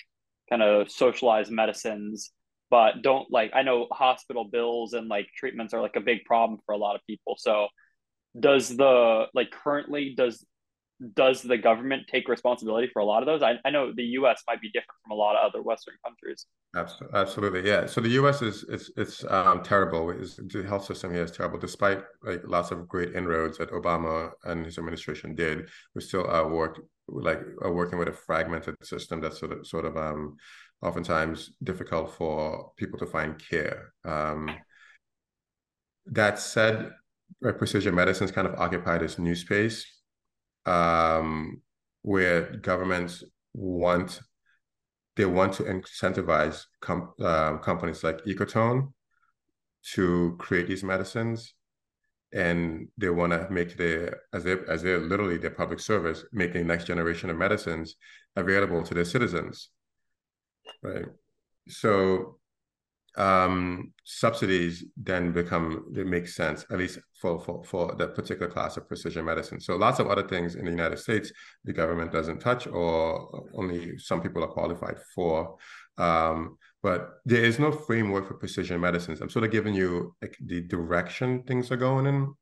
kind 0.50 0.62
of 0.62 0.90
socialized 0.92 1.52
medicines 1.52 2.32
but 2.70 3.02
don't 3.02 3.30
like 3.32 3.52
i 3.54 3.62
know 3.62 3.88
hospital 3.92 4.46
bills 4.46 4.94
and 4.94 5.08
like 5.08 5.28
treatments 5.36 5.74
are 5.74 5.82
like 5.82 5.96
a 5.96 6.02
big 6.02 6.24
problem 6.26 6.60
for 6.66 6.74
a 6.74 6.78
lot 6.78 6.96
of 6.96 7.02
people 7.08 7.36
so 7.38 7.68
does 8.40 8.76
the 8.76 9.26
like 9.34 9.52
currently 9.52 10.14
does 10.16 10.46
does 11.14 11.44
the 11.44 11.58
government 11.58 12.04
take 12.12 12.28
responsibility 12.28 12.90
for 12.92 13.00
a 13.00 13.06
lot 13.06 13.22
of 13.22 13.28
those? 13.28 13.44
I, 13.44 13.60
I 13.64 13.70
know 13.70 13.92
the 13.96 14.04
U.S. 14.04 14.42
might 14.48 14.60
be 14.62 14.70
different 14.70 14.98
from 15.04 15.12
a 15.12 15.16
lot 15.16 15.36
of 15.36 15.48
other 15.48 15.62
Western 15.62 15.94
countries. 16.04 16.48
Absolutely, 17.14 17.68
yeah. 17.68 17.86
So 17.86 18.02
the 18.02 18.10
U.S. 18.10 18.42
is 18.42 18.66
it's 18.68 18.92
it's 18.98 19.24
um, 19.30 19.62
terrible. 19.62 20.10
It's, 20.10 20.38
the 20.38 20.64
health 20.68 20.86
system 20.86 21.14
here 21.14 21.24
is 21.24 21.32
terrible, 21.32 21.60
despite 21.60 22.02
like 22.24 22.42
lots 22.46 22.72
of 22.72 22.88
great 22.88 23.14
inroads 23.16 23.60
that 23.60 23.72
Obama 23.72 24.32
and 24.46 24.66
his 24.66 24.78
administration 24.78 25.36
did. 25.36 25.70
We 25.94 26.02
still 26.02 26.26
are 26.26 26.50
work 26.50 26.82
like 27.08 27.42
are 27.62 27.74
working 27.74 28.00
with 28.00 28.08
a 28.08 28.14
fragmented 28.14 28.76
system 28.84 29.22
that's 29.22 29.40
sort 29.40 29.52
of 29.52 29.68
sort 29.68 29.86
of 29.86 29.98
um, 29.98 30.38
oftentimes 30.82 31.52
difficult 31.64 32.14
for 32.16 32.72
people 32.76 32.98
to 33.00 33.06
find 33.06 33.38
care. 33.38 33.94
Um, 34.04 34.50
that 36.08 36.40
said, 36.40 36.92
precision 37.42 37.94
medicine's 37.96 38.32
kind 38.32 38.48
of 38.48 38.56
occupied 38.56 39.02
this 39.02 39.20
new 39.20 39.36
space 39.36 39.86
um, 40.66 41.62
where 42.02 42.58
governments 42.58 43.24
want 43.54 44.20
they 45.16 45.26
want 45.26 45.52
to 45.54 45.64
incentivize 45.64 46.66
com- 46.80 47.12
uh, 47.20 47.58
companies 47.58 48.04
like 48.04 48.24
Ecotone 48.26 48.94
to 49.94 50.36
create 50.38 50.68
these 50.68 50.84
medicines, 50.84 51.56
and 52.34 52.88
they 52.98 53.10
want 53.10 53.32
to 53.32 53.48
make 53.50 53.78
their 53.78 54.22
as 54.34 54.44
they 54.44 54.56
as 54.70 54.84
they're 54.84 55.00
literally 55.00 55.38
their 55.38 55.52
public 55.52 55.80
service, 55.80 56.24
making 56.32 56.68
next 56.68 56.86
generation 56.86 57.30
of 57.30 57.38
medicines 57.38 57.96
available 58.36 58.84
to 58.84 58.94
their 58.94 59.06
citizens, 59.06 59.70
right? 60.84 61.06
So 61.68 62.37
um, 63.18 63.94
subsidies 64.04 64.86
then 64.96 65.32
become 65.32 65.86
they 65.92 66.04
make 66.04 66.28
sense 66.28 66.66
at 66.72 66.78
least 66.78 67.00
for 67.20 67.40
for 67.40 67.64
for 67.64 67.96
that 67.96 68.14
particular 68.16 68.50
class 68.50 68.78
of 68.78 68.88
precision 68.88 69.26
medicine. 69.26 69.60
So 69.60 69.76
lots 69.76 70.00
of 70.00 70.08
other 70.08 70.28
things 70.28 70.56
in 70.56 70.66
the 70.66 70.72
United 70.72 71.00
States 71.00 71.32
the 71.64 71.74
government 71.74 72.12
doesn't 72.12 72.40
touch 72.40 72.68
or 72.68 73.48
only 73.56 73.98
some 73.98 74.22
people 74.22 74.44
are 74.44 74.48
qualified 74.48 74.98
for. 75.16 75.58
Um, 75.98 76.58
but 76.84 77.10
there 77.26 77.44
is 77.44 77.58
no 77.58 77.72
framework 77.72 78.28
for 78.28 78.36
precision 78.36 78.80
medicines. 78.80 79.20
I'm 79.20 79.32
sort 79.32 79.46
of 79.46 79.52
giving 79.52 79.74
you 79.74 80.16
like 80.22 80.38
the 80.46 80.62
direction 80.62 81.44
things 81.44 81.72
are 81.72 81.78
going 81.78 82.06
in. 82.06 82.34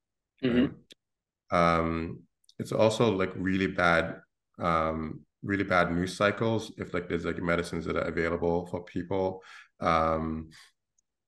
Mm-hmm. 0.44 1.56
Um, 1.56 2.20
it's 2.60 2.74
also 2.74 3.12
like 3.12 3.32
really 3.36 3.68
bad 3.68 4.18
um, 4.60 5.22
really 5.46 5.64
bad 5.64 5.92
news 5.92 6.18
cycles 6.18 6.72
if 6.78 6.94
like 6.94 7.08
there's 7.08 7.24
like 7.24 7.42
medicines 7.42 7.86
that 7.86 7.96
are 7.96 8.10
available 8.10 8.66
for 8.68 8.84
people 8.84 9.42
um, 9.80 10.50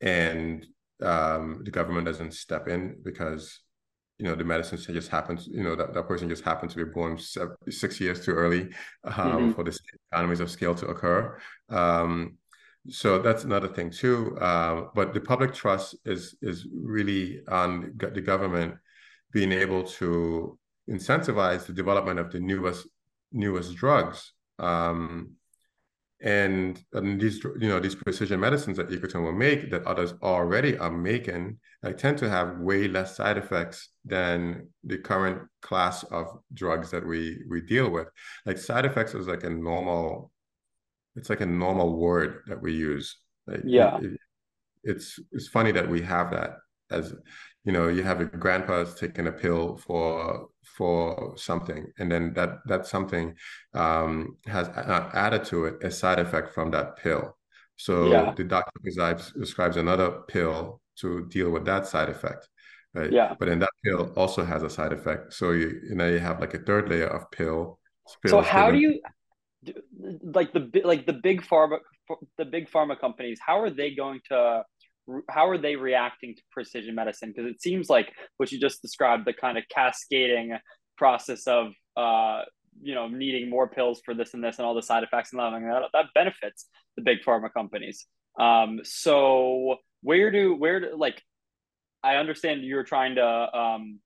and 0.01 0.65
um, 1.01 1.61
the 1.63 1.71
government 1.71 2.05
doesn't 2.05 2.33
step 2.33 2.67
in 2.67 2.97
because 3.03 3.59
you 4.17 4.25
know 4.25 4.35
the 4.35 4.43
medicine 4.43 4.79
just 4.93 5.09
happens 5.09 5.47
you 5.47 5.63
know 5.63 5.75
that, 5.75 5.93
that 5.93 6.07
person 6.07 6.27
just 6.27 6.43
happened 6.43 6.71
to 6.71 6.77
be 6.77 6.91
born 6.91 7.17
seven, 7.17 7.55
six 7.69 7.99
years 8.01 8.25
too 8.25 8.31
early 8.31 8.61
um, 9.03 9.13
mm-hmm. 9.13 9.51
for 9.51 9.63
the 9.63 9.77
economies 10.11 10.39
of 10.39 10.49
scale 10.49 10.73
to 10.73 10.87
occur 10.87 11.39
um, 11.69 12.35
so 12.89 13.19
that's 13.19 13.43
another 13.43 13.67
thing 13.67 13.91
too 13.91 14.35
uh, 14.39 14.85
but 14.95 15.13
the 15.13 15.21
public 15.21 15.53
trust 15.53 15.95
is 16.05 16.35
is 16.41 16.67
really 16.73 17.41
on 17.47 17.93
the 17.97 18.21
government 18.21 18.73
being 19.31 19.51
able 19.51 19.83
to 19.83 20.57
incentivize 20.89 21.65
the 21.65 21.73
development 21.73 22.19
of 22.19 22.31
the 22.31 22.39
newest 22.39 22.87
newest 23.31 23.75
drugs. 23.75 24.33
Um, 24.59 25.33
and, 26.21 26.83
and 26.93 27.21
these 27.21 27.43
you 27.43 27.69
know 27.69 27.79
these 27.79 27.95
precision 27.95 28.39
medicines 28.39 28.77
that 28.77 28.89
Ecotone 28.89 29.23
will 29.23 29.33
make 29.33 29.69
that 29.71 29.85
others 29.85 30.13
already 30.23 30.77
are 30.77 30.91
making 30.91 31.59
like, 31.83 31.97
tend 31.97 32.17
to 32.19 32.29
have 32.29 32.57
way 32.57 32.87
less 32.87 33.15
side 33.15 33.37
effects 33.37 33.89
than 34.03 34.67
the 34.83 34.97
current 34.97 35.47
class 35.61 36.03
of 36.03 36.39
drugs 36.53 36.89
that 36.91 37.05
we 37.05 37.39
we 37.49 37.61
deal 37.61 37.89
with. 37.89 38.07
Like 38.45 38.57
side 38.57 38.85
effects 38.85 39.13
is 39.13 39.27
like 39.27 39.43
a 39.43 39.49
normal, 39.49 40.31
it's 41.15 41.29
like 41.29 41.41
a 41.41 41.45
normal 41.45 41.97
word 41.97 42.41
that 42.47 42.61
we 42.61 42.73
use. 42.73 43.17
Like, 43.45 43.61
yeah, 43.63 43.99
it, 43.99 44.19
it's 44.83 45.19
it's 45.31 45.47
funny 45.47 45.71
that 45.71 45.87
we 45.87 46.01
have 46.01 46.31
that 46.31 46.57
as 46.89 47.13
you 47.63 47.71
know 47.71 47.89
you 47.89 48.01
have 48.01 48.21
a 48.21 48.25
grandpa's 48.25 48.95
taking 48.95 49.27
a 49.27 49.31
pill 49.31 49.77
for 49.77 50.47
for 50.77 51.33
something 51.37 51.87
and 51.97 52.11
then 52.11 52.33
that 52.33 52.59
that 52.65 52.85
something 52.85 53.35
um, 53.73 54.37
has 54.45 54.67
uh, 54.69 55.09
added 55.13 55.43
to 55.45 55.65
it 55.65 55.83
a 55.83 55.91
side 55.91 56.19
effect 56.19 56.53
from 56.53 56.71
that 56.71 56.97
pill. 56.97 57.35
So 57.77 58.11
yeah. 58.11 58.33
the 58.35 58.43
doctor 58.43 58.79
prescribes, 58.81 59.31
prescribes 59.31 59.77
another 59.77 60.09
pill 60.27 60.81
to 60.99 61.27
deal 61.27 61.49
with 61.51 61.65
that 61.65 61.85
side 61.87 62.09
effect 62.09 62.47
right? 62.93 63.11
Yeah. 63.11 63.35
But 63.37 63.47
then 63.49 63.59
that 63.59 63.69
pill 63.83 64.11
also 64.15 64.43
has 64.43 64.63
a 64.63 64.69
side 64.69 64.93
effect. 64.93 65.33
So 65.33 65.51
you 65.51 65.79
you 65.89 65.95
know 65.95 66.07
you 66.07 66.19
have 66.19 66.39
like 66.39 66.53
a 66.53 66.59
third 66.59 66.89
layer 66.89 67.07
of 67.07 67.29
pill 67.31 67.79
so 68.25 68.41
how 68.41 68.71
do 68.71 68.77
you 68.77 69.01
like 70.23 70.53
the 70.53 70.81
like 70.83 71.05
the 71.05 71.13
big 71.13 71.41
pharma 71.41 71.79
the 72.37 72.45
big 72.45 72.69
pharma 72.69 72.99
companies 72.99 73.39
how 73.45 73.59
are 73.59 73.69
they 73.69 73.93
going 73.93 74.19
to 74.29 74.63
how 75.29 75.47
are 75.47 75.57
they 75.57 75.75
reacting 75.75 76.35
to 76.35 76.41
precision 76.51 76.95
medicine? 76.95 77.33
Because 77.35 77.49
it 77.49 77.61
seems 77.61 77.89
like 77.89 78.13
what 78.37 78.51
you 78.51 78.59
just 78.59 78.81
described, 78.81 79.25
the 79.25 79.33
kind 79.33 79.57
of 79.57 79.63
cascading 79.69 80.57
process 80.97 81.47
of 81.47 81.71
uh, 81.95 82.41
you 82.81 82.93
know 82.93 83.07
needing 83.07 83.49
more 83.49 83.67
pills 83.67 84.01
for 84.03 84.13
this 84.13 84.33
and 84.33 84.43
this 84.43 84.57
and 84.57 84.65
all 84.65 84.75
the 84.75 84.81
side 84.81 85.03
effects 85.03 85.33
and 85.33 85.39
that 85.39 85.83
that 85.93 86.05
benefits 86.13 86.67
the 86.95 87.01
big 87.01 87.19
pharma 87.25 87.51
companies. 87.51 88.05
Um, 88.39 88.81
so 88.83 89.77
where 90.01 90.31
do 90.31 90.55
where 90.55 90.79
do 90.79 90.95
like 90.97 91.21
I 92.03 92.15
understand 92.17 92.63
you're 92.63 92.83
trying 92.83 93.15
to 93.15 93.57
um, 93.57 93.99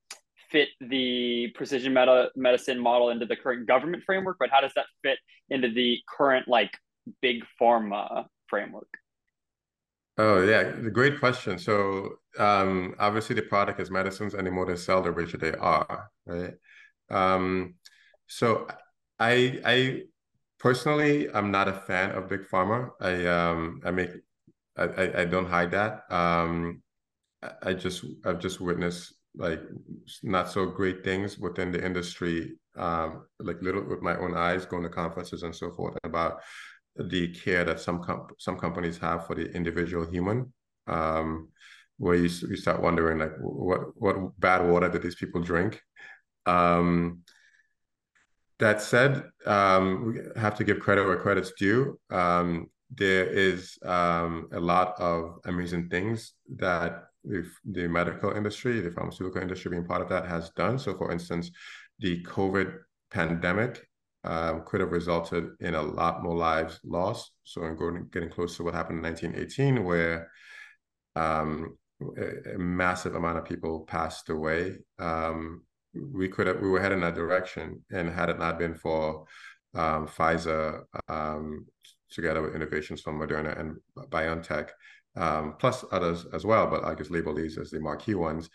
fit 0.51 0.69
the 0.79 1.49
precision 1.55 1.93
meta, 1.93 2.29
medicine 2.35 2.79
model 2.79 3.09
into 3.09 3.25
the 3.25 3.35
current 3.35 3.67
government 3.67 4.03
framework, 4.05 4.37
but 4.39 4.49
how 4.49 4.61
does 4.61 4.71
that 4.75 4.85
fit 5.03 5.17
into 5.49 5.69
the 5.69 5.99
current 6.07 6.47
like 6.47 6.71
big 7.21 7.43
pharma 7.59 8.25
framework? 8.47 8.87
Oh 10.23 10.43
yeah, 10.43 10.63
great 10.91 11.19
question. 11.19 11.57
So 11.57 12.19
um, 12.37 12.93
obviously 12.99 13.35
the 13.35 13.41
product 13.41 13.79
is 13.79 13.89
medicines, 13.89 14.35
and 14.35 14.45
the 14.45 14.51
more 14.51 14.67
they 14.67 14.75
sell, 14.75 15.01
the 15.01 15.11
richer 15.11 15.37
they 15.37 15.53
are, 15.53 16.11
right? 16.27 16.53
Um, 17.09 17.73
so 18.27 18.67
I 19.17 19.59
I 19.65 20.01
personally 20.59 21.27
I'm 21.33 21.49
not 21.49 21.67
a 21.67 21.73
fan 21.73 22.11
of 22.11 22.29
big 22.29 22.41
pharma. 22.51 22.91
I 23.01 23.25
um 23.25 23.81
I 23.83 23.89
make 23.89 24.11
I 24.77 25.21
I, 25.21 25.25
don't 25.25 25.49
hide 25.49 25.71
that. 25.71 26.03
Um, 26.11 26.83
I 27.63 27.73
just 27.73 28.05
I've 28.23 28.39
just 28.39 28.61
witnessed 28.61 29.15
like 29.35 29.61
not 30.21 30.51
so 30.51 30.67
great 30.67 31.03
things 31.03 31.39
within 31.39 31.71
the 31.71 31.83
industry, 31.83 32.59
um, 32.77 33.25
like 33.39 33.59
little 33.63 33.83
with 33.83 34.03
my 34.03 34.15
own 34.17 34.37
eyes, 34.37 34.67
going 34.67 34.83
to 34.83 34.89
conferences 34.89 35.41
and 35.41 35.55
so 35.55 35.71
forth 35.71 35.97
about 36.03 36.41
the 36.95 37.33
care 37.33 37.63
that 37.63 37.79
some 37.79 38.03
comp- 38.03 38.33
some 38.37 38.57
companies 38.57 38.97
have 38.97 39.25
for 39.25 39.35
the 39.35 39.51
individual 39.51 40.09
human, 40.09 40.53
um, 40.87 41.49
where 41.97 42.15
you, 42.15 42.29
you 42.49 42.55
start 42.55 42.81
wondering 42.81 43.19
like 43.19 43.33
what 43.39 43.81
what 43.95 44.39
bad 44.39 44.67
water 44.67 44.89
did 44.89 45.01
these 45.01 45.15
people 45.15 45.41
drink. 45.41 45.81
Um, 46.45 47.19
that 48.59 48.81
said, 48.81 49.23
um, 49.47 50.13
we 50.13 50.39
have 50.39 50.55
to 50.55 50.63
give 50.63 50.79
credit 50.79 51.05
where 51.05 51.17
credit's 51.17 51.51
due. 51.57 51.99
Um, 52.11 52.67
there 52.93 53.25
is 53.25 53.77
um, 53.83 54.49
a 54.51 54.59
lot 54.59 54.99
of 54.99 55.39
amazing 55.45 55.89
things 55.89 56.33
that 56.57 57.05
the 57.23 57.87
medical 57.87 58.31
industry, 58.31 58.81
the 58.81 58.91
pharmaceutical 58.91 59.41
industry 59.41 59.71
being 59.71 59.85
part 59.85 60.01
of 60.01 60.09
that 60.09 60.25
has 60.25 60.49
done. 60.51 60.77
So, 60.77 60.95
for 60.97 61.11
instance, 61.11 61.51
the 61.99 62.23
COVID 62.23 62.77
pandemic 63.09 63.87
um, 64.23 64.63
could 64.65 64.81
have 64.81 64.91
resulted 64.91 65.49
in 65.59 65.73
a 65.73 65.81
lot 65.81 66.23
more 66.23 66.35
lives 66.35 66.79
lost. 66.83 67.31
So 67.43 67.65
in 67.65 67.75
going, 67.75 68.07
getting 68.11 68.29
close 68.29 68.55
to 68.57 68.63
what 68.63 68.73
happened 68.73 68.99
in 68.99 69.03
1918, 69.03 69.83
where 69.83 70.29
um, 71.15 71.77
a, 72.17 72.55
a, 72.55 72.57
massive 72.57 73.15
amount 73.15 73.37
of 73.37 73.45
people 73.45 73.81
passed 73.81 74.29
away, 74.29 74.77
um, 74.99 75.63
we 75.93 76.27
could 76.27 76.47
have 76.47 76.61
we 76.61 76.69
were 76.69 76.79
heading 76.79 77.01
that 77.01 77.15
direction. 77.15 77.83
And 77.91 78.09
had 78.09 78.29
it 78.29 78.39
not 78.39 78.59
been 78.59 78.75
for 78.75 79.25
um, 79.73 80.07
Pfizer, 80.07 80.83
um, 81.07 81.65
together 82.11 82.41
with 82.41 82.55
innovations 82.55 83.01
from 83.01 83.19
Moderna 83.19 83.59
and 83.59 83.77
BioNTech, 83.97 84.69
um, 85.15 85.55
plus 85.59 85.83
others 85.91 86.25
as 86.33 86.45
well, 86.45 86.67
but 86.67 86.83
I 86.83 86.93
guess 86.95 87.09
label 87.09 87.33
these 87.33 87.57
as 87.57 87.71
the 87.71 87.79
marquee 87.79 88.15
ones. 88.15 88.49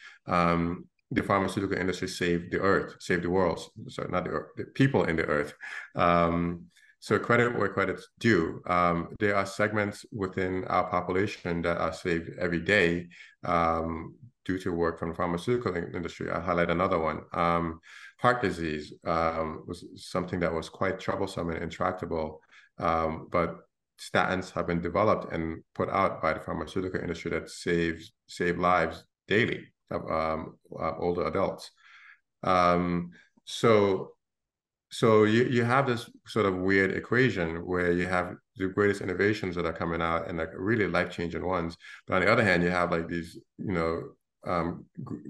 The 1.10 1.22
pharmaceutical 1.22 1.78
industry 1.78 2.08
saved 2.08 2.52
the 2.52 2.60
earth, 2.60 2.96
saved 3.00 3.22
the 3.22 3.30
world. 3.30 3.60
So 3.88 4.06
not 4.10 4.24
the, 4.24 4.30
earth, 4.30 4.50
the 4.56 4.64
people 4.64 5.04
in 5.04 5.16
the 5.16 5.24
earth. 5.24 5.54
Um, 5.94 6.66
so 6.98 7.18
credit 7.18 7.56
where 7.56 7.68
credit's 7.68 8.08
due. 8.18 8.60
Um, 8.66 9.14
there 9.20 9.36
are 9.36 9.46
segments 9.46 10.04
within 10.10 10.64
our 10.64 10.90
population 10.90 11.62
that 11.62 11.78
are 11.78 11.92
saved 11.92 12.30
every 12.38 12.60
day 12.60 13.06
um, 13.44 14.16
due 14.44 14.58
to 14.58 14.72
work 14.72 14.98
from 14.98 15.10
the 15.10 15.14
pharmaceutical 15.14 15.76
industry. 15.76 16.30
I'll 16.30 16.40
highlight 16.40 16.70
another 16.70 16.98
one. 16.98 17.20
Um, 17.32 17.80
heart 18.18 18.42
disease 18.42 18.92
um, 19.04 19.62
was 19.66 19.84
something 19.94 20.40
that 20.40 20.52
was 20.52 20.68
quite 20.68 20.98
troublesome 20.98 21.50
and 21.50 21.62
intractable, 21.62 22.40
um, 22.78 23.28
but 23.30 23.56
statins 24.00 24.50
have 24.50 24.66
been 24.66 24.80
developed 24.80 25.32
and 25.32 25.62
put 25.74 25.88
out 25.88 26.20
by 26.20 26.32
the 26.32 26.40
pharmaceutical 26.40 27.00
industry 27.00 27.30
that 27.30 27.48
saves 27.48 28.12
save 28.26 28.58
lives 28.58 29.04
daily 29.28 29.64
um, 29.90 30.56
uh, 30.78 30.96
older 30.98 31.26
adults. 31.26 31.70
Um, 32.42 33.10
so, 33.44 34.12
so 34.90 35.24
you, 35.24 35.44
you 35.44 35.64
have 35.64 35.86
this 35.86 36.08
sort 36.26 36.46
of 36.46 36.56
weird 36.56 36.92
equation 36.92 37.66
where 37.66 37.92
you 37.92 38.06
have 38.06 38.34
the 38.56 38.68
greatest 38.68 39.00
innovations 39.00 39.54
that 39.56 39.66
are 39.66 39.72
coming 39.72 40.00
out 40.00 40.28
and 40.28 40.38
like 40.38 40.50
really 40.54 40.86
life 40.86 41.10
changing 41.10 41.44
ones, 41.44 41.76
but 42.06 42.14
on 42.14 42.20
the 42.22 42.32
other 42.32 42.44
hand, 42.44 42.62
you 42.62 42.70
have 42.70 42.90
like 42.90 43.08
these 43.08 43.38
you 43.58 43.72
know 43.72 44.02
um, 44.46 44.84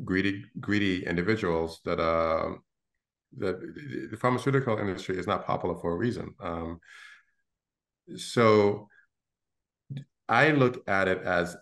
greedy 0.05 0.45
greedy 0.61 1.07
individuals 1.07 1.81
that 1.85 1.99
are 1.99 2.59
that 3.39 3.61
the 4.11 4.17
pharmaceutical 4.17 4.79
industry 4.79 5.19
is 5.19 5.27
not 5.27 5.47
popular 5.47 5.75
for 5.77 5.93
a 5.93 5.97
reason. 5.97 6.35
Um, 6.41 6.81
so 8.17 8.89
I 10.29 10.51
look 10.51 10.89
at 10.89 11.09
it 11.09 11.23
as 11.23 11.57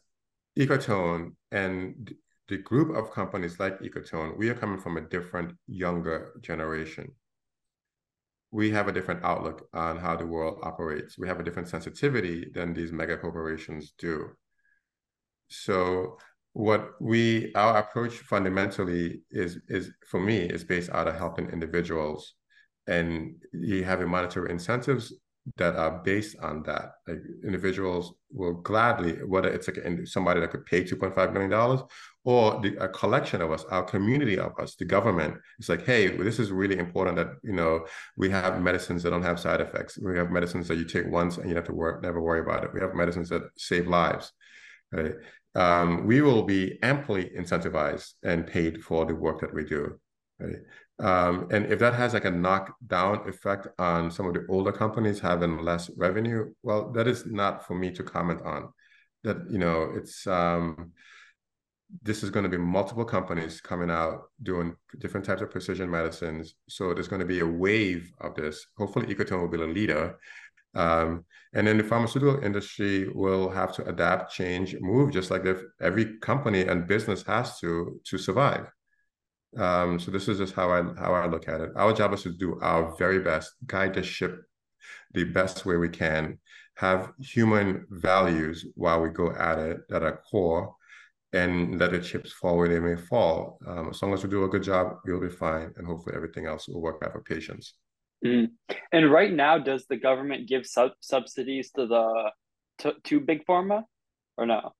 Ecotone 0.59 1.33
and 1.51 2.15
the 2.49 2.59
group 2.59 2.95
of 2.97 3.11
companies 3.11 3.59
like 3.59 3.81
Ecotone, 3.81 4.37
we 4.37 4.49
are 4.51 4.55
coming 4.55 4.79
from 4.79 4.97
a 4.97 5.01
different, 5.01 5.57
younger 5.67 6.33
generation. 6.43 7.11
We 8.51 8.71
have 8.71 8.87
a 8.87 8.93
different 8.93 9.25
outlook 9.25 9.69
on 9.73 9.99
how 9.99 10.17
the 10.17 10.27
world 10.27 10.61
operates. 10.63 11.19
We 11.19 11.27
have 11.27 11.41
a 11.41 11.43
different 11.43 11.69
sensitivity 11.69 12.51
than 12.55 12.75
these 12.75 12.93
mega 12.93 13.17
corporations 13.17 13.95
do. 13.99 14.31
So 15.49 16.19
what 16.53 16.93
we 17.01 17.53
our 17.57 17.79
approach 17.79 18.15
fundamentally 18.15 19.23
is 19.31 19.59
is 19.69 19.91
for 20.07 20.21
me 20.21 20.39
is 20.39 20.63
based 20.63 20.89
out 20.91 21.09
of 21.09 21.17
helping 21.17 21.51
individuals 21.51 22.35
and 22.87 23.35
you 23.53 23.83
have 23.83 24.01
a 24.01 24.07
monetary 24.07 24.53
incentives 24.53 25.13
that 25.57 25.77
are 25.77 26.03
based 26.03 26.37
on 26.41 26.63
that. 26.63 26.93
Like 27.07 27.19
individuals 27.45 28.15
will 28.33 28.55
gladly, 28.55 29.13
whether 29.27 29.49
it's 29.49 29.69
like 29.69 29.79
somebody 30.07 30.41
that 30.41 30.51
could 30.51 30.65
pay 30.67 30.85
two 30.85 30.97
point 30.97 31.15
five 31.15 31.33
million 31.33 31.51
dollars, 31.51 31.81
or 32.25 32.61
the, 32.63 32.77
a 32.83 32.89
collection 32.89 33.43
of 33.43 33.53
us, 33.53 33.65
our 33.65 33.83
community 33.83 34.39
of 34.39 34.53
us, 34.59 34.75
the 34.77 34.85
government. 34.85 35.37
It's 35.59 35.69
like, 35.69 35.85
hey, 35.85 36.17
this 36.17 36.39
is 36.39 36.51
really 36.51 36.79
important 36.79 37.17
that 37.17 37.29
you 37.43 37.53
know 37.53 37.87
we 38.17 38.31
have 38.31 38.61
medicines 38.63 39.03
that 39.03 39.11
don't 39.11 39.23
have 39.23 39.39
side 39.39 39.61
effects. 39.61 39.99
We 39.99 40.17
have 40.17 40.31
medicines 40.31 40.67
that 40.69 40.79
you 40.79 40.85
take 40.85 41.07
once 41.07 41.37
and 41.37 41.49
you 41.49 41.57
have 41.57 41.67
to 41.67 41.75
work, 41.75 42.03
never 42.03 42.21
worry 42.21 42.41
about 42.41 42.65
it. 42.65 42.71
We 42.73 42.81
have 42.81 42.95
medicines 42.95 43.29
that 43.29 43.43
save 43.57 43.87
lives. 43.87 44.33
Right? 44.93 45.13
Um, 45.55 46.07
we 46.07 46.21
will 46.21 46.43
be 46.43 46.79
amply 46.83 47.31
incentivized 47.39 48.15
and 48.23 48.47
paid 48.47 48.83
for 48.83 49.05
the 49.07 49.15
work 49.15 49.41
that 49.41 49.55
we 49.55 49.65
do. 49.65 50.01
Right? 50.41 50.57
Um, 51.01 51.49
and 51.51 51.73
if 51.73 51.81
that 51.81 51.95
has 51.95 52.15
like 52.15 52.25
a 52.25 52.31
knockdown 52.31 53.29
effect 53.29 53.67
on 53.79 54.11
some 54.11 54.27
of 54.27 54.35
the 54.35 54.47
older 54.49 54.73
companies 54.73 55.19
having 55.19 55.59
less 55.59 55.91
revenue, 55.97 56.53
well, 56.63 56.93
that 56.93 57.09
is 57.09 57.27
not 57.27 57.67
for 57.67 57.75
me 57.75 57.91
to 57.93 58.03
comment 58.03 58.43
on. 58.45 58.69
That 59.25 59.39
you 59.51 59.59
know, 59.59 59.93
it's 59.97 60.27
um, 60.27 60.93
this 62.03 62.23
is 62.23 62.31
going 62.31 62.45
to 62.45 62.49
be 62.49 62.59
multiple 62.59 63.05
companies 63.05 63.61
coming 63.61 63.91
out 63.91 64.23
doing 64.43 64.77
different 64.99 65.27
types 65.27 65.43
of 65.43 65.51
precision 65.51 65.91
medicines. 65.91 66.55
So 66.69 66.95
there's 66.95 67.09
going 67.09 67.21
to 67.21 67.27
be 67.27 67.41
a 67.41 67.47
wave 67.47 68.13
of 68.21 68.35
this. 68.35 68.67
Hopefully, 68.79 69.13
Ecotone 69.13 69.41
will 69.41 69.49
be 69.49 69.59
the 69.59 69.67
leader. 69.67 70.17
Um, 70.77 71.25
and 71.55 71.67
then 71.67 71.79
the 71.79 71.85
pharmaceutical 71.85 72.43
industry 72.43 73.09
will 73.09 73.49
have 73.49 73.73
to 73.77 73.89
adapt, 73.89 74.33
change, 74.33 74.77
move, 74.81 75.13
just 75.13 75.31
like 75.31 75.45
every 75.81 76.19
company 76.19 76.63
and 76.63 76.87
business 76.87 77.23
has 77.25 77.59
to 77.61 78.01
to 78.05 78.19
survive. 78.19 78.71
Um, 79.57 79.99
so 80.01 80.11
this 80.11 80.29
is 80.29 80.39
just 80.39 80.55
how 80.55 80.71
I 80.71 80.83
how 80.99 81.15
I 81.15 81.27
look 81.27 81.49
at 81.49 81.61
it. 81.61 81.71
Our 81.77 81.93
job 81.93 82.13
is 82.13 82.23
to 82.23 82.33
do 82.33 82.59
our 82.61 82.95
very 82.97 83.21
best, 83.21 83.53
guide 83.67 83.95
the 83.95 84.03
ship 84.03 84.43
the 85.13 85.25
best 85.25 85.65
way 85.65 85.77
we 85.77 85.89
can, 85.89 86.39
have 86.77 87.13
human 87.21 87.87
values 87.91 88.67
while 88.75 89.01
we 89.01 89.09
go 89.09 89.33
at 89.33 89.59
it 89.59 89.79
that 89.89 90.03
are 90.03 90.21
core, 90.31 90.75
and 91.33 91.79
let 91.79 91.93
the 91.93 92.01
chips 92.01 92.33
fall 92.33 92.57
where 92.57 92.69
they 92.69 92.81
may 92.81 92.97
fall. 92.97 93.59
Um, 93.67 93.91
as 93.91 94.03
long 94.03 94.13
as 94.13 94.23
we 94.23 94.31
do 94.31 94.45
a 94.45 94.49
good 94.49 94.63
job, 94.63 94.97
we'll 95.05 95.21
be 95.21 95.29
fine, 95.29 95.73
and 95.77 95.87
hopefully 95.87 96.17
everything 96.17 96.47
else 96.47 96.69
will 96.69 96.81
work 96.81 97.03
out 97.05 97.13
for 97.13 97.23
patients. 97.23 97.75
Mm. 98.25 98.49
And 98.93 99.11
right 99.11 99.33
now, 99.33 99.59
does 99.59 99.87
the 99.89 99.97
government 99.97 100.49
give 100.49 100.67
sub- 100.67 100.93
subsidies 101.01 101.71
to 101.73 101.87
the 101.87 102.31
to, 102.79 102.95
to 103.05 103.21
big 103.21 103.47
pharma, 103.47 103.85
or 104.37 104.47
no? 104.47 104.73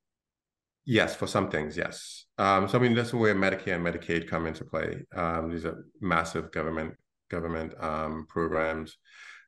Yes, 0.87 1.17
for 1.17 1.27
some 1.27 1.51
things, 1.51 1.77
yes. 1.77 2.27
Um, 2.37 2.69
so 2.69 2.79
I 2.79 2.83
mean, 2.83 2.95
that's 2.95 3.15
where 3.15 3.35
Medicare 3.35 3.77
and 3.77 3.87
Medicaid 3.87 4.29
come 4.29 4.47
into 4.47 4.65
play. 4.65 5.05
Um, 5.15 5.51
these 5.51 5.65
are 5.65 5.85
massive 6.01 6.53
government 6.53 6.95
government 7.31 7.73
um, 7.83 8.27
programs, 8.29 8.97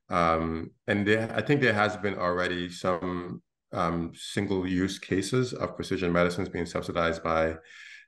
um, 0.08 0.70
and 0.86 1.06
there, 1.06 1.30
I 1.34 1.42
think 1.42 1.60
there 1.60 1.74
has 1.74 1.96
been 1.96 2.14
already 2.14 2.70
some 2.70 3.42
um, 3.72 4.12
single 4.14 4.66
use 4.66 4.98
cases 4.98 5.52
of 5.52 5.76
precision 5.76 6.12
medicines 6.12 6.48
being 6.48 6.66
subsidized 6.66 7.22
by 7.22 7.56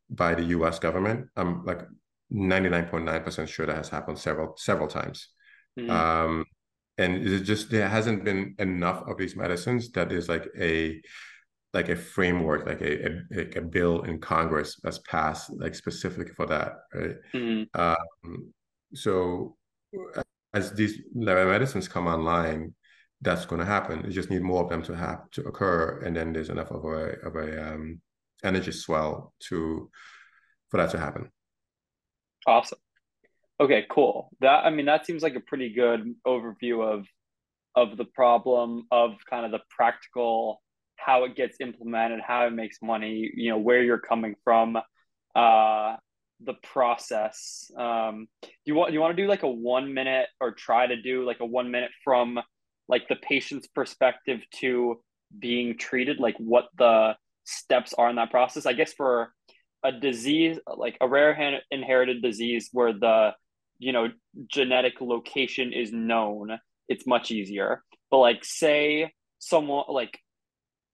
by 0.09 0.35
the 0.35 0.45
U.S. 0.45 0.79
government. 0.79 1.27
I'm 1.37 1.65
like 1.67 1.83
ninety 2.31 2.71
nine 2.71 2.87
point 2.87 3.05
nine 3.05 3.23
percent 3.23 3.51
sure 3.51 3.67
that 3.67 3.77
has 3.77 3.91
happened 3.91 4.19
several 4.19 4.57
several 4.57 4.89
times. 4.89 5.29
Mm-hmm. 5.79 6.43
and 6.99 7.25
it 7.25 7.41
just 7.45 7.71
there 7.71 7.89
hasn't 7.89 8.25
been 8.25 8.57
enough 8.59 9.07
of 9.07 9.17
these 9.17 9.37
medicines 9.37 9.93
that 9.93 10.11
is 10.11 10.29
like 10.29 10.49
a 10.59 11.01
like 11.75 11.89
a 11.89 11.97
framework, 11.97 12.67
like 12.67 12.81
a, 12.81 13.07
a, 13.07 13.21
like 13.31 13.57
a 13.57 13.61
bill 13.61 14.03
in 14.03 14.19
Congress 14.21 14.81
that's 14.83 14.99
passed 15.01 15.51
like 15.59 15.75
specific 15.75 16.35
for 16.35 16.47
that, 16.47 16.73
right? 16.95 17.17
Mm-hmm. 17.35 17.81
Um, 17.81 18.53
so 18.95 19.57
as 20.55 20.73
these 20.73 21.01
medicines 21.15 21.89
come 21.89 22.07
online, 22.07 22.75
that's 23.21 23.47
going 23.47 23.59
to 23.59 23.67
happen. 23.67 24.05
You 24.05 24.13
just 24.13 24.31
need 24.31 24.43
more 24.43 24.63
of 24.63 24.71
them 24.71 24.83
to 24.85 24.97
have 24.97 25.31
to 25.33 25.43
occur, 25.43 26.01
and 26.05 26.17
then 26.17 26.33
there's 26.33 26.51
enough 26.51 26.71
of 26.71 26.85
a 26.85 27.19
of 27.27 27.37
a 27.37 27.75
um, 27.75 28.01
energy 28.45 28.73
swell 28.73 29.35
to 29.49 29.91
for 30.69 30.77
that 30.77 30.91
to 30.91 30.99
happen. 30.99 31.31
Awesome. 32.47 32.79
Okay, 33.61 33.87
cool. 33.91 34.31
That 34.41 34.65
I 34.65 34.71
mean, 34.71 34.87
that 34.87 35.05
seems 35.05 35.23
like 35.23 35.35
a 35.35 35.41
pretty 35.41 35.75
good 35.75 36.15
overview 36.27 36.83
of 36.83 37.07
of 37.75 37.97
the 37.97 38.05
problem 38.05 38.87
of 38.91 39.13
kind 39.29 39.45
of 39.45 39.53
the 39.53 39.61
practical 39.69 40.63
how 40.99 41.25
it 41.25 41.37
gets 41.37 41.57
implemented, 41.61 42.21
how 42.21 42.47
it 42.47 42.53
makes 42.53 42.79
money, 42.83 43.31
you 43.35 43.51
know, 43.51 43.59
where 43.59 43.83
you're 43.83 43.99
coming 43.99 44.35
from, 44.45 44.77
uh, 45.35 45.97
the 46.41 46.55
process. 46.63 47.71
Um, 47.77 48.29
you 48.65 48.75
want 48.75 48.93
you 48.93 49.01
want 49.01 49.17
to 49.17 49.23
do 49.23 49.29
like 49.29 49.43
a 49.43 49.51
one 49.51 49.95
minute 49.95 50.29
or 50.41 50.53
try 50.53 50.87
to 50.87 51.01
do 51.01 51.25
like 51.25 51.41
a 51.41 51.47
one 51.47 51.71
minute 51.71 51.91
from 52.05 52.39
like 52.89 53.09
the 53.09 53.17
patient's 53.17 53.67
perspective 53.67 54.41
to 54.57 55.01
being 55.39 55.77
treated, 55.77 56.21
like 56.21 56.37
what 56.39 56.67
the 56.77 57.15
steps 57.45 57.95
are 57.95 58.11
in 58.11 58.17
that 58.17 58.31
process? 58.31 58.67
I 58.67 58.73
guess 58.73 58.93
for 58.93 59.33
a 59.85 59.93
disease 59.93 60.59
like 60.77 60.97
a 61.01 61.09
rare 61.09 61.61
inherited 61.71 62.21
disease 62.21 62.69
where 62.73 62.93
the 62.93 63.31
you 63.79 63.93
know 63.93 64.09
genetic 64.47 65.01
location 65.01 65.73
is 65.73 65.93
known, 65.93 66.59
it's 66.89 67.07
much 67.07 67.31
easier. 67.31 67.83
But 68.11 68.19
like 68.19 68.45
say 68.45 69.13
someone 69.39 69.85
like 69.89 70.19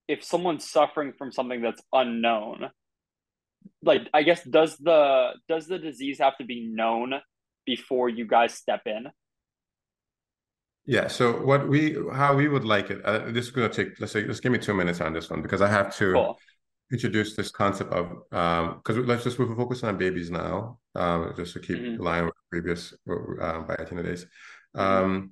if 0.09 0.23
someone's 0.23 0.69
suffering 0.69 1.13
from 1.17 1.33
something 1.33 1.63
that's 1.63 1.83
unknown 1.93 2.71
like 3.83 4.09
i 4.13 4.23
guess 4.23 4.43
does 4.45 4.77
the 4.79 5.31
does 5.49 5.67
the 5.67 5.79
disease 5.79 6.19
have 6.19 6.37
to 6.37 6.45
be 6.45 6.71
known 6.73 7.15
before 7.67 8.09
you 8.09 8.27
guys 8.27 8.55
step 8.55 8.83
in 8.87 9.07
yeah 10.87 11.09
so 11.09 11.45
what 11.45 11.69
we 11.69 11.97
how 12.13 12.35
we 12.35 12.49
would 12.49 12.65
like 12.65 12.91
it 12.91 13.05
uh, 13.05 13.31
this 13.31 13.47
is 13.47 13.51
going 13.51 13.71
to 13.71 13.85
take 13.85 13.99
let's 14.01 14.13
say 14.13 14.25
just 14.25 14.43
give 14.43 14.53
me 14.53 14.59
two 14.59 14.75
minutes 14.75 15.01
on 15.01 15.13
this 15.13 15.31
one 15.31 15.43
because 15.43 15.63
i 15.63 15.69
have 15.69 15.95
to 15.97 16.13
cool. 16.13 16.39
introduce 16.93 17.35
this 17.35 17.51
concept 17.51 17.93
of 17.93 18.07
um 18.33 18.81
because 18.83 18.99
let's 19.07 19.25
just 19.25 19.39
we're 19.39 19.55
focusing 19.57 19.89
on 19.89 19.97
babies 19.97 20.31
now 20.31 20.79
um 20.95 21.33
just 21.37 21.55
to 21.55 21.61
keep 21.61 21.79
mm-hmm. 21.79 22.03
line 22.03 22.27
with 22.27 22.35
previous 22.51 22.93
um, 23.09 23.67
by 23.67 23.77
days 23.77 24.27
mm-hmm. 24.77 24.81
um 24.81 25.31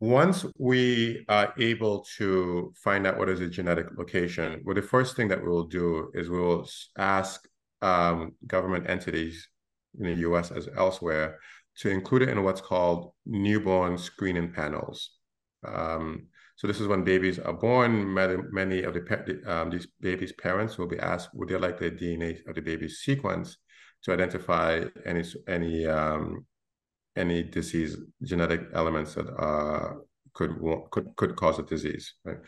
once 0.00 0.44
we 0.58 1.24
are 1.28 1.54
able 1.58 2.04
to 2.16 2.72
find 2.76 3.06
out 3.06 3.18
what 3.18 3.28
is 3.28 3.40
the 3.40 3.48
genetic 3.48 3.86
location, 3.96 4.62
well, 4.64 4.74
the 4.74 4.82
first 4.82 5.16
thing 5.16 5.28
that 5.28 5.40
we 5.40 5.48
will 5.48 5.66
do 5.66 6.10
is 6.14 6.28
we 6.28 6.38
will 6.38 6.68
ask 6.98 7.46
um, 7.82 8.32
government 8.46 8.88
entities 8.88 9.48
in 9.98 10.06
the 10.06 10.28
US 10.28 10.50
as 10.50 10.68
elsewhere 10.76 11.38
to 11.78 11.90
include 11.90 12.22
it 12.22 12.28
in 12.28 12.42
what's 12.42 12.60
called 12.60 13.12
newborn 13.26 13.98
screening 13.98 14.52
panels. 14.52 15.10
Um, 15.66 16.26
so 16.56 16.66
this 16.66 16.80
is 16.80 16.86
when 16.86 17.04
babies 17.04 17.38
are 17.38 17.52
born. 17.52 18.12
Many, 18.12 18.36
many 18.50 18.82
of 18.82 18.94
the 18.94 19.42
um, 19.46 19.70
these 19.70 19.88
babies' 20.00 20.32
parents 20.32 20.78
will 20.78 20.86
be 20.86 20.98
asked, 20.98 21.30
would 21.34 21.48
they 21.48 21.56
like 21.56 21.78
the 21.78 21.90
DNA 21.90 22.46
of 22.46 22.54
the 22.54 22.62
baby's 22.62 22.98
sequence 22.98 23.56
to 24.04 24.12
identify 24.12 24.84
any 25.04 25.24
any 25.48 25.86
um, 25.86 26.46
any 27.16 27.42
disease 27.42 27.96
genetic 28.22 28.68
elements 28.74 29.14
that 29.14 29.26
could 30.32 30.56
could 30.90 31.16
could 31.16 31.36
cause 31.36 31.58
a 31.58 31.62
disease. 31.62 32.14
Right? 32.24 32.38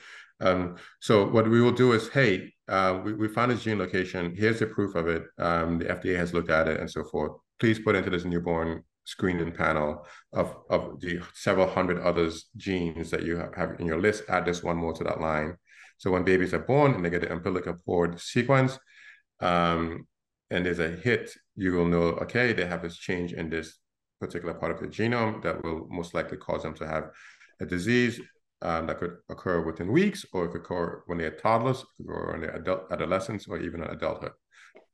Um, 0.40 0.76
so 1.01 1.26
what 1.28 1.48
we 1.48 1.60
will 1.60 1.72
do 1.72 1.93
is, 1.93 2.09
hey, 2.09 2.52
uh, 2.68 3.01
we, 3.02 3.14
we 3.14 3.28
found 3.28 3.52
this 3.52 3.62
gene 3.62 3.78
location. 3.78 4.34
Here's 4.36 4.59
the 4.59 4.66
proof 4.66 4.94
of 4.94 5.09
it. 5.09 5.24
Um, 5.38 5.78
the 5.78 5.86
FDA 5.86 6.16
has 6.16 6.34
looked 6.34 6.51
at 6.51 6.68
it 6.68 6.80
and 6.80 6.90
so 6.90 7.05
forth. 7.05 7.32
Please 7.59 7.78
put 7.78 7.97
into 7.97 8.10
this 8.10 8.24
newborn 8.24 8.82
screening 9.05 9.52
panel 9.52 10.05
of, 10.32 10.56
of 10.68 11.01
the 11.01 11.20
several 11.32 11.68
hundred 11.68 12.01
others 12.02 12.47
genes 12.56 13.10
that 13.10 13.22
you 13.22 13.36
have 13.56 13.76
in 13.78 13.86
your 13.86 14.01
list. 14.01 14.24
Add 14.28 14.44
this 14.44 14.62
one 14.62 14.76
more 14.76 14.93
to 14.93 15.05
that 15.05 15.20
line. 15.20 15.56
So 15.97 16.10
when 16.10 16.24
babies 16.24 16.52
are 16.52 16.59
born 16.59 16.93
and 16.93 17.05
they 17.05 17.10
get 17.10 17.22
the 17.22 17.32
umbilical 17.32 17.74
cord 17.74 18.20
sequence, 18.20 18.78
um, 19.40 20.06
and 20.51 20.66
there's 20.66 20.78
a 20.78 20.90
hit, 20.90 21.30
you 21.56 21.72
will 21.72 21.86
know, 21.86 22.09
okay, 22.22 22.52
they 22.52 22.66
have 22.66 22.82
this 22.82 22.97
change 22.97 23.32
in 23.32 23.48
this 23.48 23.78
particular 24.20 24.55
part 24.55 24.72
of 24.72 24.80
the 24.80 24.86
genome 24.86 25.43
that 25.43 25.62
will 25.62 25.86
most 25.90 26.14
likely 26.14 26.36
cause 26.36 26.62
them 26.62 26.74
to 26.74 26.86
have 26.86 27.10
a 27.60 27.66
disease 27.66 28.20
um, 28.62 28.86
that 28.86 28.98
could 28.98 29.16
occur 29.28 29.60
within 29.60 29.93
weeks, 29.93 30.24
or 30.32 30.47
it 30.47 30.52
could 30.52 30.62
occur 30.62 31.02
when 31.06 31.18
they're 31.18 31.30
toddlers, 31.30 31.84
or 32.06 32.32
when 32.32 32.40
they're 32.40 32.56
adult 32.56 32.90
adolescents, 32.90 33.47
or 33.47 33.59
even 33.59 33.82
in 33.82 33.90
adulthood. 33.90 34.32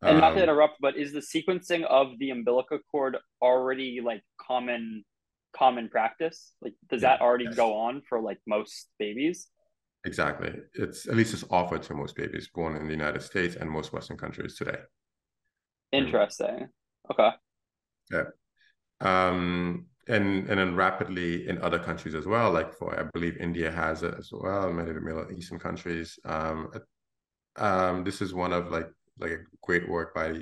And 0.03 0.17
um, 0.17 0.21
not 0.21 0.31
to 0.31 0.37
um, 0.37 0.43
interrupt, 0.43 0.77
but 0.81 0.97
is 0.97 1.13
the 1.13 1.21
sequencing 1.21 1.85
of 1.85 2.19
the 2.19 2.31
umbilical 2.31 2.79
cord 2.91 3.17
already 3.41 4.01
like 4.05 4.23
common 4.41 5.05
common 5.53 5.89
practice? 5.89 6.53
Like, 6.61 6.75
does 6.89 7.03
yeah, 7.03 7.11
that 7.11 7.21
already 7.21 7.45
yes. 7.45 7.55
go 7.55 7.77
on 7.77 8.03
for 8.09 8.21
like 8.21 8.39
most 8.47 8.89
babies? 8.99 9.49
Exactly. 10.05 10.53
It's 10.75 11.07
at 11.07 11.15
least 11.15 11.33
it's 11.33 11.45
offered 11.51 11.85
to 11.85 11.95
most 11.95 12.17
babies 12.17 12.49
born 12.53 12.75
in 12.75 12.87
the 12.87 12.93
United 12.93 13.23
States 13.23 13.55
and 13.55 13.71
most 13.71 13.93
Western 13.93 14.17
countries 14.17 14.57
today. 14.57 14.79
Interesting. 15.93 16.69
Okay. 17.13 17.31
Yeah 18.11 18.25
um, 19.03 19.87
and 20.09 20.49
and 20.49 20.59
then 20.59 20.75
rapidly 20.75 21.49
in 21.49 21.61
other 21.63 21.79
countries 21.79 22.15
as 22.15 22.27
well. 22.27 22.51
Like 22.51 22.75
for 22.75 22.99
I 22.99 23.05
believe 23.13 23.37
India 23.39 23.71
has 23.71 24.03
it 24.03 24.15
as 24.19 24.31
well. 24.33 24.73
Many 24.73 24.91
of 24.91 24.95
the 24.97 25.01
Middle 25.01 25.31
Eastern 25.33 25.59
countries. 25.59 26.19
Um, 26.25 26.71
um, 27.57 28.05
this 28.05 28.23
is 28.23 28.33
one 28.33 28.53
of 28.53 28.71
like 28.71 28.89
like 29.19 29.41
great 29.63 29.89
work 29.89 30.15
by 30.15 30.41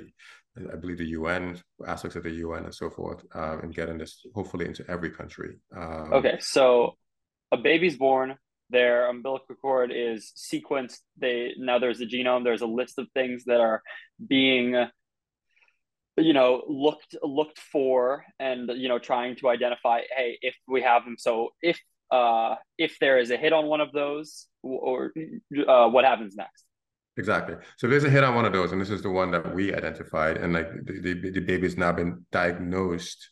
I 0.57 0.75
believe 0.75 0.97
the 0.97 1.05
UN 1.05 1.59
aspects 1.87 2.15
of 2.17 2.23
the 2.23 2.31
UN 2.31 2.65
and 2.65 2.75
so 2.75 2.89
forth, 2.89 3.23
um, 3.33 3.61
and 3.61 3.73
getting 3.73 3.97
this 3.97 4.25
hopefully 4.35 4.65
into 4.65 4.83
every 4.89 5.09
country. 5.09 5.57
Um, 5.75 6.13
okay, 6.13 6.37
so 6.41 6.97
a 7.51 7.57
baby's 7.57 7.97
born, 7.97 8.37
their 8.69 9.09
umbilical 9.09 9.55
cord 9.55 9.91
is 9.93 10.33
sequenced. 10.35 10.99
They 11.17 11.53
now 11.57 11.79
there's 11.79 12.01
a 12.01 12.05
genome. 12.05 12.43
There's 12.43 12.61
a 12.61 12.67
list 12.67 12.97
of 12.97 13.07
things 13.13 13.45
that 13.45 13.59
are 13.59 13.81
being 14.25 14.75
you 16.17 16.33
know 16.33 16.63
looked 16.67 17.15
looked 17.23 17.59
for 17.59 18.23
and 18.39 18.69
you 18.75 18.89
know 18.89 18.99
trying 18.99 19.35
to 19.35 19.49
identify 19.49 20.01
hey 20.15 20.37
if 20.41 20.55
we 20.67 20.81
have 20.81 21.05
them 21.05 21.15
so 21.17 21.49
if 21.61 21.79
uh 22.11 22.55
if 22.77 22.97
there 22.99 23.17
is 23.17 23.31
a 23.31 23.37
hit 23.37 23.53
on 23.53 23.67
one 23.67 23.81
of 23.81 23.91
those 23.93 24.47
or 24.63 25.13
uh, 25.67 25.87
what 25.87 26.03
happens 26.05 26.35
next 26.35 26.65
Exactly. 27.17 27.55
So 27.77 27.87
there's 27.87 28.05
a 28.05 28.09
hit 28.09 28.23
on 28.23 28.35
one 28.35 28.45
of 28.45 28.53
those, 28.53 28.71
and 28.71 28.79
this 28.79 28.89
is 28.89 29.01
the 29.01 29.09
one 29.09 29.31
that 29.31 29.53
we 29.53 29.73
identified, 29.73 30.37
and 30.37 30.53
like 30.53 30.71
the, 30.85 31.13
the, 31.13 31.31
the 31.31 31.41
baby's 31.41 31.77
now 31.77 31.91
been 31.91 32.25
diagnosed 32.31 33.29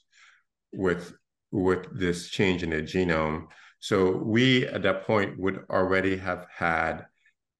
with 0.73 1.13
with 1.51 1.87
this 1.97 2.29
change 2.29 2.61
in 2.61 2.69
their 2.69 2.81
genome. 2.81 3.47
So 3.79 4.11
we 4.17 4.67
at 4.67 4.83
that 4.83 5.05
point 5.05 5.39
would 5.39 5.63
already 5.69 6.17
have 6.17 6.45
had 6.53 7.05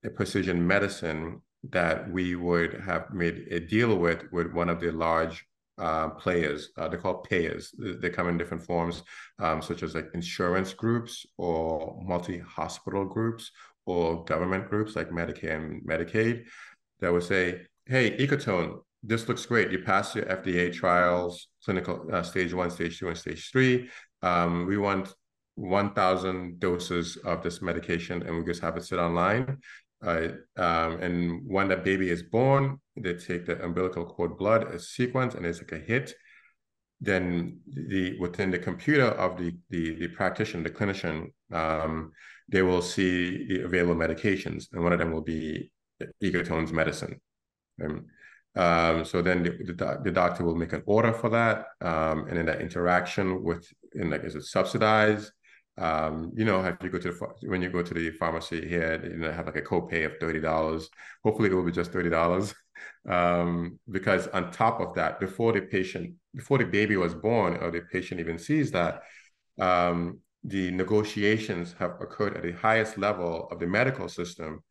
a 0.03 0.09
precision 0.09 0.67
medicine 0.67 1.41
that 1.69 2.09
we 2.11 2.35
would 2.35 2.73
have 2.81 3.13
made 3.13 3.47
a 3.51 3.59
deal 3.59 3.97
with 3.97 4.23
with 4.31 4.51
one 4.53 4.69
of 4.69 4.79
the 4.79 4.91
large 4.91 5.45
uh, 5.77 6.09
players. 6.09 6.69
Uh, 6.77 6.87
they're 6.87 6.99
called 6.99 7.23
payers. 7.23 7.73
They 7.77 8.09
come 8.09 8.27
in 8.27 8.37
different 8.37 8.63
forms, 8.63 9.03
um, 9.39 9.61
such 9.61 9.83
as 9.83 9.95
like 9.95 10.09
insurance 10.13 10.73
groups 10.73 11.25
or 11.37 11.99
multi-hospital 12.03 13.05
groups 13.05 13.51
or 13.85 14.23
government 14.25 14.69
groups 14.69 14.95
like 14.95 15.09
Medicare 15.09 15.55
and 15.55 15.83
Medicaid 15.83 16.45
that 16.99 17.11
would 17.11 17.23
say, 17.23 17.61
hey, 17.85 18.17
Ecotone, 18.17 18.79
this 19.01 19.27
looks 19.27 19.45
great. 19.45 19.71
You 19.71 19.79
passed 19.79 20.15
your 20.15 20.25
FDA 20.25 20.71
trials, 20.73 21.47
clinical 21.63 22.05
uh, 22.11 22.23
stage 22.23 22.53
one, 22.53 22.69
stage 22.69 22.99
two, 22.99 23.07
and 23.07 23.17
stage 23.17 23.49
three. 23.51 23.89
Um, 24.21 24.65
we 24.65 24.77
want 24.77 25.13
1,000 25.55 26.59
doses 26.59 27.17
of 27.17 27.41
this 27.41 27.61
medication 27.61 28.21
and 28.23 28.37
we 28.37 28.43
just 28.43 28.61
have 28.61 28.77
it 28.77 28.83
sit 28.85 28.99
online. 28.99 29.57
Uh, 30.01 30.29
um, 30.57 31.01
and 31.01 31.41
when 31.45 31.67
the 31.67 31.75
baby 31.75 32.09
is 32.09 32.23
born, 32.23 32.79
they 32.95 33.13
take 33.13 33.45
the 33.45 33.61
umbilical 33.63 34.05
cord 34.05 34.37
blood 34.37 34.63
a 34.73 34.79
sequence 34.79 35.35
and 35.35 35.45
it's 35.45 35.59
like 35.59 35.73
a 35.73 35.77
hit. 35.77 36.13
Then 37.01 37.59
the 37.67 38.17
within 38.19 38.51
the 38.51 38.59
computer 38.59 39.05
of 39.05 39.37
the 39.37 39.55
the, 39.69 39.95
the 39.95 40.07
practitioner, 40.09 40.63
the 40.63 40.69
clinician, 40.69 41.31
um, 41.51 42.11
they 42.49 42.61
will 42.61 42.81
see 42.81 43.47
the 43.47 43.63
available 43.63 43.95
medications, 43.95 44.67
and 44.73 44.83
one 44.83 44.91
of 44.91 44.99
them 44.99 45.11
will 45.11 45.21
be 45.21 45.71
Ecotone's 46.21 46.73
medicine. 46.73 47.19
Um, 47.83 48.05
um, 48.55 49.05
so 49.05 49.21
then 49.21 49.43
the, 49.43 49.51
the, 49.51 49.99
the, 50.03 50.11
doctor 50.11 50.43
will 50.43 50.55
make 50.55 50.73
an 50.73 50.83
order 50.85 51.13
for 51.13 51.29
that, 51.29 51.67
um, 51.81 52.27
and 52.27 52.37
then 52.37 52.45
that 52.47 52.61
interaction 52.61 53.43
with, 53.43 53.65
in 53.93 54.09
like, 54.09 54.23
is 54.23 54.35
it 54.35 54.43
subsidized? 54.43 55.31
Um, 55.79 56.31
you 56.35 56.45
know, 56.45 56.63
if 56.65 56.75
you 56.83 56.89
go 56.89 56.99
to 56.99 57.11
the 57.11 57.47
when 57.49 57.61
you 57.61 57.69
go 57.69 57.81
to 57.81 57.93
the 57.93 58.11
pharmacy 58.11 58.67
here, 58.67 59.01
you 59.03 59.17
know, 59.17 59.31
have 59.31 59.45
like 59.45 59.55
a 59.55 59.61
copay 59.61 60.05
of 60.05 60.17
thirty 60.19 60.39
dollars. 60.39 60.89
Hopefully, 61.23 61.49
it 61.49 61.53
will 61.53 61.63
be 61.63 61.71
just 61.71 61.91
thirty 61.91 62.09
dollars, 62.09 62.53
um, 63.09 63.79
because 63.89 64.27
on 64.27 64.51
top 64.51 64.81
of 64.81 64.93
that, 64.95 65.19
before 65.19 65.53
the 65.53 65.61
patient, 65.61 66.13
before 66.35 66.57
the 66.57 66.65
baby 66.65 66.97
was 66.97 67.13
born, 67.13 67.57
or 67.57 67.71
the 67.71 67.81
patient 67.91 68.19
even 68.19 68.37
sees 68.37 68.71
that, 68.71 69.03
um, 69.59 70.19
the 70.43 70.71
negotiations 70.71 71.75
have 71.79 71.91
occurred 72.01 72.35
at 72.35 72.43
the 72.43 72.51
highest 72.51 72.97
level 72.97 73.47
of 73.51 73.59
the 73.59 73.67
medical 73.67 74.09
system 74.09 74.63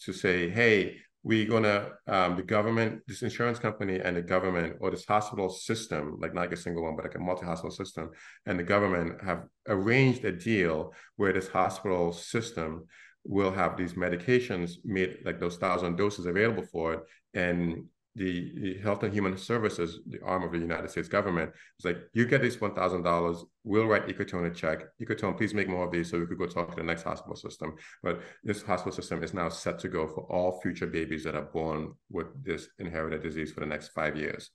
to 0.00 0.12
say, 0.12 0.50
hey, 0.50 0.96
we're 1.24 1.48
gonna 1.48 1.88
um, 2.06 2.36
the 2.36 2.42
government, 2.42 3.00
this 3.08 3.22
insurance 3.22 3.58
company 3.58 3.98
and 3.98 4.16
the 4.16 4.22
government 4.22 4.76
or 4.80 4.90
this 4.90 5.06
hospital 5.06 5.48
system, 5.48 6.18
like 6.20 6.34
not 6.34 6.42
like 6.42 6.52
a 6.52 6.56
single 6.56 6.84
one, 6.84 6.94
but 6.94 7.06
like 7.06 7.14
a 7.14 7.18
multi-hospital 7.18 7.70
system, 7.70 8.10
and 8.46 8.58
the 8.58 8.62
government 8.62 9.24
have 9.24 9.44
arranged 9.66 10.24
a 10.26 10.32
deal 10.32 10.92
where 11.16 11.32
this 11.32 11.48
hospital 11.48 12.12
system 12.12 12.86
will 13.24 13.50
have 13.50 13.76
these 13.76 13.94
medications 13.94 14.72
made 14.84 15.16
like 15.24 15.40
those 15.40 15.56
thousand 15.56 15.96
doses 15.96 16.26
available 16.26 16.62
for 16.70 16.92
it 16.92 17.00
and 17.32 17.84
the, 18.16 18.52
the, 18.56 18.78
Health 18.78 19.02
and 19.02 19.12
Human 19.12 19.36
Services, 19.36 20.00
the 20.06 20.20
arm 20.22 20.44
of 20.44 20.52
the 20.52 20.58
United 20.58 20.90
States 20.90 21.08
government, 21.08 21.50
is 21.78 21.84
like, 21.84 21.98
you 22.12 22.26
get 22.26 22.42
this 22.42 22.60
one 22.60 22.74
thousand 22.74 23.02
dollars. 23.02 23.44
We'll 23.64 23.86
write 23.86 24.06
Ecotone 24.06 24.46
a 24.50 24.54
check. 24.54 24.84
Ecotone, 25.02 25.36
please 25.36 25.54
make 25.54 25.68
more 25.68 25.84
of 25.84 25.92
these 25.92 26.10
so 26.10 26.20
we 26.20 26.26
could 26.26 26.38
go 26.38 26.46
talk 26.46 26.70
to 26.70 26.76
the 26.76 26.82
next 26.82 27.02
hospital 27.02 27.36
system. 27.36 27.74
But 28.02 28.20
this 28.44 28.62
hospital 28.62 28.92
system 28.92 29.22
is 29.24 29.34
now 29.34 29.48
set 29.48 29.78
to 29.80 29.88
go 29.88 30.06
for 30.06 30.20
all 30.30 30.60
future 30.60 30.86
babies 30.86 31.24
that 31.24 31.34
are 31.34 31.42
born 31.42 31.94
with 32.10 32.26
this 32.44 32.68
inherited 32.78 33.22
disease 33.22 33.50
for 33.52 33.60
the 33.60 33.66
next 33.66 33.88
five 33.88 34.16
years. 34.16 34.50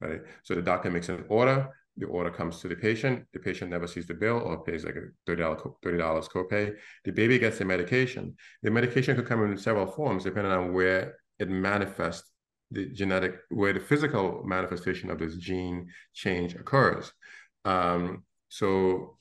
Right. 0.00 0.20
So 0.42 0.54
the 0.54 0.62
doctor 0.62 0.90
makes 0.90 1.08
an 1.08 1.24
order. 1.28 1.68
The 1.96 2.06
order 2.06 2.30
comes 2.30 2.58
to 2.60 2.68
the 2.68 2.74
patient. 2.74 3.26
The 3.32 3.38
patient 3.38 3.70
never 3.70 3.86
sees 3.86 4.06
the 4.06 4.14
bill 4.14 4.38
or 4.38 4.64
pays 4.64 4.84
like 4.84 4.96
a 4.96 5.02
thirty 5.24 5.42
dollars 5.42 5.62
thirty 5.84 5.98
dollars 5.98 6.28
copay. 6.28 6.74
The 7.04 7.12
baby 7.12 7.38
gets 7.38 7.58
the 7.58 7.64
medication. 7.64 8.34
The 8.64 8.72
medication 8.72 9.14
could 9.14 9.26
come 9.26 9.44
in 9.44 9.56
several 9.56 9.86
forms 9.86 10.24
depending 10.24 10.52
on 10.52 10.72
where 10.72 11.14
it 11.38 11.48
manifests 11.48 12.30
the 12.74 12.86
genetic 12.86 13.36
where 13.50 13.72
the 13.72 13.80
physical 13.80 14.42
manifestation 14.44 15.10
of 15.10 15.18
this 15.18 15.36
gene 15.36 15.88
change 16.12 16.54
occurs. 16.54 17.12
Um, 17.64 18.24
so 18.48 19.18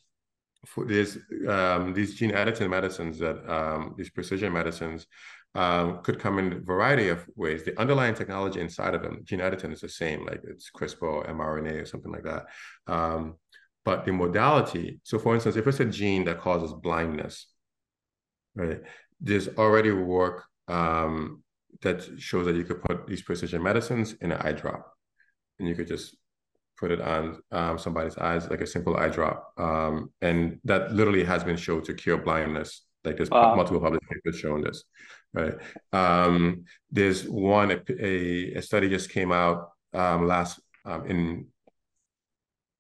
for 0.66 0.86
this, 0.86 1.18
um, 1.48 1.94
these 1.94 2.16
gene 2.16 2.34
editing 2.34 2.70
medicines 2.70 3.20
that 3.20 3.38
um, 3.52 3.96
these 3.98 4.10
precision 4.10 4.54
medicines 4.54 5.08
um, 5.56 6.00
could 6.04 6.20
come 6.20 6.40
in 6.40 6.54
a 6.54 6.60
variety 6.60 7.10
of 7.10 7.26
ways. 7.36 7.64
The 7.64 7.80
underlying 7.80 8.16
technology 8.16 8.60
inside 8.60 8.96
of 8.96 9.02
them, 9.02 9.22
gene 9.24 9.42
editing, 9.42 9.72
is 9.72 9.82
the 9.82 9.90
same, 9.90 10.26
like 10.26 10.42
it's 10.44 10.72
CRISPR 10.72 11.30
mRNA 11.30 11.82
or 11.82 11.86
something 11.86 12.12
like 12.12 12.24
that. 12.24 12.46
Um, 12.88 13.36
but 13.86 14.06
the 14.06 14.14
modality, 14.14 15.00
so 15.04 15.20
for 15.20 15.36
instance, 15.36 15.58
if 15.58 15.68
it's 15.68 15.80
a 15.80 15.86
gene 15.86 16.26
that 16.26 16.40
causes 16.40 16.74
blindness, 16.74 17.48
right, 18.56 18.82
there's 19.20 19.50
already 19.50 19.92
work 19.92 20.46
um, 20.68 21.44
that 21.82 22.08
shows 22.20 22.46
that 22.46 22.56
you 22.56 22.64
could 22.64 22.82
put 22.82 23.08
these 23.08 23.22
precision 23.22 23.62
medicines 23.62 24.14
in 24.22 24.32
an 24.32 24.42
eye 24.42 24.54
drop, 24.54 24.94
and 25.60 25.68
you 25.68 25.76
could 25.76 25.88
just 25.88 26.16
put 26.80 26.92
it 26.92 27.02
on 27.02 27.40
um, 27.52 27.78
somebody's 27.78 28.18
eyes 28.18 28.50
like 28.50 28.62
a 28.62 28.68
simple 28.68 28.98
eye 28.98 29.10
drop, 29.10 29.54
um, 29.58 30.12
and 30.22 30.60
that 30.64 30.92
literally 30.92 31.24
has 31.24 31.44
been 31.44 31.58
shown 31.58 31.84
to 31.84 31.94
cure 31.94 32.18
blindness. 32.18 32.86
Like 33.04 33.18
there's 33.18 33.30
wow. 33.30 33.56
multiple 33.56 33.82
published 33.82 34.10
papers 34.10 34.40
showing 34.40 34.64
this, 34.64 34.84
right? 35.34 35.56
Um, 35.92 36.66
there's 36.90 37.28
one 37.28 37.72
a, 37.72 38.54
a 38.56 38.62
study 38.62 38.90
just 38.90 39.10
came 39.10 39.32
out 39.32 39.70
um, 39.94 40.28
last 40.28 40.60
um, 40.86 41.06
in 41.06 41.48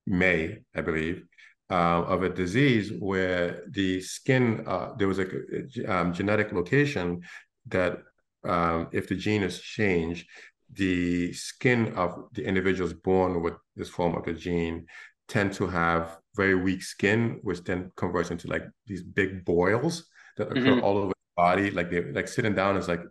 May, 0.06 0.60
I 0.76 0.82
believe, 0.82 1.24
uh, 1.70 2.04
of 2.04 2.24
a 2.24 2.30
disease 2.30 2.92
where 3.00 3.64
the 3.70 4.02
skin 4.02 4.64
uh, 4.68 4.94
there 4.98 5.08
was 5.08 5.20
a, 5.20 5.26
a 5.26 5.86
um, 5.94 6.14
genetic 6.14 6.52
location 6.52 7.22
that 7.68 8.00
um, 8.46 8.88
if 8.92 9.08
the 9.08 9.16
gene 9.16 9.44
is 9.44 9.60
changed, 9.60 10.28
the 10.72 11.34
skin 11.34 11.94
of 11.96 12.26
the 12.34 12.44
individuals 12.44 12.94
born 12.94 13.42
with 13.42 13.54
this 13.76 13.90
form 13.90 14.16
of 14.16 14.26
the 14.26 14.34
gene 14.34 14.86
tend 15.28 15.54
to 15.54 15.68
have 15.68 16.18
very 16.36 16.56
weak 16.56 16.84
skin, 16.84 17.40
which 17.44 17.64
then 17.64 17.92
converts 17.96 18.32
into 18.32 18.48
like 18.48 18.64
these 18.88 19.04
big 19.04 19.46
boils 19.46 20.06
that 20.38 20.52
occur 20.52 20.60
mm-hmm. 20.60 20.84
all 20.84 20.98
over 20.98 21.10
the 21.10 21.14
body. 21.36 21.72
Like 21.72 21.90
they 21.92 22.04
like 22.12 22.28
sitting 22.28 22.56
down 22.56 22.78
is 22.78 22.88
like 22.88 23.04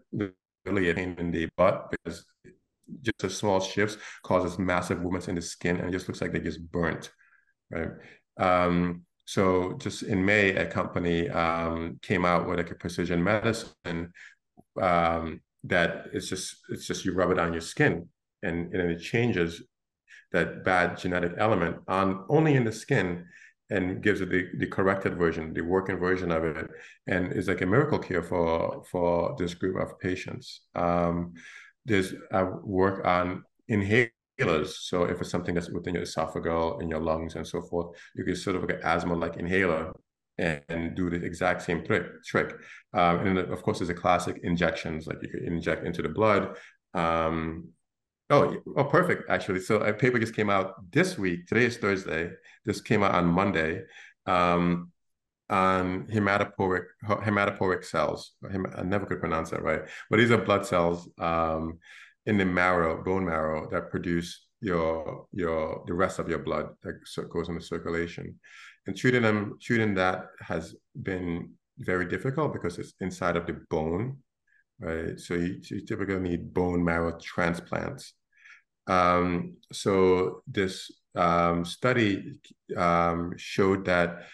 really 0.64 0.90
a 0.90 0.94
pain 0.94 1.14
in 1.18 1.30
the 1.30 1.48
butt 1.56 1.90
because 1.90 2.24
just 3.00 3.24
a 3.24 3.30
small 3.30 3.60
shifts 3.60 3.96
causes 4.22 4.58
massive 4.58 5.00
movements 5.00 5.28
in 5.28 5.34
the 5.34 5.42
skin 5.42 5.76
and 5.78 5.88
it 5.88 5.92
just 5.92 6.08
looks 6.08 6.20
like 6.20 6.32
they 6.32 6.40
just 6.40 6.70
burnt, 6.70 7.10
right? 7.70 7.90
Um, 8.36 9.02
so 9.24 9.76
just 9.78 10.02
in 10.02 10.24
May, 10.24 10.54
a 10.56 10.66
company 10.66 11.28
um, 11.30 11.98
came 12.02 12.24
out 12.24 12.48
with 12.48 12.58
like 12.58 12.70
a 12.70 12.74
precision 12.74 13.22
medicine 13.22 14.12
um, 14.80 15.40
that 15.64 16.06
it's 16.12 16.28
just 16.28 16.56
it's 16.70 16.86
just 16.86 17.04
you 17.04 17.12
rub 17.12 17.30
it 17.30 17.38
on 17.38 17.52
your 17.52 17.60
skin 17.60 18.08
and, 18.42 18.74
and 18.74 18.90
it 18.90 18.98
changes 18.98 19.62
that 20.32 20.64
bad 20.64 20.98
genetic 20.98 21.32
element 21.38 21.76
on 21.88 22.24
only 22.28 22.54
in 22.54 22.64
the 22.64 22.72
skin 22.72 23.24
and 23.70 24.02
gives 24.02 24.20
it 24.20 24.28
the, 24.28 24.48
the 24.58 24.66
corrected 24.66 25.16
version, 25.16 25.54
the 25.54 25.62
working 25.62 25.96
version 25.96 26.30
of 26.30 26.44
it, 26.44 26.68
and 27.06 27.32
is 27.32 27.48
like 27.48 27.62
a 27.62 27.66
miracle 27.66 27.98
cure 27.98 28.22
for 28.22 28.84
for 28.90 29.34
this 29.38 29.54
group 29.54 29.80
of 29.80 29.98
patients. 29.98 30.62
Um, 30.74 31.32
there's 31.86 32.12
uh, 32.32 32.46
work 32.62 33.04
on 33.06 33.44
inhalers. 33.70 34.68
So 34.90 35.04
if 35.04 35.20
it's 35.20 35.30
something 35.30 35.54
that's 35.54 35.70
within 35.70 35.94
your 35.94 36.02
esophagus 36.02 36.82
in 36.82 36.88
your 36.88 37.00
lungs 37.00 37.34
and 37.34 37.46
so 37.46 37.62
forth, 37.62 37.96
you 38.14 38.24
can 38.24 38.36
sort 38.36 38.56
of 38.56 38.62
like 38.62 38.76
an 38.76 38.82
asthma-like 38.84 39.36
inhaler 39.36 39.92
and, 40.68 40.94
do 40.94 41.10
the 41.10 41.24
exact 41.24 41.62
same 41.62 41.84
trick. 41.84 42.22
trick. 42.24 42.54
Um, 42.94 43.26
and 43.26 43.38
of 43.38 43.62
course, 43.62 43.78
there's 43.78 43.90
a 43.90 43.94
classic 43.94 44.40
injections, 44.42 45.06
like 45.06 45.18
you 45.22 45.28
could 45.28 45.42
inject 45.42 45.86
into 45.86 46.02
the 46.02 46.08
blood. 46.08 46.56
Um, 46.94 47.68
oh, 48.30 48.56
oh, 48.76 48.84
perfect, 48.84 49.30
actually. 49.30 49.60
So 49.60 49.76
a 49.76 49.92
paper 49.92 50.18
just 50.18 50.36
came 50.36 50.50
out 50.50 50.74
this 50.90 51.18
week. 51.18 51.46
Today 51.46 51.64
is 51.64 51.76
Thursday. 51.78 52.30
This 52.64 52.80
came 52.80 53.02
out 53.02 53.14
on 53.14 53.26
Monday 53.26 53.82
um, 54.26 54.90
on 55.48 56.06
hematopoietic, 56.06 56.86
hematopoietic 57.04 57.84
cells. 57.84 58.32
I 58.44 58.82
never 58.82 59.06
could 59.06 59.20
pronounce 59.20 59.50
that 59.50 59.62
right. 59.62 59.82
But 60.10 60.18
these 60.18 60.30
are 60.30 60.38
blood 60.38 60.66
cells 60.66 61.08
um, 61.18 61.78
in 62.26 62.38
the 62.38 62.44
marrow, 62.44 63.02
bone 63.02 63.24
marrow, 63.24 63.68
that 63.70 63.90
produce 63.90 64.46
your 64.62 65.26
your 65.32 65.82
the 65.88 65.92
rest 65.92 66.20
of 66.20 66.28
your 66.28 66.38
blood 66.38 66.68
that 66.84 66.94
goes 67.30 67.48
into 67.48 67.60
circulation 67.60 68.38
and 68.86 68.96
treating 68.96 69.22
them 69.22 69.58
treating 69.60 69.94
that 69.94 70.26
has 70.40 70.74
been 71.02 71.52
very 71.78 72.06
difficult 72.06 72.52
because 72.52 72.78
it's 72.78 72.94
inside 73.00 73.36
of 73.36 73.46
the 73.46 73.60
bone 73.70 74.18
right? 74.82 75.18
So 75.18 75.34
you, 75.34 75.60
you 75.70 75.84
typically 75.86 76.18
need 76.18 76.52
bone 76.52 76.84
marrow 76.84 77.18
transplants. 77.18 78.14
Um, 78.86 79.56
so 79.72 80.42
this 80.46 80.90
um, 81.14 81.64
study 81.64 82.40
um, 82.76 83.32
showed 83.36 83.84
that 83.86 84.24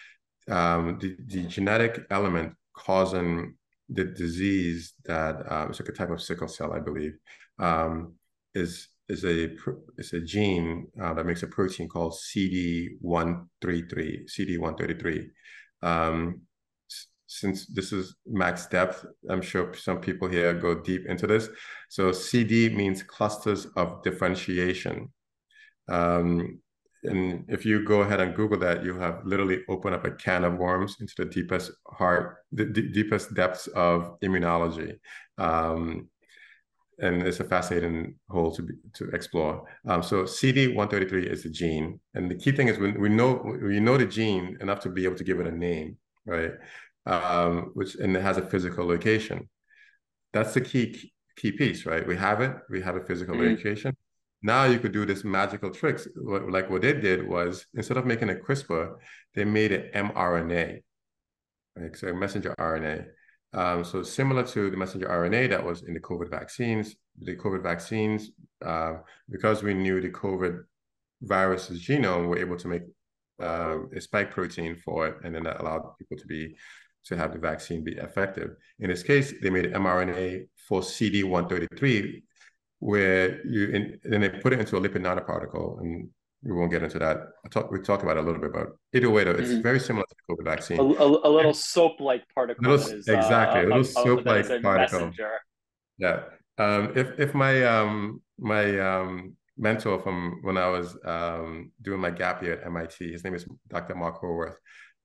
um, 0.49 0.97
the, 0.99 1.15
the 1.27 1.43
genetic 1.43 2.01
element 2.09 2.53
causing 2.73 3.55
the 3.89 4.05
disease 4.05 4.93
that 5.05 5.35
uh, 5.51 5.67
it's 5.69 5.79
like 5.79 5.89
a 5.89 5.93
type 5.93 6.09
of 6.09 6.21
sickle 6.21 6.47
cell, 6.47 6.73
I 6.73 6.79
believe, 6.79 7.13
um, 7.59 8.13
is 8.55 8.87
is 9.09 9.25
a 9.25 9.49
is 9.97 10.13
a 10.13 10.21
gene 10.21 10.87
uh, 11.01 11.13
that 11.13 11.25
makes 11.25 11.43
a 11.43 11.47
protein 11.47 11.89
called 11.89 12.13
CD133, 12.13 14.29
CD133. 14.29 15.27
Um, 15.81 16.41
since 17.25 17.65
this 17.67 17.93
is 17.93 18.15
max 18.25 18.65
depth, 18.67 19.05
I'm 19.29 19.41
sure 19.41 19.73
some 19.75 20.01
people 20.01 20.27
here 20.27 20.53
go 20.53 20.75
deep 20.79 21.05
into 21.07 21.27
this. 21.27 21.47
So 21.87 22.11
CD 22.11 22.67
means 22.69 23.03
clusters 23.03 23.67
of 23.75 24.01
differentiation. 24.03 25.13
Um, 25.87 26.59
and 27.03 27.45
if 27.47 27.65
you 27.65 27.85
go 27.85 28.01
ahead 28.01 28.19
and 28.19 28.35
Google 28.35 28.59
that, 28.59 28.83
you 28.83 28.97
have 28.97 29.25
literally 29.25 29.61
opened 29.69 29.95
up 29.95 30.03
a 30.05 30.11
can 30.11 30.43
of 30.43 30.57
worms 30.57 30.97
into 30.99 31.13
the 31.17 31.25
deepest 31.25 31.71
heart, 31.87 32.37
the 32.51 32.65
deepest 32.65 33.33
depths 33.35 33.67
of 33.67 34.19
immunology. 34.21 34.99
Um, 35.37 36.09
and 37.01 37.23
it's 37.23 37.39
a 37.39 37.43
fascinating 37.43 38.15
hole 38.29 38.51
to 38.51 38.61
be, 38.61 38.73
to 38.93 39.09
explore. 39.09 39.65
Um, 39.87 40.03
so 40.03 40.23
CD133 40.23 41.25
is 41.25 41.43
the 41.43 41.49
gene, 41.49 41.99
and 42.13 42.29
the 42.29 42.35
key 42.35 42.51
thing 42.51 42.67
is 42.67 42.77
we, 42.77 42.91
we 42.91 43.09
know 43.09 43.41
we 43.61 43.79
know 43.79 43.97
the 43.97 44.05
gene 44.05 44.57
enough 44.61 44.79
to 44.81 44.89
be 44.89 45.05
able 45.05 45.15
to 45.15 45.23
give 45.23 45.39
it 45.39 45.47
a 45.47 45.51
name, 45.51 45.97
right? 46.25 46.51
Um, 47.05 47.71
which 47.73 47.95
and 47.95 48.15
it 48.15 48.21
has 48.21 48.37
a 48.37 48.45
physical 48.45 48.85
location. 48.85 49.49
That's 50.33 50.53
the 50.53 50.61
key 50.61 51.11
key 51.37 51.51
piece, 51.51 51.85
right? 51.85 52.05
We 52.05 52.17
have 52.17 52.41
it. 52.41 52.55
We 52.69 52.81
have 52.81 52.95
a 52.95 53.03
physical 53.03 53.35
mm-hmm. 53.35 53.55
location. 53.55 53.95
Now 54.41 54.65
you 54.65 54.79
could 54.79 54.93
do 54.93 55.05
this 55.05 55.23
magical 55.23 55.69
tricks. 55.69 56.07
Like 56.15 56.69
what 56.69 56.81
they 56.81 56.93
did 56.93 57.27
was 57.27 57.65
instead 57.73 57.97
of 57.97 58.05
making 58.05 58.29
a 58.29 58.35
CRISPR, 58.35 58.95
they 59.35 59.43
made 59.43 59.71
an 59.71 60.09
mRNA, 60.09 60.81
right? 61.75 61.95
So 61.95 62.07
a 62.07 62.13
messenger 62.13 62.55
RNA. 62.57 63.05
Um, 63.53 63.83
so 63.83 64.03
similar 64.03 64.43
to 64.47 64.69
the 64.69 64.77
messenger 64.77 65.07
RNA 65.07 65.49
that 65.49 65.63
was 65.63 65.83
in 65.83 65.93
the 65.93 65.99
COVID 65.99 66.29
vaccines, 66.29 66.95
the 67.19 67.35
COVID 67.35 67.63
vaccines, 67.63 68.31
uh, 68.63 68.97
because 69.29 69.63
we 69.63 69.73
knew 69.73 70.01
the 70.01 70.09
COVID 70.09 70.59
virus's 71.21 71.85
genome, 71.85 72.29
we're 72.29 72.39
able 72.39 72.57
to 72.57 72.67
make 72.67 72.83
uh, 73.41 73.77
a 73.95 74.01
spike 74.01 74.31
protein 74.31 74.75
for 74.75 75.07
it, 75.07 75.17
and 75.23 75.33
then 75.33 75.43
that 75.43 75.59
allowed 75.61 75.97
people 75.97 76.17
to 76.17 76.25
be 76.27 76.55
to 77.05 77.17
have 77.17 77.33
the 77.33 77.39
vaccine 77.39 77.83
be 77.83 77.93
effective. 77.93 78.51
In 78.79 78.89
this 78.89 79.03
case, 79.03 79.33
they 79.41 79.49
made 79.49 79.73
mRNA 79.73 80.47
for 80.67 80.81
CD133, 80.81 82.21
where 82.79 83.45
you 83.47 83.69
in, 83.69 83.99
then 84.03 84.21
they 84.21 84.29
put 84.29 84.53
it 84.53 84.59
into 84.59 84.77
a 84.77 84.81
lipid 84.81 85.01
nanoparticle, 85.01 85.79
and 85.79 86.09
we 86.43 86.53
won't 86.53 86.71
get 86.71 86.83
into 86.83 86.99
that. 86.99 87.17
I 87.45 87.49
talk, 87.49 87.71
we 87.71 87.79
talk 87.79 88.03
about 88.03 88.17
it 88.17 88.23
a 88.23 88.23
little 88.23 88.41
bit, 88.41 88.53
but 88.53 88.67
either 88.93 89.09
way, 89.09 89.25
though, 89.25 89.31
it's 89.31 89.49
mm-hmm. 89.49 89.61
very 89.61 89.79
similar 89.79 90.05
to 90.05 90.15
the 90.15 90.35
COVID 90.35 90.45
vaccine. 90.45 90.79
A, 90.79 90.83
a, 90.83 91.29
a 91.29 91.31
little 91.31 91.53
soap-like 91.53 92.23
particle. 92.33 92.63
Little, 92.63 92.97
is, 92.97 93.07
exactly, 93.07 93.61
uh, 93.61 93.65
a 93.65 93.67
little 93.67 93.83
soap-like 93.83 94.47
particle. 94.61 94.99
Messenger. 94.99 95.31
Yeah. 95.97 96.21
Um, 96.57 96.93
if 96.95 97.19
if 97.19 97.33
my 97.33 97.63
um, 97.65 98.21
my 98.37 98.79
um, 98.79 99.35
mentor 99.57 99.99
from 99.99 100.39
when 100.41 100.57
I 100.57 100.67
was 100.67 100.97
um, 101.05 101.71
doing 101.81 101.99
my 101.99 102.11
gap 102.11 102.41
year 102.41 102.53
at 102.53 102.65
MIT, 102.65 103.11
his 103.11 103.23
name 103.23 103.35
is 103.35 103.45
Dr. 103.67 103.95
Mark 103.95 104.21
Howarth. 104.21 104.57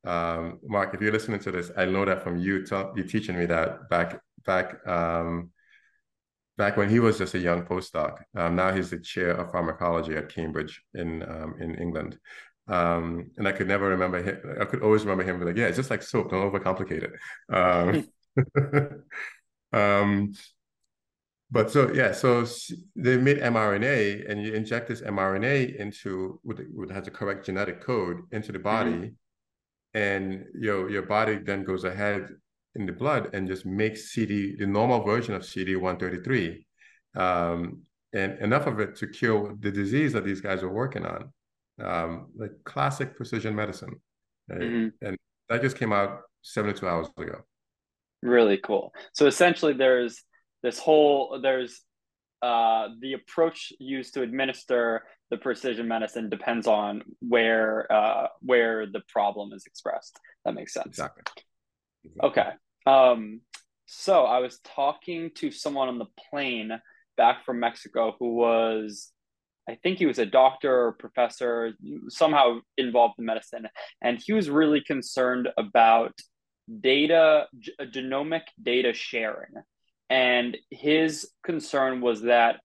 Um, 0.04 0.60
Mark, 0.64 0.94
if 0.94 1.00
you're 1.00 1.12
listening 1.12 1.40
to 1.40 1.50
this, 1.50 1.70
I 1.76 1.84
know 1.84 2.04
that 2.04 2.22
from 2.22 2.36
you, 2.36 2.64
t- 2.64 2.90
you 2.96 3.04
teaching 3.04 3.38
me 3.38 3.46
that 3.46 3.88
back 3.88 4.20
back 4.46 4.86
um, 4.86 5.50
back 6.56 6.76
when 6.76 6.88
he 6.88 7.00
was 7.00 7.18
just 7.18 7.34
a 7.34 7.38
young 7.38 7.64
postdoc. 7.64 8.18
Um, 8.36 8.56
now 8.56 8.72
he's 8.72 8.90
the 8.90 8.98
chair 8.98 9.32
of 9.32 9.50
pharmacology 9.50 10.16
at 10.16 10.28
Cambridge 10.28 10.82
in 10.94 11.22
um, 11.22 11.54
in 11.60 11.74
England. 11.76 12.18
Um, 12.66 13.30
and 13.36 13.46
I 13.46 13.52
could 13.52 13.68
never 13.68 13.88
remember 13.88 14.22
him. 14.22 14.38
I 14.60 14.64
could 14.64 14.82
always 14.82 15.02
remember 15.02 15.24
him 15.24 15.44
like, 15.44 15.56
yeah, 15.56 15.66
it's 15.66 15.76
just 15.76 15.90
like 15.90 16.02
soap. 16.02 16.30
Don't 16.30 16.50
overcomplicate 16.50 17.04
it. 17.04 17.12
Um, 17.52 19.00
um, 19.78 20.32
but 21.50 21.70
so 21.70 21.92
yeah, 21.92 22.12
so 22.12 22.46
they 22.96 23.18
made 23.18 23.38
mRNA, 23.38 24.30
and 24.30 24.42
you 24.42 24.54
inject 24.54 24.88
this 24.88 25.02
mRNA 25.02 25.76
into 25.76 26.40
with, 26.42 26.60
with 26.74 26.90
has 26.90 27.04
the 27.04 27.10
correct 27.10 27.46
genetic 27.46 27.82
code 27.82 28.22
into 28.32 28.50
the 28.50 28.58
body, 28.58 28.90
mm-hmm. 28.90 29.98
and 29.98 30.46
your 30.58 30.90
your 30.90 31.02
body 31.02 31.36
then 31.36 31.64
goes 31.64 31.84
ahead 31.84 32.28
in 32.76 32.86
the 32.86 32.92
blood 32.92 33.30
and 33.34 33.48
just 33.48 33.64
makes 33.66 34.12
CD, 34.12 34.56
the 34.56 34.66
normal 34.66 35.02
version 35.02 35.34
of 35.34 35.42
CD133, 35.42 36.64
um, 37.16 37.82
and 38.12 38.38
enough 38.40 38.66
of 38.66 38.80
it 38.80 38.96
to 38.96 39.06
cure 39.06 39.54
the 39.60 39.70
disease 39.70 40.12
that 40.12 40.24
these 40.24 40.40
guys 40.40 40.62
are 40.62 40.72
working 40.72 41.04
on, 41.04 41.32
um, 41.82 42.26
like 42.36 42.52
classic 42.64 43.16
precision 43.16 43.54
medicine. 43.54 44.00
Right? 44.48 44.60
Mm-hmm. 44.60 45.06
And 45.06 45.16
that 45.48 45.62
just 45.62 45.78
came 45.78 45.92
out 45.92 46.20
72 46.42 46.86
hours 46.86 47.08
ago. 47.16 47.40
Really 48.22 48.58
cool. 48.58 48.92
So 49.12 49.26
essentially, 49.26 49.74
there's 49.74 50.22
this 50.62 50.78
whole, 50.78 51.40
there's 51.42 51.82
uh, 52.42 52.88
the 53.00 53.14
approach 53.14 53.72
used 53.78 54.14
to 54.14 54.22
administer 54.22 55.04
the 55.30 55.36
precision 55.38 55.88
medicine 55.88 56.28
depends 56.28 56.66
on 56.66 57.02
where 57.20 57.90
uh, 57.90 58.26
where 58.40 58.86
the 58.86 59.00
problem 59.08 59.52
is 59.52 59.64
expressed. 59.66 60.18
That 60.44 60.54
makes 60.54 60.74
sense. 60.74 60.86
Exactly. 60.86 61.22
exactly. 62.04 62.30
Okay. 62.30 62.50
Um, 62.86 63.40
so 63.86 64.24
I 64.24 64.38
was 64.40 64.60
talking 64.60 65.30
to 65.36 65.50
someone 65.50 65.88
on 65.88 65.98
the 65.98 66.06
plane 66.30 66.70
back 67.16 67.44
from 67.44 67.60
Mexico 67.60 68.16
who 68.18 68.34
was, 68.34 69.12
I 69.68 69.76
think 69.76 69.98
he 69.98 70.06
was 70.06 70.18
a 70.18 70.26
doctor 70.26 70.86
or 70.86 70.92
professor, 70.92 71.72
somehow 72.08 72.58
involved 72.76 73.14
in 73.18 73.24
medicine, 73.24 73.68
and 74.02 74.20
he 74.24 74.32
was 74.32 74.50
really 74.50 74.82
concerned 74.82 75.48
about 75.56 76.12
data, 76.80 77.46
g- 77.58 77.72
genomic 77.82 78.42
data 78.62 78.92
sharing. 78.92 79.54
And 80.10 80.56
his 80.70 81.30
concern 81.44 82.00
was 82.00 82.22
that 82.22 82.60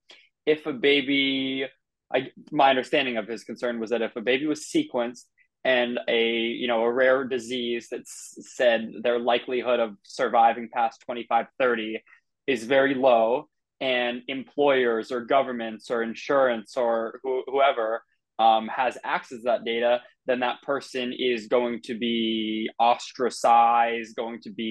if 0.46 0.66
a 0.66 0.74
baby, 0.74 1.66
I, 2.14 2.32
my 2.52 2.70
understanding 2.70 3.18
of 3.18 3.28
his 3.28 3.44
concern 3.44 3.80
was 3.80 3.92
that 3.92 4.02
if 4.02 4.16
a 4.16 4.22
baby 4.22 4.46
was 4.46 4.66
sequenced 4.66 5.26
and 5.64 6.00
a 6.08 6.32
you 6.32 6.68
know 6.68 6.84
a 6.84 6.92
rare 6.92 7.24
disease 7.24 7.88
that's 7.92 8.36
said 8.56 8.92
their 9.02 9.20
likelihood 9.20 9.80
of 9.80 9.96
surviving 10.04 10.70
past 10.74 11.02
25 11.02 11.48
30 11.58 12.02
is 12.48 12.64
very 12.64 12.96
low 12.96 13.48
and 13.82 14.22
employers 14.28 15.12
or 15.12 15.22
governments 15.22 15.92
or 15.92 16.02
insurance 16.04 16.76
or 16.78 17.20
whoever 17.24 18.04
um, 18.40 18.68
has 18.68 18.98
access 19.04 19.40
to 19.40 19.44
that 19.44 19.66
data 19.66 20.02
then 20.26 20.40
that 20.40 20.62
person 20.62 21.14
is 21.18 21.48
going 21.48 21.82
to 21.82 21.98
be 21.98 22.70
ostracized 22.80 24.16
going 24.16 24.40
to 24.42 24.50
be 24.50 24.64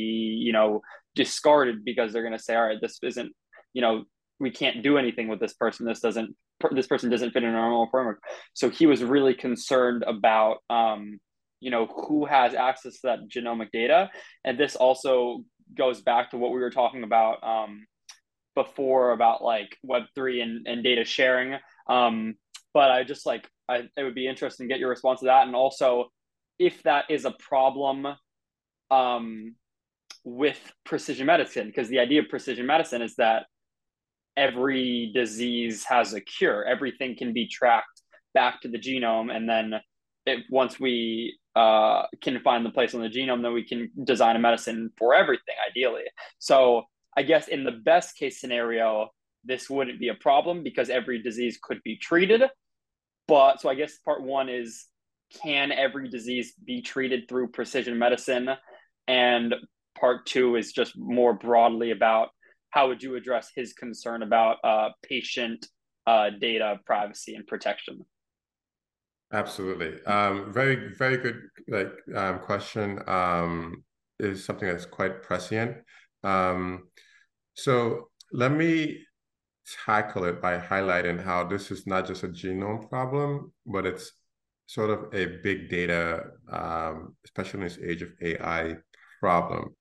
you 0.43 0.53
know 0.53 0.81
discarded 1.15 1.85
because 1.85 2.13
they're 2.13 2.23
going 2.23 2.37
to 2.37 2.43
say 2.43 2.55
all 2.55 2.67
right 2.67 2.81
this 2.81 2.99
isn't 3.03 3.33
you 3.75 3.83
know 3.83 4.05
we 4.41 4.51
can't 4.51 4.83
do 4.83 4.99
anything 4.99 5.29
with 5.29 5.41
this 5.41 5.55
person. 5.55 5.87
This 5.87 6.01
doesn't 6.01 6.35
this 6.73 6.87
person 6.87 7.11
doesn't 7.11 7.31
fit 7.31 7.43
in 7.43 7.49
a 7.49 7.53
normal 7.53 7.89
framework. 7.91 8.23
So 8.55 8.71
he 8.71 8.87
was 8.87 9.03
really 9.03 9.35
concerned 9.35 10.05
about, 10.07 10.59
um, 10.71 11.19
you 11.61 11.71
know, 11.71 11.87
who 11.87 12.27
has 12.27 12.55
access 12.55 12.95
to 13.01 13.01
that 13.05 13.29
genomic 13.29 13.71
data. 13.73 14.11
And 14.45 14.59
this 14.59 14.77
also 14.77 15.45
goes 15.77 16.01
back 16.01 16.31
to 16.31 16.39
what 16.39 16.53
we 16.53 16.61
were 16.61 16.71
talking 16.71 17.03
about 17.03 17.43
um, 17.43 17.87
before 18.55 19.13
about 19.13 19.43
like 19.43 19.77
Web3 19.87 20.43
and, 20.43 20.67
and 20.67 20.85
data 20.85 21.05
sharing. 21.05 21.59
Um, 21.89 22.35
but 22.75 22.91
I 22.91 23.05
just 23.05 23.27
like, 23.27 23.49
I, 23.69 23.83
it 23.97 24.03
would 24.03 24.15
be 24.15 24.27
interesting 24.27 24.69
to 24.69 24.73
get 24.73 24.81
your 24.81 24.91
response 24.91 25.21
to 25.21 25.27
that. 25.27 25.47
And 25.47 25.55
also, 25.55 26.11
if 26.59 26.83
that 26.83 27.05
is 27.09 27.25
a 27.25 27.35
problem 27.39 28.07
um, 28.91 29.55
with 30.25 30.61
precision 30.85 31.27
medicine, 31.27 31.67
because 31.67 31.89
the 31.89 31.99
idea 31.99 32.21
of 32.21 32.29
precision 32.29 32.67
medicine 32.67 33.03
is 33.03 33.15
that 33.17 33.47
every 34.39 35.11
disease 35.13 35.85
has 35.85 36.15
a 36.15 36.21
cure. 36.21 36.65
Everything 36.65 37.17
can 37.17 37.33
be 37.33 37.49
tracked 37.49 38.03
back 38.35 38.61
to 38.63 38.69
the 38.69 38.79
genome, 38.79 39.35
and 39.35 39.49
then 39.49 39.75
it, 40.27 40.45
once 40.51 40.79
we 40.79 41.37
uh, 41.57 42.05
can 42.23 42.41
find 42.41 42.65
the 42.65 42.71
place 42.71 42.95
on 42.95 43.01
the 43.01 43.09
genome, 43.09 43.43
then 43.43 43.53
we 43.53 43.65
can 43.65 43.91
design 44.05 44.37
a 44.37 44.39
medicine 44.39 44.91
for 44.97 45.15
everything, 45.15 45.57
ideally. 45.69 46.05
So 46.39 46.85
I 47.17 47.23
guess 47.23 47.49
in 47.49 47.65
the 47.65 47.73
best 47.73 48.17
case 48.17 48.41
scenario, 48.41 49.09
this 49.45 49.69
wouldn't 49.69 49.99
be 49.99 50.09
a 50.09 50.15
problem 50.15 50.63
because 50.63 50.89
every 50.89 51.21
disease 51.21 51.59
could 51.61 51.83
be 51.83 51.97
treated. 51.97 52.43
But 53.27 53.61
so 53.61 53.69
I 53.69 53.75
guess 53.75 53.99
part 53.99 54.23
one 54.23 54.49
is 54.49 54.87
can 55.43 55.73
every 55.73 56.09
disease 56.09 56.55
be 56.65 56.81
treated 56.81 57.29
through 57.29 57.49
precision 57.49 57.99
medicine? 57.99 58.51
And 59.09 59.55
part 59.99 60.27
two 60.27 60.57
is 60.57 60.73
just 60.73 60.97
more 60.97 61.35
broadly 61.35 61.91
about 61.91 62.29
how 62.71 62.89
would 62.89 63.03
you 63.03 63.17
address 63.17 63.51
his 63.55 63.73
concern 63.73 64.23
about 64.23 64.59
uh, 64.65 64.91
patient 65.03 65.67
uh, 66.07 66.31
data 66.31 66.81
privacy 66.85 67.35
and 67.35 67.47
protection? 67.47 68.05
Absolutely. 69.33 70.03
Um, 70.05 70.53
very, 70.53 70.95
very 70.95 71.19
good 71.19 71.43
like 71.69 71.93
um, 72.15 72.39
question. 72.39 73.01
Um, 73.07 73.85
is 74.19 74.45
something 74.45 74.69
that's 74.69 74.87
quite 74.87 75.23
prescient. 75.23 75.77
Um, 76.25 76.89
so 77.55 78.11
let 78.33 78.53
me 78.53 79.05
tackle 79.85 80.25
it 80.25 80.41
by 80.41 80.59
highlighting 80.59 81.23
how 81.23 81.45
this 81.45 81.71
is 81.71 81.87
not 81.87 82.07
just 82.07 82.25
a 82.25 82.29
genome 82.29 82.89
problem, 82.89 83.53
but 83.67 83.87
it's 83.87 84.13
sort 84.67 84.91
of 84.91 85.15
a 85.15 85.27
big 85.43 85.69
data, 85.69 86.25
um, 86.51 87.17
especially 87.25 87.61
in 87.61 87.65
this 87.65 87.79
age 87.83 88.03
of 88.03 88.11
AI 88.21 88.75
problem. 89.21 89.75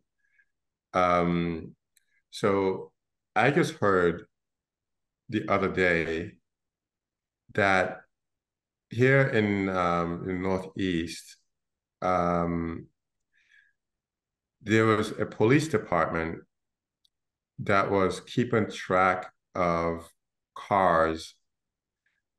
Um, 0.94 1.76
so 2.32 2.92
I 3.36 3.52
just 3.52 3.76
heard 3.76 4.26
the 5.30 5.48
other 5.48 5.70
day 5.70 6.34
that 7.54 8.02
here 8.90 9.28
in 9.28 9.70
um, 9.70 10.30
in 10.30 10.42
Northeast, 10.42 11.38
um, 12.02 12.88
there 14.62 14.86
was 14.86 15.12
a 15.20 15.26
police 15.26 15.68
department 15.68 16.40
that 17.60 17.90
was 17.90 18.20
keeping 18.22 18.70
track 18.70 19.32
of 19.56 20.10
cars 20.56 21.36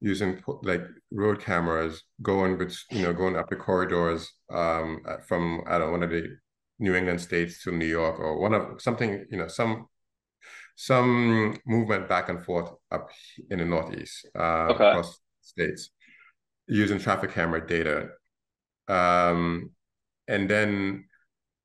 using 0.01 0.40
like 0.62 0.82
road 1.10 1.40
cameras 1.40 2.05
going 2.23 2.59
you 2.90 3.02
know 3.02 3.12
going 3.12 3.36
up 3.36 3.48
the 3.48 3.56
corridors 3.56 4.32
um, 4.51 5.01
from 5.27 5.62
I 5.66 5.78
don't 5.78 5.89
know 5.89 5.93
one 5.93 6.02
of 6.02 6.10
the 6.10 6.36
New 6.78 6.94
England 6.94 7.20
states 7.20 7.62
to 7.64 7.72
New 7.72 7.86
York 7.86 8.18
or 8.20 8.40
one 8.40 8.55
of 8.55 8.80
something 8.80 9.26
you 9.30 9.38
know 9.38 9.48
some 9.48 9.86
some 10.76 11.59
movement 11.66 12.09
back 12.09 12.28
and 12.28 12.44
forth 12.44 12.70
up 12.90 13.10
in 13.50 13.59
the 13.59 13.64
Northeast 13.64 14.28
uh, 14.38 14.68
okay. 14.70 14.88
across 14.88 15.18
states 15.40 15.90
using 16.68 16.98
traffic 16.98 17.32
camera 17.32 17.66
data, 17.66 18.10
um, 18.86 19.70
and 20.28 20.48
then 20.48 21.05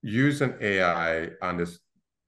use 0.02 0.41
an 0.41 0.56
AI 0.61 1.30
on 1.41 1.57
this 1.57 1.80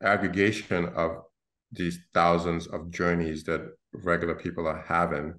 aggregation 0.03 0.85
of 0.89 1.23
these 1.71 1.99
thousands 2.13 2.67
of 2.67 2.91
journeys 2.91 3.43
that 3.45 3.61
regular 3.93 4.35
people 4.35 4.67
are 4.67 4.83
having 4.87 5.33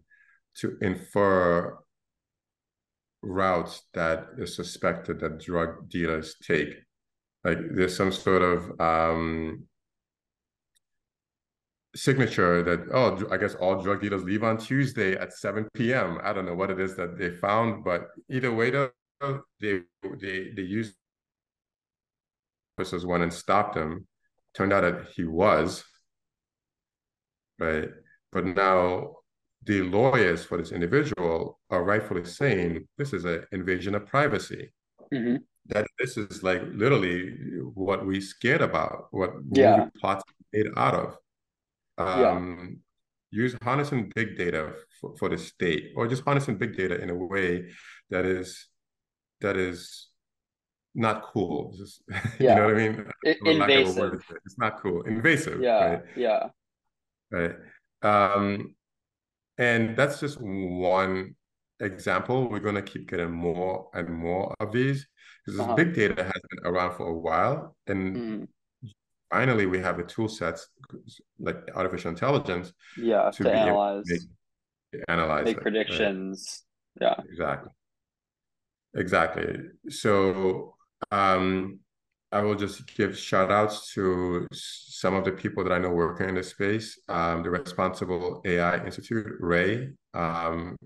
to 0.57 0.77
infer 0.81 1.79
routes 3.23 3.83
that 3.95 4.27
is 4.39 4.57
suspected 4.57 5.21
that 5.21 5.39
drug 5.41 5.89
dealers 5.89 6.37
take. 6.43 6.75
Like 7.47 7.59
there's 7.71 7.97
some 7.97 8.11
sort 8.11 8.43
of 8.43 8.81
um, 8.81 9.67
signature 11.95 12.65
that 12.65 12.89
oh 12.93 13.25
I 13.31 13.37
guess 13.37 13.55
all 13.55 13.81
drug 13.81 14.01
dealers 14.01 14.25
leave 14.25 14.43
on 14.43 14.59
Tuesday 14.59 15.15
at 15.15 15.33
7 15.33 15.69
p.m. 15.73 16.19
I 16.25 16.33
don't 16.33 16.45
know 16.45 16.57
what 16.57 16.73
it 16.73 16.81
is 16.81 16.97
that 16.97 17.17
they 17.17 17.31
found, 17.31 17.85
but 17.85 18.09
either 18.29 18.53
way 18.53 18.71
though 18.71 18.91
they 19.61 19.83
they 20.21 20.51
they 20.57 20.63
used 20.63 20.97
officers 22.77 23.07
went 23.07 23.23
and 23.23 23.33
stopped 23.33 23.77
him. 23.77 24.09
Turned 24.53 24.73
out 24.73 24.81
that 24.81 25.07
he 25.15 25.23
was 25.23 25.85
right, 27.61 27.91
but 28.33 28.45
now 28.45 29.19
the 29.63 29.83
lawyers 29.83 30.45
for 30.45 30.59
this 30.59 30.73
individual 30.73 31.61
are 31.71 31.85
rightfully 31.85 32.25
saying 32.25 32.89
this 32.99 33.13
is 33.13 33.25
an 33.25 33.45
invasion 33.53 33.95
of 33.95 34.05
privacy. 34.05 34.73
Mm-hmm. 35.15 35.37
That 35.69 35.87
this 35.99 36.17
is 36.17 36.43
like 36.43 36.63
literally 36.73 37.31
what 37.75 38.07
we 38.07 38.21
scared 38.21 38.63
about, 38.63 39.09
what 39.11 39.33
yeah. 39.53 39.77
movie 39.77 39.91
plots 40.01 40.25
made 40.53 40.67
out 40.77 40.95
of. 40.95 41.17
Um, 41.99 42.81
yeah. 43.33 43.43
Use 43.43 43.57
harnessing 43.63 44.13
big 44.15 44.37
data 44.37 44.75
for, 45.01 45.17
for 45.17 45.29
the 45.29 45.39
state, 45.39 45.93
or 45.97 46.07
just 46.07 46.23
harnessing 46.25 46.57
big 46.57 46.77
data 46.77 47.01
in 47.01 47.11
a 47.11 47.15
way 47.15 47.69
that 48.11 48.25
is 48.25 48.69
that 49.41 49.57
is 49.57 50.09
not 50.95 51.23
cool. 51.23 51.75
Just, 51.77 52.03
yeah. 52.11 52.21
you 52.39 52.47
know 52.47 52.65
what 52.67 52.75
I 52.75 52.89
mean? 52.89 53.07
It, 53.23 53.39
invasive. 53.45 54.23
It's 54.45 54.59
not 54.59 54.81
cool. 54.81 55.03
Invasive. 55.03 55.61
Yeah. 55.61 55.85
Right? 55.85 56.03
Yeah. 56.17 56.49
Right. 57.31 57.55
Um, 58.03 58.75
and 59.59 59.97
that's 59.97 60.21
just 60.21 60.41
one 60.41 61.35
example. 61.81 62.49
We're 62.49 62.61
going 62.61 62.75
to 62.75 62.83
keep 62.83 63.11
getting 63.11 63.31
more 63.31 63.89
and 63.95 64.09
more 64.09 64.55
of 64.61 64.73
these 64.73 65.07
because 65.47 65.61
uh-huh. 65.61 65.75
big 65.75 65.95
data 65.95 66.25
has 66.25 66.43
been 66.51 66.67
around 66.67 66.97
for 66.97 67.07
a 67.07 67.15
while. 67.15 67.77
And 67.87 68.17
mm. 68.17 68.49
finally, 69.31 69.67
we 69.67 69.79
have 69.79 69.97
the 69.97 70.03
tool 70.03 70.29
sets 70.29 70.69
like 71.39 71.57
artificial 71.75 72.11
intelligence. 72.11 72.73
Yeah, 72.97 73.31
to, 73.31 73.45
to 73.45 73.53
analyze. 73.53 74.05
Make, 74.07 75.03
analyze 75.09 75.45
make 75.45 75.57
it, 75.59 75.63
predictions. 75.63 76.65
Right? 77.01 77.15
Yeah. 77.19 77.25
Exactly. 77.31 77.71
Exactly. 78.95 79.57
So 79.91 80.75
um, 81.11 81.79
I 82.33 82.41
will 82.41 82.55
just 82.57 82.87
give 82.97 83.17
shout 83.17 83.53
outs 83.53 83.93
to 83.95 84.49
some 84.53 85.15
of 85.15 85.25
the 85.25 85.33
people 85.33 85.63
that 85.63 85.73
I 85.73 85.79
know 85.79 85.91
working 85.91 86.29
in 86.29 86.35
this 86.35 86.51
space. 86.51 86.99
Um, 87.09 87.43
the 87.43 87.51
Responsible 87.51 88.43
AI 88.45 88.85
Institute, 88.85 89.27
Ray, 89.39 89.91
um, 90.15 90.77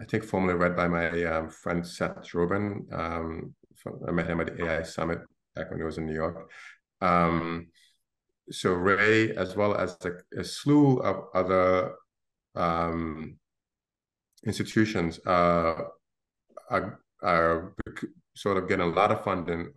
I 0.00 0.04
think 0.06 0.24
formerly 0.24 0.54
read 0.54 0.74
by 0.74 0.88
my 0.88 1.22
um, 1.24 1.50
friend 1.50 1.86
Seth 1.86 2.16
Dobrin. 2.28 2.90
Um, 3.86 4.00
I 4.06 4.12
met 4.12 4.28
him 4.28 4.40
at 4.40 4.56
the 4.56 4.64
AI 4.64 4.82
Summit 4.82 5.20
back 5.54 5.70
when 5.70 5.78
he 5.78 5.84
was 5.84 5.98
in 5.98 6.06
New 6.06 6.14
York. 6.14 6.50
Um, 7.00 7.68
so 8.50 8.72
Ray, 8.72 9.36
as 9.36 9.56
well 9.56 9.74
as 9.74 9.96
a, 10.04 10.40
a 10.40 10.44
slew 10.44 10.98
of 10.98 11.24
other 11.34 11.94
um, 12.54 13.38
institutions, 14.46 15.20
uh, 15.26 15.74
are, 16.70 17.00
are 17.22 17.74
sort 18.34 18.56
of 18.56 18.68
getting 18.68 18.86
a 18.86 18.90
lot 18.90 19.10
of 19.10 19.22
funding 19.24 19.72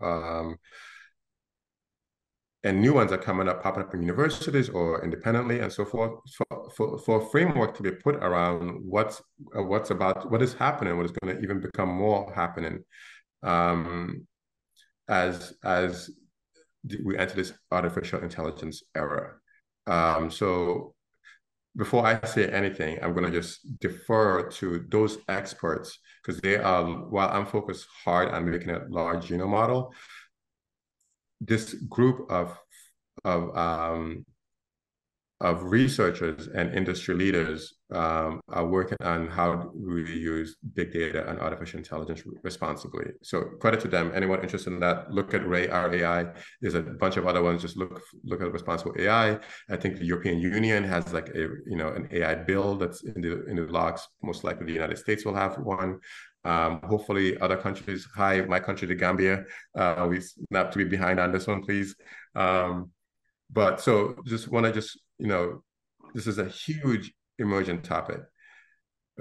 and 2.64 2.80
new 2.80 2.94
ones 2.94 3.12
are 3.12 3.18
coming 3.18 3.48
up, 3.48 3.64
popping 3.64 3.84
up 3.84 3.94
in 3.94 4.02
universities 4.02 4.70
or 4.70 5.04
independently 5.04 5.60
and 5.60 5.72
so 5.72 5.84
forth, 5.84 6.20
for, 6.36 6.70
for, 6.76 6.98
for 7.00 7.22
a 7.22 7.26
framework 7.30 7.76
to 7.76 7.84
be 7.84 7.92
put 7.92 8.16
around 8.16 8.80
what's 8.84 9.22
what's 9.54 9.90
about 9.90 10.30
what 10.30 10.42
is 10.42 10.54
happening, 10.54 10.96
what 10.96 11.06
is 11.06 11.12
going 11.12 11.36
to 11.36 11.42
even 11.42 11.60
become 11.60 11.90
more 11.90 12.32
happening, 12.34 12.84
um, 13.44 14.28
as 15.08 15.54
as 15.64 16.10
we 17.04 17.18
enter 17.18 17.36
this 17.36 17.54
artificial 17.72 18.22
intelligence 18.22 18.84
era. 18.96 19.34
Um, 19.88 20.32
so 20.32 20.96
before 21.76 22.06
I 22.06 22.26
say 22.26 22.48
anything, 22.48 23.00
I'm 23.02 23.14
going 23.14 23.32
to 23.32 23.32
just 23.32 23.80
defer 23.80 24.50
to 24.50 24.86
those 24.90 25.18
experts 25.30 25.98
because 26.22 26.42
they 26.42 26.58
are, 26.58 26.84
while 26.86 27.30
I'm 27.30 27.46
focused 27.46 27.88
hard 28.04 28.30
on 28.30 28.50
making 28.50 28.72
a 28.72 28.86
large 28.90 29.28
genome 29.28 29.50
model, 29.50 29.94
this 31.40 31.74
group 31.74 32.30
of 32.30 32.58
of 33.24 33.56
um, 33.56 34.26
of 35.42 35.64
researchers 35.64 36.48
and 36.48 36.74
industry 36.76 37.16
leaders 37.16 37.74
um, 37.92 38.40
are 38.50 38.68
working 38.68 38.98
on 39.02 39.28
how 39.28 39.72
we 39.74 40.02
use 40.08 40.56
big 40.76 40.94
data 40.94 41.28
and 41.28 41.40
artificial 41.40 41.80
intelligence 41.80 42.22
responsibly. 42.44 43.06
So 43.24 43.42
credit 43.60 43.80
to 43.82 43.88
them. 43.88 44.12
Anyone 44.14 44.42
interested 44.44 44.72
in 44.72 44.80
that, 44.82 45.12
look 45.12 45.34
at 45.34 45.46
Ray 45.48 45.68
RAI. 45.68 46.28
There's 46.62 46.76
a 46.76 46.82
bunch 46.82 47.18
of 47.18 47.26
other 47.26 47.42
ones. 47.42 47.64
Just 47.64 47.76
look 47.76 48.02
look 48.24 48.42
at 48.42 48.54
responsible 48.54 48.94
AI. 49.00 49.40
I 49.70 49.78
think 49.78 49.98
the 49.98 50.06
European 50.06 50.40
Union 50.40 50.84
has 50.84 51.12
like 51.12 51.30
a 51.30 51.42
you 51.66 51.76
know 51.76 51.90
an 51.90 52.08
AI 52.12 52.36
bill 52.36 52.76
that's 52.76 53.04
in 53.04 53.20
the 53.22 53.46
in 53.48 53.56
the 53.56 53.64
locks. 53.64 54.08
Most 54.22 54.44
likely 54.44 54.68
the 54.68 54.74
United 54.74 55.00
States 55.00 55.26
will 55.26 55.36
have 55.36 55.58
one. 55.58 56.00
Um, 56.44 56.82
hopefully 56.84 57.38
other 57.40 57.58
countries, 57.58 58.08
hi, 58.16 58.42
my 58.42 58.60
country, 58.60 58.88
the 58.88 58.96
Gambia, 58.96 59.44
uh, 59.78 60.08
we 60.10 60.22
not 60.50 60.72
to 60.72 60.80
be 60.80 60.86
behind 60.86 61.20
on 61.20 61.32
this 61.32 61.46
one, 61.46 61.62
please. 61.62 61.96
Um, 62.36 62.90
but 63.54 63.82
so 63.82 64.16
just 64.26 64.48
want 64.48 64.66
to 64.66 64.72
just, 64.72 65.00
you 65.22 65.28
know, 65.28 65.64
this 66.16 66.26
is 66.26 66.40
a 66.40 66.50
huge 66.50 67.14
emergent 67.38 67.84
topic. 67.84 68.22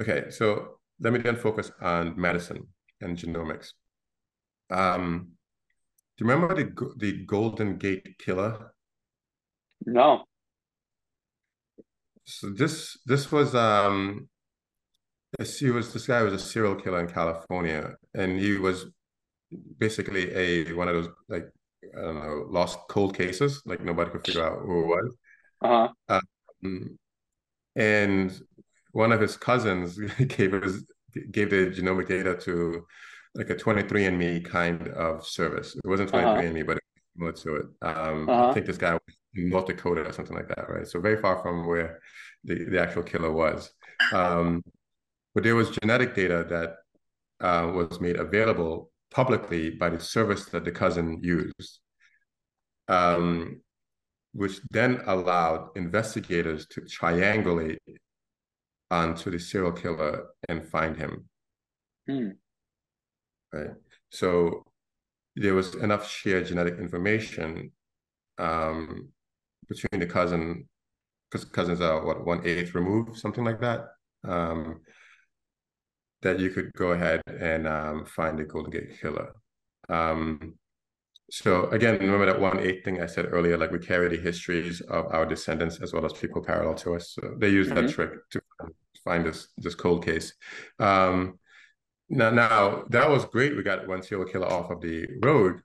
Okay, 0.01 0.31
so 0.31 0.79
let 0.99 1.13
me 1.13 1.19
then 1.19 1.37
focus 1.37 1.71
on 1.81 2.19
medicine 2.19 2.67
and 3.03 3.19
genomics. 3.19 3.69
Um, 4.71 5.33
do 6.17 6.25
you 6.25 6.31
remember 6.31 6.55
the 6.55 6.95
the 6.97 7.25
Golden 7.27 7.77
Gate 7.77 8.17
Killer? 8.19 8.73
No. 9.85 10.25
So 12.25 12.51
this 12.51 12.99
this 13.05 13.31
was 13.31 13.55
um 13.55 14.29
he 15.61 15.71
was 15.71 15.93
this 15.93 16.07
guy 16.07 16.23
was 16.23 16.33
a 16.35 16.39
serial 16.39 16.77
killer 16.77 17.01
in 17.01 17.09
California, 17.09 17.95
and 18.15 18.39
he 18.39 18.57
was 18.57 18.87
basically 19.79 20.35
a 20.35 20.73
one 20.73 20.89
of 20.89 20.95
those 20.95 21.09
like 21.29 21.47
I 21.97 22.01
don't 22.01 22.15
know 22.15 22.47
lost 22.49 22.79
cold 22.89 23.15
cases, 23.15 23.63
like 23.67 23.85
nobody 23.85 24.11
could 24.11 24.25
figure 24.25 24.45
out 24.45 24.61
who 24.61 24.85
it 24.85 24.87
was. 24.87 25.17
Uh-huh. 25.63 26.21
Um, 26.63 26.99
and 27.77 28.41
one 28.93 29.13
of 29.13 29.21
his 29.21 29.37
cousins 29.37 29.99
gave 30.29 30.53
his 30.53 30.85
gave 31.31 31.51
the 31.51 31.71
genomic 31.71 32.09
data 32.09 32.37
to 32.37 32.87
like 33.35 33.51
a 33.51 33.55
23andMe 33.55 34.45
kind 34.45 34.89
of 34.89 35.27
service. 35.27 35.77
It 35.77 35.89
wasn't 35.89 36.11
23andMe, 36.11 36.63
uh-huh. 36.63 36.65
but 36.67 36.77
it 36.77 36.83
was 37.15 37.15
similar 37.15 37.33
to 37.33 37.55
it. 37.57 37.67
Um, 37.83 38.29
uh-huh. 38.29 38.49
I 38.49 38.55
think 38.55 38.67
this 38.67 38.77
guy 38.77 38.95
was 38.95 39.17
in 39.35 39.49
North 39.49 39.67
Dakota 39.67 40.05
or 40.05 40.13
something 40.13 40.37
like 40.37 40.49
that, 40.49 40.69
right? 40.69 40.87
So 40.87 41.01
very 41.01 41.21
far 41.21 41.41
from 41.43 41.67
where 41.67 42.01
the, 42.45 42.65
the 42.65 42.81
actual 42.81 43.03
killer 43.03 43.33
was. 43.33 43.71
Um, 44.13 44.63
but 45.35 45.45
there 45.45 45.55
was 45.55 45.71
genetic 45.71 46.15
data 46.15 46.45
that 46.49 46.77
uh, 47.47 47.71
was 47.73 48.01
made 48.01 48.17
available 48.17 48.91
publicly 49.11 49.71
by 49.71 49.91
the 49.91 50.01
service 50.01 50.47
that 50.47 50.65
the 50.65 50.73
cousin 50.73 51.21
used, 51.23 51.81
um, 52.89 53.61
which 54.33 54.61
then 54.71 55.01
allowed 55.07 55.71
investigators 55.77 56.67
to 56.69 56.83
triangulate 56.83 57.79
onto 58.91 59.31
the 59.31 59.39
serial 59.39 59.73
killer 59.73 60.27
and 60.49 60.67
find 60.67 60.97
him. 60.97 61.29
Mm. 62.09 62.33
Right. 63.53 63.71
So 64.11 64.65
there 65.37 65.55
was 65.55 65.75
enough 65.77 66.09
shared 66.09 66.47
genetic 66.47 66.79
information 66.79 67.73
um, 68.39 69.09
between 69.69 70.01
the 70.01 70.07
cousin, 70.07 70.69
because 71.31 71.45
cousins 71.45 71.81
are 71.81 72.05
what 72.05 72.25
one 72.25 72.45
eighth 72.45 72.75
removed, 72.75 73.17
something 73.19 73.45
like 73.45 73.61
that. 73.61 73.87
Um, 74.25 74.81
that 76.23 76.39
you 76.39 76.51
could 76.51 76.73
go 76.75 76.93
ahead 76.93 77.23
and 77.27 77.67
um, 77.67 78.05
find 78.05 78.39
the 78.39 78.45
Golden 78.45 78.71
Gate 78.71 79.01
Killer. 79.01 79.33
Um, 79.89 80.59
so 81.31 81.69
again, 81.71 81.99
remember 81.99 82.27
that 82.27 82.41
one 82.41 82.59
eighth 82.59 82.85
thing 82.85 83.01
I 83.01 83.07
said 83.07 83.27
earlier, 83.31 83.57
like 83.57 83.71
we 83.71 83.79
carry 83.79 84.09
the 84.09 84.23
histories 84.23 84.81
of 84.83 85.07
our 85.07 85.25
descendants 85.25 85.81
as 85.81 85.93
well 85.93 86.05
as 86.05 86.13
people 86.13 86.43
parallel 86.43 86.75
to 86.77 86.97
us. 86.97 87.13
So 87.15 87.35
they 87.39 87.49
use 87.49 87.69
mm-hmm. 87.69 87.87
that 87.87 87.93
trick 87.93 88.11
to 88.31 88.43
find 89.05 89.25
this 89.25 89.49
this 89.57 89.75
cold 89.75 90.05
case. 90.05 90.33
Um, 90.79 91.39
now, 92.09 92.31
now 92.31 92.85
that 92.91 93.09
was 93.09 93.25
great. 93.27 93.57
We 93.57 93.63
got 93.63 93.87
one 93.87 94.03
serial 94.03 94.29
killer 94.29 94.49
off 94.49 94.71
of 94.71 94.81
the 94.81 95.07
road, 95.23 95.61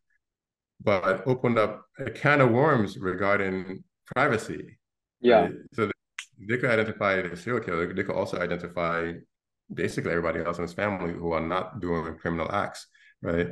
but 0.82 1.26
opened 1.26 1.58
up 1.58 1.86
a 1.98 2.12
can 2.12 2.42
of 2.42 2.52
worms 2.52 2.98
regarding 2.98 3.84
privacy. 4.06 4.78
Yeah. 5.20 5.50
So 5.74 5.90
they 6.48 6.58
could 6.58 6.70
identify 6.70 7.22
the 7.22 7.36
serial 7.36 7.64
killer. 7.64 7.92
They 7.92 8.04
could 8.04 8.16
also 8.16 8.38
identify 8.40 9.14
basically 9.74 10.12
everybody 10.12 10.42
else 10.42 10.58
in 10.58 10.62
his 10.62 10.74
family 10.74 11.14
who 11.14 11.32
are 11.32 11.42
not 11.42 11.80
doing 11.80 12.16
criminal 12.18 12.52
acts, 12.52 12.86
right? 13.24 13.50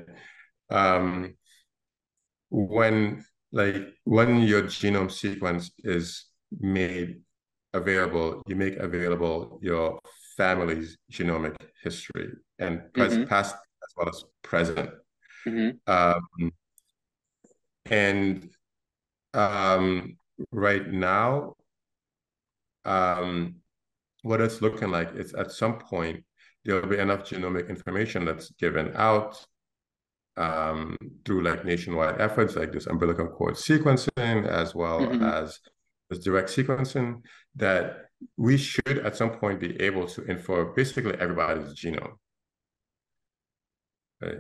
Um, 0.69 1.35
when 2.53 3.25
like 3.51 3.75
when 4.03 4.41
your 4.41 4.63
genome 4.63 5.11
sequence 5.11 5.71
is 5.83 6.25
made 6.59 7.21
available, 7.73 8.43
you 8.47 8.55
make 8.55 8.77
available 8.77 9.59
your 9.61 9.99
family's 10.37 10.97
genomic 11.11 11.55
history 11.83 12.29
and 12.59 12.81
mm-hmm. 12.93 13.23
past 13.25 13.55
as 13.55 13.93
well 13.97 14.09
as 14.09 14.23
present. 14.43 14.89
Mm-hmm. 15.47 15.91
Um, 15.91 16.51
and 17.89 18.49
um, 19.33 20.17
right 20.51 20.87
now, 20.87 21.55
um, 22.85 23.55
what 24.21 24.41
it's 24.41 24.61
looking 24.61 24.89
like 24.89 25.15
is 25.15 25.33
at 25.33 25.51
some 25.51 25.79
point 25.79 26.23
there'll 26.65 26.87
be 26.87 26.99
enough 26.99 27.27
genomic 27.27 27.67
information 27.67 28.25
that's 28.25 28.51
given 28.51 28.91
out 28.95 29.43
um, 30.37 30.97
through 31.25 31.43
like 31.43 31.65
nationwide 31.65 32.19
efforts 32.19 32.55
like 32.55 32.71
this 32.71 32.87
umbilical 32.87 33.27
cord 33.27 33.55
sequencing 33.55 34.47
as 34.47 34.73
well 34.73 35.01
mm-hmm. 35.01 35.23
as 35.23 35.59
this 36.09 36.19
direct 36.19 36.49
sequencing 36.49 37.21
that 37.55 38.07
we 38.37 38.57
should 38.57 38.99
at 39.05 39.15
some 39.15 39.31
point 39.31 39.59
be 39.59 39.79
able 39.81 40.07
to 40.07 40.23
infer 40.25 40.65
basically 40.65 41.13
everybody's 41.19 41.73
genome. 41.75 42.13
Right? 44.21 44.37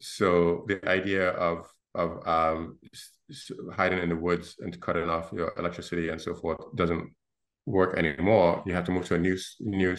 So 0.00 0.64
the 0.66 0.86
idea 0.88 1.30
of 1.30 1.66
of 1.94 2.26
um, 2.26 2.78
hiding 3.74 3.98
in 3.98 4.08
the 4.08 4.16
woods 4.16 4.56
and 4.60 4.80
cutting 4.80 5.10
off 5.10 5.30
your 5.32 5.52
electricity 5.58 6.08
and 6.08 6.20
so 6.20 6.34
forth 6.34 6.58
doesn't 6.74 7.12
work 7.66 7.98
anymore. 7.98 8.62
You 8.66 8.74
have 8.74 8.84
to 8.84 8.92
move 8.92 9.04
to 9.06 9.14
a 9.14 9.18
new 9.18 9.36
new 9.60 9.96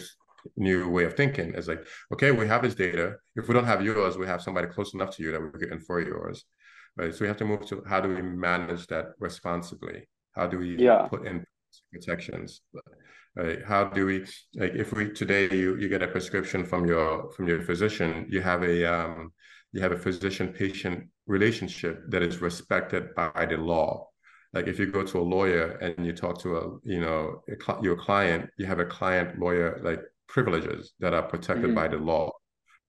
new 0.56 0.88
way 0.88 1.04
of 1.04 1.14
thinking. 1.14 1.54
is 1.54 1.68
like, 1.68 1.86
okay, 2.12 2.30
we 2.30 2.46
have 2.46 2.62
this 2.62 2.74
data. 2.74 3.16
If 3.36 3.48
we 3.48 3.54
don't 3.54 3.64
have 3.64 3.82
yours, 3.82 4.16
we 4.16 4.26
have 4.26 4.42
somebody 4.42 4.68
close 4.68 4.94
enough 4.94 5.16
to 5.16 5.22
you 5.22 5.32
that 5.32 5.40
we 5.40 5.58
can 5.58 5.72
infer 5.72 6.00
yours. 6.00 6.44
Right. 6.96 7.12
So 7.14 7.22
we 7.22 7.28
have 7.28 7.36
to 7.38 7.44
move 7.44 7.66
to 7.66 7.82
how 7.88 8.00
do 8.00 8.08
we 8.08 8.22
manage 8.22 8.86
that 8.86 9.06
responsibly? 9.18 10.08
How 10.32 10.46
do 10.46 10.58
we 10.58 10.76
yeah. 10.76 11.08
put 11.08 11.26
in 11.26 11.44
protections? 11.92 12.60
Right. 13.34 13.64
How 13.64 13.84
do 13.84 14.06
we 14.06 14.20
like 14.54 14.74
if 14.74 14.92
we 14.92 15.10
today 15.10 15.48
you 15.50 15.76
you 15.76 15.88
get 15.88 16.02
a 16.02 16.06
prescription 16.06 16.64
from 16.64 16.86
your 16.86 17.32
from 17.32 17.48
your 17.48 17.62
physician, 17.62 18.26
you 18.28 18.40
have 18.42 18.62
a 18.62 18.84
um 18.84 19.32
you 19.72 19.80
have 19.80 19.90
a 19.90 19.98
physician 19.98 20.52
patient 20.52 21.08
relationship 21.26 22.04
that 22.10 22.22
is 22.22 22.40
respected 22.40 23.12
by 23.16 23.44
the 23.50 23.56
law 23.56 24.06
like 24.54 24.68
if 24.68 24.78
you 24.78 24.86
go 24.86 25.02
to 25.02 25.18
a 25.18 25.28
lawyer 25.36 25.72
and 25.82 26.06
you 26.06 26.12
talk 26.12 26.40
to 26.40 26.56
a 26.56 26.62
you 26.84 27.00
know 27.00 27.42
a, 27.48 27.82
your 27.82 27.96
client 27.96 28.48
you 28.56 28.66
have 28.66 28.78
a 28.78 28.84
client 28.84 29.38
lawyer 29.38 29.80
like 29.82 30.00
privileges 30.28 30.92
that 31.00 31.14
are 31.14 31.22
protected 31.22 31.66
mm-hmm. 31.66 31.74
by 31.74 31.88
the 31.88 31.96
law 31.96 32.30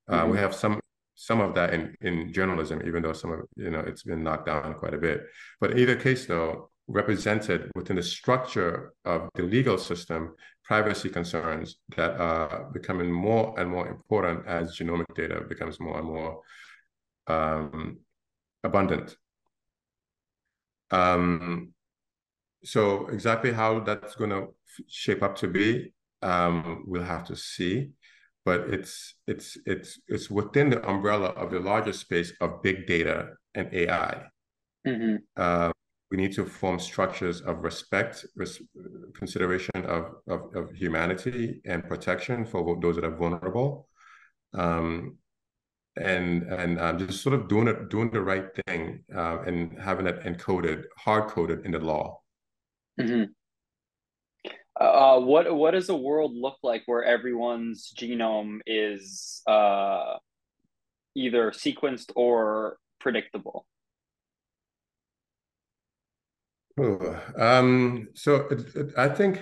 uh, 0.10 0.22
mm-hmm. 0.22 0.32
we 0.32 0.38
have 0.38 0.54
some 0.54 0.80
some 1.16 1.40
of 1.40 1.56
that 1.56 1.74
in 1.74 1.96
in 2.02 2.32
journalism 2.34 2.82
even 2.86 3.04
though 3.04 3.14
some 3.14 3.32
of 3.32 3.40
you 3.56 3.70
know 3.70 3.80
it's 3.80 4.04
been 4.04 4.24
knocked 4.24 4.46
down 4.46 4.74
quite 4.76 4.94
a 4.94 4.98
bit 4.98 5.24
but 5.60 5.78
either 5.78 5.96
case 5.96 6.26
though 6.26 6.70
represented 6.88 7.72
within 7.76 7.96
the 7.96 8.04
structure 8.04 8.94
of 9.06 9.28
the 9.36 9.42
legal 9.42 9.78
system 9.78 10.36
privacy 10.64 11.10
concerns 11.10 11.78
that 11.96 12.20
are 12.20 12.70
becoming 12.74 13.12
more 13.12 13.60
and 13.60 13.70
more 13.70 13.88
important 13.88 14.46
as 14.46 14.78
genomic 14.78 15.06
data 15.16 15.42
becomes 15.48 15.80
more 15.80 15.98
and 15.98 16.08
more 16.08 16.42
um, 17.28 17.98
abundant 18.64 19.16
um, 20.92 21.74
so 22.64 23.08
exactly 23.08 23.52
how 23.52 23.80
that's 23.80 24.16
going 24.16 24.32
to 24.32 24.48
shape 24.88 25.24
up 25.24 25.36
to 25.38 25.48
be, 25.48 25.94
um, 26.26 26.84
we'll 26.88 27.04
have 27.04 27.26
to 27.28 27.36
see. 27.36 27.92
But 28.44 28.62
it's 28.70 29.16
it's 29.28 29.58
it's 29.66 30.00
it's 30.08 30.30
within 30.30 30.70
the 30.70 30.88
umbrella 30.88 31.30
of 31.30 31.50
the 31.50 31.60
larger 31.60 31.94
space 31.94 32.32
of 32.42 32.62
big 32.62 32.86
data 32.86 33.30
and 33.56 33.74
AI. 33.74 34.24
Mm-hmm. 34.86 35.16
Uh, 35.36 35.72
we 36.12 36.18
need 36.18 36.34
to 36.34 36.46
form 36.46 36.80
structures 36.80 37.42
of 37.42 37.64
respect, 37.64 38.24
res- 38.36 38.62
consideration 39.16 39.86
of, 39.86 40.16
of, 40.28 40.56
of 40.56 40.72
humanity, 40.72 41.62
and 41.66 41.84
protection 41.88 42.46
for 42.46 42.78
those 42.80 42.96
that 42.96 43.06
are 43.06 43.16
vulnerable. 43.16 43.88
Um, 44.54 45.18
and 45.98 46.44
and 46.44 46.80
um, 46.80 47.00
just 47.00 47.24
sort 47.24 47.34
of 47.36 47.48
doing 47.48 47.68
it, 47.68 47.90
doing 47.90 48.12
the 48.12 48.22
right 48.22 48.46
thing, 48.68 49.04
uh, 49.16 49.40
and 49.48 49.80
having 49.80 50.06
it 50.06 50.22
encoded, 50.24 50.84
hard 50.98 51.30
coded 51.30 51.66
in 51.66 51.72
the 51.72 51.80
law. 51.80 52.20
Mm-hmm. 53.00 53.24
Uh, 54.80 55.20
what 55.20 55.54
what 55.56 55.72
does 55.72 55.88
the 55.88 55.96
world 55.96 56.34
look 56.36 56.58
like 56.62 56.84
where 56.86 57.04
everyone's 57.04 57.94
genome 57.98 58.60
is 58.66 59.42
uh, 59.48 60.18
either 61.16 61.52
sequenced 61.52 62.12
or 62.16 62.78
predictable? 63.00 63.66
Oh, 66.78 67.22
um, 67.38 68.10
so 68.16 68.48
it, 68.52 68.76
it, 68.76 68.92
I 68.98 69.08
think 69.08 69.42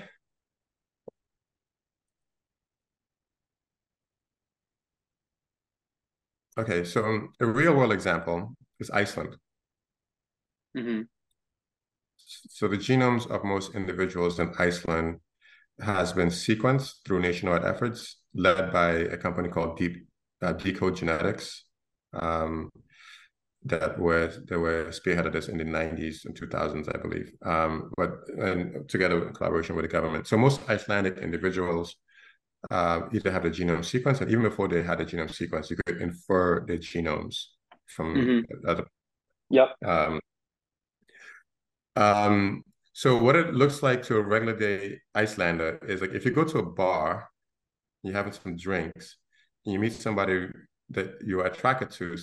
Okay, 6.57 6.83
so 6.83 7.03
um, 7.03 7.33
a 7.39 7.45
real 7.47 7.73
world 7.75 7.91
example 7.91 8.55
is 8.79 8.91
Iceland. 8.91 9.37
Mm-hmm. 10.77 11.01
So 12.49 12.67
the 12.67 12.77
genomes 12.77 13.29
of 13.29 13.43
most 13.43 13.75
individuals 13.75 14.39
in 14.39 14.53
Iceland 14.57 15.19
has 15.81 16.13
been 16.13 16.29
sequenced 16.29 17.03
through 17.05 17.21
nationwide 17.21 17.65
efforts 17.65 18.17
led 18.35 18.71
by 18.71 18.91
a 18.91 19.17
company 19.17 19.49
called 19.49 19.77
Deep 19.77 20.05
uh, 20.41 20.53
Decode 20.53 20.95
Genetics. 20.95 21.65
Um, 22.13 22.69
that 23.65 23.97
were 23.97 24.27
that 24.47 24.59
were 24.59 24.85
spearheaded 24.85 25.31
this 25.31 25.47
in 25.47 25.57
the 25.57 25.63
90s 25.63 26.25
and 26.25 26.35
2000s, 26.35 26.93
I 26.93 27.01
believe. 27.01 27.31
Um, 27.43 27.91
but 27.95 28.11
and 28.37 28.87
together 28.89 29.25
in 29.27 29.33
collaboration 29.33 29.75
with 29.75 29.83
the 29.83 29.89
government. 29.89 30.27
So 30.27 30.37
most 30.37 30.61
Icelandic 30.69 31.17
individuals 31.17 31.95
uh, 32.69 33.01
either 33.13 33.31
have 33.31 33.43
the 33.43 33.49
genome 33.49 33.85
sequence, 33.85 34.21
and 34.21 34.29
even 34.29 34.43
before 34.43 34.67
they 34.67 34.83
had 34.83 34.99
the 34.99 35.05
genome 35.05 35.33
sequence, 35.33 35.69
you 35.69 35.77
could 35.85 36.01
infer 36.01 36.65
the 36.65 36.77
genomes 36.77 37.45
from 37.87 38.15
mm-hmm. 38.15 38.69
other. 38.69 38.85
Yep. 39.49 39.75
Um, 39.85 40.19
um, 41.95 42.63
so 42.93 43.17
what 43.17 43.35
it 43.35 43.53
looks 43.53 43.81
like 43.81 44.03
to 44.03 44.17
a 44.17 44.21
regular 44.21 44.57
day 44.57 44.99
Icelander 45.15 45.79
is 45.87 46.01
like 46.01 46.11
if 46.11 46.25
you 46.25 46.31
go 46.31 46.43
to 46.43 46.59
a 46.59 46.65
bar, 46.65 47.29
you're 48.03 48.13
having 48.13 48.33
some 48.33 48.55
drinks, 48.55 49.17
you 49.63 49.79
meet 49.79 49.93
somebody 49.93 50.47
that 50.89 51.15
you're 51.25 51.45
attracted 51.45 51.89
to 51.91 52.17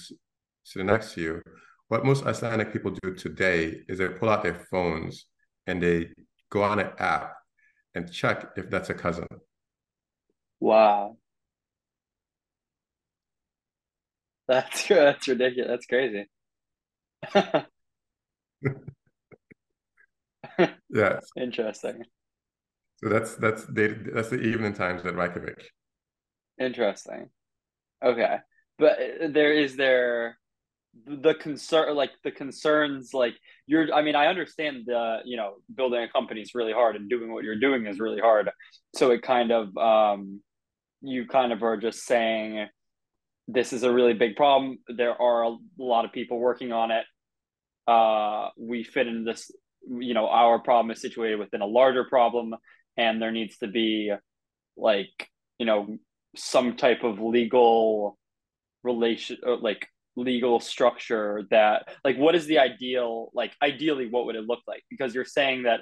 sitting 0.63 0.87
next 0.87 1.15
to 1.15 1.21
you. 1.21 1.43
What 1.89 2.05
most 2.05 2.25
Icelandic 2.25 2.73
people 2.73 2.93
do 3.03 3.15
today 3.15 3.83
is 3.89 3.99
they 3.99 4.09
pull 4.09 4.29
out 4.29 4.45
their 4.45 4.55
phones 4.71 5.27
and 5.67 5.83
they 5.83 6.11
go 6.51 6.63
on 6.63 6.79
an 6.79 6.91
app 6.99 7.35
and 7.95 8.13
check 8.13 8.51
if 8.57 8.71
that's 8.71 8.91
a 8.91 8.95
cousin. 8.95 9.27
Wow. 10.61 11.17
That's 14.47 14.87
that's 14.89 15.27
ridiculous. 15.27 15.69
That's 15.69 15.87
crazy. 15.87 16.29
yes. 20.91 21.27
Interesting. 21.37 22.05
So 23.03 23.09
that's 23.09 23.35
that's 23.37 23.65
the 23.65 24.11
that's 24.15 24.29
the 24.29 24.41
evening 24.41 24.75
times 24.75 25.05
at 25.05 25.15
Reykjavik. 25.15 25.71
Interesting. 26.61 27.31
Okay. 28.05 28.37
But 28.79 28.93
uh, 28.93 29.29
there 29.31 29.53
is 29.53 29.77
there 29.77 30.39
the 31.07 31.35
concern 31.35 31.95
like 31.95 32.11
the 32.25 32.33
concerns 32.33 33.15
like 33.15 33.35
you're 33.67 33.95
i 33.95 34.03
mean 34.03 34.17
i 34.17 34.27
understand 34.27 34.83
the 34.87 35.19
you 35.25 35.37
know 35.37 35.55
building 35.77 36.03
a 36.03 36.09
company 36.09 36.41
is 36.41 36.53
really 36.53 36.73
hard 36.73 36.97
and 36.97 37.09
doing 37.09 37.33
what 37.33 37.45
you're 37.45 37.61
doing 37.61 37.87
is 37.87 38.01
really 38.01 38.19
hard 38.21 38.51
so 38.97 39.13
it 39.13 39.23
kind 39.23 39.53
of 39.53 39.77
um 39.77 40.41
you 41.01 41.27
kind 41.27 41.53
of 41.53 41.63
are 41.63 41.77
just 41.77 42.05
saying 42.05 42.67
this 43.53 43.73
is 43.73 43.83
a 43.83 43.93
really 43.93 44.15
big 44.15 44.37
problem. 44.37 44.79
There 44.89 45.21
are 45.21 45.45
a 45.45 45.57
lot 45.79 46.05
of 46.05 46.13
people 46.13 46.39
working 46.39 46.73
on 46.73 46.91
it. 46.91 47.05
uh, 47.87 48.51
we 48.57 48.85
fit 48.85 49.07
in 49.09 49.25
this 49.25 49.51
you 49.89 50.15
know 50.15 50.29
our 50.29 50.59
problem 50.59 50.91
is 50.91 51.01
situated 51.01 51.39
within 51.39 51.63
a 51.63 51.67
larger 51.67 52.05
problem 52.05 52.55
and 52.97 53.21
there 53.21 53.33
needs 53.33 53.59
to 53.59 53.67
be 53.67 54.13
like 54.77 55.29
you 55.59 55.67
know 55.67 55.99
some 56.37 56.77
type 56.77 57.03
of 57.03 57.21
legal 57.21 58.19
relation 58.83 59.37
uh, 59.47 59.57
like 59.57 59.87
legal 60.17 60.61
structure 60.61 61.45
that 61.51 61.89
like 62.05 62.17
what 62.17 62.35
is 62.35 62.47
the 62.47 62.59
ideal 62.59 63.31
like 63.35 63.53
ideally 63.63 64.09
what 64.09 64.27
would 64.27 64.37
it 64.37 64.47
look 64.47 64.61
like? 64.67 64.83
Because 64.91 65.15
you're 65.15 65.25
saying 65.25 65.65
that 65.65 65.81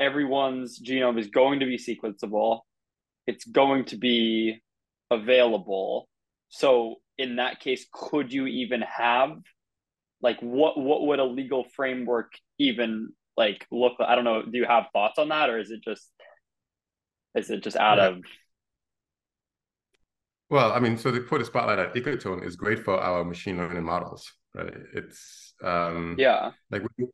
everyone's 0.00 0.80
genome 0.80 1.18
is 1.18 1.28
going 1.28 1.60
to 1.60 1.66
be 1.66 1.78
sequenceable. 1.78 2.60
It's 3.26 3.44
going 3.44 3.86
to 3.86 3.96
be 3.96 4.60
available. 5.10 6.08
So 6.48 6.96
in 7.18 7.36
that 7.36 7.60
case 7.60 7.86
could 7.92 8.32
you 8.32 8.46
even 8.46 8.82
have 8.82 9.36
like 10.20 10.38
what 10.40 10.78
what 10.78 11.06
would 11.06 11.18
a 11.18 11.24
legal 11.24 11.64
framework 11.76 12.32
even 12.58 13.12
like 13.36 13.66
look 13.70 13.94
i 14.00 14.14
don't 14.14 14.24
know 14.24 14.42
do 14.42 14.56
you 14.58 14.64
have 14.64 14.86
thoughts 14.92 15.18
on 15.18 15.28
that 15.28 15.50
or 15.50 15.58
is 15.58 15.70
it 15.70 15.82
just 15.82 16.10
is 17.34 17.50
it 17.50 17.62
just 17.62 17.76
out 17.76 17.98
yeah. 17.98 18.06
of 18.06 18.22
well 20.50 20.72
i 20.72 20.78
mean 20.78 20.96
so 20.96 21.10
the 21.10 21.20
put 21.20 21.40
a 21.40 21.44
spotlight 21.44 21.78
at 21.78 21.94
ecotone 21.94 22.44
is 22.44 22.56
great 22.56 22.84
for 22.84 23.00
our 23.00 23.24
machine 23.24 23.56
learning 23.56 23.84
models 23.84 24.32
right 24.54 24.74
it's 24.94 25.54
um 25.62 26.14
yeah 26.18 26.50
like 26.70 26.82
we, 26.96 27.06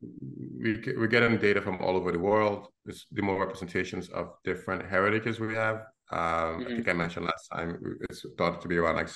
we, 0.58 0.94
we're 0.96 1.06
getting 1.06 1.36
data 1.38 1.60
from 1.60 1.78
all 1.80 1.96
over 1.96 2.12
the 2.12 2.18
world 2.18 2.68
it's 2.86 3.06
the 3.12 3.22
more 3.22 3.40
representations 3.40 4.08
of 4.10 4.34
different 4.44 4.84
heritages 4.88 5.40
we 5.40 5.54
have 5.54 5.82
um, 6.12 6.18
mm-hmm. 6.18 6.62
I 6.62 6.66
think 6.66 6.88
I 6.88 6.92
mentioned 6.92 7.26
last 7.26 7.48
time 7.48 7.98
it's 8.08 8.26
thought 8.36 8.60
to 8.62 8.68
be 8.68 8.78
around 8.78 8.96
like 8.96 9.08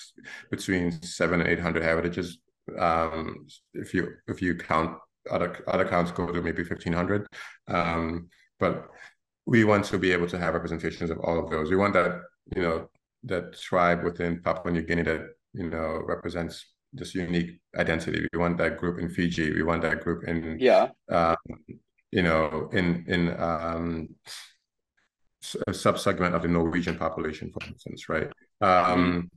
between 0.51 0.93
seven 1.03 1.41
and 1.41 1.49
eight 1.49 1.59
hundred 1.59 1.83
heritages. 1.83 2.39
Um, 2.79 3.47
if 3.73 3.93
you 3.93 4.13
if 4.29 4.41
you 4.41 4.55
count 4.55 4.97
other 5.31 5.63
other 5.67 5.87
counts 5.87 6.11
go 6.11 6.27
to 6.31 6.43
maybe 6.43 6.63
1500 6.63 7.27
um, 7.69 8.29
but 8.59 8.89
we 9.47 9.65
want 9.65 9.85
to 9.87 9.99
be 9.99 10.13
able 10.13 10.29
to 10.29 10.39
have 10.39 10.55
representations 10.55 11.11
of 11.11 11.19
all 11.19 11.39
of 11.39 11.51
those. 11.51 11.71
We 11.71 11.77
want 11.77 11.95
that 11.95 12.23
you 12.55 12.63
know 12.63 12.89
that 13.25 13.59
tribe 13.59 14.05
within 14.05 14.43
papua 14.43 14.73
new 14.73 14.83
guinea 14.83 15.03
that 15.03 15.27
you 15.53 15.69
know 15.69 16.03
represents 16.07 16.67
this 16.93 17.15
unique 17.15 17.61
identity. 17.77 18.27
We 18.33 18.39
want 18.39 18.59
that 18.59 18.79
group 18.79 18.99
in 18.99 19.09
fiji. 19.09 19.53
We 19.53 19.63
want 19.63 19.83
that 19.83 20.03
group 20.03 20.25
in 20.25 20.59
yeah. 20.61 20.89
um, 21.11 21.37
you 22.11 22.23
know 22.23 22.69
in 22.73 23.05
in 23.07 23.31
um, 23.41 24.09
a 25.67 25.73
subsegment 25.73 26.35
of 26.35 26.43
the 26.43 26.49
norwegian 26.49 26.97
population 26.97 27.53
for 27.53 27.67
instance 27.67 28.09
right? 28.09 28.31
Um, 28.61 29.31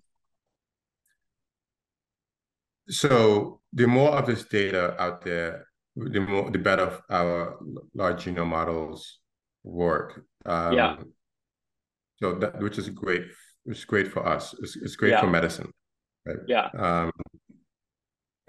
so 2.87 3.59
the 3.73 3.87
more 3.87 4.11
of 4.11 4.25
this 4.25 4.45
data 4.45 4.95
out 5.01 5.21
there 5.21 5.66
the 5.97 6.19
more 6.19 6.51
the 6.51 6.59
better 6.59 6.99
our 7.09 7.57
large 7.95 8.25
genome 8.25 8.47
models 8.47 9.19
work. 9.63 10.23
Um, 10.45 10.73
yeah. 10.73 10.95
So 12.17 12.35
that 12.35 12.59
which 12.59 12.77
is 12.77 12.89
great. 12.89 13.25
It's 13.65 13.83
great 13.83 14.11
for 14.11 14.25
us. 14.25 14.55
It's, 14.61 14.75
it's 14.77 14.95
great 14.95 15.11
yeah. 15.11 15.21
for 15.21 15.27
medicine. 15.27 15.71
Right? 16.25 16.37
Yeah. 16.47 16.69
Um, 16.77 17.11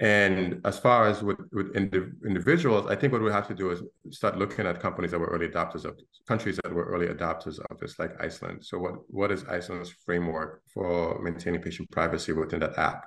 and 0.00 0.60
as 0.64 0.78
far 0.78 1.08
as 1.08 1.24
with, 1.24 1.38
with 1.50 1.74
indiv- 1.74 2.12
individuals, 2.24 2.86
I 2.88 2.94
think 2.94 3.12
what 3.12 3.22
we 3.22 3.32
have 3.32 3.48
to 3.48 3.54
do 3.54 3.70
is 3.72 3.82
start 4.10 4.38
looking 4.38 4.64
at 4.64 4.78
companies 4.80 5.10
that 5.10 5.18
were 5.18 5.26
early 5.26 5.48
adopters 5.48 5.84
of 5.84 5.98
countries 6.28 6.60
that 6.62 6.72
were 6.72 6.84
early 6.84 7.08
adopters 7.08 7.58
of 7.68 7.78
this, 7.80 7.98
like 7.98 8.12
Iceland. 8.20 8.64
So 8.64 8.78
what 8.78 8.94
what 9.08 9.32
is 9.32 9.44
Iceland's 9.46 9.90
framework 10.04 10.62
for 10.72 11.20
maintaining 11.20 11.62
patient 11.62 11.90
privacy 11.90 12.32
within 12.32 12.60
that 12.60 12.78
app, 12.78 13.06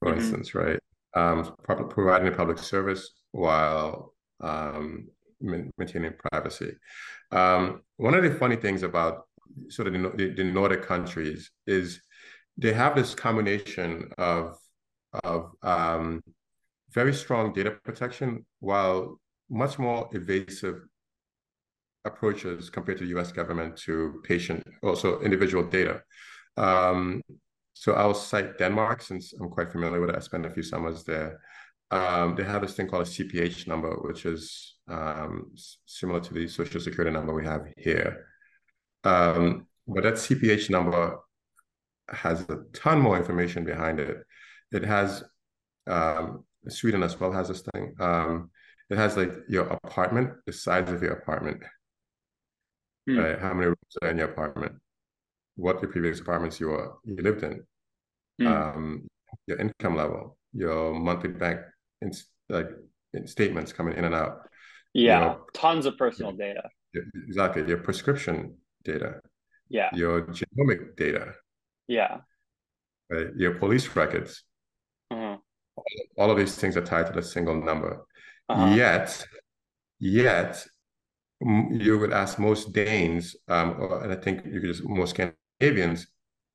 for 0.00 0.08
mm-hmm. 0.08 0.18
instance, 0.18 0.54
right? 0.56 0.80
Um, 1.14 1.54
providing 1.64 2.28
a 2.28 2.36
public 2.36 2.58
service 2.58 3.10
while 3.32 4.14
um, 4.40 5.08
maintaining 5.40 6.14
privacy. 6.30 6.72
Um, 7.30 7.82
one 7.96 8.14
of 8.14 8.22
the 8.22 8.34
funny 8.34 8.56
things 8.56 8.82
about 8.82 9.24
sort 9.68 9.88
of 9.88 9.94
the, 9.94 10.34
the, 10.36 10.44
Nordic 10.44 10.82
countries 10.82 11.50
is 11.66 12.00
they 12.56 12.72
have 12.72 12.94
this 12.94 13.14
combination 13.14 14.10
of 14.18 14.56
of 15.24 15.52
um, 15.62 16.22
very 16.90 17.12
strong 17.12 17.52
data 17.52 17.72
protection 17.84 18.46
while 18.60 19.20
much 19.50 19.78
more 19.78 20.08
evasive 20.12 20.80
approaches 22.04 22.70
compared 22.70 22.98
to 22.98 23.04
the 23.04 23.10
U.S. 23.10 23.30
government 23.30 23.76
to 23.76 24.20
patient, 24.24 24.66
also 24.82 25.20
individual 25.20 25.64
data. 25.64 26.02
Um, 26.56 27.22
so 27.74 27.92
I'll 27.94 28.14
cite 28.14 28.58
Denmark 28.58 29.02
since 29.02 29.32
I'm 29.32 29.48
quite 29.48 29.72
familiar 29.72 30.00
with 30.00 30.10
it. 30.10 30.16
I 30.16 30.20
spent 30.20 30.46
a 30.46 30.50
few 30.50 30.62
summers 30.62 31.04
there 31.04 31.40
um, 31.92 32.34
they 32.36 32.44
have 32.44 32.62
this 32.62 32.72
thing 32.72 32.88
called 32.88 33.06
a 33.06 33.10
CPH 33.10 33.68
number, 33.68 33.90
which 33.96 34.24
is 34.24 34.76
um, 34.88 35.52
similar 35.84 36.20
to 36.20 36.32
the 36.32 36.48
social 36.48 36.80
security 36.80 37.12
number 37.12 37.34
we 37.34 37.44
have 37.44 37.66
here. 37.76 38.28
Um, 39.04 39.66
but 39.86 40.02
that 40.04 40.14
CPH 40.14 40.70
number 40.70 41.18
has 42.08 42.48
a 42.48 42.60
ton 42.72 42.98
more 42.98 43.18
information 43.18 43.64
behind 43.64 44.00
it. 44.00 44.16
It 44.72 44.84
has 44.84 45.22
um, 45.86 46.44
Sweden 46.66 47.02
as 47.02 47.20
well 47.20 47.30
has 47.30 47.48
this 47.48 47.62
thing. 47.74 47.94
Um, 48.00 48.50
it 48.88 48.96
has 48.96 49.18
like 49.18 49.34
your 49.46 49.66
apartment, 49.84 50.30
the 50.46 50.52
size 50.54 50.90
of 50.90 51.02
your 51.02 51.12
apartment, 51.12 51.62
hmm. 53.06 53.18
right? 53.18 53.38
How 53.38 53.52
many 53.52 53.66
rooms 53.66 53.96
are 54.00 54.08
in 54.08 54.16
your 54.16 54.30
apartment? 54.30 54.76
What 55.56 55.80
the 55.80 55.86
previous 55.88 56.20
apartments 56.20 56.60
you 56.60 56.68
were 56.68 56.94
you 57.04 57.16
lived 57.16 57.42
in, 57.42 57.62
hmm. 58.38 58.46
um, 58.46 59.08
your 59.46 59.58
income 59.58 59.96
level, 59.96 60.36
your 60.52 60.94
monthly 60.94 61.30
bank 61.30 61.60
in 62.00 62.12
like 62.48 62.68
in 63.12 63.26
statements 63.26 63.72
coming 63.72 63.96
in 63.96 64.04
and 64.04 64.14
out. 64.14 64.48
Yeah, 64.94 65.18
you 65.18 65.24
know, 65.24 65.40
tons 65.52 65.86
of 65.86 65.96
personal 65.96 66.32
data. 66.32 66.62
Exactly, 67.28 67.66
your 67.66 67.78
prescription 67.78 68.56
data. 68.84 69.20
Yeah. 69.72 69.88
Your 69.94 70.26
genomic 70.26 70.96
data. 70.96 71.32
Yeah. 71.88 72.18
Right? 73.10 73.28
Your 73.36 73.54
police 73.54 73.88
records. 73.96 74.44
Uh-huh. 75.10 75.38
All 76.18 76.30
of 76.30 76.36
these 76.36 76.54
things 76.56 76.76
are 76.76 76.84
tied 76.84 77.06
to 77.06 77.18
a 77.18 77.22
single 77.22 77.54
number. 77.54 78.04
Uh-huh. 78.50 78.74
Yet, 78.74 79.26
yet, 79.98 80.66
you 81.40 81.98
would 81.98 82.12
ask 82.12 82.38
most 82.38 82.72
Danes, 82.72 83.34
um, 83.48 83.76
or, 83.80 84.04
and 84.04 84.12
I 84.12 84.16
think 84.16 84.44
you 84.44 84.60
could 84.60 84.74
just 84.74 84.84
most 84.84 85.14
Scandinavians, 85.62 86.06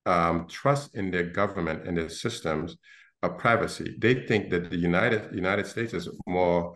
um, 0.05 0.47
trust 0.47 0.95
in 0.95 1.11
their 1.11 1.23
government 1.23 1.87
and 1.87 1.97
their 1.97 2.09
systems 2.09 2.77
of 3.23 3.37
privacy. 3.37 3.95
They 3.99 4.25
think 4.27 4.49
that 4.49 4.69
the 4.69 4.77
United 4.77 5.33
United 5.33 5.65
States 5.65 5.93
is 5.93 6.09
more 6.27 6.73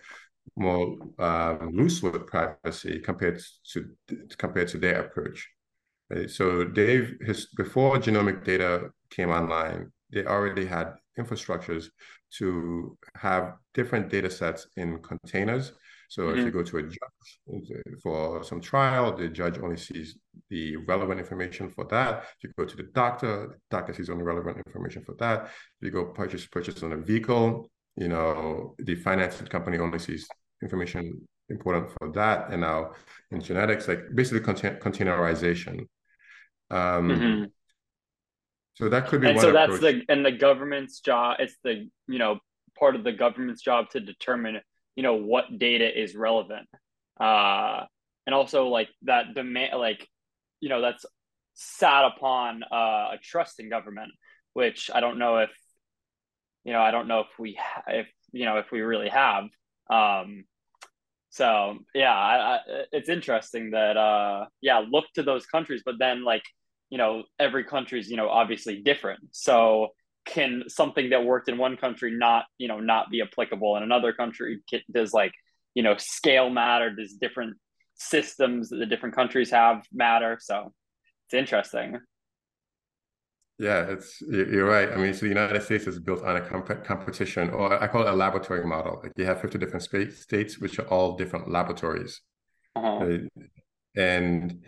more 0.55 0.97
um, 1.19 1.71
loose 1.73 2.01
with 2.01 2.25
privacy 2.27 2.99
compared 2.99 3.41
to 3.73 3.85
compared 4.37 4.69
to 4.69 4.77
their 4.77 5.01
approach. 5.01 5.47
Right? 6.09 6.29
So 6.29 6.63
they've 6.63 7.13
his, 7.21 7.47
before 7.57 7.97
genomic 7.97 8.43
data 8.43 8.91
came 9.09 9.29
online, 9.29 9.91
they 10.11 10.25
already 10.25 10.65
had 10.65 10.93
infrastructures 11.19 11.89
to 12.37 12.97
have 13.15 13.55
different 13.73 14.09
data 14.09 14.29
sets 14.29 14.67
in 14.77 14.99
containers 14.99 15.73
so 16.11 16.23
mm-hmm. 16.23 16.39
if 16.39 16.45
you 16.45 16.51
go 16.51 16.61
to 16.61 16.77
a 16.79 16.83
judge 16.83 17.97
for 18.03 18.43
some 18.43 18.59
trial, 18.59 19.15
the 19.15 19.29
judge 19.29 19.57
only 19.59 19.77
sees 19.77 20.17
the 20.49 20.75
relevant 20.75 21.21
information 21.21 21.69
for 21.69 21.85
that. 21.85 22.25
If 22.37 22.43
you 22.43 22.49
go 22.57 22.65
to 22.65 22.75
the 22.75 22.89
doctor, 22.93 23.47
the 23.47 23.55
doctor 23.77 23.93
sees 23.93 24.09
only 24.09 24.25
relevant 24.25 24.57
information 24.67 25.05
for 25.05 25.15
that. 25.19 25.45
If 25.45 25.83
you 25.83 25.91
go 25.91 26.07
purchase 26.07 26.45
purchase 26.45 26.83
on 26.83 26.91
a 26.91 26.97
vehicle, 26.97 27.71
you 27.95 28.09
know, 28.09 28.75
the 28.79 28.95
financing 28.95 29.47
company 29.47 29.77
only 29.77 29.99
sees 29.99 30.27
information 30.61 31.21
important 31.49 31.89
for 31.97 32.11
that. 32.11 32.49
And 32.51 32.59
now 32.59 32.91
in 33.31 33.39
genetics, 33.39 33.87
like 33.87 34.01
basically 34.13 34.41
containerization. 34.41 35.87
Um, 36.71 37.07
mm-hmm. 37.07 37.43
So 38.73 38.89
that 38.89 39.07
could 39.07 39.21
be 39.21 39.29
and 39.29 39.39
so 39.39 39.53
that's 39.53 39.79
the 39.79 40.01
and 40.09 40.25
the 40.25 40.33
government's 40.33 40.99
job. 40.99 41.37
It's 41.39 41.55
the 41.63 41.89
you 42.09 42.19
know 42.19 42.39
part 42.77 42.97
of 42.97 43.05
the 43.05 43.13
government's 43.13 43.61
job 43.61 43.91
to 43.91 44.01
determine 44.01 44.57
you 44.95 45.03
know 45.03 45.15
what 45.15 45.57
data 45.57 45.87
is 46.01 46.15
relevant. 46.15 46.67
Uh 47.19 47.85
and 48.25 48.35
also 48.35 48.67
like 48.67 48.89
that 49.03 49.33
demand 49.33 49.77
like 49.79 50.07
you 50.59 50.69
know 50.69 50.81
that's 50.81 51.05
sat 51.53 52.05
upon 52.05 52.63
uh, 52.71 53.11
a 53.13 53.17
trust 53.21 53.59
in 53.59 53.69
government 53.69 54.11
which 54.53 54.89
i 54.93 54.99
don't 54.99 55.19
know 55.19 55.37
if 55.37 55.49
you 56.63 56.71
know 56.71 56.79
i 56.81 56.91
don't 56.91 57.07
know 57.07 57.21
if 57.21 57.27
we 57.39 57.57
ha- 57.59 57.83
if 57.87 58.07
you 58.31 58.45
know 58.45 58.57
if 58.57 58.71
we 58.71 58.81
really 58.81 59.09
have. 59.09 59.45
Um 59.89 60.45
so 61.29 61.77
yeah 61.93 62.13
I, 62.13 62.55
I, 62.55 62.59
it's 62.91 63.09
interesting 63.09 63.71
that 63.71 63.97
uh 63.97 64.45
yeah 64.61 64.81
look 64.89 65.05
to 65.15 65.23
those 65.23 65.45
countries 65.45 65.81
but 65.85 65.95
then 65.99 66.23
like 66.23 66.43
you 66.89 66.97
know 66.97 67.23
every 67.39 67.63
country's 67.63 68.09
you 68.09 68.17
know 68.17 68.29
obviously 68.29 68.81
different. 68.81 69.19
So 69.31 69.89
can 70.25 70.63
something 70.67 71.09
that 71.09 71.25
worked 71.25 71.49
in 71.49 71.57
one 71.57 71.77
country 71.77 72.11
not 72.11 72.45
you 72.57 72.67
know 72.67 72.79
not 72.79 73.09
be 73.09 73.21
applicable 73.21 73.75
in 73.77 73.83
another 73.83 74.13
country 74.13 74.59
does 74.91 75.13
like 75.13 75.33
you 75.73 75.83
know 75.83 75.95
scale 75.97 76.49
matter 76.49 76.89
does 76.93 77.13
different 77.13 77.57
systems 77.95 78.69
that 78.69 78.77
the 78.77 78.85
different 78.85 79.15
countries 79.15 79.49
have 79.49 79.83
matter 79.91 80.37
so 80.39 80.71
it's 81.25 81.33
interesting 81.33 81.99
Yeah, 83.61 83.85
it's 83.93 84.21
you're 84.21 84.65
right. 84.65 84.89
I 84.91 84.95
mean, 84.97 85.13
so 85.13 85.21
the 85.21 85.27
United 85.27 85.61
States 85.61 85.85
is 85.85 85.99
built 85.99 86.23
on 86.23 86.35
a 86.35 86.41
comp 86.41 86.83
competition, 86.83 87.51
or 87.51 87.81
I 87.83 87.85
call 87.87 88.01
it 88.01 88.09
a 88.09 88.15
laboratory 88.15 88.65
model. 88.65 88.99
Like 89.03 89.13
you 89.17 89.25
have 89.25 89.39
50 89.39 89.59
different 89.59 89.83
states, 89.83 90.57
which 90.57 90.79
are 90.79 90.87
all 90.87 91.15
different 91.15 91.47
laboratories. 91.47 92.21
Uh-huh. 92.75 93.19
And 93.95 94.65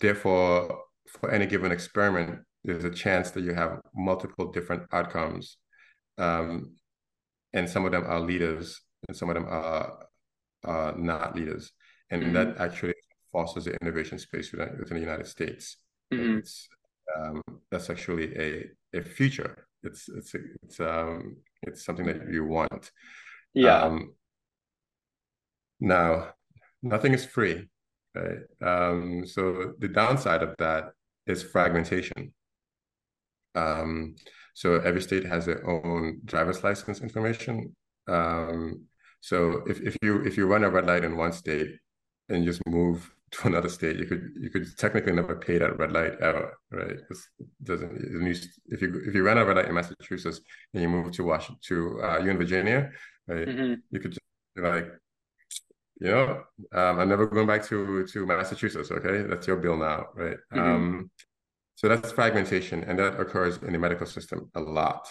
therefore, 0.00 0.80
for 1.06 1.30
any 1.30 1.46
given 1.46 1.70
experiment, 1.70 2.40
there's 2.64 2.84
a 2.84 2.90
chance 2.90 3.30
that 3.32 3.42
you 3.42 3.54
have 3.54 3.80
multiple 3.94 4.50
different 4.50 4.84
outcomes. 4.92 5.58
Um, 6.18 6.76
and 7.52 7.68
some 7.68 7.84
of 7.84 7.92
them 7.92 8.04
are 8.06 8.20
leaders, 8.20 8.80
and 9.06 9.16
some 9.16 9.28
of 9.28 9.34
them 9.34 9.46
are, 9.46 10.06
are 10.64 10.96
not 10.96 11.36
leaders. 11.36 11.72
And 12.10 12.22
mm 12.22 12.28
-hmm. 12.28 12.34
that 12.34 12.60
actually 12.60 12.94
fosters 13.32 13.64
the 13.64 13.76
innovation 13.82 14.18
space 14.18 14.50
within, 14.52 14.78
within 14.78 14.96
the 14.96 15.06
United 15.10 15.26
States. 15.26 15.64
Mm 16.10 16.20
-hmm. 16.20 16.38
It's 16.38 16.68
um, 17.16 17.42
that's 17.70 17.90
actually 17.90 18.26
a 18.46 18.48
a 18.98 19.02
future. 19.02 19.66
It's 19.82 20.08
it's 20.08 20.34
it's 20.62 20.80
um 20.80 21.36
it's 21.62 21.84
something 21.84 22.06
that 22.06 22.28
you 22.28 22.44
want. 22.46 22.92
Yeah. 23.52 23.82
Um, 23.82 24.14
now, 25.80 26.34
nothing 26.82 27.12
is 27.14 27.24
free, 27.24 27.68
right? 28.14 28.38
Um, 28.60 29.26
so 29.26 29.74
the 29.78 29.88
downside 29.88 30.42
of 30.42 30.54
that 30.58 30.92
is 31.26 31.42
fragmentation. 31.42 32.32
Um, 33.54 34.16
so 34.54 34.76
every 34.76 35.02
state 35.02 35.26
has 35.26 35.46
their 35.46 35.68
own 35.68 36.20
driver's 36.24 36.62
license 36.62 37.00
information. 37.00 37.74
Um, 38.08 38.86
so 39.20 39.62
if, 39.66 39.80
if 39.80 39.96
you 40.02 40.22
if 40.22 40.36
you 40.36 40.46
run 40.46 40.64
a 40.64 40.70
red 40.70 40.86
light 40.86 41.04
in 41.04 41.16
one 41.16 41.32
state 41.32 41.70
and 42.28 42.44
you 42.44 42.50
just 42.50 42.66
move 42.66 43.10
to 43.32 43.48
another 43.48 43.68
state, 43.68 43.96
you 43.96 44.06
could 44.06 44.30
you 44.38 44.50
could 44.50 44.66
technically 44.78 45.12
never 45.12 45.34
pay 45.34 45.58
that 45.58 45.78
red 45.78 45.92
light 45.92 46.12
ever, 46.20 46.56
right? 46.70 46.96
Because 46.96 47.26
doesn't 47.62 47.90
if 48.66 48.80
you 48.82 49.02
if 49.06 49.14
you 49.14 49.24
run 49.24 49.38
a 49.38 49.44
red 49.44 49.56
light 49.56 49.68
in 49.68 49.74
Massachusetts 49.74 50.40
and 50.72 50.82
you 50.82 50.88
move 50.88 51.10
to 51.12 51.24
Washington 51.24 51.58
to 51.68 52.00
uh, 52.02 52.18
you 52.18 52.30
in 52.30 52.38
Virginia, 52.38 52.90
right? 53.26 53.48
Mm-hmm. 53.48 53.74
You 53.90 54.00
could 54.00 54.12
just 54.12 54.20
like, 54.56 54.88
you 56.00 56.10
know, 56.10 56.44
um, 56.72 57.00
I'm 57.00 57.08
never 57.08 57.26
going 57.26 57.46
back 57.46 57.64
to 57.68 58.06
to 58.06 58.26
Massachusetts. 58.26 58.90
Okay, 58.90 59.22
that's 59.22 59.46
your 59.46 59.56
bill 59.56 59.76
now, 59.76 60.06
right? 60.14 60.36
Mm-hmm. 60.52 60.60
Um, 60.60 61.10
so 61.74 61.88
that's 61.88 62.12
fragmentation, 62.12 62.84
and 62.84 62.98
that 62.98 63.18
occurs 63.18 63.58
in 63.58 63.72
the 63.72 63.78
medical 63.78 64.06
system 64.06 64.50
a 64.54 64.60
lot, 64.60 65.08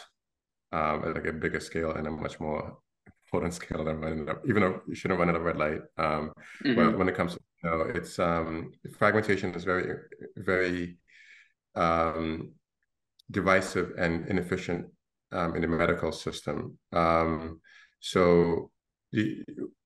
um, 0.72 1.04
at 1.06 1.16
like 1.16 1.26
a 1.26 1.34
bigger 1.34 1.60
scale 1.60 1.92
and 1.92 2.08
a 2.08 2.12
much 2.12 2.40
more 2.40 2.78
important 3.26 3.54
scale 3.54 3.84
than 3.84 4.00
running 4.00 4.30
up, 4.30 4.42
even 4.48 4.62
though 4.62 4.82
you 4.88 4.96
shouldn't 4.96 5.20
run 5.20 5.30
at 5.30 5.36
a 5.36 5.40
red 5.40 5.58
light. 5.58 5.82
Um, 5.98 6.32
mm-hmm. 6.64 6.76
But 6.76 6.98
when 6.98 7.10
it 7.10 7.16
comes 7.16 7.34
to 7.34 7.40
no, 7.64 7.82
it's 7.82 8.20
um, 8.20 8.74
fragmentation 8.98 9.54
is 9.56 9.64
very, 9.64 9.96
very 10.36 10.98
um, 11.76 12.52
divisive 13.32 13.94
and 13.98 14.28
inefficient 14.28 14.88
um, 15.32 15.56
in 15.56 15.62
the 15.62 15.68
medical 15.68 16.12
system. 16.12 16.78
Um, 16.92 17.62
so 18.02 18.70
the 19.14 19.44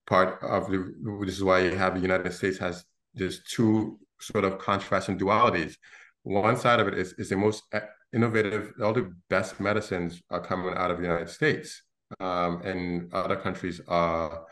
part 0.08 0.42
of 0.42 0.72
the 0.72 0.94
this 1.26 1.38
is 1.38 1.44
why 1.44 1.60
you 1.60 1.76
have 1.76 1.94
the 1.94 2.02
United 2.02 2.34
States 2.34 2.58
has 2.58 2.84
just 3.16 3.48
two 3.50 4.00
sort 4.20 4.44
of 4.44 4.58
contrasting 4.58 5.20
dualities. 5.20 5.76
One 6.28 6.58
side 6.58 6.82
of 6.82 6.90
it 6.90 6.98
is 6.98 7.14
is 7.14 7.30
the 7.30 7.38
most 7.38 7.64
uh, 7.74 7.80
innovative, 8.14 8.74
all 8.84 8.92
the 8.92 9.14
best 9.30 9.62
medicines 9.62 10.22
are 10.30 10.42
coming 10.42 10.76
out 10.76 10.92
of 10.92 10.98
the 10.98 11.04
United 11.04 11.30
States, 11.30 11.84
um, 12.20 12.62
and 12.64 13.14
other 13.14 13.38
countries 13.38 13.80
are 13.88 14.46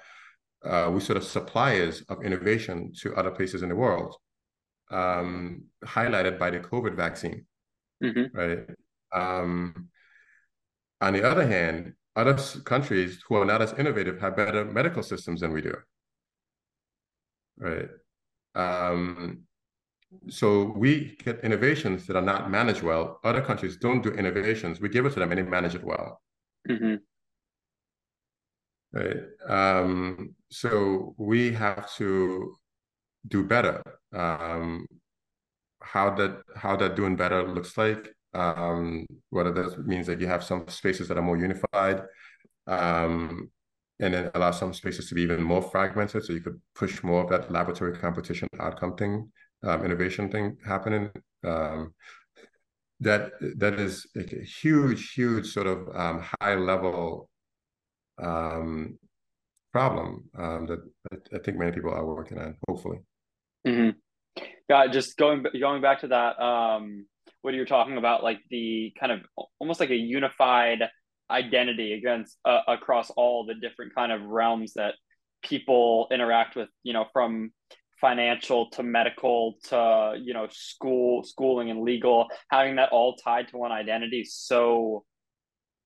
uh, 0.64 0.90
we 0.94 1.02
sort 1.02 1.18
of 1.18 1.26
suppliers 1.26 2.02
of 2.08 2.24
innovation 2.24 2.94
to 3.02 3.14
other 3.16 3.30
places 3.30 3.62
in 3.62 3.68
the 3.68 3.76
world, 3.76 4.16
um, 4.90 5.66
highlighted 5.84 6.40
by 6.40 6.50
the 6.50 6.60
COVID 6.60 6.96
vaccine, 6.96 7.46
mm-hmm. 8.02 8.38
right? 8.38 8.60
Um, 9.12 9.90
on 11.02 11.12
the 11.12 11.28
other 11.30 11.46
hand, 11.46 11.94
other 12.16 12.38
countries 12.64 13.22
who 13.28 13.36
are 13.36 13.46
not 13.46 13.62
as 13.62 13.74
innovative 13.74 14.22
have 14.22 14.38
better 14.38 14.64
medical 14.64 15.04
systems 15.04 15.42
than 15.42 15.52
we 15.52 15.62
do, 15.62 15.76
right? 17.58 17.90
Um, 18.56 19.45
so 20.30 20.74
we 20.76 21.18
get 21.24 21.40
innovations 21.44 22.06
that 22.08 22.16
are 22.16 22.22
not 22.22 22.50
managed 22.50 22.84
well. 22.84 23.20
Other 23.24 23.42
countries 23.42 23.78
don't 23.78 24.02
do 24.02 24.12
innovations. 24.12 24.80
We 24.80 24.90
give 24.90 25.06
it 25.06 25.14
to 25.14 25.20
them 25.20 25.32
and 25.32 25.40
they 25.40 25.44
manage 25.44 25.76
it 25.76 25.84
well. 25.84 26.22
Mm-hmm. 26.70 26.96
Right. 28.94 29.18
Um, 29.48 30.36
so 30.50 31.14
we 31.18 31.52
have 31.54 31.94
to 31.96 32.56
do 33.28 33.44
better. 33.44 33.82
Um, 34.14 34.88
how 35.82 36.16
that 36.16 36.42
how 36.56 36.76
that 36.78 36.96
doing 36.96 37.16
better 37.16 37.44
looks 37.48 37.78
like, 37.78 38.08
um, 38.34 39.06
whether 39.30 39.52
that 39.52 39.86
means 39.86 40.08
that 40.08 40.20
you 40.22 40.28
have 40.28 40.44
some 40.44 40.68
spaces 40.68 41.08
that 41.08 41.18
are 41.18 41.22
more 41.22 41.38
unified, 41.38 42.04
um, 42.68 43.52
and 44.00 44.14
then 44.14 44.32
allow 44.34 44.52
some 44.52 44.74
spaces 44.74 45.10
to 45.10 45.16
be 45.16 45.22
even 45.22 45.44
more 45.44 45.62
fragmented, 45.62 46.24
so 46.24 46.34
you 46.34 46.42
could 46.42 46.60
push 46.74 47.04
more 47.04 47.24
of 47.24 47.30
that 47.30 47.52
laboratory 47.52 47.98
competition 47.98 48.48
outcome 48.60 48.96
thing, 48.96 49.32
um, 49.66 49.84
innovation 49.84 50.30
thing 50.30 50.58
happening. 50.66 51.10
Um, 51.44 51.94
that 53.02 53.32
that 53.58 53.74
is 53.74 54.08
a 54.16 54.44
huge, 54.44 55.12
huge 55.12 55.52
sort 55.52 55.68
of 55.68 55.90
um, 55.94 56.24
high 56.42 56.56
level 56.56 57.30
um, 58.22 58.98
problem 59.72 60.24
um, 60.38 60.66
that 60.68 60.80
I, 61.34 61.40
think 61.40 61.58
many 61.58 61.72
people 61.72 61.92
are 61.92 62.06
working 62.06 62.38
on. 62.38 62.56
Hopefully. 62.68 63.00
Mm-hmm. 63.68 64.42
Yeah, 64.70 64.88
just 64.88 65.18
going 65.18 65.46
going 65.60 65.82
back 65.82 66.00
to 66.02 66.08
that, 66.08 66.42
um, 66.42 67.06
what 67.42 67.54
you're 67.54 67.66
talking 67.66 67.98
about, 67.98 68.24
like 68.24 68.40
the 68.50 68.94
kind 69.00 69.12
of 69.12 69.20
almost 69.60 69.80
like 69.80 69.90
a 69.90 69.96
unified 69.96 70.80
identity 71.30 71.94
against 71.94 72.38
uh, 72.46 72.62
across 72.68 73.10
all 73.12 73.46
the 73.46 73.56
different 73.56 73.94
kind 73.94 74.12
of 74.12 74.22
realms 74.22 74.74
that 74.76 74.94
people 75.44 76.08
interact 76.12 76.56
with. 76.56 76.70
You 76.84 76.94
know, 76.94 77.08
from 77.12 77.52
financial 78.02 78.70
to 78.70 78.84
medical 78.84 79.56
to 79.64 80.16
you 80.22 80.34
know 80.34 80.48
school 80.52 81.24
schooling 81.24 81.70
and 81.70 81.82
legal 81.82 82.28
having 82.50 82.76
that 82.76 82.90
all 82.92 83.16
tied 83.16 83.48
to 83.48 83.58
one 83.58 83.72
identity 83.72 84.24
so 84.26 85.06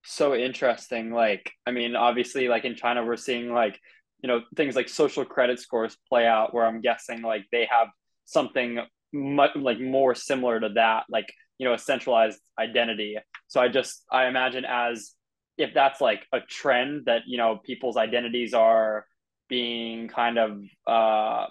so 0.04 0.36
interesting. 0.36 1.12
Like, 1.12 1.52
I 1.66 1.72
mean, 1.72 1.96
obviously, 1.96 2.48
like 2.48 2.66
in 2.66 2.76
China, 2.76 3.06
we're 3.06 3.18
seeing 3.18 3.54
like, 3.54 3.80
you 4.22 4.28
know, 4.28 4.42
things 4.56 4.76
like 4.76 4.90
social 4.90 5.26
credit 5.26 5.60
scores 5.60 5.98
play 6.08 6.26
out 6.26 6.54
where 6.54 6.66
I'm 6.66 6.82
guessing 6.82 7.22
like 7.22 7.46
they 7.52 7.68
have 7.70 7.88
something 8.26 8.80
much 9.14 9.56
like 9.56 9.80
more 9.80 10.16
similar 10.16 10.60
to 10.60 10.70
that, 10.76 11.04
like, 11.10 11.28
you 11.58 11.68
know, 11.68 11.74
a 11.74 11.80
centralized 11.80 12.40
identity. 12.60 13.18
So 13.48 13.62
I 13.62 13.68
just, 13.68 14.04
I 14.12 14.28
imagine 14.28 14.66
as 14.66 15.14
if 15.58 15.74
that's 15.74 16.00
like 16.02 16.26
a 16.34 16.40
trend 16.40 17.06
that, 17.06 17.24
you 17.28 17.38
know, 17.38 17.60
people's 17.64 17.98
identities 17.98 18.54
are 18.54 19.06
being 19.48 20.08
kind 20.08 20.38
of, 20.38 20.62
uh, 20.88 21.48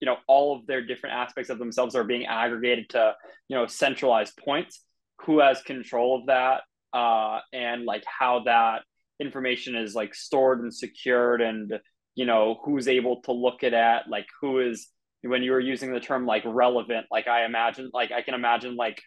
you 0.00 0.06
know, 0.06 0.16
all 0.26 0.56
of 0.56 0.66
their 0.66 0.84
different 0.84 1.16
aspects 1.16 1.50
of 1.50 1.58
themselves 1.58 1.94
are 1.94 2.04
being 2.04 2.26
aggregated 2.26 2.90
to, 2.90 3.14
you 3.48 3.56
know, 3.56 3.66
centralized 3.66 4.36
points. 4.36 4.84
Who 5.22 5.40
has 5.40 5.60
control 5.62 6.20
of 6.20 6.26
that? 6.26 6.62
uh, 6.92 7.40
and 7.52 7.84
like 7.84 8.04
how 8.06 8.42
that 8.44 8.82
information 9.20 9.76
is 9.76 9.94
like 9.94 10.14
stored 10.14 10.60
and 10.60 10.72
secured 10.72 11.40
and 11.40 11.80
you 12.14 12.24
know 12.24 12.60
who's 12.64 12.86
able 12.88 13.20
to 13.22 13.32
look 13.32 13.62
it 13.62 13.74
at 13.74 14.08
like 14.08 14.26
who 14.40 14.60
is 14.60 14.88
when 15.22 15.42
you 15.42 15.50
were 15.50 15.60
using 15.60 15.92
the 15.92 15.98
term 15.98 16.24
like 16.24 16.44
relevant 16.46 17.06
like 17.10 17.26
i 17.26 17.44
imagine 17.44 17.90
like 17.92 18.12
i 18.12 18.22
can 18.22 18.34
imagine 18.34 18.76
like 18.76 19.02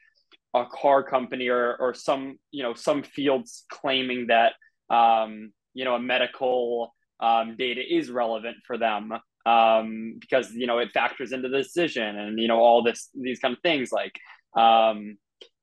a 0.54 0.66
car 0.66 1.02
company 1.02 1.48
or 1.48 1.78
or 1.78 1.94
some 1.94 2.38
you 2.52 2.62
know 2.62 2.74
some 2.74 3.04
fields 3.04 3.64
claiming 3.72 4.28
that 4.28 4.54
um 4.94 5.52
you 5.74 5.86
know 5.86 5.96
a 5.96 6.00
medical 6.00 6.94
um, 7.22 7.56
data 7.56 7.82
is 7.88 8.10
relevant 8.10 8.58
for 8.66 8.78
them 8.78 9.14
um 9.46 10.18
because 10.20 10.52
you 10.54 10.68
know 10.68 10.78
it 10.78 10.90
factors 10.94 11.32
into 11.32 11.50
the 11.50 11.58
decision 11.58 12.18
and 12.18 12.40
you 12.40 12.48
know 12.48 12.60
all 12.60 12.84
this 12.84 13.10
these 13.16 13.40
kind 13.40 13.54
of 13.54 13.62
things 13.62 13.92
like 13.92 14.20
um 14.56 15.18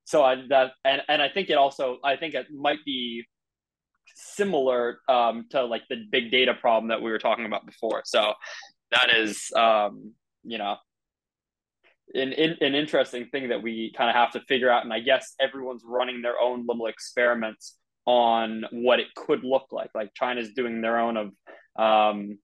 so 0.05 0.25
I 0.25 0.37
that 0.49 0.73
and 0.87 1.03
and 1.07 1.21
I 1.21 1.29
think 1.29 1.51
it 1.51 1.59
also 1.59 1.99
I 2.03 2.17
think 2.17 2.35
it 2.35 2.47
might 2.51 2.83
be 2.87 3.27
similar 4.15 5.01
um, 5.09 5.47
to 5.51 5.65
like 5.65 5.83
the 5.91 5.97
big 6.11 6.31
data 6.31 6.55
problem 6.55 6.89
that 6.89 7.03
we 7.03 7.11
were 7.11 7.19
talking 7.19 7.45
about 7.45 7.67
before. 7.67 8.03
So 8.07 8.33
that 8.91 9.15
is 9.15 9.51
um, 9.55 10.15
you 10.45 10.57
know 10.57 10.77
an, 12.15 12.33
an 12.33 12.75
interesting 12.75 13.27
thing 13.27 13.51
that 13.51 13.63
we 13.63 13.93
kind 13.97 14.09
of 14.09 14.17
have 14.17 14.33
to 14.33 14.41
figure 14.49 14.71
out. 14.71 14.85
And 14.85 14.93
I 14.93 15.01
guess 15.01 15.35
everyone's 15.39 15.83
running 15.85 16.23
their 16.23 16.41
own 16.41 16.65
little 16.67 16.87
experiments 16.87 17.77
on 18.07 18.65
what 18.73 19.01
it 19.01 19.09
could 19.15 19.45
look 19.45 19.67
like. 19.73 19.91
Like 19.95 20.15
China's 20.15 20.53
doing 20.55 20.81
their 20.81 20.99
own 20.99 21.19
of 21.19 21.27
um, 21.79 22.39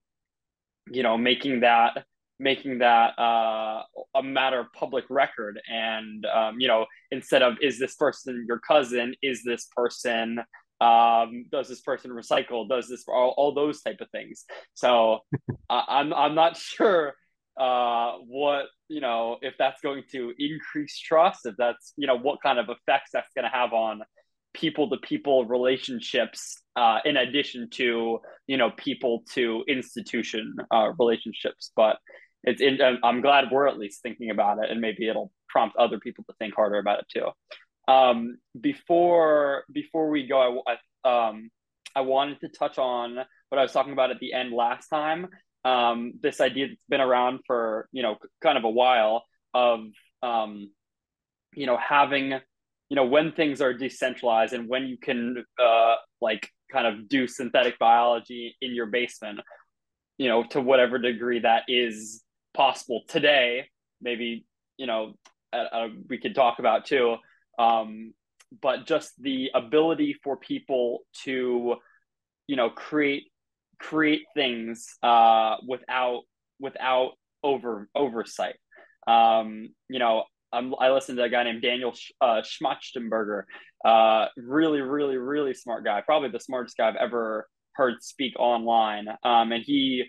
you 0.91 1.03
know 1.03 1.17
making 1.17 1.61
that 1.61 2.05
making 2.41 2.79
that 2.79 3.17
uh, 3.19 3.83
a 4.15 4.23
matter 4.23 4.61
of 4.61 4.73
public 4.73 5.05
record. 5.09 5.61
And 5.69 6.27
um, 6.27 6.61
you 6.61 6.69
know 6.69 6.87
instead 7.11 7.43
of 7.43 7.55
is 7.63 7.79
this 7.79 7.95
person 7.95 8.45
your 8.47 8.61
cousin? 8.61 9.15
Is 9.23 9.43
this 9.45 9.69
person 9.77 10.41
um, 10.81 11.47
does 11.51 11.69
this 11.69 11.81
person 11.81 12.11
recycle? 12.11 12.69
Does 12.69 12.89
this 12.89 13.05
all, 13.09 13.35
all 13.37 13.55
those 13.55 13.81
type 13.83 14.01
of 14.01 14.11
things. 14.11 14.45
So 14.75 15.21
uh, 15.71 15.83
i'm 15.89 16.13
i'm 16.13 16.35
not 16.35 16.57
sure 16.57 17.15
uh, 17.57 18.15
what 18.27 18.67
you 18.89 19.01
know 19.01 19.39
if 19.41 19.55
that's 19.59 19.81
going 19.81 20.03
to 20.13 20.33
increase 20.39 20.99
trust, 20.99 21.47
if 21.47 21.55
that's 21.57 21.93
you 21.97 22.07
know 22.07 22.19
what 22.19 22.43
kind 22.43 22.59
of 22.59 22.69
effects 22.69 23.11
that's 23.13 23.33
going 23.35 23.45
to 23.45 23.57
have 23.57 23.73
on 23.73 24.03
people 24.53 24.91
to 24.91 24.97
people 24.99 25.45
relationships 25.47 26.61
uh, 26.77 26.99
in 27.05 27.17
addition 27.17 27.69
to 27.71 28.21
you 28.47 28.57
know 28.57 28.71
people 28.77 29.23
to 29.35 29.65
institution 29.69 30.55
uh, 30.73 30.93
relationships. 30.99 31.71
But 31.77 31.99
it's 32.45 32.61
in, 32.61 32.79
i'm 33.03 33.21
glad 33.21 33.51
we're 33.51 33.67
at 33.67 33.79
least 33.79 34.03
thinking 34.03 34.31
about 34.31 34.63
it 34.63 34.71
and 34.71 34.81
maybe 34.81 35.09
it'll 35.09 35.33
prompt 35.49 35.77
other 35.77 35.99
people 35.99 36.25
to 36.25 36.35
think 36.39 36.55
harder 36.55 36.79
about 36.79 37.01
it 37.01 37.07
too. 37.09 37.29
Um, 37.93 38.39
before 38.59 39.65
before 39.73 40.09
we 40.11 40.27
go 40.27 40.63
I, 40.67 40.77
I, 41.05 41.29
um, 41.29 41.51
I 41.95 42.01
wanted 42.01 42.41
to 42.41 42.49
touch 42.49 42.79
on 42.79 43.17
what 43.49 43.59
i 43.59 43.63
was 43.63 43.73
talking 43.73 43.93
about 43.93 44.11
at 44.11 44.19
the 44.21 44.33
end 44.33 44.53
last 44.53 44.89
time. 44.89 45.29
Um, 45.65 46.15
this 46.21 46.41
idea 46.41 46.69
that's 46.69 46.85
been 46.89 47.01
around 47.01 47.41
for 47.47 47.89
you 47.93 48.03
know 48.03 48.17
kind 48.43 48.59
of 48.59 48.65
a 48.65 48.71
while 48.71 49.25
of 49.53 49.81
um, 50.23 50.71
you 51.55 51.67
know 51.67 51.77
having 51.77 52.33
you 52.89 52.97
know 52.97 53.05
when 53.05 53.33
things 53.33 53.61
are 53.61 53.73
decentralized 53.73 54.53
and 54.53 54.69
when 54.69 54.87
you 54.87 54.99
can 54.99 55.45
uh, 55.63 55.95
like 56.21 56.51
kind 56.75 56.87
of 56.87 57.09
do 57.09 57.27
synthetic 57.27 57.79
biology 57.79 58.57
in 58.61 58.75
your 58.75 58.87
basement 58.87 59.41
you 60.19 60.29
know 60.29 60.45
to 60.45 60.61
whatever 60.61 60.99
degree 60.99 61.41
that 61.41 61.63
is 61.69 62.23
possible 62.53 63.03
today 63.09 63.67
maybe 64.01 64.45
you 64.77 64.87
know 64.87 65.15
uh, 65.53 65.89
we 66.09 66.19
could 66.19 66.35
talk 66.35 66.59
about 66.59 66.85
too 66.85 67.17
um, 67.59 68.13
but 68.61 68.87
just 68.87 69.13
the 69.21 69.51
ability 69.55 70.17
for 70.23 70.37
people 70.37 71.01
to 71.25 71.77
you 72.49 72.57
know 72.57 72.71
create 72.71 73.25
create 73.79 74.23
things 74.35 74.97
uh, 75.03 75.57
without 75.67 76.23
without 76.61 77.13
over 77.43 77.89
oversight. 77.95 78.57
Um, 79.07 79.69
you 79.89 79.99
know, 79.99 80.25
I'm, 80.55 80.75
i 80.81 80.91
listened 80.91 81.19
to 81.19 81.25
a 81.25 81.29
guy 81.29 81.45
named 81.45 81.63
Daniel 81.63 81.93
uh, 82.21 82.43
Schmachtenberger, 82.43 83.43
uh, 83.85 84.27
really, 84.37 84.81
really, 84.81 85.17
really 85.17 85.55
smart 85.55 85.85
guy, 85.85 86.01
probably 86.01 86.31
the 86.31 86.41
smartest 86.41 86.77
guy 86.77 86.89
I've 86.89 86.97
ever 86.97 87.49
heard 87.75 88.03
speak 88.03 88.35
online. 88.39 89.09
Um, 89.23 89.53
and 89.53 89.63
he, 89.65 90.05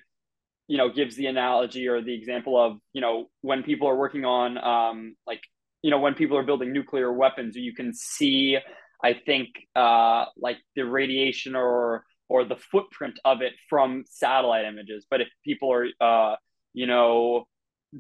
you 0.68 0.78
know, 0.78 0.90
gives 0.90 1.16
the 1.16 1.28
analogy 1.28 1.88
or 1.88 2.02
the 2.02 2.14
example 2.14 2.60
of, 2.60 2.78
you 2.94 3.02
know, 3.02 3.26
when 3.42 3.64
people 3.64 3.88
are 3.88 3.96
working 3.96 4.26
on, 4.26 4.58
um, 4.58 5.16
like, 5.28 5.42
you 5.82 5.92
know, 5.92 6.00
when 6.00 6.14
people 6.14 6.38
are 6.38 6.44
building 6.44 6.74
nuclear 6.74 7.12
weapons, 7.12 7.56
you 7.56 7.74
can 7.74 7.94
see, 7.94 8.58
I 9.04 9.14
think, 9.14 9.50
uh, 9.76 10.26
like 10.38 10.58
the 10.76 10.84
radiation 10.84 11.56
or 11.56 12.06
or 12.28 12.44
the 12.44 12.56
footprint 12.56 13.20
of 13.24 13.42
it 13.42 13.54
from 13.70 14.04
satellite 14.08 14.66
images. 14.66 15.06
But 15.10 15.22
if 15.22 15.28
people 15.44 15.72
are, 15.72 15.86
uh, 16.02 16.36
you 16.74 16.88
know, 16.88 17.46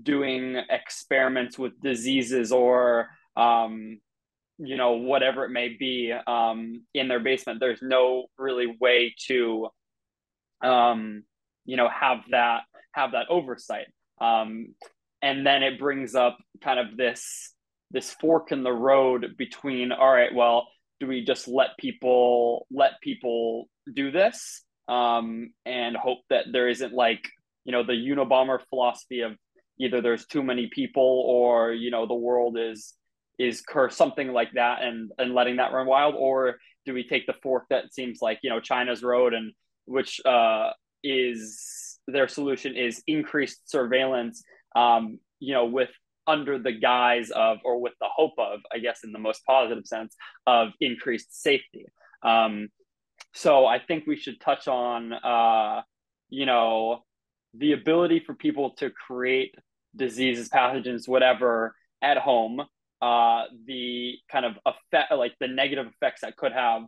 doing 0.01 0.61
experiments 0.69 1.57
with 1.57 1.79
diseases 1.81 2.51
or, 2.51 3.09
um, 3.35 3.99
you 4.57 4.77
know, 4.77 4.93
whatever 4.93 5.45
it 5.45 5.49
may 5.49 5.69
be 5.69 6.13
um, 6.27 6.83
in 6.93 7.07
their 7.07 7.19
basement, 7.19 7.59
there's 7.59 7.81
no 7.81 8.25
really 8.37 8.75
way 8.79 9.13
to, 9.27 9.67
um, 10.61 11.23
you 11.65 11.77
know, 11.77 11.89
have 11.89 12.19
that 12.31 12.61
have 12.93 13.11
that 13.11 13.27
oversight. 13.29 13.87
Um, 14.21 14.75
and 15.21 15.45
then 15.45 15.63
it 15.63 15.79
brings 15.79 16.15
up 16.15 16.37
kind 16.61 16.79
of 16.79 16.97
this 16.97 17.53
this 17.91 18.11
fork 18.11 18.51
in 18.51 18.63
the 18.63 18.71
road 18.71 19.35
between 19.37 19.91
all 19.91 20.11
right, 20.11 20.33
well, 20.33 20.67
do 20.99 21.07
we 21.07 21.23
just 21.23 21.47
let 21.47 21.77
people 21.77 22.67
let 22.71 23.01
people 23.01 23.67
do 23.93 24.11
this 24.11 24.63
um, 24.87 25.51
and 25.65 25.95
hope 25.95 26.19
that 26.29 26.45
there 26.51 26.69
isn't 26.69 26.93
like 26.93 27.29
you 27.65 27.71
know 27.71 27.83
the 27.83 27.93
Unabomber 27.93 28.59
philosophy 28.69 29.21
of 29.21 29.31
either 29.79 30.01
there's 30.01 30.25
too 30.25 30.43
many 30.43 30.69
people 30.73 31.23
or 31.27 31.71
you 31.71 31.91
know 31.91 32.05
the 32.05 32.13
world 32.13 32.57
is 32.57 32.93
is 33.37 33.61
cursed 33.61 33.97
something 33.97 34.31
like 34.31 34.51
that 34.53 34.81
and 34.81 35.11
and 35.17 35.33
letting 35.33 35.57
that 35.57 35.73
run 35.73 35.87
wild 35.87 36.15
or 36.17 36.55
do 36.85 36.93
we 36.93 37.05
take 37.07 37.25
the 37.25 37.33
fork 37.43 37.65
that 37.69 37.93
seems 37.93 38.19
like 38.21 38.39
you 38.43 38.49
know 38.49 38.59
China's 38.59 39.03
road 39.03 39.33
and 39.33 39.51
which 39.85 40.21
uh, 40.25 40.71
is 41.03 41.99
their 42.07 42.27
solution 42.27 42.75
is 42.75 43.03
increased 43.07 43.69
surveillance 43.69 44.43
um, 44.75 45.19
you 45.39 45.53
know 45.53 45.65
with 45.65 45.89
under 46.27 46.57
the 46.57 46.71
guise 46.71 47.29
of 47.31 47.57
or 47.63 47.79
with 47.79 47.93
the 48.01 48.07
hope 48.11 48.33
of 48.39 48.59
i 48.73 48.79
guess 48.79 49.01
in 49.03 49.11
the 49.11 49.19
most 49.19 49.45
positive 49.45 49.85
sense 49.85 50.15
of 50.47 50.69
increased 50.81 51.41
safety. 51.41 51.85
Um, 52.23 52.69
so 53.33 53.65
I 53.65 53.79
think 53.79 54.05
we 54.07 54.15
should 54.15 54.39
touch 54.39 54.67
on, 54.67 55.13
uh, 55.13 55.81
you 56.29 56.45
know, 56.45 57.03
the 57.57 57.73
ability 57.73 58.19
for 58.19 58.33
people 58.33 58.71
to 58.77 58.89
create 58.89 59.55
diseases, 59.95 60.49
pathogens, 60.49 61.07
whatever, 61.07 61.75
at 62.01 62.17
home. 62.17 62.61
Uh, 63.01 63.43
the 63.65 64.15
kind 64.31 64.45
of 64.45 64.53
effect, 64.65 65.11
like 65.11 65.33
the 65.39 65.47
negative 65.47 65.87
effects 65.87 66.21
that 66.21 66.35
could 66.37 66.53
have. 66.53 66.83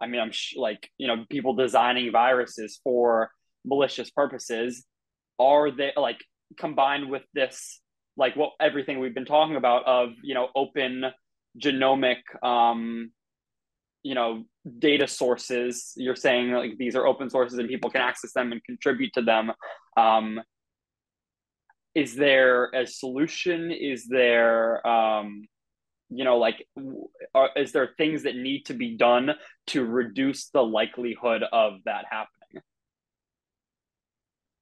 I 0.00 0.06
mean, 0.06 0.20
I'm 0.20 0.32
sh- 0.32 0.56
like, 0.56 0.90
you 0.98 1.06
know, 1.06 1.24
people 1.30 1.54
designing 1.54 2.10
viruses 2.10 2.80
for 2.82 3.30
malicious 3.64 4.10
purposes. 4.10 4.84
Are 5.38 5.70
they 5.70 5.92
like 5.96 6.18
combined 6.58 7.08
with 7.08 7.22
this, 7.32 7.80
like 8.16 8.36
what 8.36 8.50
everything 8.60 8.98
we've 8.98 9.14
been 9.14 9.24
talking 9.24 9.56
about 9.56 9.86
of, 9.86 10.10
you 10.22 10.34
know, 10.34 10.48
open 10.54 11.04
genomic 11.58 12.18
um, 12.42 13.10
you 14.02 14.14
know 14.14 14.44
data 14.78 15.06
sources 15.06 15.92
you're 15.96 16.16
saying 16.16 16.50
like 16.50 16.76
these 16.76 16.94
are 16.96 17.06
open 17.06 17.30
sources 17.30 17.58
and 17.58 17.68
people 17.68 17.90
can 17.90 18.00
access 18.00 18.32
them 18.32 18.52
and 18.52 18.62
contribute 18.64 19.12
to 19.12 19.22
them 19.22 19.50
um, 19.96 20.40
is 21.94 22.14
there 22.14 22.70
a 22.74 22.86
solution? 22.86 23.70
Is 23.70 24.06
there 24.06 24.86
um, 24.86 25.46
you 26.08 26.24
know 26.24 26.38
like 26.38 26.66
are, 27.34 27.50
is 27.56 27.72
there 27.72 27.90
things 27.98 28.22
that 28.24 28.36
need 28.36 28.66
to 28.66 28.74
be 28.74 28.96
done 28.96 29.32
to 29.68 29.84
reduce 29.84 30.48
the 30.48 30.62
likelihood 30.62 31.42
of 31.52 31.74
that 31.84 32.06
happening? 32.10 32.62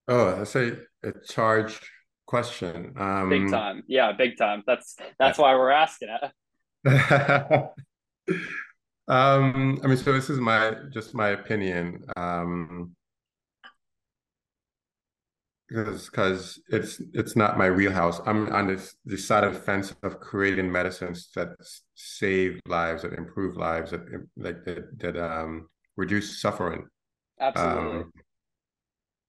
Oh 0.08 0.36
that's 0.36 0.56
a, 0.56 0.78
a 1.04 1.12
charged 1.28 1.84
question. 2.26 2.94
Um, 2.96 3.28
big 3.28 3.50
time. 3.50 3.84
Yeah 3.86 4.12
big 4.12 4.36
time. 4.36 4.62
That's 4.66 4.96
that's 5.18 5.38
why 5.38 5.54
we're 5.54 5.70
asking 5.70 6.08
it. 6.84 7.64
Um, 9.10 9.80
I 9.82 9.88
mean, 9.88 9.96
so 9.96 10.12
this 10.12 10.30
is 10.30 10.38
my 10.38 10.76
just 10.92 11.14
my 11.14 11.30
opinion. 11.30 12.04
Um, 12.16 12.94
because 15.70 16.06
because 16.06 16.60
it's 16.68 17.00
it's 17.14 17.36
not 17.36 17.56
my 17.56 17.70
wheelhouse. 17.70 18.20
I'm 18.26 18.52
on 18.52 18.66
this 18.66 18.94
the 19.04 19.16
side 19.16 19.44
of 19.44 19.54
the 19.54 19.60
fence 19.60 19.94
of 20.02 20.20
creating 20.20 20.70
medicines 20.70 21.30
that 21.36 21.50
save 21.94 22.60
lives, 22.66 23.02
that 23.02 23.12
improve 23.12 23.56
lives, 23.56 23.92
that 23.92 24.00
like 24.36 24.64
that 24.64 24.98
that 24.98 25.16
um 25.16 25.68
reduce 25.96 26.40
suffering. 26.42 26.86
Absolutely. 27.40 28.00
Um, 28.00 28.12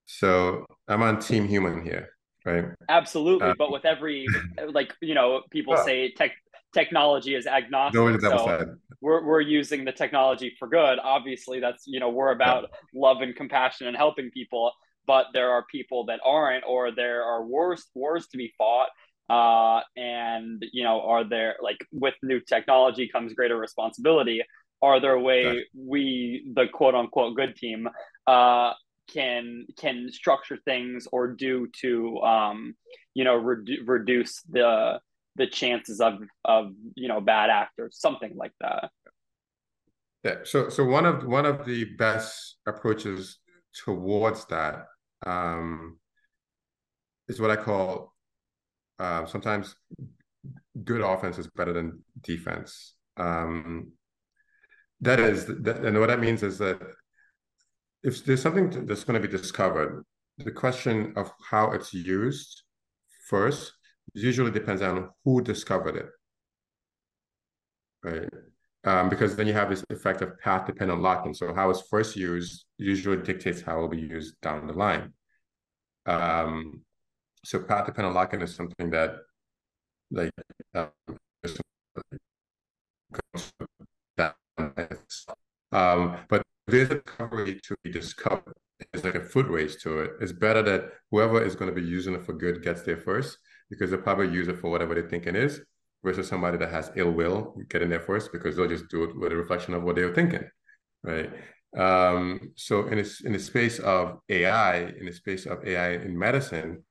so 0.07 0.65
I'm 0.88 1.03
on 1.03 1.19
Team 1.19 1.47
Human 1.47 1.84
here, 1.84 2.09
right? 2.45 2.65
Absolutely, 2.89 3.49
uh, 3.49 3.53
but 3.57 3.72
with 3.72 3.85
every 3.85 4.26
like 4.72 4.93
you 5.01 5.13
know, 5.13 5.43
people 5.51 5.77
say 5.77 6.11
tech 6.11 6.31
technology 6.73 7.35
is 7.35 7.47
agnostic. 7.47 8.22
No, 8.22 8.30
So 8.30 8.76
we're, 9.01 9.26
we're 9.26 9.41
using 9.41 9.85
the 9.85 9.91
technology 9.91 10.55
for 10.57 10.68
good. 10.68 10.99
Obviously, 11.03 11.59
that's, 11.59 11.84
you 11.85 11.99
know, 11.99 12.09
we're 12.09 12.31
about 12.31 12.63
yeah. 12.63 13.01
love 13.01 13.22
and 13.22 13.35
compassion 13.35 13.88
and 13.88 13.97
helping 13.97 14.30
people, 14.31 14.72
but 15.11 15.25
there 15.33 15.49
are 15.51 15.65
people 15.69 16.05
that 16.05 16.21
aren't, 16.25 16.63
or 16.65 16.89
there 16.89 17.21
are 17.25 17.45
wars, 17.45 17.85
wars 17.93 18.27
to 18.27 18.38
be 18.38 18.53
fought. 18.57 18.88
Uh, 19.29 19.81
and, 19.97 20.63
you 20.71 20.85
know, 20.85 21.01
are 21.01 21.25
there 21.27 21.55
like 21.61 21.79
with 21.91 22.13
new 22.23 22.39
technology 22.39 23.09
comes 23.09 23.33
greater 23.33 23.57
responsibility? 23.57 24.41
Are 24.81 25.01
there 25.01 25.11
a 25.11 25.19
way 25.19 25.43
yeah. 25.43 25.61
we, 25.75 26.49
the 26.55 26.67
quote 26.71 26.95
unquote 26.95 27.35
good 27.35 27.57
team, 27.57 27.89
uh, 28.25 28.71
can 29.13 29.65
can 29.77 30.09
structure 30.09 30.57
things 30.63 31.09
or 31.11 31.27
do 31.27 31.67
to 31.81 32.17
um, 32.21 32.73
you 33.13 33.25
know 33.25 33.38
redu- 33.38 33.85
reduce 33.85 34.41
the 34.43 35.01
the 35.35 35.47
chances 35.47 35.99
of 35.99 36.13
of 36.45 36.71
you 36.95 37.09
know 37.09 37.19
bad 37.19 37.49
actors, 37.49 37.97
something 37.99 38.33
like 38.38 38.53
that. 38.61 38.89
Yeah. 40.23 40.38
So 40.43 40.69
so 40.69 40.85
one 40.85 41.05
of 41.05 41.25
one 41.25 41.45
of 41.45 41.65
the 41.65 41.83
best 41.97 42.55
approaches 42.65 43.39
towards 43.73 44.45
that 44.45 44.85
um, 45.26 45.98
is 47.27 47.39
what 47.39 47.52
I 47.52 47.56
call 47.56 48.14
uh, 48.99 49.26
sometimes 49.26 49.76
good 50.84 51.02
offense 51.02 51.38
is 51.38 51.48
better 51.48 51.73
than 51.73 52.03
defense. 52.22 52.95
Um, 53.18 53.93
that 55.02 55.19
is, 55.19 55.45
that, 55.48 55.77
and 55.84 55.99
what 55.99 56.07
that 56.07 56.19
means 56.19 56.43
is 56.43 56.57
that 56.60 56.80
if 58.03 58.23
there's 58.26 58.41
something 58.41 58.85
that's 58.85 59.03
going 59.03 59.22
to 59.22 59.27
be 59.27 59.31
discovered, 59.31 60.03
the 60.38 60.52
question 60.52 61.14
of 61.15 61.31
how 61.49 61.72
it's 61.72 61.93
used 61.93 62.64
first 63.27 63.73
usually 64.14 64.52
depends 64.52 64.81
on 64.81 65.10
who 65.23 65.41
discovered 65.41 65.95
it, 65.95 66.10
right? 68.03 68.30
Um, 68.84 69.10
because 69.10 69.36
then 69.36 69.45
you 69.45 69.53
have 69.53 69.70
this 69.70 69.86
effect 69.91 70.22
of 70.22 70.40
path 70.40 70.66
dependent 70.66 71.02
lock-in. 71.02 71.36
So 71.36 71.53
how 71.53 71.70
it's 71.70 71.84
first 71.90 72.16
used 72.16 72.66
usually 72.78 73.22
dictates 73.22 73.62
how 73.62 73.78
it 73.78 73.82
will 73.82 73.90
be 73.90 73.99
used 73.99 74.41
down 74.41 74.66
the 74.66 74.74
line. 74.74 75.14
Um, 76.08 76.82
so 77.45 77.60
path 77.60 77.86
dependent 77.86 78.16
lock-in 78.16 78.41
is 78.41 78.56
something 78.56 78.90
that 78.90 79.18
like 80.10 80.32
um, 80.74 80.90
um, 85.72 86.18
but 86.28 86.41
there's 86.68 86.90
a 86.90 86.95
recovery 86.95 87.60
to 87.64 87.76
be 87.84 87.91
discovered. 87.91 88.53
It's 88.94 89.03
like 89.03 89.16
a 89.16 89.22
foot 89.22 89.48
race 89.48 89.76
to 89.84 89.99
it. 89.99 90.12
It's 90.22 90.32
better 90.32 90.64
that 90.64 90.91
whoever 91.12 91.44
is 91.44 91.56
going 91.56 91.74
to 91.74 91.82
be 91.82 91.88
using 91.88 92.16
it 92.16 92.26
for 92.26 92.34
good 92.34 92.64
gets 92.64 92.82
there 92.82 92.98
first 92.98 93.38
because 93.70 93.91
they'll 93.91 94.02
probably 94.02 94.34
use 94.34 94.48
it 94.48 94.58
for 94.58 94.72
whatever 94.72 94.95
they 94.95 95.08
think 95.08 95.28
it 95.28 95.36
is 95.36 95.62
versus 96.03 96.28
somebody 96.28 96.57
that 96.57 96.72
has 96.72 96.91
ill 96.95 97.11
will 97.11 97.56
getting 97.69 97.90
there 97.90 98.02
first 98.02 98.32
because 98.32 98.56
they'll 98.56 98.68
just 98.68 98.90
do 98.90 99.03
it 99.03 99.18
with 99.18 99.32
a 99.32 99.36
reflection 99.36 99.73
of 99.73 99.84
what 99.84 99.95
they 99.95 100.03
were 100.03 100.14
thinking, 100.14 100.44
right? 101.03 101.32
Um, 101.78 102.52
so 102.56 102.88
in 102.88 102.98
this 102.98 103.22
in 103.22 103.34
the 103.34 103.40
space 103.40 103.80
of 103.80 104.19
AI, 104.30 104.78
in 104.99 105.06
the 105.06 105.14
space 105.14 105.45
of 105.45 105.65
AI 105.65 105.94
in 105.94 106.18
medicine, 106.18 106.84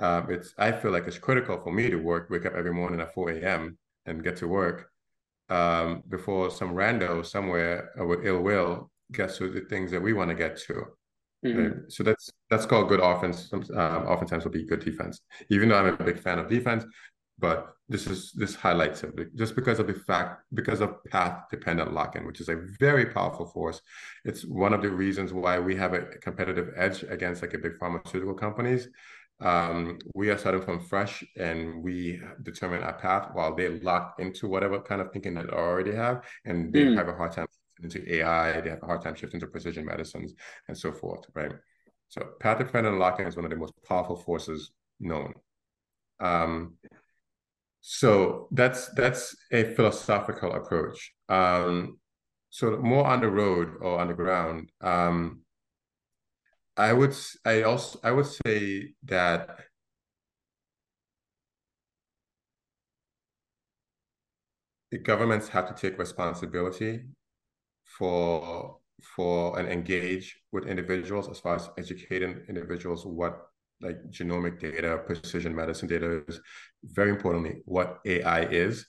um, 0.00 0.30
it's 0.30 0.54
I 0.58 0.72
feel 0.72 0.90
like 0.90 1.06
it's 1.06 1.18
critical 1.18 1.60
for 1.62 1.72
me 1.72 1.90
to 1.90 1.96
work, 1.96 2.30
wake 2.30 2.46
up 2.46 2.54
every 2.54 2.72
morning 2.72 3.00
at 3.00 3.14
4 3.14 3.30
a.m. 3.30 3.78
and 4.06 4.24
get 4.24 4.36
to 4.38 4.48
work 4.48 4.90
um, 5.48 6.02
before 6.08 6.50
some 6.50 6.74
rando 6.74 7.24
somewhere 7.24 7.90
with 7.96 8.24
ill 8.24 8.40
will 8.40 8.90
gets 9.12 9.36
to 9.38 9.50
the 9.50 9.60
things 9.60 9.90
that 9.90 10.00
we 10.00 10.12
want 10.14 10.30
to 10.30 10.34
get 10.34 10.56
to. 10.56 10.84
Mm-hmm. 11.44 11.58
Right? 11.60 11.72
So 11.88 12.02
that's 12.02 12.30
that's 12.50 12.66
called 12.66 12.88
good 12.88 13.00
offense. 13.00 13.52
Um, 13.52 13.70
oftentimes 13.74 14.44
will 14.44 14.52
be 14.52 14.64
good 14.64 14.84
defense. 14.84 15.20
Even 15.50 15.68
though 15.68 15.78
I'm 15.78 15.94
a 15.94 16.04
big 16.04 16.18
fan 16.18 16.38
of 16.38 16.48
defense, 16.48 16.84
but 17.42 17.74
this 17.88 18.06
is 18.06 18.32
this 18.32 18.54
highlights 18.54 19.02
it 19.02 19.12
just 19.34 19.54
because 19.56 19.78
of 19.80 19.86
the 19.88 19.98
fact 20.10 20.44
because 20.54 20.80
of 20.80 21.04
path 21.14 21.34
dependent 21.50 21.92
lock-in 21.92 22.24
which 22.24 22.40
is 22.40 22.48
a 22.48 22.62
very 22.78 23.06
powerful 23.06 23.46
force. 23.46 23.82
It's 24.24 24.44
one 24.46 24.72
of 24.72 24.80
the 24.80 24.90
reasons 24.90 25.32
why 25.32 25.58
we 25.58 25.74
have 25.76 25.92
a 25.92 26.02
competitive 26.26 26.68
edge 26.76 27.02
against 27.02 27.42
like 27.42 27.54
a 27.54 27.58
big 27.58 27.76
pharmaceutical 27.78 28.34
companies. 28.34 28.88
Um, 29.40 29.98
we 30.14 30.30
are 30.30 30.38
starting 30.38 30.62
from 30.62 30.78
fresh 30.78 31.24
and 31.36 31.82
we 31.82 32.20
determine 32.42 32.82
our 32.84 32.96
path 33.06 33.30
while 33.32 33.54
they 33.56 33.68
lock 33.80 34.14
into 34.20 34.46
whatever 34.46 34.78
kind 34.80 35.00
of 35.00 35.12
thinking 35.12 35.34
that 35.34 35.48
they 35.48 35.52
already 35.52 35.94
have 36.04 36.22
and 36.44 36.72
they 36.72 36.84
mm. 36.84 36.96
have 36.96 37.08
a 37.08 37.16
hard 37.20 37.32
time 37.32 37.48
into 37.82 37.98
ai 38.14 38.60
they 38.60 38.70
have 38.70 38.82
a 38.84 38.86
hard 38.86 39.02
time 39.02 39.16
shifting 39.16 39.40
to 39.40 39.48
precision 39.48 39.84
medicines 39.84 40.32
and 40.68 40.78
so 40.78 40.92
forth 40.92 41.24
right? 41.34 41.52
So 42.08 42.20
path 42.38 42.58
dependent 42.58 42.98
lock-in 42.98 43.26
is 43.26 43.34
one 43.34 43.46
of 43.46 43.50
the 43.50 43.56
most 43.56 43.74
powerful 43.88 44.16
forces 44.16 44.70
known. 45.00 45.34
Um, 46.20 46.74
so 47.82 48.48
that's 48.52 48.88
that's 48.94 49.36
a 49.50 49.74
philosophical 49.74 50.52
approach. 50.52 51.12
Um, 51.28 51.98
so 52.48 52.78
more 52.78 53.04
on 53.06 53.20
the 53.20 53.28
road 53.28 53.74
or 53.80 53.98
on 53.98 54.06
the 54.08 54.14
ground, 54.14 54.70
um, 54.80 55.40
I 56.76 56.92
would 56.92 57.14
I 57.44 57.62
also 57.62 57.98
I 58.04 58.12
would 58.12 58.26
say 58.46 58.94
that 59.04 59.58
the 64.92 64.98
governments 64.98 65.48
have 65.48 65.66
to 65.66 65.74
take 65.74 65.98
responsibility 65.98 67.00
for 67.84 68.78
for 69.02 69.58
and 69.58 69.68
engage 69.68 70.40
with 70.52 70.66
individuals 70.66 71.28
as 71.28 71.40
far 71.40 71.56
as 71.56 71.68
educating 71.76 72.44
individuals 72.48 73.04
what 73.04 73.51
like 73.82 73.98
genomic 74.10 74.60
data, 74.60 74.98
precision 75.06 75.54
medicine 75.54 75.88
data 75.88 76.22
is 76.28 76.40
very 76.84 77.10
importantly 77.10 77.62
what 77.64 77.98
AI 78.04 78.42
is. 78.42 78.86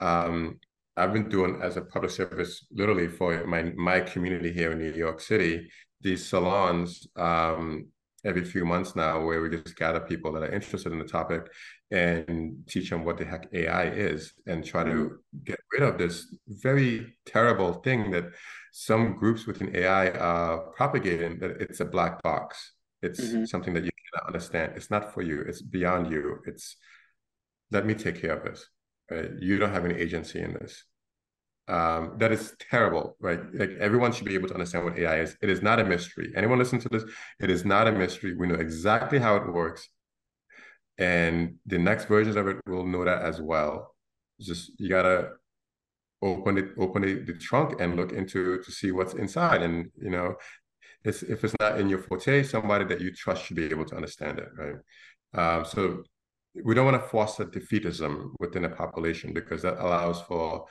Um, 0.00 0.58
I've 0.96 1.12
been 1.12 1.28
doing 1.28 1.60
as 1.62 1.76
a 1.76 1.82
public 1.82 2.10
service 2.10 2.66
literally 2.72 3.08
for 3.08 3.46
my 3.46 3.62
my 3.76 4.00
community 4.00 4.52
here 4.52 4.72
in 4.72 4.78
New 4.78 4.92
York 4.92 5.20
City, 5.20 5.68
these 6.00 6.26
salons 6.26 7.06
um, 7.16 7.86
every 8.24 8.44
few 8.44 8.64
months 8.64 8.96
now 8.96 9.24
where 9.24 9.40
we 9.40 9.48
just 9.48 9.76
gather 9.76 10.00
people 10.00 10.32
that 10.32 10.42
are 10.42 10.52
interested 10.52 10.92
in 10.92 10.98
the 10.98 11.04
topic 11.04 11.48
and 11.90 12.56
teach 12.68 12.90
them 12.90 13.04
what 13.04 13.16
the 13.16 13.24
heck 13.24 13.48
AI 13.52 13.84
is 13.84 14.32
and 14.46 14.64
try 14.64 14.84
to 14.84 14.90
mm-hmm. 14.90 15.44
get 15.44 15.58
rid 15.72 15.82
of 15.82 15.98
this 15.98 16.34
very 16.48 17.16
terrible 17.26 17.74
thing 17.74 18.10
that 18.10 18.26
some 18.72 19.16
groups 19.16 19.46
within 19.46 19.74
AI 19.74 20.10
are 20.10 20.58
propagating 20.76 21.38
that 21.38 21.52
it's 21.62 21.80
a 21.80 21.84
black 21.84 22.22
box. 22.22 22.72
It's 23.02 23.20
mm-hmm. 23.20 23.44
something 23.44 23.74
that 23.74 23.84
you 23.84 23.90
cannot 24.10 24.26
understand. 24.26 24.72
It's 24.76 24.90
not 24.90 25.14
for 25.14 25.22
you. 25.22 25.42
It's 25.42 25.62
beyond 25.62 26.10
you. 26.10 26.38
It's 26.46 26.76
let 27.70 27.86
me 27.86 27.94
take 27.94 28.20
care 28.20 28.36
of 28.36 28.44
this. 28.44 28.66
Right? 29.10 29.30
You 29.40 29.58
don't 29.58 29.72
have 29.72 29.84
any 29.84 29.94
agency 29.94 30.40
in 30.40 30.54
this. 30.54 30.84
Um, 31.68 32.14
that 32.16 32.32
is 32.32 32.54
terrible, 32.70 33.16
right? 33.20 33.40
Like 33.52 33.72
everyone 33.78 34.12
should 34.12 34.24
be 34.24 34.34
able 34.34 34.48
to 34.48 34.54
understand 34.54 34.84
what 34.86 34.98
AI 34.98 35.20
is. 35.20 35.36
It 35.42 35.50
is 35.50 35.60
not 35.60 35.78
a 35.78 35.84
mystery. 35.84 36.32
Anyone 36.34 36.58
listen 36.58 36.78
to 36.80 36.88
this? 36.88 37.04
It 37.40 37.50
is 37.50 37.64
not 37.66 37.86
a 37.86 37.92
mystery. 37.92 38.34
We 38.34 38.46
know 38.46 38.54
exactly 38.54 39.18
how 39.18 39.36
it 39.36 39.52
works, 39.52 39.86
and 40.96 41.56
the 41.66 41.78
next 41.78 42.06
versions 42.06 42.36
of 42.36 42.48
it 42.48 42.56
will 42.66 42.86
know 42.86 43.04
that 43.04 43.20
as 43.20 43.42
well. 43.42 43.94
Just 44.40 44.80
you 44.80 44.88
gotta 44.88 45.32
open 46.22 46.56
it, 46.56 46.70
open 46.78 47.02
the, 47.02 47.14
the 47.20 47.34
trunk, 47.34 47.78
and 47.80 47.96
look 47.96 48.12
into 48.12 48.62
to 48.62 48.72
see 48.72 48.90
what's 48.90 49.12
inside. 49.12 49.60
And 49.60 49.90
you 50.00 50.08
know, 50.08 50.36
it's, 51.04 51.22
if 51.22 51.44
it's 51.44 51.54
not 51.60 51.80
in 51.80 51.88
your 51.88 52.00
forte, 52.00 52.42
somebody 52.42 52.84
that 52.86 53.00
you 53.00 53.12
trust 53.12 53.44
should 53.44 53.56
be 53.56 53.66
able 53.66 53.84
to 53.86 53.96
understand 53.96 54.38
it, 54.38 54.48
right? 54.56 54.76
Um, 55.34 55.64
so 55.64 56.02
we 56.64 56.74
don't 56.74 56.86
want 56.86 57.02
to 57.02 57.08
foster 57.08 57.44
defeatism 57.44 58.30
within 58.40 58.64
a 58.64 58.70
population 58.70 59.32
because 59.32 59.62
that 59.62 59.78
allows 59.78 60.20
for 60.22 60.66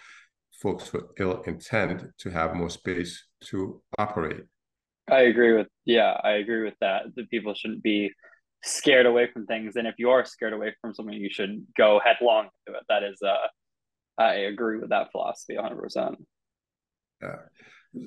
folks 0.62 0.92
with 0.92 1.04
ill 1.20 1.42
intent 1.44 2.06
to 2.18 2.30
have 2.30 2.56
more 2.56 2.70
space 2.70 3.26
to 3.42 3.82
operate. 3.98 4.44
I 5.10 5.22
agree 5.22 5.54
with 5.54 5.68
yeah, 5.86 6.20
I 6.24 6.32
agree 6.32 6.64
with 6.64 6.74
that. 6.82 7.04
That 7.16 7.30
people 7.30 7.54
shouldn't 7.54 7.84
be 7.84 8.12
scared 8.64 9.06
away 9.06 9.30
from 9.32 9.46
things, 9.46 9.76
and 9.76 9.88
if 9.88 9.96
you 9.98 10.10
are 10.10 10.26
scared 10.26 10.52
away 10.52 10.76
from 10.82 10.94
something, 10.94 11.14
you 11.14 11.30
should 11.30 11.66
go 11.78 12.02
headlong 12.04 12.50
into 12.66 12.78
it. 12.78 12.84
That 12.90 13.04
is, 13.04 13.22
uh, 13.26 13.48
I 14.18 14.34
agree 14.34 14.80
with 14.80 14.90
that 14.90 15.12
philosophy, 15.12 15.56
one 15.56 15.64
hundred 15.64 15.82
percent. 15.82 16.16
Yeah. 17.22 17.36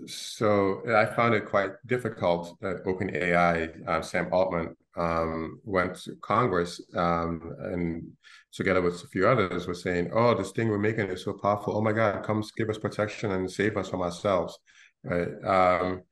So 0.07 0.83
I 0.95 1.07
found 1.07 1.35
it 1.35 1.47
quite 1.47 1.73
difficult 1.87 2.59
that 2.61 2.85
OpenAI, 2.85 3.89
uh, 3.89 4.03
Sam 4.03 4.29
Altman, 4.33 4.77
um, 4.97 5.61
went 5.65 5.97
to 6.03 6.17
Congress 6.17 6.81
um, 6.95 7.55
and 7.61 8.13
together 8.53 8.83
with 8.83 9.03
a 9.03 9.07
few 9.09 9.27
others 9.27 9.67
was 9.67 9.83
saying, 9.83 10.11
oh, 10.13 10.35
this 10.35 10.51
thing 10.53 10.69
we're 10.69 10.79
making 10.79 11.09
is 11.09 11.25
so 11.25 11.33
powerful. 11.33 11.77
Oh 11.77 11.81
my 11.81 11.93
God, 11.93 12.25
come 12.25 12.43
give 12.57 12.69
us 12.69 12.79
protection 12.79 13.31
and 13.33 13.51
save 13.51 13.77
us 13.77 13.89
from 13.89 14.03
ourselves. 14.03 14.59
Right? 15.03 15.29
Um, 15.45 16.03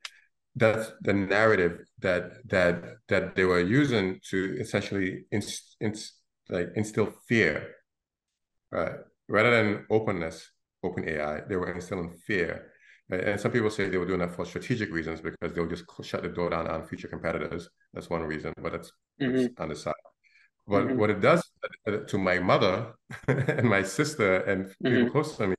that's 0.55 0.91
the 1.01 1.13
narrative 1.13 1.79
that 1.99 2.31
that 2.45 2.83
that 3.07 3.35
they 3.35 3.45
were 3.45 3.59
using 3.59 4.19
to 4.29 4.57
essentially 4.59 5.25
inst, 5.31 5.75
inst, 5.79 6.13
like 6.49 6.69
instill 6.75 7.13
fear, 7.27 7.75
right? 8.71 8.95
Rather 9.27 9.51
than 9.51 9.85
openness, 9.91 10.49
open 10.83 11.07
AI, 11.07 11.41
they 11.47 11.55
were 11.55 11.71
instilling 11.71 12.17
fear 12.25 12.71
and 13.09 13.39
some 13.39 13.51
people 13.51 13.69
say 13.69 13.89
they 13.89 13.97
were 13.97 14.05
doing 14.05 14.19
that 14.19 14.35
for 14.35 14.45
strategic 14.45 14.91
reasons 14.91 15.21
because 15.21 15.53
they'll 15.53 15.67
just 15.67 15.85
shut 16.03 16.21
the 16.21 16.29
door 16.29 16.51
down 16.51 16.67
on 16.67 16.85
future 16.85 17.07
competitors. 17.07 17.69
That's 17.93 18.09
one 18.09 18.21
reason, 18.21 18.53
but 18.61 18.71
that's, 18.73 18.91
mm-hmm. 19.19 19.35
that's 19.35 19.53
on 19.57 19.69
the 19.69 19.75
side. 19.75 19.93
But 20.67 20.85
mm-hmm. 20.85 20.97
what 20.99 21.09
it 21.09 21.19
does 21.19 21.43
uh, 21.87 21.97
to 21.97 22.17
my 22.19 22.37
mother 22.37 22.93
and 23.27 23.67
my 23.67 23.81
sister 23.81 24.41
and 24.41 24.67
people 24.83 24.99
mm-hmm. 24.99 25.11
close 25.11 25.35
to 25.37 25.47
me 25.47 25.55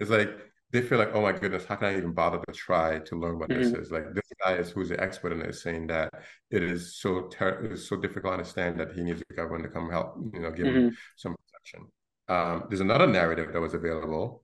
is 0.00 0.08
like 0.08 0.30
they 0.70 0.80
feel 0.80 0.98
like, 0.98 1.10
oh 1.12 1.20
my 1.20 1.32
goodness, 1.32 1.66
how 1.66 1.76
can 1.76 1.88
I 1.88 1.96
even 1.98 2.12
bother 2.12 2.38
to 2.38 2.52
try 2.52 2.98
to 3.00 3.16
learn 3.16 3.38
what 3.38 3.50
this 3.50 3.68
mm-hmm. 3.68 3.82
is? 3.82 3.90
Like 3.90 4.12
this 4.14 4.24
guy 4.42 4.54
is 4.54 4.70
who's 4.70 4.88
the 4.88 5.00
expert 5.00 5.32
in 5.32 5.42
it, 5.42 5.54
saying 5.54 5.88
that 5.88 6.10
it 6.50 6.62
is 6.62 6.96
so 6.96 7.28
ter- 7.28 7.66
is 7.70 7.86
so 7.86 7.96
difficult 7.96 8.30
to 8.30 8.38
understand 8.38 8.80
that 8.80 8.92
he 8.92 9.02
needs 9.02 9.22
the 9.28 9.34
government 9.34 9.64
to 9.64 9.70
come 9.70 9.90
help, 9.90 10.16
you 10.32 10.40
know, 10.40 10.50
give 10.50 10.66
him 10.66 10.74
mm-hmm. 10.74 10.94
some 11.16 11.36
protection. 11.46 11.86
Um, 12.28 12.64
there's 12.68 12.80
another 12.80 13.06
narrative 13.06 13.52
that 13.52 13.60
was 13.60 13.74
available 13.74 14.43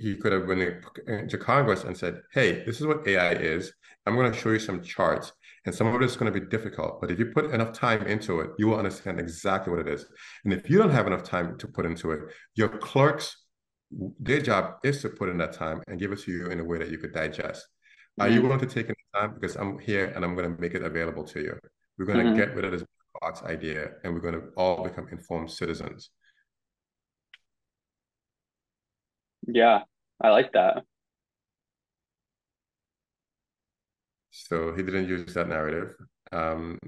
he 0.00 0.16
could 0.16 0.32
have 0.32 0.46
went 0.46 0.84
into 1.06 1.38
Congress 1.38 1.84
and 1.84 1.96
said, 1.96 2.20
"Hey, 2.32 2.64
this 2.64 2.80
is 2.80 2.86
what 2.86 3.06
AI 3.06 3.32
is. 3.32 3.72
I'm 4.06 4.14
going 4.16 4.30
to 4.32 4.38
show 4.38 4.50
you 4.50 4.58
some 4.58 4.82
charts, 4.82 5.32
and 5.66 5.74
some 5.74 5.86
of 5.86 5.94
it 5.94 6.04
is 6.04 6.16
going 6.16 6.32
to 6.32 6.40
be 6.40 6.46
difficult. 6.46 7.00
But 7.00 7.10
if 7.10 7.18
you 7.18 7.26
put 7.26 7.52
enough 7.52 7.72
time 7.72 8.06
into 8.06 8.40
it, 8.40 8.50
you 8.58 8.68
will 8.68 8.78
understand 8.78 9.20
exactly 9.20 9.72
what 9.72 9.86
it 9.86 9.92
is. 9.92 10.06
And 10.44 10.52
if 10.52 10.70
you 10.70 10.78
don't 10.78 10.90
have 10.90 11.06
enough 11.06 11.22
time 11.22 11.58
to 11.58 11.68
put 11.68 11.84
into 11.84 12.12
it, 12.12 12.20
your 12.54 12.68
clerks, 12.68 13.36
their 14.18 14.40
job 14.40 14.76
is 14.84 15.02
to 15.02 15.10
put 15.10 15.28
in 15.28 15.38
that 15.38 15.52
time 15.52 15.82
and 15.86 15.98
give 15.98 16.12
it 16.12 16.20
to 16.20 16.32
you 16.32 16.46
in 16.46 16.60
a 16.60 16.64
way 16.64 16.78
that 16.78 16.90
you 16.90 16.98
could 16.98 17.12
digest. 17.12 17.66
Mm-hmm. 18.18 18.22
Are 18.22 18.28
you 18.28 18.42
willing 18.42 18.58
mm-hmm. 18.58 18.68
to 18.68 18.74
take 18.74 18.88
in 18.88 18.94
time? 19.14 19.34
Because 19.34 19.56
I'm 19.56 19.78
here 19.78 20.12
and 20.14 20.24
I'm 20.24 20.34
going 20.34 20.54
to 20.54 20.60
make 20.60 20.74
it 20.74 20.82
available 20.82 21.24
to 21.24 21.40
you. 21.40 21.58
We're 21.98 22.06
going 22.06 22.24
mm-hmm. 22.24 22.38
to 22.38 22.46
get 22.46 22.54
rid 22.54 22.64
of 22.64 22.72
this 22.72 22.84
box 23.20 23.42
idea, 23.42 23.90
and 24.02 24.14
we're 24.14 24.20
going 24.20 24.34
to 24.34 24.48
all 24.56 24.84
become 24.84 25.08
informed 25.10 25.50
citizens." 25.50 26.10
Yeah, 29.46 29.82
I 30.20 30.30
like 30.30 30.52
that. 30.52 30.84
So 34.30 34.74
he 34.74 34.82
didn't 34.82 35.08
use 35.08 35.34
that 35.34 35.48
narrative. 35.48 35.94
Um, 36.32 36.78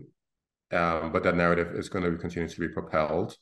um, 0.72 1.12
but 1.12 1.22
that 1.24 1.36
narrative 1.36 1.74
is 1.74 1.88
going 1.88 2.04
to 2.04 2.16
continue 2.16 2.48
to 2.48 2.60
be 2.60 2.68
propelled. 2.68 3.36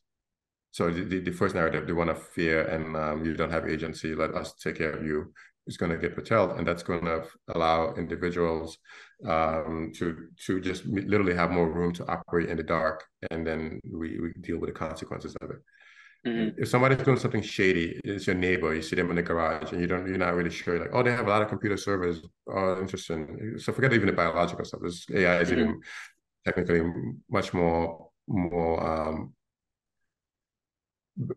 So 0.73 0.91
the, 0.91 1.05
the, 1.05 1.21
the 1.21 1.33
first 1.33 1.55
narrative, 1.55 1.87
the 1.87 1.95
one 1.95 2.09
of 2.09 2.23
fear 2.29 2.63
and 2.65 2.97
um, 2.97 3.25
you 3.25 3.35
don't 3.35 3.51
have 3.51 3.69
agency, 3.69 4.15
let 4.15 4.35
us 4.35 4.55
take 4.55 4.77
care 4.79 4.93
of 4.93 5.05
you, 5.05 5.33
is 5.67 5.77
going 5.77 5.93
to 5.93 5.99
get 5.99 6.15
curtailed, 6.15 6.59
and 6.59 6.67
that's 6.67 6.83
going 6.83 7.05
to 7.05 7.25
allow 7.55 7.95
individuals 7.95 8.79
um, 9.27 9.93
to 9.97 10.29
to 10.47 10.61
just 10.61 10.87
literally 10.87 11.35
have 11.35 11.51
more 11.51 11.71
room 11.71 11.93
to 11.95 12.07
operate 12.07 12.49
in 12.49 12.57
the 12.57 12.63
dark, 12.63 13.05
and 13.31 13.47
then 13.47 13.79
we, 13.85 14.19
we 14.21 14.33
deal 14.41 14.59
with 14.59 14.71
the 14.71 14.75
consequences 14.75 15.37
of 15.43 15.51
it. 15.51 15.59
Mm-hmm. 16.27 16.63
If 16.63 16.69
somebody's 16.69 16.99
doing 16.99 17.19
something 17.19 17.43
shady, 17.43 17.99
it's 18.05 18.27
your 18.27 18.37
neighbor. 18.37 18.75
You 18.75 18.83
see 18.83 18.97
them 18.97 19.09
in 19.09 19.17
the 19.17 19.23
garage, 19.23 19.73
and 19.73 19.81
you 19.81 19.87
don't, 19.87 20.07
you're 20.07 20.19
not 20.19 20.35
really 20.35 20.51
sure. 20.51 20.79
Like, 20.79 20.91
oh, 20.93 21.03
they 21.03 21.13
have 21.13 21.27
a 21.27 21.31
lot 21.31 21.41
of 21.41 21.49
computer 21.49 21.79
servers. 21.79 22.21
Oh, 22.47 22.79
interesting. 22.79 23.55
So 23.59 23.73
forget 23.73 23.95
even 23.95 24.07
the 24.07 24.13
biological 24.13 24.65
stuff. 24.65 24.81
This 24.83 25.07
AI 25.15 25.41
is 25.41 25.49
mm-hmm. 25.49 25.61
even 25.61 25.81
technically 26.45 26.83
much 27.31 27.55
more 27.55 28.11
more 28.29 28.87
um, 28.87 29.33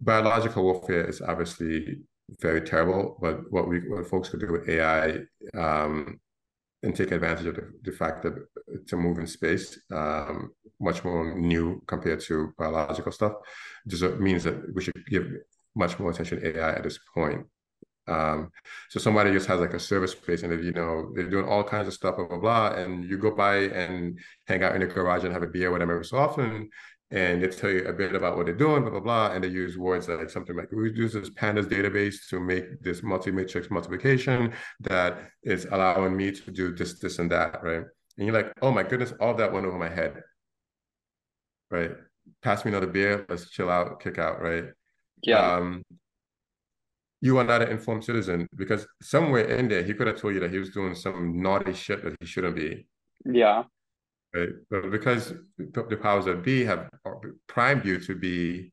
biological 0.02 0.64
warfare 0.64 1.06
is 1.06 1.22
obviously 1.22 2.00
very 2.42 2.62
terrible. 2.62 3.18
But 3.22 3.52
what 3.52 3.68
we 3.68 3.80
what 3.88 4.08
folks 4.08 4.30
could 4.30 4.42
do 4.42 4.52
with 4.52 4.68
AI 4.68 5.20
um, 5.58 6.20
and 6.84 6.96
take 6.96 7.12
advantage 7.12 7.46
of 7.46 7.56
the, 7.56 7.72
the 7.84 7.92
fact 7.92 8.24
that 8.24 8.36
it's 8.68 8.94
a 8.94 8.98
moving 8.98 9.26
space, 9.26 9.80
um, 9.92 10.52
much 10.80 11.04
more 11.04 11.34
new 11.38 11.82
compared 11.88 12.20
to 12.20 12.54
biological 12.58 13.12
stuff, 13.12 13.34
just 13.88 14.04
means 14.20 14.44
that 14.44 14.74
we 14.76 14.82
should 14.82 15.06
give 15.08 15.28
much 15.76 15.98
more 15.98 16.12
attention 16.12 16.40
to 16.40 16.58
AI 16.58 16.74
at 16.74 16.84
this 16.84 17.00
point. 17.14 17.46
Um, 18.06 18.52
so 18.90 19.00
somebody 19.00 19.32
just 19.32 19.48
has 19.48 19.62
like 19.62 19.74
a 19.74 19.80
service 19.80 20.12
space 20.12 20.44
and 20.44 20.64
you 20.64 20.74
know, 20.74 21.12
they're 21.16 21.30
doing 21.30 21.48
all 21.48 21.64
kinds 21.64 21.88
of 21.88 21.94
stuff, 21.94 22.18
blah, 22.18 22.28
blah, 22.28 22.38
blah, 22.38 22.68
and 22.74 23.06
you 23.06 23.18
go 23.18 23.32
by 23.32 23.56
and 23.56 24.20
hang 24.46 24.62
out 24.62 24.76
in 24.76 24.82
the 24.82 24.88
garage 24.88 25.24
and 25.24 25.32
have 25.32 25.44
a 25.44 25.48
beer, 25.48 25.72
whatever, 25.72 25.94
every 25.94 26.06
so 26.06 26.18
often, 26.18 26.70
and 27.14 27.44
they 27.44 27.48
tell 27.48 27.70
you 27.70 27.86
a 27.86 27.94
bit 27.94 28.16
about 28.16 28.36
what 28.36 28.48
they're 28.48 28.56
doing, 28.56 28.82
blah, 28.82 28.90
blah, 28.90 29.00
blah. 29.00 29.32
And 29.34 29.44
they 29.44 29.48
use 29.48 29.78
words 29.78 30.10
like 30.10 30.32
something 30.32 30.58
like, 30.58 30.72
we 30.72 30.92
use 30.94 31.14
this 31.14 31.30
pandas 31.30 31.66
database 31.66 32.28
to 32.32 32.40
make 32.40 32.82
this 32.82 33.04
multi-matrix 33.04 33.70
multiplication 33.70 34.52
that 34.80 35.30
is 35.44 35.66
allowing 35.72 36.18
me 36.18 36.32
to 36.32 36.52
do 36.52 36.74
this, 36.74 36.98
this, 37.00 37.20
and 37.20 37.32
that, 37.32 37.62
right? 37.62 37.84
And 38.18 38.28
you're 38.28 38.34
like, 38.34 38.52
oh 38.64 38.72
my 38.72 38.82
goodness, 38.82 39.14
all 39.20 39.36
that 39.36 39.54
went 39.54 39.68
over 39.68 39.78
my 39.78 39.90
head, 39.90 40.24
right? 41.70 41.92
Pass 42.42 42.66
me 42.66 42.72
another 42.72 42.88
beer, 42.88 43.28
let's 43.30 43.48
chill 43.52 43.70
out, 43.70 44.00
kick 44.02 44.18
out, 44.18 44.42
right? 44.42 44.66
Yeah. 45.22 45.56
Um, 45.56 45.84
you 47.22 47.38
are 47.38 47.44
not 47.44 47.62
an 47.62 47.70
informed 47.70 48.06
citizen 48.06 48.48
because 48.56 48.88
somewhere 49.04 49.46
in 49.46 49.68
there, 49.68 49.84
he 49.84 49.94
could 49.94 50.08
have 50.08 50.20
told 50.20 50.34
you 50.34 50.40
that 50.40 50.52
he 50.52 50.58
was 50.58 50.72
doing 50.72 50.96
some 50.96 51.44
naughty 51.44 51.74
shit 51.74 52.04
that 52.04 52.16
he 52.20 52.26
shouldn't 52.26 52.56
be. 52.56 52.88
Yeah 53.24 53.66
right? 54.34 54.50
But 54.70 54.92
because 54.92 55.34
the 55.58 55.98
powers 56.02 56.26
that 56.26 56.44
be 56.44 56.66
have 56.66 56.90
primed 57.48 57.86
you 57.86 58.00
to 58.00 58.16
be 58.16 58.72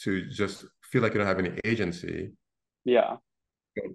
to 0.00 0.26
just 0.26 0.64
feel 0.90 1.02
like 1.02 1.14
you 1.14 1.18
don't 1.18 1.26
have 1.26 1.38
any 1.38 1.58
agency. 1.64 2.32
Yeah. 2.84 3.16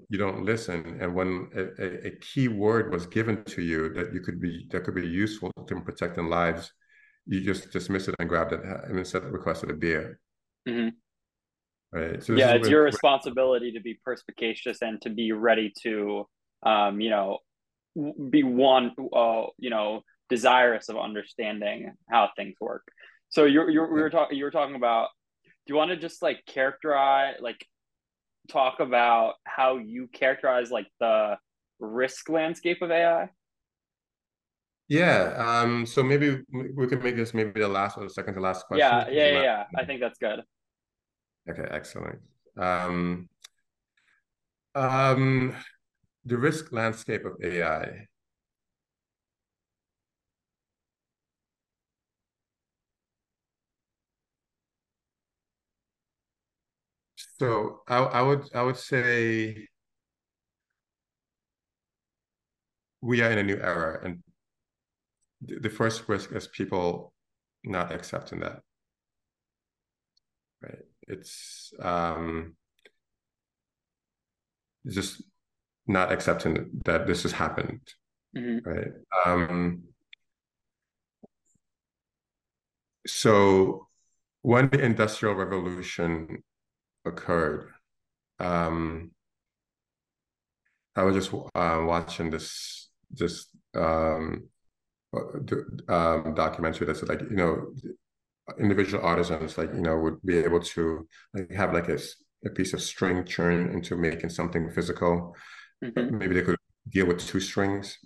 You 0.09 0.19
don't 0.19 0.45
listen, 0.45 0.99
and 1.01 1.15
when 1.15 1.49
a, 1.55 2.07
a 2.07 2.11
key 2.17 2.47
word 2.47 2.91
was 2.91 3.07
given 3.07 3.43
to 3.45 3.63
you 3.63 3.91
that 3.93 4.13
you 4.13 4.19
could 4.19 4.39
be 4.39 4.67
that 4.69 4.83
could 4.83 4.93
be 4.93 5.07
useful 5.07 5.51
to 5.67 5.81
protecting 5.81 6.27
lives, 6.27 6.71
you 7.25 7.41
just 7.41 7.71
dismiss 7.71 8.07
it 8.07 8.13
and 8.19 8.29
grabbed 8.29 8.53
it 8.53 8.61
and 8.63 8.99
instead 8.99 9.23
requested 9.23 9.71
a 9.71 9.73
beer. 9.73 10.19
Mm-hmm. 10.69 10.89
Right. 11.97 12.23
So 12.23 12.33
yeah, 12.33 12.51
it's 12.51 12.69
your 12.69 12.83
responsibility 12.83 13.71
to 13.71 13.81
be 13.81 13.99
perspicacious 14.05 14.83
and 14.83 15.01
to 15.01 15.09
be 15.09 15.31
ready 15.31 15.73
to, 15.81 16.27
um, 16.63 17.01
you 17.01 17.09
know, 17.09 17.39
be 18.29 18.43
one, 18.43 18.91
uh, 19.11 19.47
you 19.57 19.71
know, 19.71 20.03
desirous 20.31 20.87
of 20.87 20.97
understanding 20.97 21.91
how 22.09 22.29
things 22.37 22.55
work. 22.61 22.87
So 23.29 23.43
you're, 23.43 23.69
you're 23.69 23.93
we 23.93 24.01
were 24.01 24.09
talking 24.09 24.37
you 24.37 24.45
were 24.45 24.51
talking 24.51 24.75
about 24.75 25.09
do 25.65 25.73
you 25.73 25.77
want 25.77 25.91
to 25.91 25.97
just 25.97 26.21
like 26.23 26.39
characterize 26.45 27.35
like 27.41 27.63
talk 28.49 28.79
about 28.79 29.33
how 29.43 29.77
you 29.77 30.07
characterize 30.07 30.71
like 30.71 30.87
the 30.99 31.37
risk 31.79 32.29
landscape 32.29 32.81
of 32.81 32.91
AI? 32.91 33.29
Yeah. 34.87 35.33
Um, 35.37 35.85
so 35.85 36.01
maybe 36.01 36.41
we 36.75 36.87
could 36.87 37.03
make 37.03 37.17
this 37.17 37.33
maybe 37.33 37.59
the 37.59 37.67
last 37.67 37.97
or 37.97 38.03
the 38.03 38.09
second 38.09 38.35
to 38.35 38.41
last 38.41 38.65
question. 38.67 38.87
Yeah, 38.87 39.09
yeah, 39.09 39.31
yeah, 39.31 39.41
yeah. 39.41 39.63
I 39.77 39.85
think 39.85 39.99
that's 39.99 40.17
good. 40.17 40.41
Okay, 41.49 41.67
excellent. 41.69 42.19
Um, 42.57 43.29
um, 44.75 45.55
the 46.25 46.37
risk 46.37 46.71
landscape 46.71 47.25
of 47.25 47.33
AI. 47.43 48.07
So 57.41 57.81
I, 57.87 57.97
I 57.97 58.21
would 58.21 58.43
I 58.53 58.61
would 58.61 58.77
say 58.77 59.67
we 63.01 63.23
are 63.23 63.31
in 63.31 63.39
a 63.39 63.43
new 63.43 63.57
era, 63.57 63.99
and 64.03 64.21
the 65.41 65.71
first 65.71 66.07
risk 66.07 66.31
is 66.33 66.45
people 66.45 67.13
not 67.63 67.91
accepting 67.91 68.41
that. 68.41 68.59
Right? 70.61 70.83
It's 71.07 71.73
um, 71.81 72.55
just 74.87 75.23
not 75.87 76.11
accepting 76.11 76.69
that 76.85 77.07
this 77.07 77.23
has 77.23 77.31
happened. 77.31 77.81
Mm-hmm. 78.37 78.69
Right. 78.69 78.91
Um, 79.25 79.85
so 83.07 83.87
when 84.43 84.69
the 84.69 84.85
industrial 84.85 85.33
revolution 85.33 86.43
occurred. 87.05 87.69
Um, 88.39 89.11
I 90.95 91.03
was 91.03 91.15
just 91.15 91.33
uh, 91.33 91.81
watching 91.85 92.29
this 92.29 92.89
this 93.11 93.47
um, 93.75 94.49
um, 95.87 96.33
documentary 96.35 96.87
that 96.87 96.97
said 96.97 97.09
like 97.09 97.21
you 97.21 97.35
know 97.35 97.73
individual 98.59 99.03
artisans 99.03 99.57
like 99.57 99.73
you 99.73 99.81
know 99.81 99.97
would 99.97 100.21
be 100.23 100.37
able 100.37 100.59
to 100.59 101.07
like, 101.33 101.51
have 101.51 101.73
like 101.73 101.89
a, 101.89 101.99
a 102.45 102.49
piece 102.49 102.73
of 102.73 102.81
string 102.81 103.23
churn 103.25 103.69
into 103.71 103.95
making 103.95 104.29
something 104.29 104.69
physical. 104.71 105.35
Mm-hmm. 105.83 106.17
Maybe 106.17 106.35
they 106.35 106.41
could 106.41 106.57
deal 106.89 107.07
with 107.07 107.25
two 107.25 107.39
strings, 107.39 107.97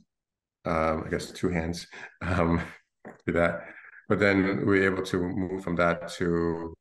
um, 0.66 1.04
I 1.06 1.10
guess 1.10 1.32
two 1.32 1.50
hands, 1.50 1.88
um, 2.22 2.62
do 3.26 3.34
that. 3.34 3.62
But 4.08 4.20
then 4.20 4.58
we 4.58 4.64
we're 4.64 4.92
able 4.92 5.04
to 5.04 5.18
move 5.18 5.64
from 5.64 5.76
that 5.78 6.10
to 6.14 6.76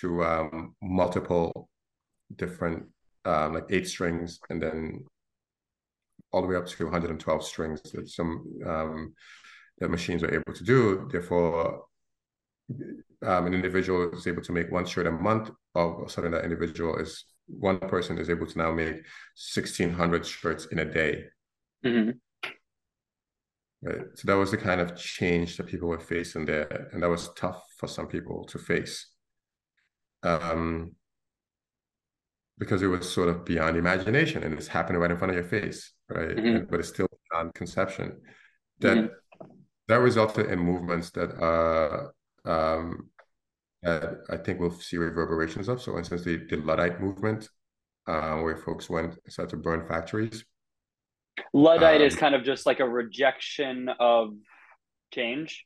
to 0.00 0.24
um, 0.24 0.74
multiple 0.82 1.68
different 2.36 2.86
um, 3.24 3.54
like 3.54 3.66
eight 3.70 3.88
strings 3.88 4.38
and 4.50 4.62
then 4.62 5.04
all 6.32 6.42
the 6.42 6.48
way 6.48 6.56
up 6.56 6.66
to 6.66 6.84
112 6.84 7.44
strings 7.44 7.80
that 7.92 8.08
some 8.08 8.44
um, 8.66 9.14
that 9.78 9.88
machines 9.88 10.22
are 10.22 10.34
able 10.34 10.52
to 10.52 10.64
do. 10.64 11.08
Therefore, 11.10 11.84
um, 13.24 13.46
an 13.46 13.54
individual 13.54 14.10
is 14.12 14.26
able 14.26 14.42
to 14.42 14.52
make 14.52 14.70
one 14.70 14.86
shirt 14.86 15.06
a 15.06 15.12
month. 15.12 15.50
Of 15.74 16.02
a 16.06 16.08
sudden, 16.08 16.32
that 16.32 16.44
individual 16.44 16.98
is 16.98 17.24
one 17.46 17.78
person 17.78 18.18
is 18.18 18.30
able 18.30 18.46
to 18.46 18.58
now 18.58 18.72
make 18.72 18.94
1,600 19.54 20.26
shirts 20.26 20.66
in 20.66 20.78
a 20.80 20.84
day. 20.84 21.24
Mm-hmm. 21.84 22.10
Right. 23.82 24.06
So 24.14 24.22
that 24.26 24.36
was 24.36 24.50
the 24.50 24.56
kind 24.56 24.80
of 24.80 24.96
change 24.96 25.56
that 25.56 25.66
people 25.66 25.88
were 25.88 26.00
facing 26.00 26.46
there, 26.46 26.88
and 26.92 27.02
that 27.02 27.08
was 27.08 27.30
tough 27.34 27.62
for 27.76 27.86
some 27.86 28.06
people 28.06 28.44
to 28.46 28.58
face 28.58 29.13
um, 30.24 30.92
because 32.58 32.82
it 32.82 32.86
was 32.86 33.10
sort 33.10 33.28
of 33.28 33.44
beyond 33.44 33.76
imagination 33.76 34.42
and 34.42 34.54
it's 34.54 34.68
happening 34.68 35.00
right 35.00 35.10
in 35.10 35.18
front 35.18 35.30
of 35.30 35.36
your 35.36 35.44
face, 35.44 35.92
right? 36.08 36.28
Mm-hmm. 36.28 36.46
And, 36.46 36.70
but 36.70 36.80
it's 36.80 36.88
still 36.88 37.08
beyond 37.30 37.54
conception. 37.54 38.20
That 38.80 38.96
mm-hmm. 38.96 39.46
that 39.88 40.00
resulted 40.00 40.46
in 40.50 40.58
movements 40.58 41.10
that 41.10 41.30
uh, 41.40 42.48
um, 42.48 43.10
that 43.82 44.18
I 44.30 44.36
think 44.38 44.60
we'll 44.60 44.70
see 44.70 44.96
reverberations 44.96 45.68
of. 45.68 45.80
So, 45.80 45.92
for 45.92 45.98
instance, 45.98 46.24
the, 46.24 46.44
the 46.48 46.56
Luddite 46.56 47.00
movement, 47.00 47.48
uh, 48.06 48.36
where 48.38 48.56
folks 48.56 48.88
went 48.88 49.16
started 49.28 49.50
to 49.50 49.56
burn 49.58 49.86
factories. 49.86 50.44
Luddite 51.52 52.00
um, 52.00 52.06
is 52.06 52.16
kind 52.16 52.34
of 52.34 52.44
just 52.44 52.66
like 52.66 52.80
a 52.80 52.88
rejection 52.88 53.90
of 54.00 54.30
change 55.12 55.64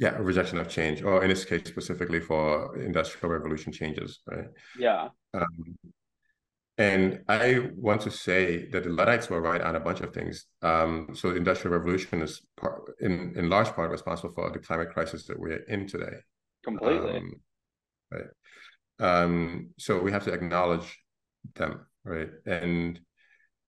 yeah 0.00 0.16
rejection 0.18 0.58
of 0.58 0.68
change 0.68 1.02
or 1.02 1.22
in 1.22 1.28
this 1.28 1.44
case 1.44 1.62
specifically 1.66 2.18
for 2.18 2.76
industrial 2.76 3.32
revolution 3.32 3.72
changes 3.72 4.20
right? 4.26 4.48
Yeah. 4.76 5.08
Um, 5.32 5.78
and 6.78 7.20
i 7.28 7.68
want 7.76 8.00
to 8.00 8.10
say 8.10 8.66
that 8.70 8.84
the 8.84 8.90
luddites 8.90 9.28
were 9.28 9.42
right 9.42 9.60
on 9.60 9.76
a 9.76 9.80
bunch 9.80 10.00
of 10.00 10.14
things. 10.14 10.46
Um, 10.62 11.08
so 11.12 11.30
the 11.30 11.36
industrial 11.36 11.76
revolution 11.76 12.22
is 12.22 12.40
part, 12.56 12.82
in, 13.00 13.34
in 13.36 13.50
large 13.50 13.68
part 13.68 13.90
responsible 13.90 14.32
for 14.34 14.50
the 14.50 14.58
climate 14.58 14.90
crisis 14.90 15.26
that 15.26 15.38
we're 15.38 15.64
in 15.68 15.86
today. 15.86 16.16
Completely. 16.64 17.18
Um, 17.18 17.32
right. 18.10 18.30
Um, 18.98 19.70
so 19.78 19.98
we 20.00 20.10
have 20.12 20.24
to 20.24 20.32
acknowledge 20.32 20.98
them 21.54 21.86
right? 22.04 22.30
And 22.46 23.00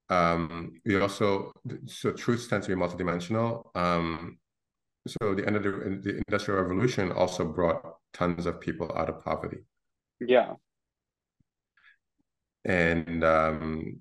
um, 0.09 0.75
we 0.85 1.01
also 1.01 1.53
so 1.87 2.13
truths 2.13 2.49
tend 2.49 2.63
to 2.65 2.69
be 2.69 2.81
multidimensional. 2.81 3.75
Um, 3.77 4.39
so 5.07 5.35
the 5.35 5.47
end 5.47 5.57
of 5.57 5.63
the, 5.63 5.71
the 5.71 6.23
industrial 6.29 6.63
revolution 6.63 7.11
also 7.13 7.45
brought 7.45 7.83
tons 8.13 8.47
of 8.47 8.61
people 8.61 8.91
out 8.97 9.09
of 9.09 9.25
poverty 9.25 9.59
yeah 10.21 10.55
and 12.65 13.25
um 13.25 14.01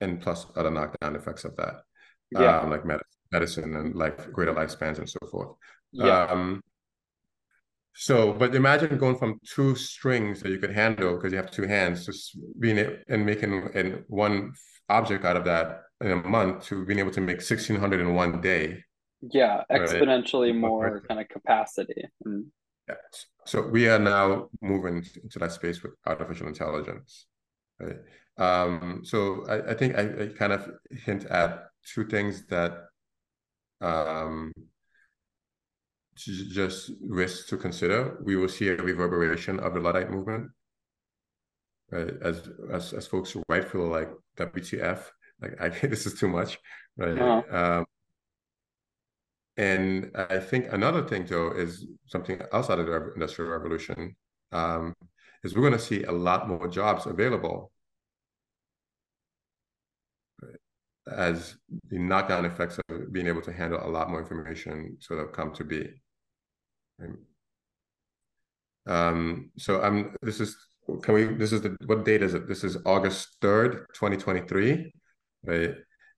and 0.00 0.20
plus 0.20 0.46
other 0.56 0.70
knockdown 0.70 1.16
effects 1.16 1.44
of 1.44 1.56
that, 1.56 1.82
Yeah. 2.30 2.58
um, 2.60 2.70
like 2.70 2.84
medicine, 2.84 3.06
medicine 3.32 3.76
and 3.76 3.94
like 3.94 4.32
greater 4.32 4.52
lifespans 4.52 4.98
and 4.98 5.08
so 5.08 5.18
forth. 5.30 5.56
Yeah. 5.92 6.24
Um, 6.24 6.62
so, 7.94 8.32
but 8.32 8.54
imagine 8.56 8.98
going 8.98 9.16
from 9.16 9.38
two 9.46 9.76
strings 9.76 10.40
that 10.42 10.50
you 10.50 10.58
could 10.58 10.72
handle 10.72 11.14
because 11.14 11.32
you 11.32 11.38
have 11.38 11.50
two 11.52 11.66
hands, 11.66 12.04
just 12.04 12.36
being 12.58 12.76
it 12.76 13.04
and 13.08 13.24
making 13.24 13.68
in 13.74 14.04
one 14.08 14.52
object 14.88 15.24
out 15.24 15.36
of 15.36 15.44
that 15.44 15.82
in 16.00 16.10
a 16.10 16.16
month 16.16 16.64
to 16.66 16.84
being 16.84 16.98
able 16.98 17.12
to 17.12 17.20
make 17.20 17.40
1600 17.40 18.00
in 18.00 18.14
one 18.14 18.40
day. 18.40 18.82
Yeah. 19.32 19.62
Exponentially 19.70 20.50
One 20.52 20.60
more 20.60 21.02
kind 21.08 21.20
of 21.20 21.28
capacity. 21.28 22.04
Mm. 22.26 22.46
Yeah. 22.88 22.94
So 23.46 23.66
we 23.66 23.88
are 23.88 23.98
now 23.98 24.48
moving 24.60 25.04
into 25.22 25.38
that 25.38 25.52
space 25.52 25.82
with 25.82 25.92
artificial 26.06 26.48
intelligence. 26.48 27.26
Right. 27.78 27.96
Um, 28.36 29.00
so 29.04 29.44
I, 29.48 29.70
I 29.70 29.74
think 29.74 29.96
I, 29.96 30.24
I 30.24 30.26
kind 30.36 30.52
of 30.52 30.68
hint 30.90 31.24
at 31.26 31.64
two 31.86 32.06
things 32.06 32.46
that 32.46 32.72
um, 33.80 34.52
just 36.16 36.92
risks 37.02 37.48
to 37.50 37.56
consider. 37.56 38.18
We 38.22 38.36
will 38.36 38.48
see 38.48 38.68
a 38.68 38.76
reverberation 38.76 39.60
of 39.60 39.74
the 39.74 39.80
Luddite 39.80 40.10
movement, 40.10 40.50
right? 41.90 42.12
As 42.22 42.48
as 42.72 42.92
as 42.92 43.06
folks 43.06 43.36
right 43.48 43.68
feel 43.68 43.86
like 43.88 44.10
WTF, 44.36 45.04
like 45.40 45.54
I 45.60 45.68
this 45.68 46.06
is 46.06 46.18
too 46.18 46.28
much, 46.28 46.58
right? 46.96 47.18
Uh-huh. 47.18 47.56
Um, 47.56 47.86
and 49.56 50.10
I 50.14 50.38
think 50.40 50.72
another 50.72 51.06
thing, 51.06 51.26
Joe, 51.26 51.52
is 51.56 51.86
something 52.06 52.40
outside 52.52 52.78
of 52.78 52.86
the 52.86 53.12
industrial 53.14 53.52
revolution, 53.52 54.16
um, 54.52 54.94
is 55.42 55.54
we're 55.54 55.62
going 55.62 55.72
to 55.72 55.78
see 55.78 56.02
a 56.04 56.12
lot 56.12 56.48
more 56.48 56.66
jobs 56.68 57.06
available 57.06 57.70
as 61.10 61.56
the 61.90 61.98
knockdown 61.98 62.44
effects 62.44 62.78
of 62.88 63.12
being 63.12 63.26
able 63.26 63.42
to 63.42 63.52
handle 63.52 63.80
a 63.84 63.88
lot 63.88 64.10
more 64.10 64.20
information 64.20 64.96
sort 65.00 65.20
of 65.20 65.32
come 65.32 65.52
to 65.52 65.64
be. 65.64 65.88
Um, 68.86 69.50
so 69.58 69.80
I'm. 69.82 70.14
This 70.22 70.40
is. 70.40 70.56
Can 71.02 71.14
we? 71.14 71.24
This 71.24 71.52
is 71.52 71.62
the. 71.62 71.76
What 71.86 72.04
date 72.04 72.22
is 72.22 72.34
it? 72.34 72.46
This 72.48 72.64
is 72.64 72.76
August 72.84 73.36
third, 73.40 73.86
twenty 73.94 74.16
twenty 74.16 74.46
three, 74.46 74.92
right? 75.44 75.74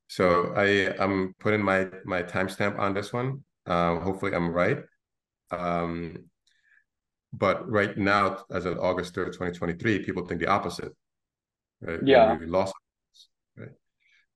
So 0.08 0.52
I 0.56 0.94
I'm 1.02 1.34
putting 1.40 1.62
my 1.62 1.88
my 2.04 2.22
timestamp 2.22 2.78
on 2.78 2.94
this 2.94 3.12
one. 3.12 3.44
Um, 3.66 4.00
hopefully 4.00 4.34
I'm 4.34 4.50
right. 4.52 4.78
Um, 5.50 6.26
but 7.32 7.68
right 7.70 7.96
now, 7.96 8.44
as 8.50 8.64
of 8.66 8.78
August 8.78 9.14
third, 9.14 9.32
twenty 9.34 9.56
twenty 9.56 9.74
three, 9.74 10.04
people 10.04 10.24
think 10.26 10.40
the 10.40 10.46
opposite. 10.48 10.92
Right? 11.80 12.00
Yeah. 12.04 12.36
we 12.36 12.46
lost. 12.46 12.74
Right? 13.56 13.68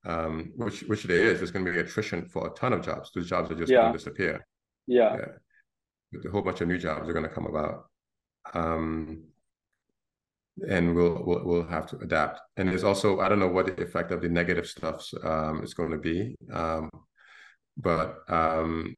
Um, 0.05 0.51
which 0.55 0.81
which 0.83 1.03
there 1.03 1.25
is. 1.25 1.39
There's 1.39 1.51
going 1.51 1.65
to 1.65 1.71
be 1.71 1.79
attrition 1.79 2.25
for 2.25 2.47
a 2.47 2.51
ton 2.51 2.73
of 2.73 2.83
jobs. 2.83 3.11
Those 3.15 3.29
jobs 3.29 3.49
are 3.51 3.55
just 3.55 3.71
Yeah. 3.71 3.81
going 3.81 3.93
to 3.93 3.97
disappear. 3.97 4.45
Yeah. 4.87 5.15
Yeah. 6.13 6.19
A 6.25 6.31
whole 6.31 6.41
bunch 6.41 6.59
of 6.61 6.67
new 6.67 6.77
jobs 6.77 7.07
are 7.07 7.13
going 7.13 7.27
to 7.27 7.33
come 7.33 7.45
about. 7.45 7.85
Um, 8.53 9.23
and 10.69 10.95
we'll, 10.95 11.23
we'll 11.25 11.45
we'll 11.45 11.67
have 11.67 11.87
to 11.87 11.97
adapt. 11.99 12.39
And 12.57 12.69
there's 12.69 12.83
also 12.83 13.19
I 13.19 13.29
don't 13.29 13.39
know 13.39 13.47
what 13.47 13.65
the 13.67 13.83
effect 13.83 14.11
of 14.11 14.21
the 14.21 14.29
negative 14.29 14.67
stuff 14.67 15.07
um, 15.23 15.63
is 15.63 15.73
going 15.73 15.91
to 15.91 15.97
be, 15.97 16.35
um, 16.53 16.89
but 17.77 18.17
um, 18.29 18.95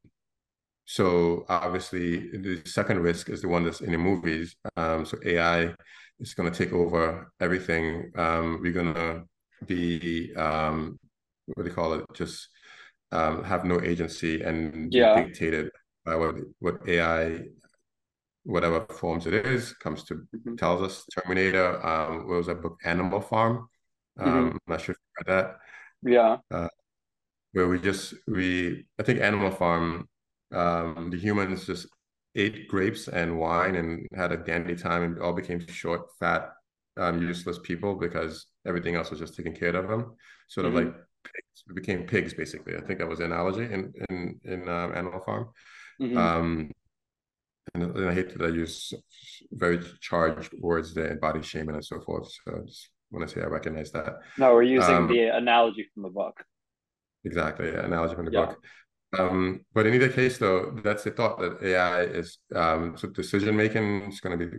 so 0.86 1.46
obviously 1.50 2.30
the 2.32 2.62
second 2.66 3.00
risk 3.00 3.30
is 3.30 3.42
the 3.42 3.48
one 3.48 3.64
that's 3.64 3.82
in 3.82 3.92
the 3.92 3.98
movies. 3.98 4.56
Um, 4.76 5.06
so 5.06 5.18
AI 5.26 5.74
is 6.20 6.34
going 6.34 6.52
to 6.52 6.58
take 6.58 6.74
over 6.74 7.32
everything. 7.40 8.12
Um, 8.18 8.60
we're 8.62 8.74
going 8.74 8.94
to 8.94 9.24
be 9.66 10.34
um, 10.36 11.00
what 11.48 11.64
do 11.64 11.70
you 11.70 11.76
call 11.76 11.94
it? 11.94 12.06
Just 12.14 12.50
um, 13.12 13.44
have 13.44 13.66
no 13.66 13.82
agency 13.82 14.42
and 14.42 14.94
be 14.94 15.00
Yeah. 15.00 15.14
dictated 15.14 15.70
by 16.06 16.16
what 16.16 16.36
what 16.60 16.78
AI 16.88 17.42
whatever 18.44 18.86
forms 18.94 19.28
it 19.28 19.34
is 19.34 19.74
comes 19.74 20.04
to 20.04 20.28
Mhm. 20.34 20.58
tells 20.58 20.82
us 20.82 21.06
terminator 21.16 21.86
um 21.86 22.28
what 22.28 22.38
was 22.38 22.48
that 22.48 22.62
book 22.62 22.80
animal 22.86 23.22
farm 23.22 23.68
um 24.20 24.28
Mhm. 24.28 24.52
i'm 24.54 24.60
not 24.68 24.82
sure 24.82 24.94
if 24.94 25.00
you 25.00 25.26
read 25.28 25.38
that 25.38 25.58
Yeah. 26.04 26.38
where 27.52 27.68
we 27.68 27.80
just 27.80 28.14
we 28.28 28.86
i 29.00 29.04
think 29.04 29.20
animal 29.22 29.52
farm 29.52 30.08
um 30.54 31.10
the 31.12 31.18
humans 31.18 31.66
just 31.66 31.88
ate 32.36 32.68
grapes 32.68 33.08
and 33.08 33.38
wine 33.38 33.76
and 33.76 34.08
had 34.16 34.32
a 34.32 34.38
dandy 34.38 34.76
time 34.76 35.04
and 35.04 35.20
all 35.22 35.34
became 35.34 35.66
short 35.68 36.02
fat 36.20 36.52
um 36.98 37.22
useless 37.22 37.60
people 37.64 37.96
because 37.96 38.48
everything 38.66 38.96
else 38.96 39.10
was 39.10 39.20
just 39.20 39.36
taken 39.36 39.54
care 39.54 39.76
of 39.76 39.88
them 39.88 40.16
sort 40.48 40.66
of 40.66 40.74
Mhm. 40.74 40.86
like 40.86 40.94
pigs 41.24 41.64
we 41.68 41.74
became 41.74 42.06
pigs 42.06 42.34
basically 42.34 42.76
i 42.76 42.82
think 42.82 43.00
that 43.00 43.08
was 43.08 43.20
the 43.20 43.26
analogy 43.26 43.64
in 43.64 43.92
in 44.10 44.40
in 44.44 44.70
um, 44.70 44.92
animal 44.96 45.22
farm 45.26 45.48
Mhm. 46.00 46.18
um 46.18 46.72
and, 47.74 47.84
and 47.84 48.10
I 48.10 48.14
hate 48.14 48.38
that 48.38 48.46
I 48.46 48.50
use 48.50 48.94
very 49.52 49.80
charged 50.02 50.54
words 50.60 50.94
there, 50.94 51.08
and 51.08 51.22
body 51.22 51.42
shaming 51.42 51.76
and 51.76 51.86
so 51.86 52.00
forth. 52.02 52.32
So 52.46 52.56
I 52.58 52.66
just 52.66 52.90
want 53.12 53.28
to 53.28 53.34
say 53.34 53.42
I 53.42 53.48
recognize 53.48 53.92
that. 53.92 54.16
No, 54.38 54.54
we're 54.54 54.64
using 54.64 54.96
Um, 54.98 55.08
the 55.08 55.36
analogy 55.36 55.88
from 55.94 56.04
the 56.04 56.10
book. 56.10 56.44
Exactly, 57.26 57.72
yeah, 57.72 57.86
analogy 57.86 58.16
from 58.16 58.26
the 58.26 58.32
Yeah. 58.32 58.46
book. 58.48 58.64
Um, 59.18 59.64
but 59.74 59.86
in 59.86 59.94
either 59.94 60.10
case, 60.10 60.40
though, 60.40 60.72
that's 60.84 61.04
the 61.04 61.12
thought 61.12 61.40
that 61.40 61.62
AI 61.62 62.02
is 62.04 62.40
um, 62.56 62.98
so 62.98 63.08
decision 63.10 63.56
making 63.56 64.12
is 64.12 64.20
going 64.20 64.38
to 64.38 64.46
be 64.46 64.58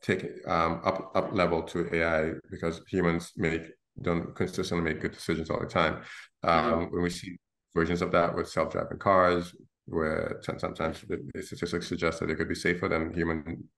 taken 0.00 0.36
um, 0.46 0.80
up 0.84 1.10
up 1.14 1.32
level 1.32 1.62
to 1.64 1.92
AI 1.94 2.32
because 2.50 2.80
humans 2.88 3.32
make 3.36 3.62
don't 4.02 4.34
consistently 4.34 4.84
make 4.92 5.02
good 5.02 5.12
decisions 5.12 5.50
all 5.50 5.60
the 5.60 5.66
time. 5.66 6.02
Um, 6.42 6.90
When 6.92 7.02
we 7.02 7.10
see 7.10 7.36
versions 7.74 8.00
of 8.00 8.12
that 8.12 8.34
with 8.34 8.48
self 8.48 8.72
driving 8.72 8.98
cars, 8.98 9.54
where 9.90 10.40
sometimes 10.42 11.02
the 11.08 11.18
statistics 11.42 11.88
suggest 11.88 12.20
that 12.20 12.26
they 12.26 12.34
could 12.34 12.48
be 12.48 12.54
safer 12.54 12.88
than 12.88 13.12
human 13.14 13.68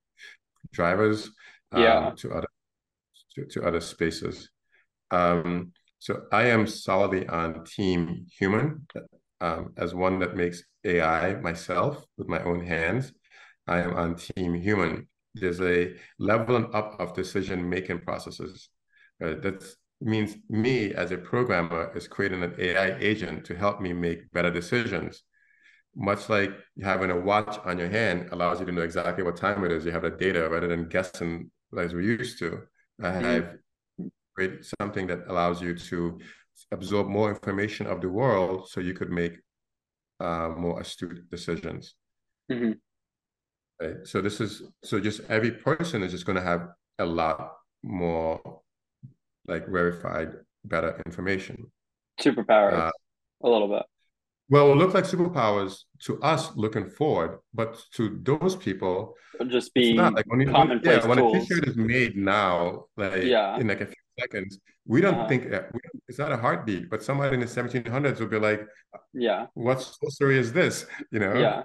drivers 0.71 1.31
um, 1.71 1.83
Yeah. 1.83 2.11
to 2.17 2.33
other 2.33 2.47
to, 3.35 3.45
to 3.45 3.63
other 3.65 3.81
spaces. 3.81 4.49
Um, 5.11 5.73
so 5.99 6.23
I 6.31 6.45
am 6.45 6.67
solidly 6.67 7.27
on 7.27 7.65
team 7.65 8.25
human 8.39 8.87
um, 9.41 9.73
as 9.77 9.93
one 9.95 10.19
that 10.19 10.35
makes 10.35 10.63
AI 10.83 11.35
myself 11.35 12.05
with 12.17 12.27
my 12.27 12.43
own 12.43 12.65
hands. 12.65 13.13
I 13.67 13.79
am 13.79 13.93
on 13.95 14.15
team 14.15 14.53
human. 14.55 15.07
There's 15.35 15.61
a 15.61 15.95
leveling 16.19 16.69
up 16.73 16.99
of 16.99 17.13
decision 17.15 17.69
making 17.69 18.01
processes. 18.01 18.69
Uh, 19.23 19.35
that 19.41 19.63
means 20.01 20.35
me 20.49 20.93
as 20.93 21.11
a 21.11 21.17
programmer 21.17 21.91
is 21.95 22.07
creating 22.07 22.43
an 22.43 22.55
AI 22.59 22.97
agent 22.99 23.45
to 23.45 23.55
help 23.55 23.81
me 23.81 23.93
make 23.93 24.31
better 24.31 24.51
decisions. 24.51 25.23
Much 25.95 26.27
like 26.29 26.51
having 26.81 27.11
a 27.11 27.19
watch 27.19 27.59
on 27.65 27.77
your 27.77 27.89
hand 27.89 28.29
allows 28.31 28.59
you 28.59 28.65
to 28.65 28.71
know 28.71 28.81
exactly 28.81 29.23
what 29.23 29.35
time 29.37 29.63
it 29.63 29.71
is. 29.71 29.85
You 29.85 29.91
have 29.91 30.01
the 30.01 30.09
data 30.09 30.49
rather 30.49 30.67
than 30.67 30.89
guessing 30.89 31.51
as 31.77 31.93
we're 31.93 32.01
used 32.01 32.39
to. 32.39 32.61
I 33.01 33.09
Mhm. 33.11 33.21
have 33.21 33.57
created 34.35 34.65
something 34.79 35.07
that 35.07 35.27
allows 35.27 35.61
you 35.61 35.75
to 35.75 36.19
absorb 36.71 37.07
more 37.07 37.29
information 37.29 37.85
of 37.85 38.01
the 38.01 38.09
world 38.09 38.69
so 38.69 38.79
you 38.81 38.93
could 38.93 39.11
make 39.11 39.39
uh, 40.19 40.49
more 40.49 40.79
astute 40.79 41.29
decisions. 41.29 41.95
Mhm. 42.49 42.79
Right? 43.81 43.97
So 44.05 44.21
this 44.21 44.39
is 44.39 44.63
so 44.83 44.99
just 44.99 45.21
every 45.29 45.51
person 45.51 46.01
is 46.01 46.11
just 46.11 46.25
going 46.25 46.37
to 46.37 46.41
have 46.41 46.69
a 46.99 47.05
lot 47.05 47.57
more 47.83 48.39
like 49.47 49.67
verified, 49.67 50.33
better 50.63 51.01
information. 51.05 51.71
Superpowers, 52.19 52.73
Uh, 52.73 52.91
a 53.43 53.49
little 53.49 53.67
bit. 53.67 53.83
Well, 54.49 54.71
it 54.71 54.75
look 54.75 54.93
like 54.93 55.05
superpowers 55.05 55.83
to 56.05 56.21
us 56.21 56.55
looking 56.55 56.89
forward, 56.89 57.39
but 57.53 57.81
to 57.95 58.19
those 58.23 58.55
people, 58.55 59.15
It'll 59.35 59.47
just 59.51 59.71
it's 59.75 59.87
be 59.89 59.93
not 59.93 60.13
like 60.13 60.25
when, 60.27 60.41
you- 60.41 60.51
commonplace 60.51 61.01
yeah, 61.03 61.07
when 61.07 61.17
a 61.19 61.21
tools. 61.21 61.47
t-shirt 61.47 61.67
is 61.67 61.75
made 61.75 62.15
now, 62.17 62.85
like 62.97 63.23
Yeah. 63.23 63.57
in 63.59 63.67
like 63.67 63.81
a 63.81 63.85
few 63.87 64.03
seconds, 64.19 64.59
we 64.85 65.01
don't 65.01 65.15
Uh-huh. 65.15 65.27
think 65.29 65.45
we, 65.73 65.79
it's 66.09 66.19
not 66.19 66.31
a 66.31 66.37
heartbeat, 66.37 66.89
but 66.89 67.01
somebody 67.03 67.33
in 67.35 67.39
the 67.39 67.47
1700s 67.47 68.19
would 68.19 68.29
be 68.29 68.37
like, 68.39 68.61
Yeah. 69.13 69.47
what 69.55 69.81
sorcery 69.81 70.37
is 70.37 70.51
this? 70.53 70.85
You 71.11 71.19
know? 71.19 71.33
Yeah. 71.35 71.63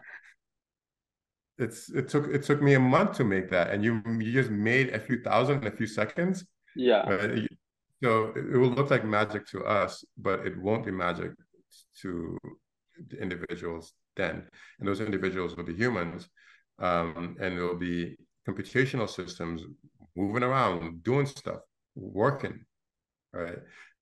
It's 1.58 1.90
it 1.90 2.08
took 2.08 2.28
it 2.28 2.44
took 2.44 2.62
me 2.62 2.74
a 2.74 2.80
month 2.80 3.16
to 3.16 3.24
make 3.24 3.50
that, 3.50 3.70
and 3.72 3.82
you 3.82 4.00
you 4.20 4.30
just 4.32 4.50
made 4.50 4.90
a 4.90 5.00
few 5.00 5.20
thousand 5.22 5.56
in 5.62 5.66
a 5.72 5.76
few 5.76 5.88
seconds. 5.88 6.44
Yeah. 6.76 7.00
Uh, 7.00 7.40
so 8.02 8.32
it 8.36 8.56
will 8.56 8.70
look 8.78 8.90
like 8.92 9.04
magic 9.04 9.44
to 9.48 9.64
us, 9.64 10.04
but 10.16 10.46
it 10.46 10.56
won't 10.56 10.84
be 10.86 10.92
magic 10.92 11.32
to 12.02 12.38
individuals 13.20 13.92
then. 14.16 14.46
And 14.78 14.88
those 14.88 15.00
individuals 15.00 15.56
will 15.56 15.64
be 15.64 15.74
humans, 15.74 16.28
um, 16.78 17.36
and 17.40 17.56
there 17.56 17.64
will 17.64 17.78
be 17.78 18.16
computational 18.48 19.08
systems 19.08 19.62
moving 20.16 20.42
around, 20.42 21.02
doing 21.02 21.26
stuff, 21.26 21.60
working, 21.94 22.64
right? 23.32 23.58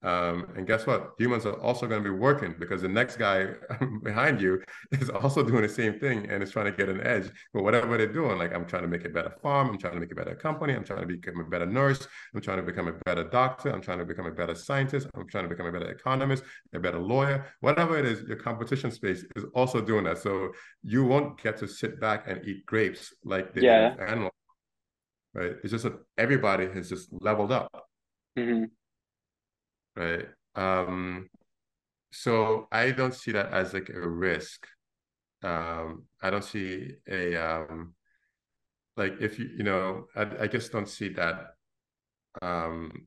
Um, 0.07 0.47
and 0.57 0.69
guess 0.69 0.87
what? 0.87 1.15
Humans 1.19 1.47
are 1.47 1.61
also 1.61 1.89
going 1.89 2.01
to 2.01 2.09
be 2.09 2.17
working 2.17 2.55
because 2.61 2.81
the 2.81 2.89
next 2.89 3.17
guy 3.17 3.49
behind 4.05 4.41
you 4.41 4.63
is 4.93 5.11
also 5.11 5.43
doing 5.43 5.63
the 5.63 5.69
same 5.69 5.99
thing 5.99 6.31
and 6.31 6.45
is 6.45 6.53
trying 6.53 6.67
to 6.67 6.73
get 6.73 6.89
an 6.89 7.05
edge. 7.05 7.29
But 7.53 7.65
whatever 7.65 7.99
they're 7.99 8.13
doing, 8.13 8.39
like 8.39 8.55
I'm 8.55 8.67
trying 8.67 8.83
to 8.83 8.89
make 8.89 9.05
a 9.05 9.09
better 9.09 9.35
farm, 9.43 9.69
I'm 9.69 9.79
trying 9.79 9.95
to 9.95 10.01
make 10.01 10.13
a 10.13 10.15
better 10.15 10.37
company, 10.37 10.75
I'm 10.75 10.85
trying 10.85 11.01
to 11.01 11.07
become 11.07 11.41
a 11.41 11.45
better 11.45 11.67
nurse, 11.67 12.07
I'm 12.33 12.41
trying 12.41 12.59
to 12.59 12.63
become 12.63 12.87
a 12.87 12.93
better 13.05 13.25
doctor, 13.25 13.71
I'm 13.71 13.81
trying 13.81 13.99
to 13.99 14.05
become 14.05 14.27
a 14.27 14.31
better 14.31 14.55
scientist, 14.55 15.09
I'm 15.17 15.27
trying 15.27 15.43
to 15.43 15.51
become 15.51 15.67
a 15.67 15.73
better 15.73 15.91
economist, 15.91 16.45
a 16.73 16.79
better 16.79 17.01
lawyer, 17.01 17.45
whatever 17.61 17.99
it 17.99 18.05
is, 18.05 18.23
your 18.29 18.37
competition 18.37 18.93
space 18.93 19.25
is 19.35 19.45
also 19.57 19.81
doing 19.81 20.05
that. 20.05 20.19
So 20.19 20.53
you 20.85 21.05
won't 21.05 21.43
get 21.43 21.57
to 21.57 21.67
sit 21.67 22.01
back 22.01 22.29
and 22.29 22.47
eat 22.47 22.65
grapes 22.65 23.13
like 23.25 23.55
the 23.55 23.63
yeah. 23.63 23.97
do 23.97 24.03
animals. 24.03 24.33
Right. 25.35 25.57
It's 25.65 25.73
just 25.73 25.83
that 25.83 25.99
everybody 26.17 26.69
has 26.69 26.89
just 26.89 27.09
leveled 27.13 27.51
up. 27.51 27.89
Mm-hmm 28.39 28.67
right? 29.97 30.27
Um, 30.55 31.29
so 32.13 32.69
I 32.73 32.91
don't 32.93 33.15
see 33.15 33.33
that 33.33 33.53
as 33.53 33.75
like 33.75 33.89
a 33.89 34.09
risk. 34.09 34.67
Um, 35.43 36.05
I 36.23 36.31
don't 36.31 36.45
see 36.45 36.93
a 37.09 37.37
um, 37.37 37.95
like 38.97 39.15
if 39.21 39.39
you 39.39 39.49
you 39.57 39.65
know 39.65 40.07
I, 40.15 40.27
I 40.43 40.47
just 40.47 40.73
don't 40.73 40.89
see 40.89 41.11
that 41.11 41.55
um, 42.43 43.07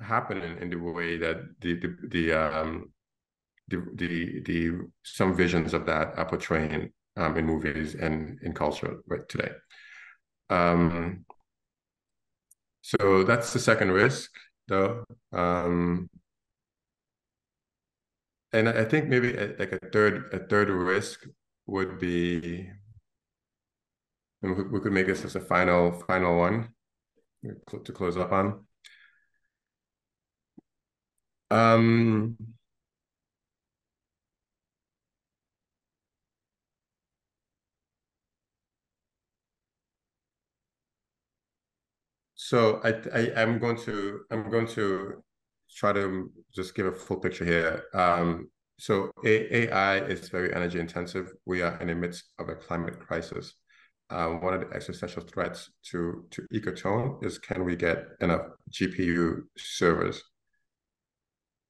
happening 0.00 0.58
in 0.60 0.70
the 0.70 0.76
way 0.78 1.18
that 1.18 1.38
the 1.60 1.74
the, 1.74 1.96
the 2.08 2.32
um, 2.32 2.92
the, 3.68 3.84
the 3.94 4.42
the 4.42 4.78
some 5.02 5.34
visions 5.34 5.74
of 5.74 5.86
that 5.86 6.18
are 6.18 6.28
portraying 6.28 6.92
um, 7.16 7.36
in 7.36 7.46
movies 7.46 7.94
and 7.94 8.38
in 8.42 8.54
culture 8.54 8.98
right 9.06 9.28
today. 9.28 9.50
Um, 10.50 11.24
so 12.80 13.22
that's 13.24 13.52
the 13.52 13.58
second 13.58 13.92
risk, 13.92 14.30
though. 14.66 15.04
Um, 15.32 16.08
and 18.52 18.68
I 18.68 18.84
think 18.84 19.08
maybe 19.08 19.34
a, 19.36 19.54
like 19.58 19.72
a 19.72 19.78
third 19.92 20.32
a 20.32 20.38
third 20.46 20.70
risk 20.70 21.26
would 21.66 21.98
be, 21.98 22.70
and 24.42 24.70
we, 24.72 24.80
could 24.80 24.92
make 24.92 25.06
this 25.06 25.24
as 25.24 25.36
a 25.36 25.40
final 25.40 25.92
final 26.06 26.38
one 26.38 26.72
to 27.84 27.92
close 27.92 28.16
up 28.16 28.32
on. 28.32 28.64
Um, 31.50 32.36
so 42.34 42.80
I, 42.84 42.90
I 43.14 43.32
I'm 43.42 43.58
going 43.58 43.76
to 43.84 44.20
I'm 44.30 44.50
going 44.50 44.66
to 44.68 45.22
try 45.78 45.92
to 45.92 46.30
just 46.52 46.74
give 46.74 46.86
a 46.86 46.92
full 46.92 47.18
picture 47.18 47.44
here. 47.44 47.84
Um, 47.94 48.48
so 48.78 49.10
AI 49.24 49.98
is 49.98 50.28
very 50.28 50.52
energy 50.52 50.80
intensive. 50.80 51.32
We 51.46 51.62
are 51.62 51.80
in 51.80 51.86
the 51.88 51.94
midst 51.94 52.24
of 52.38 52.48
a 52.48 52.54
climate 52.54 52.98
crisis. 52.98 53.54
Um, 54.10 54.40
one 54.40 54.54
of 54.54 54.60
the 54.60 54.74
existential 54.74 55.22
threats 55.22 55.70
to 55.90 56.24
to 56.30 56.42
Ecotone 56.54 57.22
is 57.24 57.38
can 57.38 57.64
we 57.64 57.76
get 57.76 58.06
enough 58.20 58.46
GPU 58.72 59.42
servers? 59.56 60.22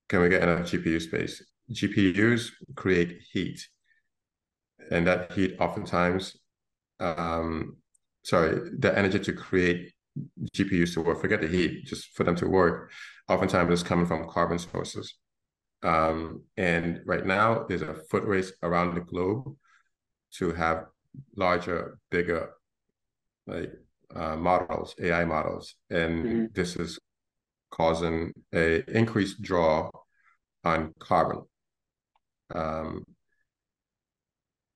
Can 0.09 0.23
we 0.23 0.29
get 0.29 0.43
enough 0.43 0.71
GPU 0.71 1.01
space? 1.03 1.45
GPUs 1.73 2.51
create 2.77 3.21
heat, 3.33 3.61
and 4.91 5.07
that 5.07 5.33
heat 5.33 5.57
oftentimes, 5.59 6.37
um, 7.01 7.77
sorry, 8.23 8.71
the 8.79 8.97
energy 8.97 9.19
to 9.19 9.33
create 9.33 9.93
GPUs 10.55 10.95
to 10.95 11.03
work, 11.03 11.21
forget 11.21 11.41
the 11.41 11.49
heat, 11.49 11.87
just 11.87 12.17
for 12.17 12.25
them 12.25 12.37
to 12.37 12.47
work, 12.47 12.91
oftentimes 13.29 13.73
it's 13.73 13.83
coming 13.83 14.07
from 14.07 14.29
carbon 14.29 14.59
sources. 14.59 15.15
Um, 15.83 16.43
and 16.57 17.01
right 17.05 17.25
now, 17.25 17.65
there's 17.69 17.83
a 17.83 17.95
foot 17.95 18.25
race 18.25 18.53
around 18.63 18.95
the 18.95 19.01
globe 19.01 19.55
to 20.35 20.53
have 20.53 20.87
larger, 21.37 21.99
bigger, 22.11 22.51
like 23.47 23.73
uh, 24.15 24.37
models, 24.37 24.95
AI 25.01 25.25
models, 25.25 25.75
and 25.91 26.25
mm-hmm. 26.25 26.45
this 26.55 26.77
is 26.77 26.99
causing 27.71 28.33
a 28.53 28.83
increased 28.91 29.41
draw 29.43 29.91
on 30.65 30.95
carbon. 30.99 31.43
Um, 32.55 33.05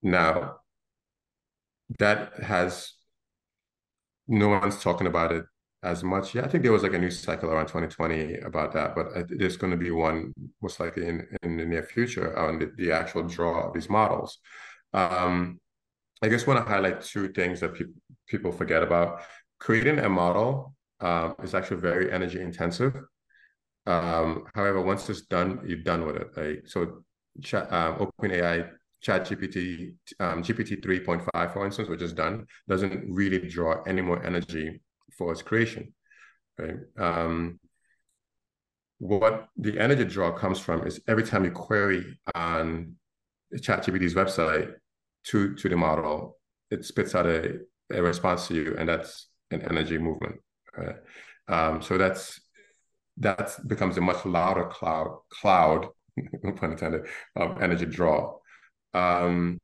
now, 0.02 0.56
that 1.98 2.42
has 2.42 2.92
no 4.28 4.48
one's 4.48 4.80
talking 4.80 5.06
about 5.06 5.32
it 5.32 5.44
as 5.82 6.04
much. 6.04 6.34
Yeah, 6.34 6.44
I 6.44 6.48
think 6.48 6.62
there 6.62 6.72
was 6.72 6.82
like 6.82 6.94
a 6.94 6.98
news 6.98 7.18
cycle 7.18 7.50
around 7.50 7.66
2020 7.66 8.38
about 8.38 8.72
that, 8.72 8.94
but 8.94 9.26
there's 9.28 9.56
going 9.56 9.72
to 9.72 9.76
be 9.76 9.90
one 9.90 10.32
most 10.60 10.78
likely 10.78 11.08
in, 11.08 11.26
in 11.42 11.56
the 11.56 11.64
near 11.64 11.82
future 11.82 12.36
on 12.38 12.58
the, 12.58 12.72
the 12.76 12.92
actual 12.92 13.24
draw 13.24 13.66
of 13.66 13.74
these 13.74 13.90
models. 13.90 14.38
Um, 14.92 15.60
I 16.22 16.28
just 16.28 16.46
want 16.46 16.64
to 16.64 16.70
highlight 16.70 17.02
two 17.02 17.32
things 17.32 17.60
that 17.60 17.74
pe- 17.74 17.84
people 18.28 18.52
forget 18.52 18.82
about. 18.82 19.22
Creating 19.58 19.98
a 19.98 20.08
model 20.08 20.74
um, 21.00 21.34
is 21.42 21.54
actually 21.54 21.80
very 21.80 22.12
energy 22.12 22.40
intensive. 22.40 22.94
Um, 23.86 24.44
however, 24.54 24.80
once 24.80 25.08
it's 25.10 25.22
done, 25.22 25.60
you're 25.66 25.78
done 25.78 26.06
with 26.06 26.16
it. 26.16 26.70
So, 26.70 26.82
um, 26.82 28.06
OpenAI 28.20 28.70
Chat 29.00 29.26
GPT, 29.26 29.94
um, 30.20 30.44
GPT 30.44 30.80
3.5, 30.80 31.52
for 31.52 31.66
instance, 31.66 31.88
which 31.88 32.02
is 32.02 32.12
done, 32.12 32.46
doesn't 32.68 33.12
really 33.12 33.48
draw 33.48 33.82
any 33.82 34.00
more 34.00 34.24
energy 34.24 34.80
for 35.22 35.32
its 35.32 35.42
creation. 35.42 35.94
Right? 36.58 36.76
Um, 36.98 37.60
what 38.98 39.48
the 39.56 39.78
energy 39.78 40.04
draw 40.04 40.32
comes 40.32 40.58
from 40.58 40.86
is 40.86 41.00
every 41.08 41.24
time 41.24 41.44
you 41.44 41.50
query 41.50 42.18
on 42.34 42.96
ChatGPT's 43.54 44.14
website 44.14 44.74
to 45.28 45.54
to 45.54 45.68
the 45.68 45.76
model, 45.76 46.38
it 46.70 46.84
spits 46.84 47.14
out 47.14 47.26
a, 47.26 47.60
a 47.92 48.02
response 48.02 48.48
to 48.48 48.54
you, 48.54 48.76
and 48.78 48.88
that's 48.88 49.28
an 49.50 49.62
energy 49.62 49.98
movement. 49.98 50.36
Right? 50.76 50.96
Um, 51.48 51.82
so 51.82 51.98
that's 51.98 52.40
that 53.18 53.56
becomes 53.66 53.96
a 53.98 54.00
much 54.00 54.24
louder 54.24 54.66
cloud 54.66 55.18
cloud, 55.30 55.88
pun 56.56 56.72
intended, 56.72 57.06
of 57.36 57.62
energy 57.62 57.86
draw. 57.86 58.38
Um, 58.94 59.58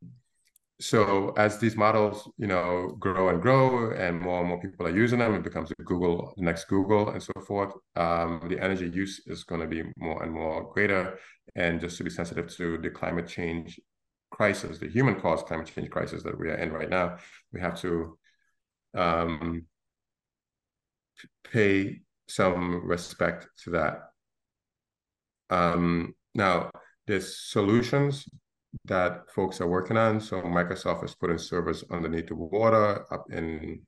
so 0.81 1.31
as 1.37 1.59
these 1.59 1.77
models, 1.77 2.31
you 2.39 2.47
know, 2.47 2.95
grow 3.01 3.31
and 3.31 3.43
grow, 3.43 3.91
and 3.91 4.21
more 4.21 4.41
and 4.41 4.49
more 4.49 4.61
people 4.61 4.87
are 4.87 4.97
using 4.97 5.19
them, 5.19 5.35
it 5.35 5.43
becomes 5.43 5.73
Google, 5.85 6.33
the 6.37 6.45
next 6.45 6.67
Google, 6.67 7.11
and 7.11 7.23
so 7.23 7.33
forth. 7.47 7.73
Um, 7.97 8.47
the 8.49 8.63
energy 8.63 8.89
use 8.89 9.23
is 9.27 9.43
going 9.43 9.61
to 9.61 9.67
be 9.67 9.83
more 9.97 10.23
and 10.23 10.33
more 10.33 10.73
greater, 10.73 11.19
and 11.57 11.81
just 11.81 11.97
to 11.99 12.05
be 12.05 12.11
sensitive 12.11 12.55
to 12.57 12.79
the 12.79 12.91
climate 12.91 13.27
change 13.27 13.81
crisis, 14.31 14.79
the 14.79 14.89
human-caused 14.89 15.47
climate 15.47 15.67
change 15.75 15.91
crisis 15.91 16.23
that 16.23 16.39
we 16.39 16.49
are 16.49 16.57
in 16.57 16.73
right 16.73 16.91
now, 16.91 17.17
we 17.53 17.61
have 17.61 17.81
to 17.81 18.17
um, 18.95 19.65
pay 21.51 22.01
some 22.29 22.87
respect 22.87 23.49
to 23.65 23.71
that. 23.71 24.11
Um, 25.51 26.15
now, 26.35 26.71
there's 27.07 27.37
solutions 27.37 28.29
that 28.85 29.31
folks 29.35 29.61
are 29.61 29.69
working 29.69 29.97
on. 29.97 30.21
So 30.21 30.43
Microsoft 30.43 31.05
is 31.05 31.15
putting 31.15 31.39
servers 31.39 31.85
underneath 31.91 32.29
the 32.29 32.35
water 32.35 33.05
up 33.13 33.27
in, 33.31 33.81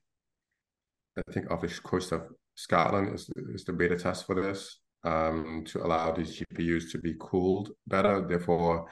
I 1.17 1.33
think, 1.33 1.51
off 1.51 1.61
the 1.61 1.69
coast 1.69 2.13
of 2.13 2.23
Scotland 2.55 3.15
is, 3.15 3.31
is 3.55 3.65
the 3.65 3.73
beta 3.73 3.97
test 3.97 4.27
for 4.27 4.35
this 4.35 4.79
um, 5.05 5.65
to 5.67 5.85
allow 5.85 6.13
these 6.13 6.41
GPUs 6.41 6.91
to 6.93 6.99
be 6.99 7.15
cooled 7.19 7.71
better. 7.87 8.27
Therefore, 8.27 8.89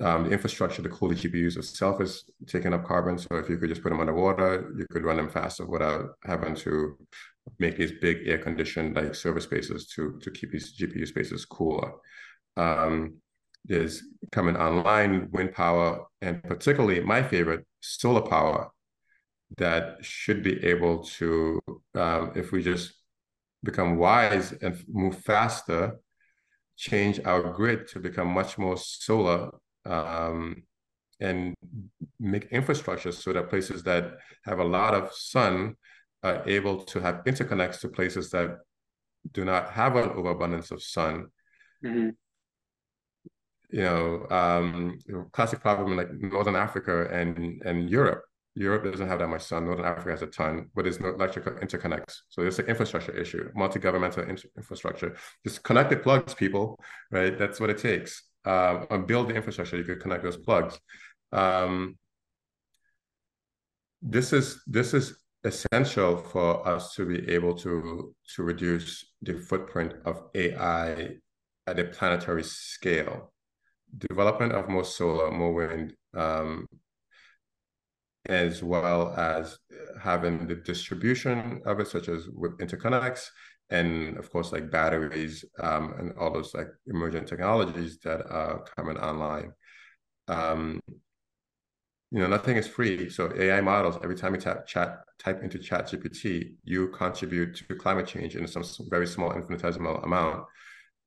um, 0.00 0.24
the 0.24 0.30
infrastructure 0.30 0.82
to 0.82 0.88
cool 0.88 1.10
the 1.10 1.14
GPUs 1.14 1.56
itself 1.56 2.00
is 2.00 2.24
taking 2.46 2.72
up 2.72 2.84
carbon. 2.84 3.18
So 3.18 3.36
if 3.36 3.48
you 3.48 3.58
could 3.58 3.68
just 3.68 3.82
put 3.82 3.90
them 3.90 4.00
underwater, 4.00 4.72
you 4.76 4.86
could 4.90 5.04
run 5.04 5.16
them 5.16 5.28
faster 5.28 5.66
without 5.66 6.10
having 6.24 6.54
to 6.56 6.96
make 7.58 7.76
these 7.76 7.92
big 8.00 8.26
air 8.26 8.38
conditioned 8.38 8.96
like 8.96 9.14
server 9.14 9.40
spaces 9.40 9.86
to 9.88 10.18
to 10.22 10.30
keep 10.30 10.52
these 10.52 10.76
GPU 10.78 11.06
spaces 11.06 11.44
cooler. 11.44 11.92
Um, 12.56 13.16
is 13.68 14.02
coming 14.30 14.56
online, 14.56 15.28
wind 15.30 15.52
power, 15.52 16.06
and 16.20 16.42
particularly 16.42 17.00
my 17.00 17.22
favorite, 17.22 17.64
solar 17.80 18.22
power, 18.22 18.70
that 19.58 19.98
should 20.04 20.42
be 20.42 20.64
able 20.64 21.04
to, 21.04 21.60
um, 21.94 22.32
if 22.34 22.52
we 22.52 22.62
just 22.62 22.94
become 23.62 23.96
wise 23.96 24.52
and 24.52 24.82
move 24.88 25.18
faster, 25.18 25.98
change 26.76 27.20
our 27.24 27.52
grid 27.52 27.86
to 27.88 28.00
become 28.00 28.28
much 28.28 28.58
more 28.58 28.76
solar 28.76 29.50
um, 29.84 30.62
and 31.20 31.54
make 32.18 32.46
infrastructure 32.46 33.12
so 33.12 33.32
that 33.32 33.50
places 33.50 33.82
that 33.82 34.14
have 34.44 34.58
a 34.58 34.64
lot 34.64 34.94
of 34.94 35.12
sun 35.12 35.76
are 36.22 36.42
able 36.48 36.82
to 36.82 37.00
have 37.00 37.22
interconnects 37.24 37.80
to 37.80 37.88
places 37.88 38.30
that 38.30 38.58
do 39.32 39.44
not 39.44 39.70
have 39.70 39.96
an 39.96 40.10
overabundance 40.10 40.70
of 40.70 40.82
sun. 40.82 41.26
Mm-hmm 41.84 42.10
you 43.72 43.82
know, 43.82 44.26
um, 44.30 44.98
classic 45.32 45.60
problem 45.60 45.92
in 45.92 45.96
like 45.96 46.12
Northern 46.12 46.56
Africa 46.56 47.08
and 47.10 47.62
and 47.64 47.90
Europe, 47.90 48.22
Europe 48.54 48.84
doesn't 48.84 49.08
have 49.08 49.18
that 49.18 49.28
much 49.28 49.42
sun. 49.42 49.64
Northern 49.64 49.86
Africa 49.86 50.10
has 50.10 50.22
a 50.22 50.26
ton, 50.26 50.68
but 50.74 50.82
there's 50.82 51.00
no 51.00 51.08
electrical 51.08 51.52
interconnects. 51.54 52.20
So 52.28 52.42
it's 52.42 52.58
an 52.58 52.66
infrastructure 52.66 53.16
issue, 53.16 53.50
multi-governmental 53.54 54.24
in 54.24 54.36
infrastructure. 54.56 55.16
Just 55.44 55.62
connect 55.62 55.90
the 55.90 55.96
plugs, 55.96 56.34
people, 56.34 56.78
right? 57.10 57.36
That's 57.38 57.60
what 57.60 57.70
it 57.70 57.78
takes. 57.78 58.22
Um, 58.44 58.86
and 58.90 59.06
build 59.06 59.28
the 59.28 59.34
infrastructure. 59.34 59.76
You 59.76 59.84
could 59.84 60.00
connect 60.00 60.22
those 60.22 60.36
plugs. 60.36 60.78
Um, 61.32 61.96
this 64.02 64.32
is 64.32 64.62
this 64.66 64.92
is 64.92 65.16
essential 65.44 66.16
for 66.18 66.66
us 66.66 66.94
to 66.94 67.06
be 67.06 67.28
able 67.32 67.54
to 67.54 68.14
to 68.34 68.42
reduce 68.42 69.12
the 69.22 69.38
footprint 69.38 69.94
of 70.04 70.24
AI 70.34 71.16
at 71.66 71.78
a 71.78 71.84
planetary 71.84 72.42
scale. 72.42 73.31
Development 73.98 74.52
of 74.52 74.68
more 74.68 74.84
solar, 74.84 75.30
more 75.30 75.52
wind, 75.54 75.94
um, 76.14 76.66
as 78.26 78.62
well 78.62 79.12
as 79.16 79.58
having 80.00 80.46
the 80.46 80.54
distribution 80.54 81.60
of 81.66 81.80
it, 81.80 81.88
such 81.88 82.08
as 82.08 82.28
with 82.28 82.56
interconnects, 82.58 83.26
and 83.70 84.16
of 84.16 84.30
course, 84.30 84.52
like 84.52 84.70
batteries 84.70 85.44
um, 85.60 85.94
and 85.98 86.12
all 86.18 86.32
those 86.32 86.54
like 86.54 86.68
emerging 86.86 87.24
technologies 87.24 87.98
that 88.04 88.24
are 88.30 88.64
coming 88.76 88.96
online. 88.98 89.52
Um, 90.28 90.80
you 92.10 92.18
know, 92.18 92.26
nothing 92.26 92.56
is 92.56 92.68
free. 92.68 93.08
So 93.08 93.32
AI 93.36 93.60
models, 93.62 93.98
every 94.02 94.16
time 94.16 94.34
you 94.34 94.40
tap 94.40 94.66
chat, 94.66 95.00
type 95.18 95.42
into 95.42 95.58
Chat 95.58 95.88
GPT, 95.88 96.54
you 96.64 96.88
contribute 96.88 97.56
to 97.56 97.74
climate 97.74 98.06
change 98.06 98.36
in 98.36 98.46
some 98.46 98.64
very 98.90 99.06
small 99.06 99.32
infinitesimal 99.32 99.96
amount. 100.02 100.44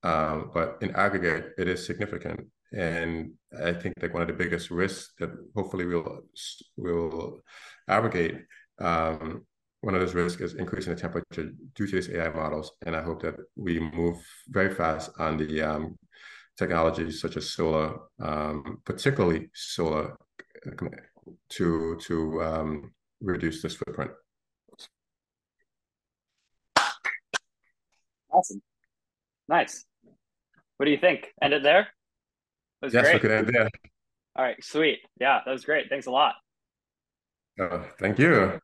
Um, 0.03 0.51
but 0.53 0.77
in 0.81 0.91
aggregate, 0.95 1.53
it 1.57 1.67
is 1.67 1.85
significant. 1.85 2.47
And 2.73 3.31
I 3.63 3.73
think 3.73 3.95
like 4.01 4.13
one 4.13 4.23
of 4.23 4.27
the 4.27 4.33
biggest 4.33 4.71
risks 4.71 5.13
that 5.19 5.31
hopefully 5.55 5.85
we'll 5.85 6.21
we'll 6.77 7.41
abrogate. 7.87 8.41
Um, 8.79 9.45
one 9.81 9.93
of 9.93 10.01
those 10.01 10.15
risks 10.15 10.41
is 10.41 10.55
increasing 10.55 10.95
the 10.95 10.99
temperature 10.99 11.51
due 11.75 11.87
to 11.87 11.95
these 11.95 12.09
AI 12.09 12.29
models. 12.29 12.71
And 12.85 12.95
I 12.95 13.03
hope 13.03 13.21
that 13.21 13.35
we 13.55 13.79
move 13.79 14.17
very 14.49 14.73
fast 14.73 15.11
on 15.19 15.37
the 15.37 15.61
um, 15.61 15.97
technologies 16.57 17.21
such 17.21 17.37
as 17.37 17.53
solar, 17.53 17.99
um, 18.19 18.81
particularly 18.83 19.49
solar 19.53 20.17
to 21.49 21.97
to 22.01 22.43
um, 22.43 22.93
reduce 23.21 23.61
this 23.61 23.75
footprint. 23.75 24.11
Awesome, 28.31 28.61
nice. 29.47 29.85
What 30.77 30.85
do 30.85 30.91
you 30.91 30.97
think? 30.97 31.31
End 31.41 31.53
it 31.53 31.63
there. 31.63 31.87
That 32.91 32.93
yes, 32.93 33.03
great. 33.03 33.13
we 33.15 33.19
could 33.19 33.31
end 33.31 33.47
there. 33.47 33.69
All 34.35 34.43
right, 34.43 34.63
sweet. 34.63 34.99
Yeah, 35.19 35.39
that 35.45 35.51
was 35.51 35.65
great. 35.65 35.89
Thanks 35.89 36.07
a 36.07 36.11
lot. 36.11 36.35
Uh, 37.59 37.83
thank 37.99 38.19
you. 38.19 38.59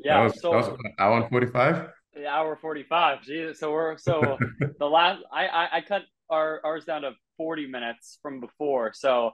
Yeah, 0.00 0.18
that 0.18 0.24
was, 0.24 0.40
so, 0.40 0.50
that 0.50 0.70
was 0.70 0.78
hour 0.98 1.28
forty-five. 1.28 1.88
Hour 2.28 2.56
forty-five. 2.56 3.22
Jesus. 3.22 3.60
So 3.60 3.72
we're 3.72 3.96
so 3.98 4.38
the 4.78 4.86
last. 4.86 5.22
I, 5.32 5.46
I 5.46 5.76
I 5.76 5.80
cut 5.80 6.02
our 6.28 6.60
ours 6.64 6.84
down 6.84 7.02
to 7.02 7.12
forty 7.36 7.66
minutes 7.66 8.18
from 8.22 8.40
before. 8.40 8.92
So 8.94 9.32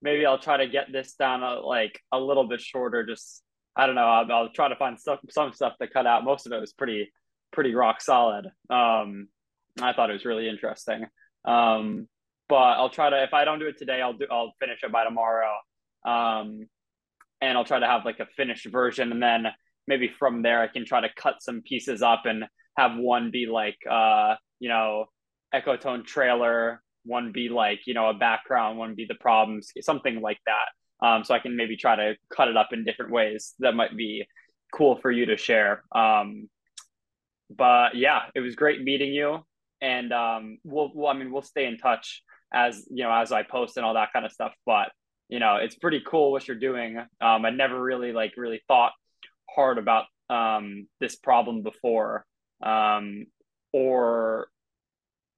maybe 0.00 0.24
I'll 0.24 0.38
try 0.38 0.58
to 0.58 0.68
get 0.68 0.92
this 0.92 1.14
down 1.14 1.42
a, 1.42 1.60
like 1.60 2.00
a 2.12 2.18
little 2.18 2.48
bit 2.48 2.60
shorter. 2.60 3.04
Just 3.04 3.42
I 3.76 3.86
don't 3.86 3.94
know. 3.94 4.06
I'll, 4.06 4.32
I'll, 4.32 4.48
try 4.50 4.68
to 4.68 4.76
find 4.76 4.98
stuff, 4.98 5.20
some 5.30 5.52
stuff 5.52 5.74
to 5.80 5.88
cut 5.88 6.06
out. 6.06 6.24
Most 6.24 6.46
of 6.46 6.52
it 6.52 6.60
was 6.60 6.72
pretty 6.72 7.12
pretty 7.52 7.74
rock 7.74 8.00
solid. 8.00 8.46
Um, 8.70 9.28
I 9.80 9.92
thought 9.92 10.10
it 10.10 10.14
was 10.14 10.24
really 10.24 10.48
interesting. 10.48 11.06
Um, 11.44 12.08
but 12.48 12.56
I'll 12.56 12.90
try 12.90 13.10
to 13.10 13.22
if 13.22 13.34
I 13.34 13.44
don't 13.44 13.58
do 13.58 13.66
it 13.66 13.78
today, 13.78 14.00
I'll 14.00 14.14
do 14.14 14.26
I'll 14.30 14.54
finish 14.60 14.80
it 14.82 14.92
by 14.92 15.04
tomorrow. 15.04 15.52
Um, 16.06 16.66
and 17.40 17.56
I'll 17.56 17.64
try 17.64 17.78
to 17.78 17.86
have 17.86 18.04
like 18.04 18.20
a 18.20 18.26
finished 18.36 18.66
version, 18.66 19.12
and 19.12 19.22
then 19.22 19.46
maybe 19.86 20.10
from 20.18 20.42
there 20.42 20.60
I 20.60 20.68
can 20.68 20.84
try 20.84 21.00
to 21.00 21.08
cut 21.16 21.42
some 21.42 21.62
pieces 21.62 22.02
up 22.02 22.22
and 22.24 22.44
have 22.76 22.96
one 22.96 23.30
be 23.30 23.46
like 23.46 23.78
uh, 23.88 24.34
you 24.60 24.68
know 24.68 25.06
Ecotone 25.54 26.04
trailer 26.04 26.82
one 27.04 27.32
be 27.32 27.48
like 27.48 27.80
you 27.86 27.94
know 27.94 28.08
a 28.08 28.14
background 28.14 28.78
one 28.78 28.94
be 28.94 29.06
the 29.06 29.14
problems 29.14 29.70
something 29.80 30.20
like 30.20 30.38
that. 30.46 31.06
Um, 31.06 31.22
so 31.22 31.32
i 31.32 31.38
can 31.38 31.56
maybe 31.56 31.76
try 31.76 31.94
to 31.94 32.16
cut 32.34 32.48
it 32.48 32.56
up 32.56 32.70
in 32.72 32.84
different 32.84 33.12
ways 33.12 33.54
that 33.60 33.76
might 33.76 33.96
be 33.96 34.26
cool 34.72 34.98
for 35.00 35.12
you 35.12 35.26
to 35.26 35.36
share. 35.36 35.84
Um, 35.94 36.48
but 37.50 37.94
yeah 37.96 38.22
it 38.34 38.40
was 38.40 38.56
great 38.56 38.82
meeting 38.82 39.12
you. 39.12 39.44
And 39.80 40.12
um, 40.12 40.58
we'll, 40.64 40.90
we'll 40.94 41.06
i 41.06 41.12
mean 41.12 41.30
we'll 41.32 41.42
stay 41.42 41.66
in 41.66 41.78
touch 41.78 42.22
as 42.52 42.86
you 42.90 43.04
know 43.04 43.12
as 43.12 43.32
i 43.32 43.42
post 43.42 43.76
and 43.76 43.84
all 43.84 43.94
that 43.94 44.12
kind 44.12 44.24
of 44.24 44.32
stuff 44.32 44.52
but 44.64 44.90
you 45.28 45.38
know 45.38 45.56
it's 45.56 45.74
pretty 45.74 46.02
cool 46.06 46.32
what 46.32 46.46
you're 46.48 46.58
doing 46.58 46.98
um, 47.20 47.44
i 47.44 47.50
never 47.50 47.80
really 47.80 48.12
like 48.12 48.32
really 48.36 48.60
thought 48.68 48.92
hard 49.48 49.78
about 49.78 50.04
um, 50.30 50.86
this 51.00 51.16
problem 51.16 51.62
before 51.62 52.24
um, 52.62 53.24
or 53.72 54.48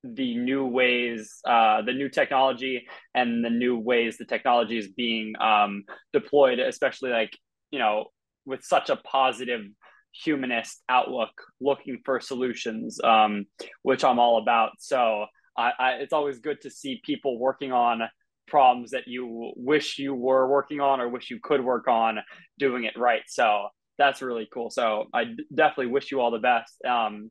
the 0.03 0.37
new 0.37 0.65
ways, 0.65 1.41
uh, 1.47 1.83
the 1.83 1.93
new 1.93 2.09
technology, 2.09 2.87
and 3.15 3.45
the 3.45 3.51
new 3.51 3.79
ways 3.79 4.17
the 4.17 4.25
technology 4.25 4.79
is 4.79 4.89
being 4.89 5.35
um, 5.41 5.85
deployed, 6.13 6.59
especially 6.59 7.11
like 7.11 7.37
you 7.71 7.79
know 7.79 8.07
with 8.47 8.65
such 8.65 8.91
a 8.91 8.97
positive 8.97 9.63
humanist 10.13 10.83
outlook, 10.89 11.31
looking 11.61 11.99
for 12.05 12.21
solutions, 12.21 12.99
um, 13.05 13.45
which 13.83 14.03
I'm 14.03 14.19
all 14.19 14.39
about. 14.39 14.73
So 14.79 15.27
I, 15.61 15.73
I, 15.79 15.91
it's 15.93 16.13
always 16.13 16.39
good 16.39 16.61
to 16.63 16.71
see 16.71 17.01
people 17.05 17.39
working 17.39 17.73
on 17.73 18.03
problems 18.49 18.91
that 18.91 19.07
you 19.07 19.53
wish 19.57 19.99
you 19.99 20.15
were 20.15 20.49
working 20.49 20.81
on 20.81 21.01
or 21.01 21.09
wish 21.09 21.31
you 21.31 21.39
could 21.43 21.65
work 21.65 21.87
on, 21.87 22.19
doing 22.59 22.85
it 22.85 22.99
right. 22.99 23.23
So 23.29 23.69
that's 23.99 24.23
really 24.23 24.49
cool. 24.53 24.71
So 24.71 25.05
I 25.15 25.35
definitely 25.55 25.93
wish 25.93 26.11
you 26.11 26.21
all 26.21 26.31
the 26.31 26.39
best. 26.39 26.75
Um, 26.85 27.31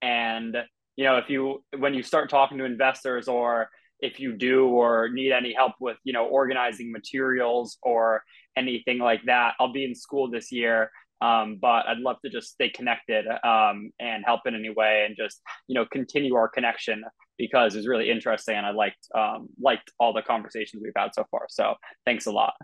and 0.00 0.56
you 0.96 1.04
know 1.04 1.16
if 1.16 1.28
you 1.28 1.64
when 1.78 1.94
you 1.94 2.02
start 2.02 2.30
talking 2.30 2.58
to 2.58 2.64
investors 2.64 3.28
or 3.28 3.68
if 4.00 4.20
you 4.20 4.36
do 4.36 4.66
or 4.68 5.08
need 5.08 5.32
any 5.32 5.54
help 5.54 5.72
with 5.80 5.96
you 6.04 6.12
know 6.12 6.26
organizing 6.26 6.92
materials 6.92 7.78
or 7.82 8.22
anything 8.56 8.98
like 8.98 9.22
that 9.24 9.54
i'll 9.58 9.72
be 9.72 9.84
in 9.84 9.94
school 9.94 10.30
this 10.30 10.52
year 10.52 10.90
um, 11.20 11.58
but 11.60 11.86
i'd 11.88 11.98
love 11.98 12.16
to 12.24 12.30
just 12.30 12.48
stay 12.48 12.68
connected 12.68 13.26
um, 13.44 13.90
and 14.00 14.24
help 14.24 14.40
in 14.46 14.54
any 14.54 14.70
way 14.70 15.04
and 15.06 15.16
just 15.16 15.40
you 15.68 15.74
know 15.74 15.86
continue 15.90 16.34
our 16.34 16.48
connection 16.48 17.02
because 17.38 17.74
it 17.74 17.78
was 17.78 17.88
really 17.88 18.10
interesting 18.10 18.56
and 18.56 18.66
i 18.66 18.70
liked 18.70 19.06
um, 19.14 19.48
liked 19.60 19.90
all 19.98 20.12
the 20.12 20.22
conversations 20.22 20.82
we've 20.82 20.92
had 20.96 21.14
so 21.14 21.24
far 21.30 21.46
so 21.48 21.74
thanks 22.04 22.26
a 22.26 22.32
lot 22.32 22.54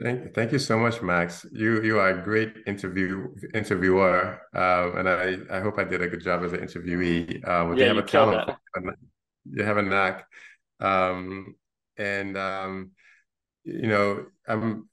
Thank, 0.00 0.32
thank 0.32 0.52
you 0.52 0.60
so 0.60 0.78
much, 0.78 1.02
Max. 1.02 1.44
You 1.50 1.82
you 1.82 1.98
are 1.98 2.10
a 2.10 2.22
great 2.22 2.58
interview 2.68 3.34
interviewer, 3.52 4.40
um, 4.54 4.96
and 4.96 5.08
I, 5.08 5.38
I 5.50 5.60
hope 5.60 5.76
I 5.76 5.82
did 5.82 6.02
a 6.02 6.08
good 6.08 6.22
job 6.22 6.44
as 6.44 6.52
an 6.52 6.60
interviewee. 6.60 7.46
Um, 7.48 7.76
yeah, 7.76 7.86
you 7.86 7.96
have 7.96 8.04
a 8.04 8.06
talent, 8.06 8.50
you 9.50 9.64
have 9.64 9.76
a 9.76 9.82
knack, 9.82 10.24
um, 10.78 11.56
and 11.96 12.36
um, 12.38 12.92
you 13.64 13.88
know, 13.88 14.26
I'm. 14.46 14.88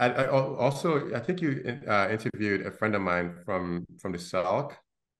I, 0.00 0.08
I, 0.08 0.26
also 0.28 1.14
I 1.14 1.20
think 1.20 1.40
you 1.40 1.80
uh, 1.88 2.08
interviewed 2.10 2.66
a 2.66 2.72
friend 2.72 2.94
of 2.94 3.02
mine 3.02 3.36
from 3.44 3.86
from 4.00 4.12
the 4.12 4.18
Salk 4.18 4.72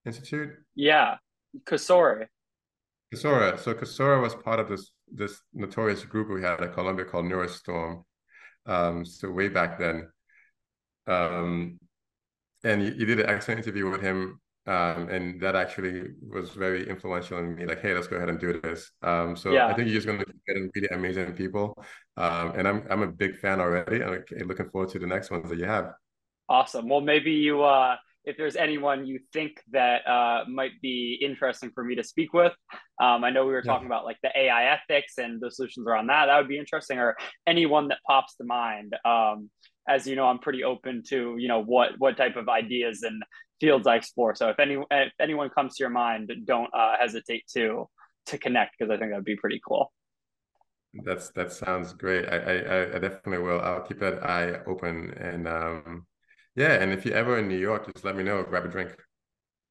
Institute. 0.04 0.50
Yeah, 0.74 1.16
Kosora. 1.64 2.26
Kosora. 3.14 3.58
So 3.58 3.74
Kosora 3.74 4.20
was 4.20 4.34
part 4.34 4.58
of 4.58 4.68
this 4.68 4.90
this 5.12 5.40
notorious 5.54 6.04
group 6.04 6.28
we 6.28 6.42
had 6.42 6.60
at 6.60 6.72
Columbia 6.74 7.04
called 7.04 7.26
Neurostorm 7.26 8.02
um, 8.66 9.04
so 9.04 9.30
way 9.30 9.48
back 9.48 9.78
then. 9.78 10.08
Um, 11.06 11.78
and 12.64 12.82
you, 12.82 12.94
you, 12.96 13.06
did 13.06 13.20
an 13.20 13.30
excellent 13.30 13.60
interview 13.60 13.88
with 13.88 14.02
him. 14.02 14.40
Um, 14.66 15.08
and 15.08 15.40
that 15.40 15.54
actually 15.54 16.08
was 16.28 16.50
very 16.50 16.88
influential 16.88 17.38
in 17.38 17.54
me. 17.54 17.66
Like, 17.66 17.80
hey, 17.80 17.94
let's 17.94 18.08
go 18.08 18.16
ahead 18.16 18.28
and 18.28 18.40
do 18.40 18.60
this. 18.60 18.90
Um, 19.02 19.36
so 19.36 19.52
yeah. 19.52 19.68
I 19.68 19.74
think 19.74 19.88
you're 19.88 19.94
just 19.96 20.06
going 20.06 20.18
to 20.18 20.24
get 20.24 20.56
really 20.74 20.88
amazing 20.90 21.34
people, 21.34 21.74
um, 22.16 22.52
and 22.56 22.66
I'm 22.66 22.84
I'm 22.90 23.02
a 23.02 23.06
big 23.06 23.36
fan 23.36 23.60
already. 23.60 24.02
I'm 24.02 24.24
looking 24.46 24.68
forward 24.70 24.90
to 24.90 24.98
the 24.98 25.06
next 25.06 25.30
ones 25.30 25.48
that 25.48 25.58
you 25.58 25.66
have. 25.66 25.92
Awesome. 26.48 26.88
Well, 26.88 27.00
maybe 27.00 27.30
you 27.30 27.62
uh, 27.62 27.96
if 28.26 28.36
there's 28.36 28.56
anyone 28.56 29.06
you 29.06 29.20
think 29.32 29.62
that 29.70 30.06
uh, 30.06 30.44
might 30.48 30.72
be 30.82 31.18
interesting 31.22 31.70
for 31.72 31.84
me 31.84 31.94
to 31.94 32.02
speak 32.02 32.32
with. 32.32 32.52
Um, 33.00 33.22
I 33.22 33.30
know 33.30 33.46
we 33.46 33.52
were 33.52 33.62
yeah. 33.64 33.72
talking 33.72 33.86
about 33.86 34.04
like 34.04 34.18
the 34.22 34.36
AI 34.36 34.64
ethics 34.64 35.18
and 35.18 35.40
the 35.40 35.50
solutions 35.50 35.86
around 35.86 36.08
that. 36.08 36.26
That 36.26 36.38
would 36.38 36.48
be 36.48 36.58
interesting, 36.58 36.98
or 36.98 37.16
anyone 37.46 37.88
that 37.88 37.98
pops 38.06 38.34
to 38.36 38.44
mind. 38.44 38.96
As 39.88 40.06
you 40.06 40.16
know, 40.16 40.26
I'm 40.26 40.38
pretty 40.38 40.64
open 40.64 41.02
to 41.08 41.36
you 41.38 41.48
know 41.48 41.62
what 41.62 41.92
what 41.98 42.16
type 42.16 42.36
of 42.36 42.48
ideas 42.48 43.02
and 43.02 43.22
fields 43.60 43.86
I 43.86 43.96
explore. 43.96 44.34
So 44.34 44.48
if 44.48 44.58
any 44.58 44.76
if 44.90 45.12
anyone 45.20 45.50
comes 45.50 45.76
to 45.76 45.82
your 45.82 45.90
mind, 45.90 46.30
don't 46.44 46.70
uh, 46.74 46.96
hesitate 47.00 47.44
to 47.54 47.88
to 48.26 48.38
connect 48.38 48.76
because 48.78 48.90
I 48.92 48.98
think 48.98 49.10
that'd 49.10 49.24
be 49.24 49.36
pretty 49.36 49.60
cool. 49.66 49.92
That's 51.04 51.30
that 51.32 51.52
sounds 51.52 51.92
great. 51.92 52.26
I, 52.28 52.36
I 52.36 52.96
I 52.96 52.98
definitely 52.98 53.38
will. 53.38 53.60
I'll 53.60 53.82
keep 53.82 53.98
that 54.00 54.24
eye 54.24 54.60
open 54.66 55.12
and 55.18 55.46
um 55.46 56.06
yeah, 56.56 56.72
and 56.82 56.90
if 56.90 57.04
you're 57.04 57.14
ever 57.14 57.38
in 57.38 57.48
New 57.48 57.58
York, 57.58 57.92
just 57.92 58.04
let 58.04 58.16
me 58.16 58.24
know. 58.24 58.42
Grab 58.42 58.64
a 58.64 58.68
drink. 58.68 58.96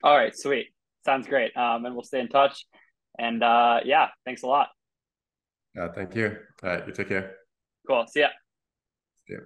All 0.03 0.15
right, 0.15 0.37
sweet. 0.37 0.67
Sounds 1.03 1.27
great. 1.27 1.55
Um, 1.57 1.83
and 1.85 1.95
we'll 1.95 2.03
stay 2.03 2.19
in 2.19 2.27
touch. 2.27 2.65
And 3.17 3.43
uh, 3.43 3.79
yeah, 3.83 4.09
thanks 4.23 4.43
a 4.43 4.47
lot. 4.47 4.69
Uh, 5.79 5.89
thank 5.93 6.15
you. 6.15 6.37
All 6.63 6.69
right, 6.69 6.85
you 6.85 6.93
take 6.93 7.09
care. 7.09 7.35
Cool. 7.87 8.05
See 8.07 8.21
ya. 8.21 8.27
See 9.27 9.33
ya. 9.33 9.39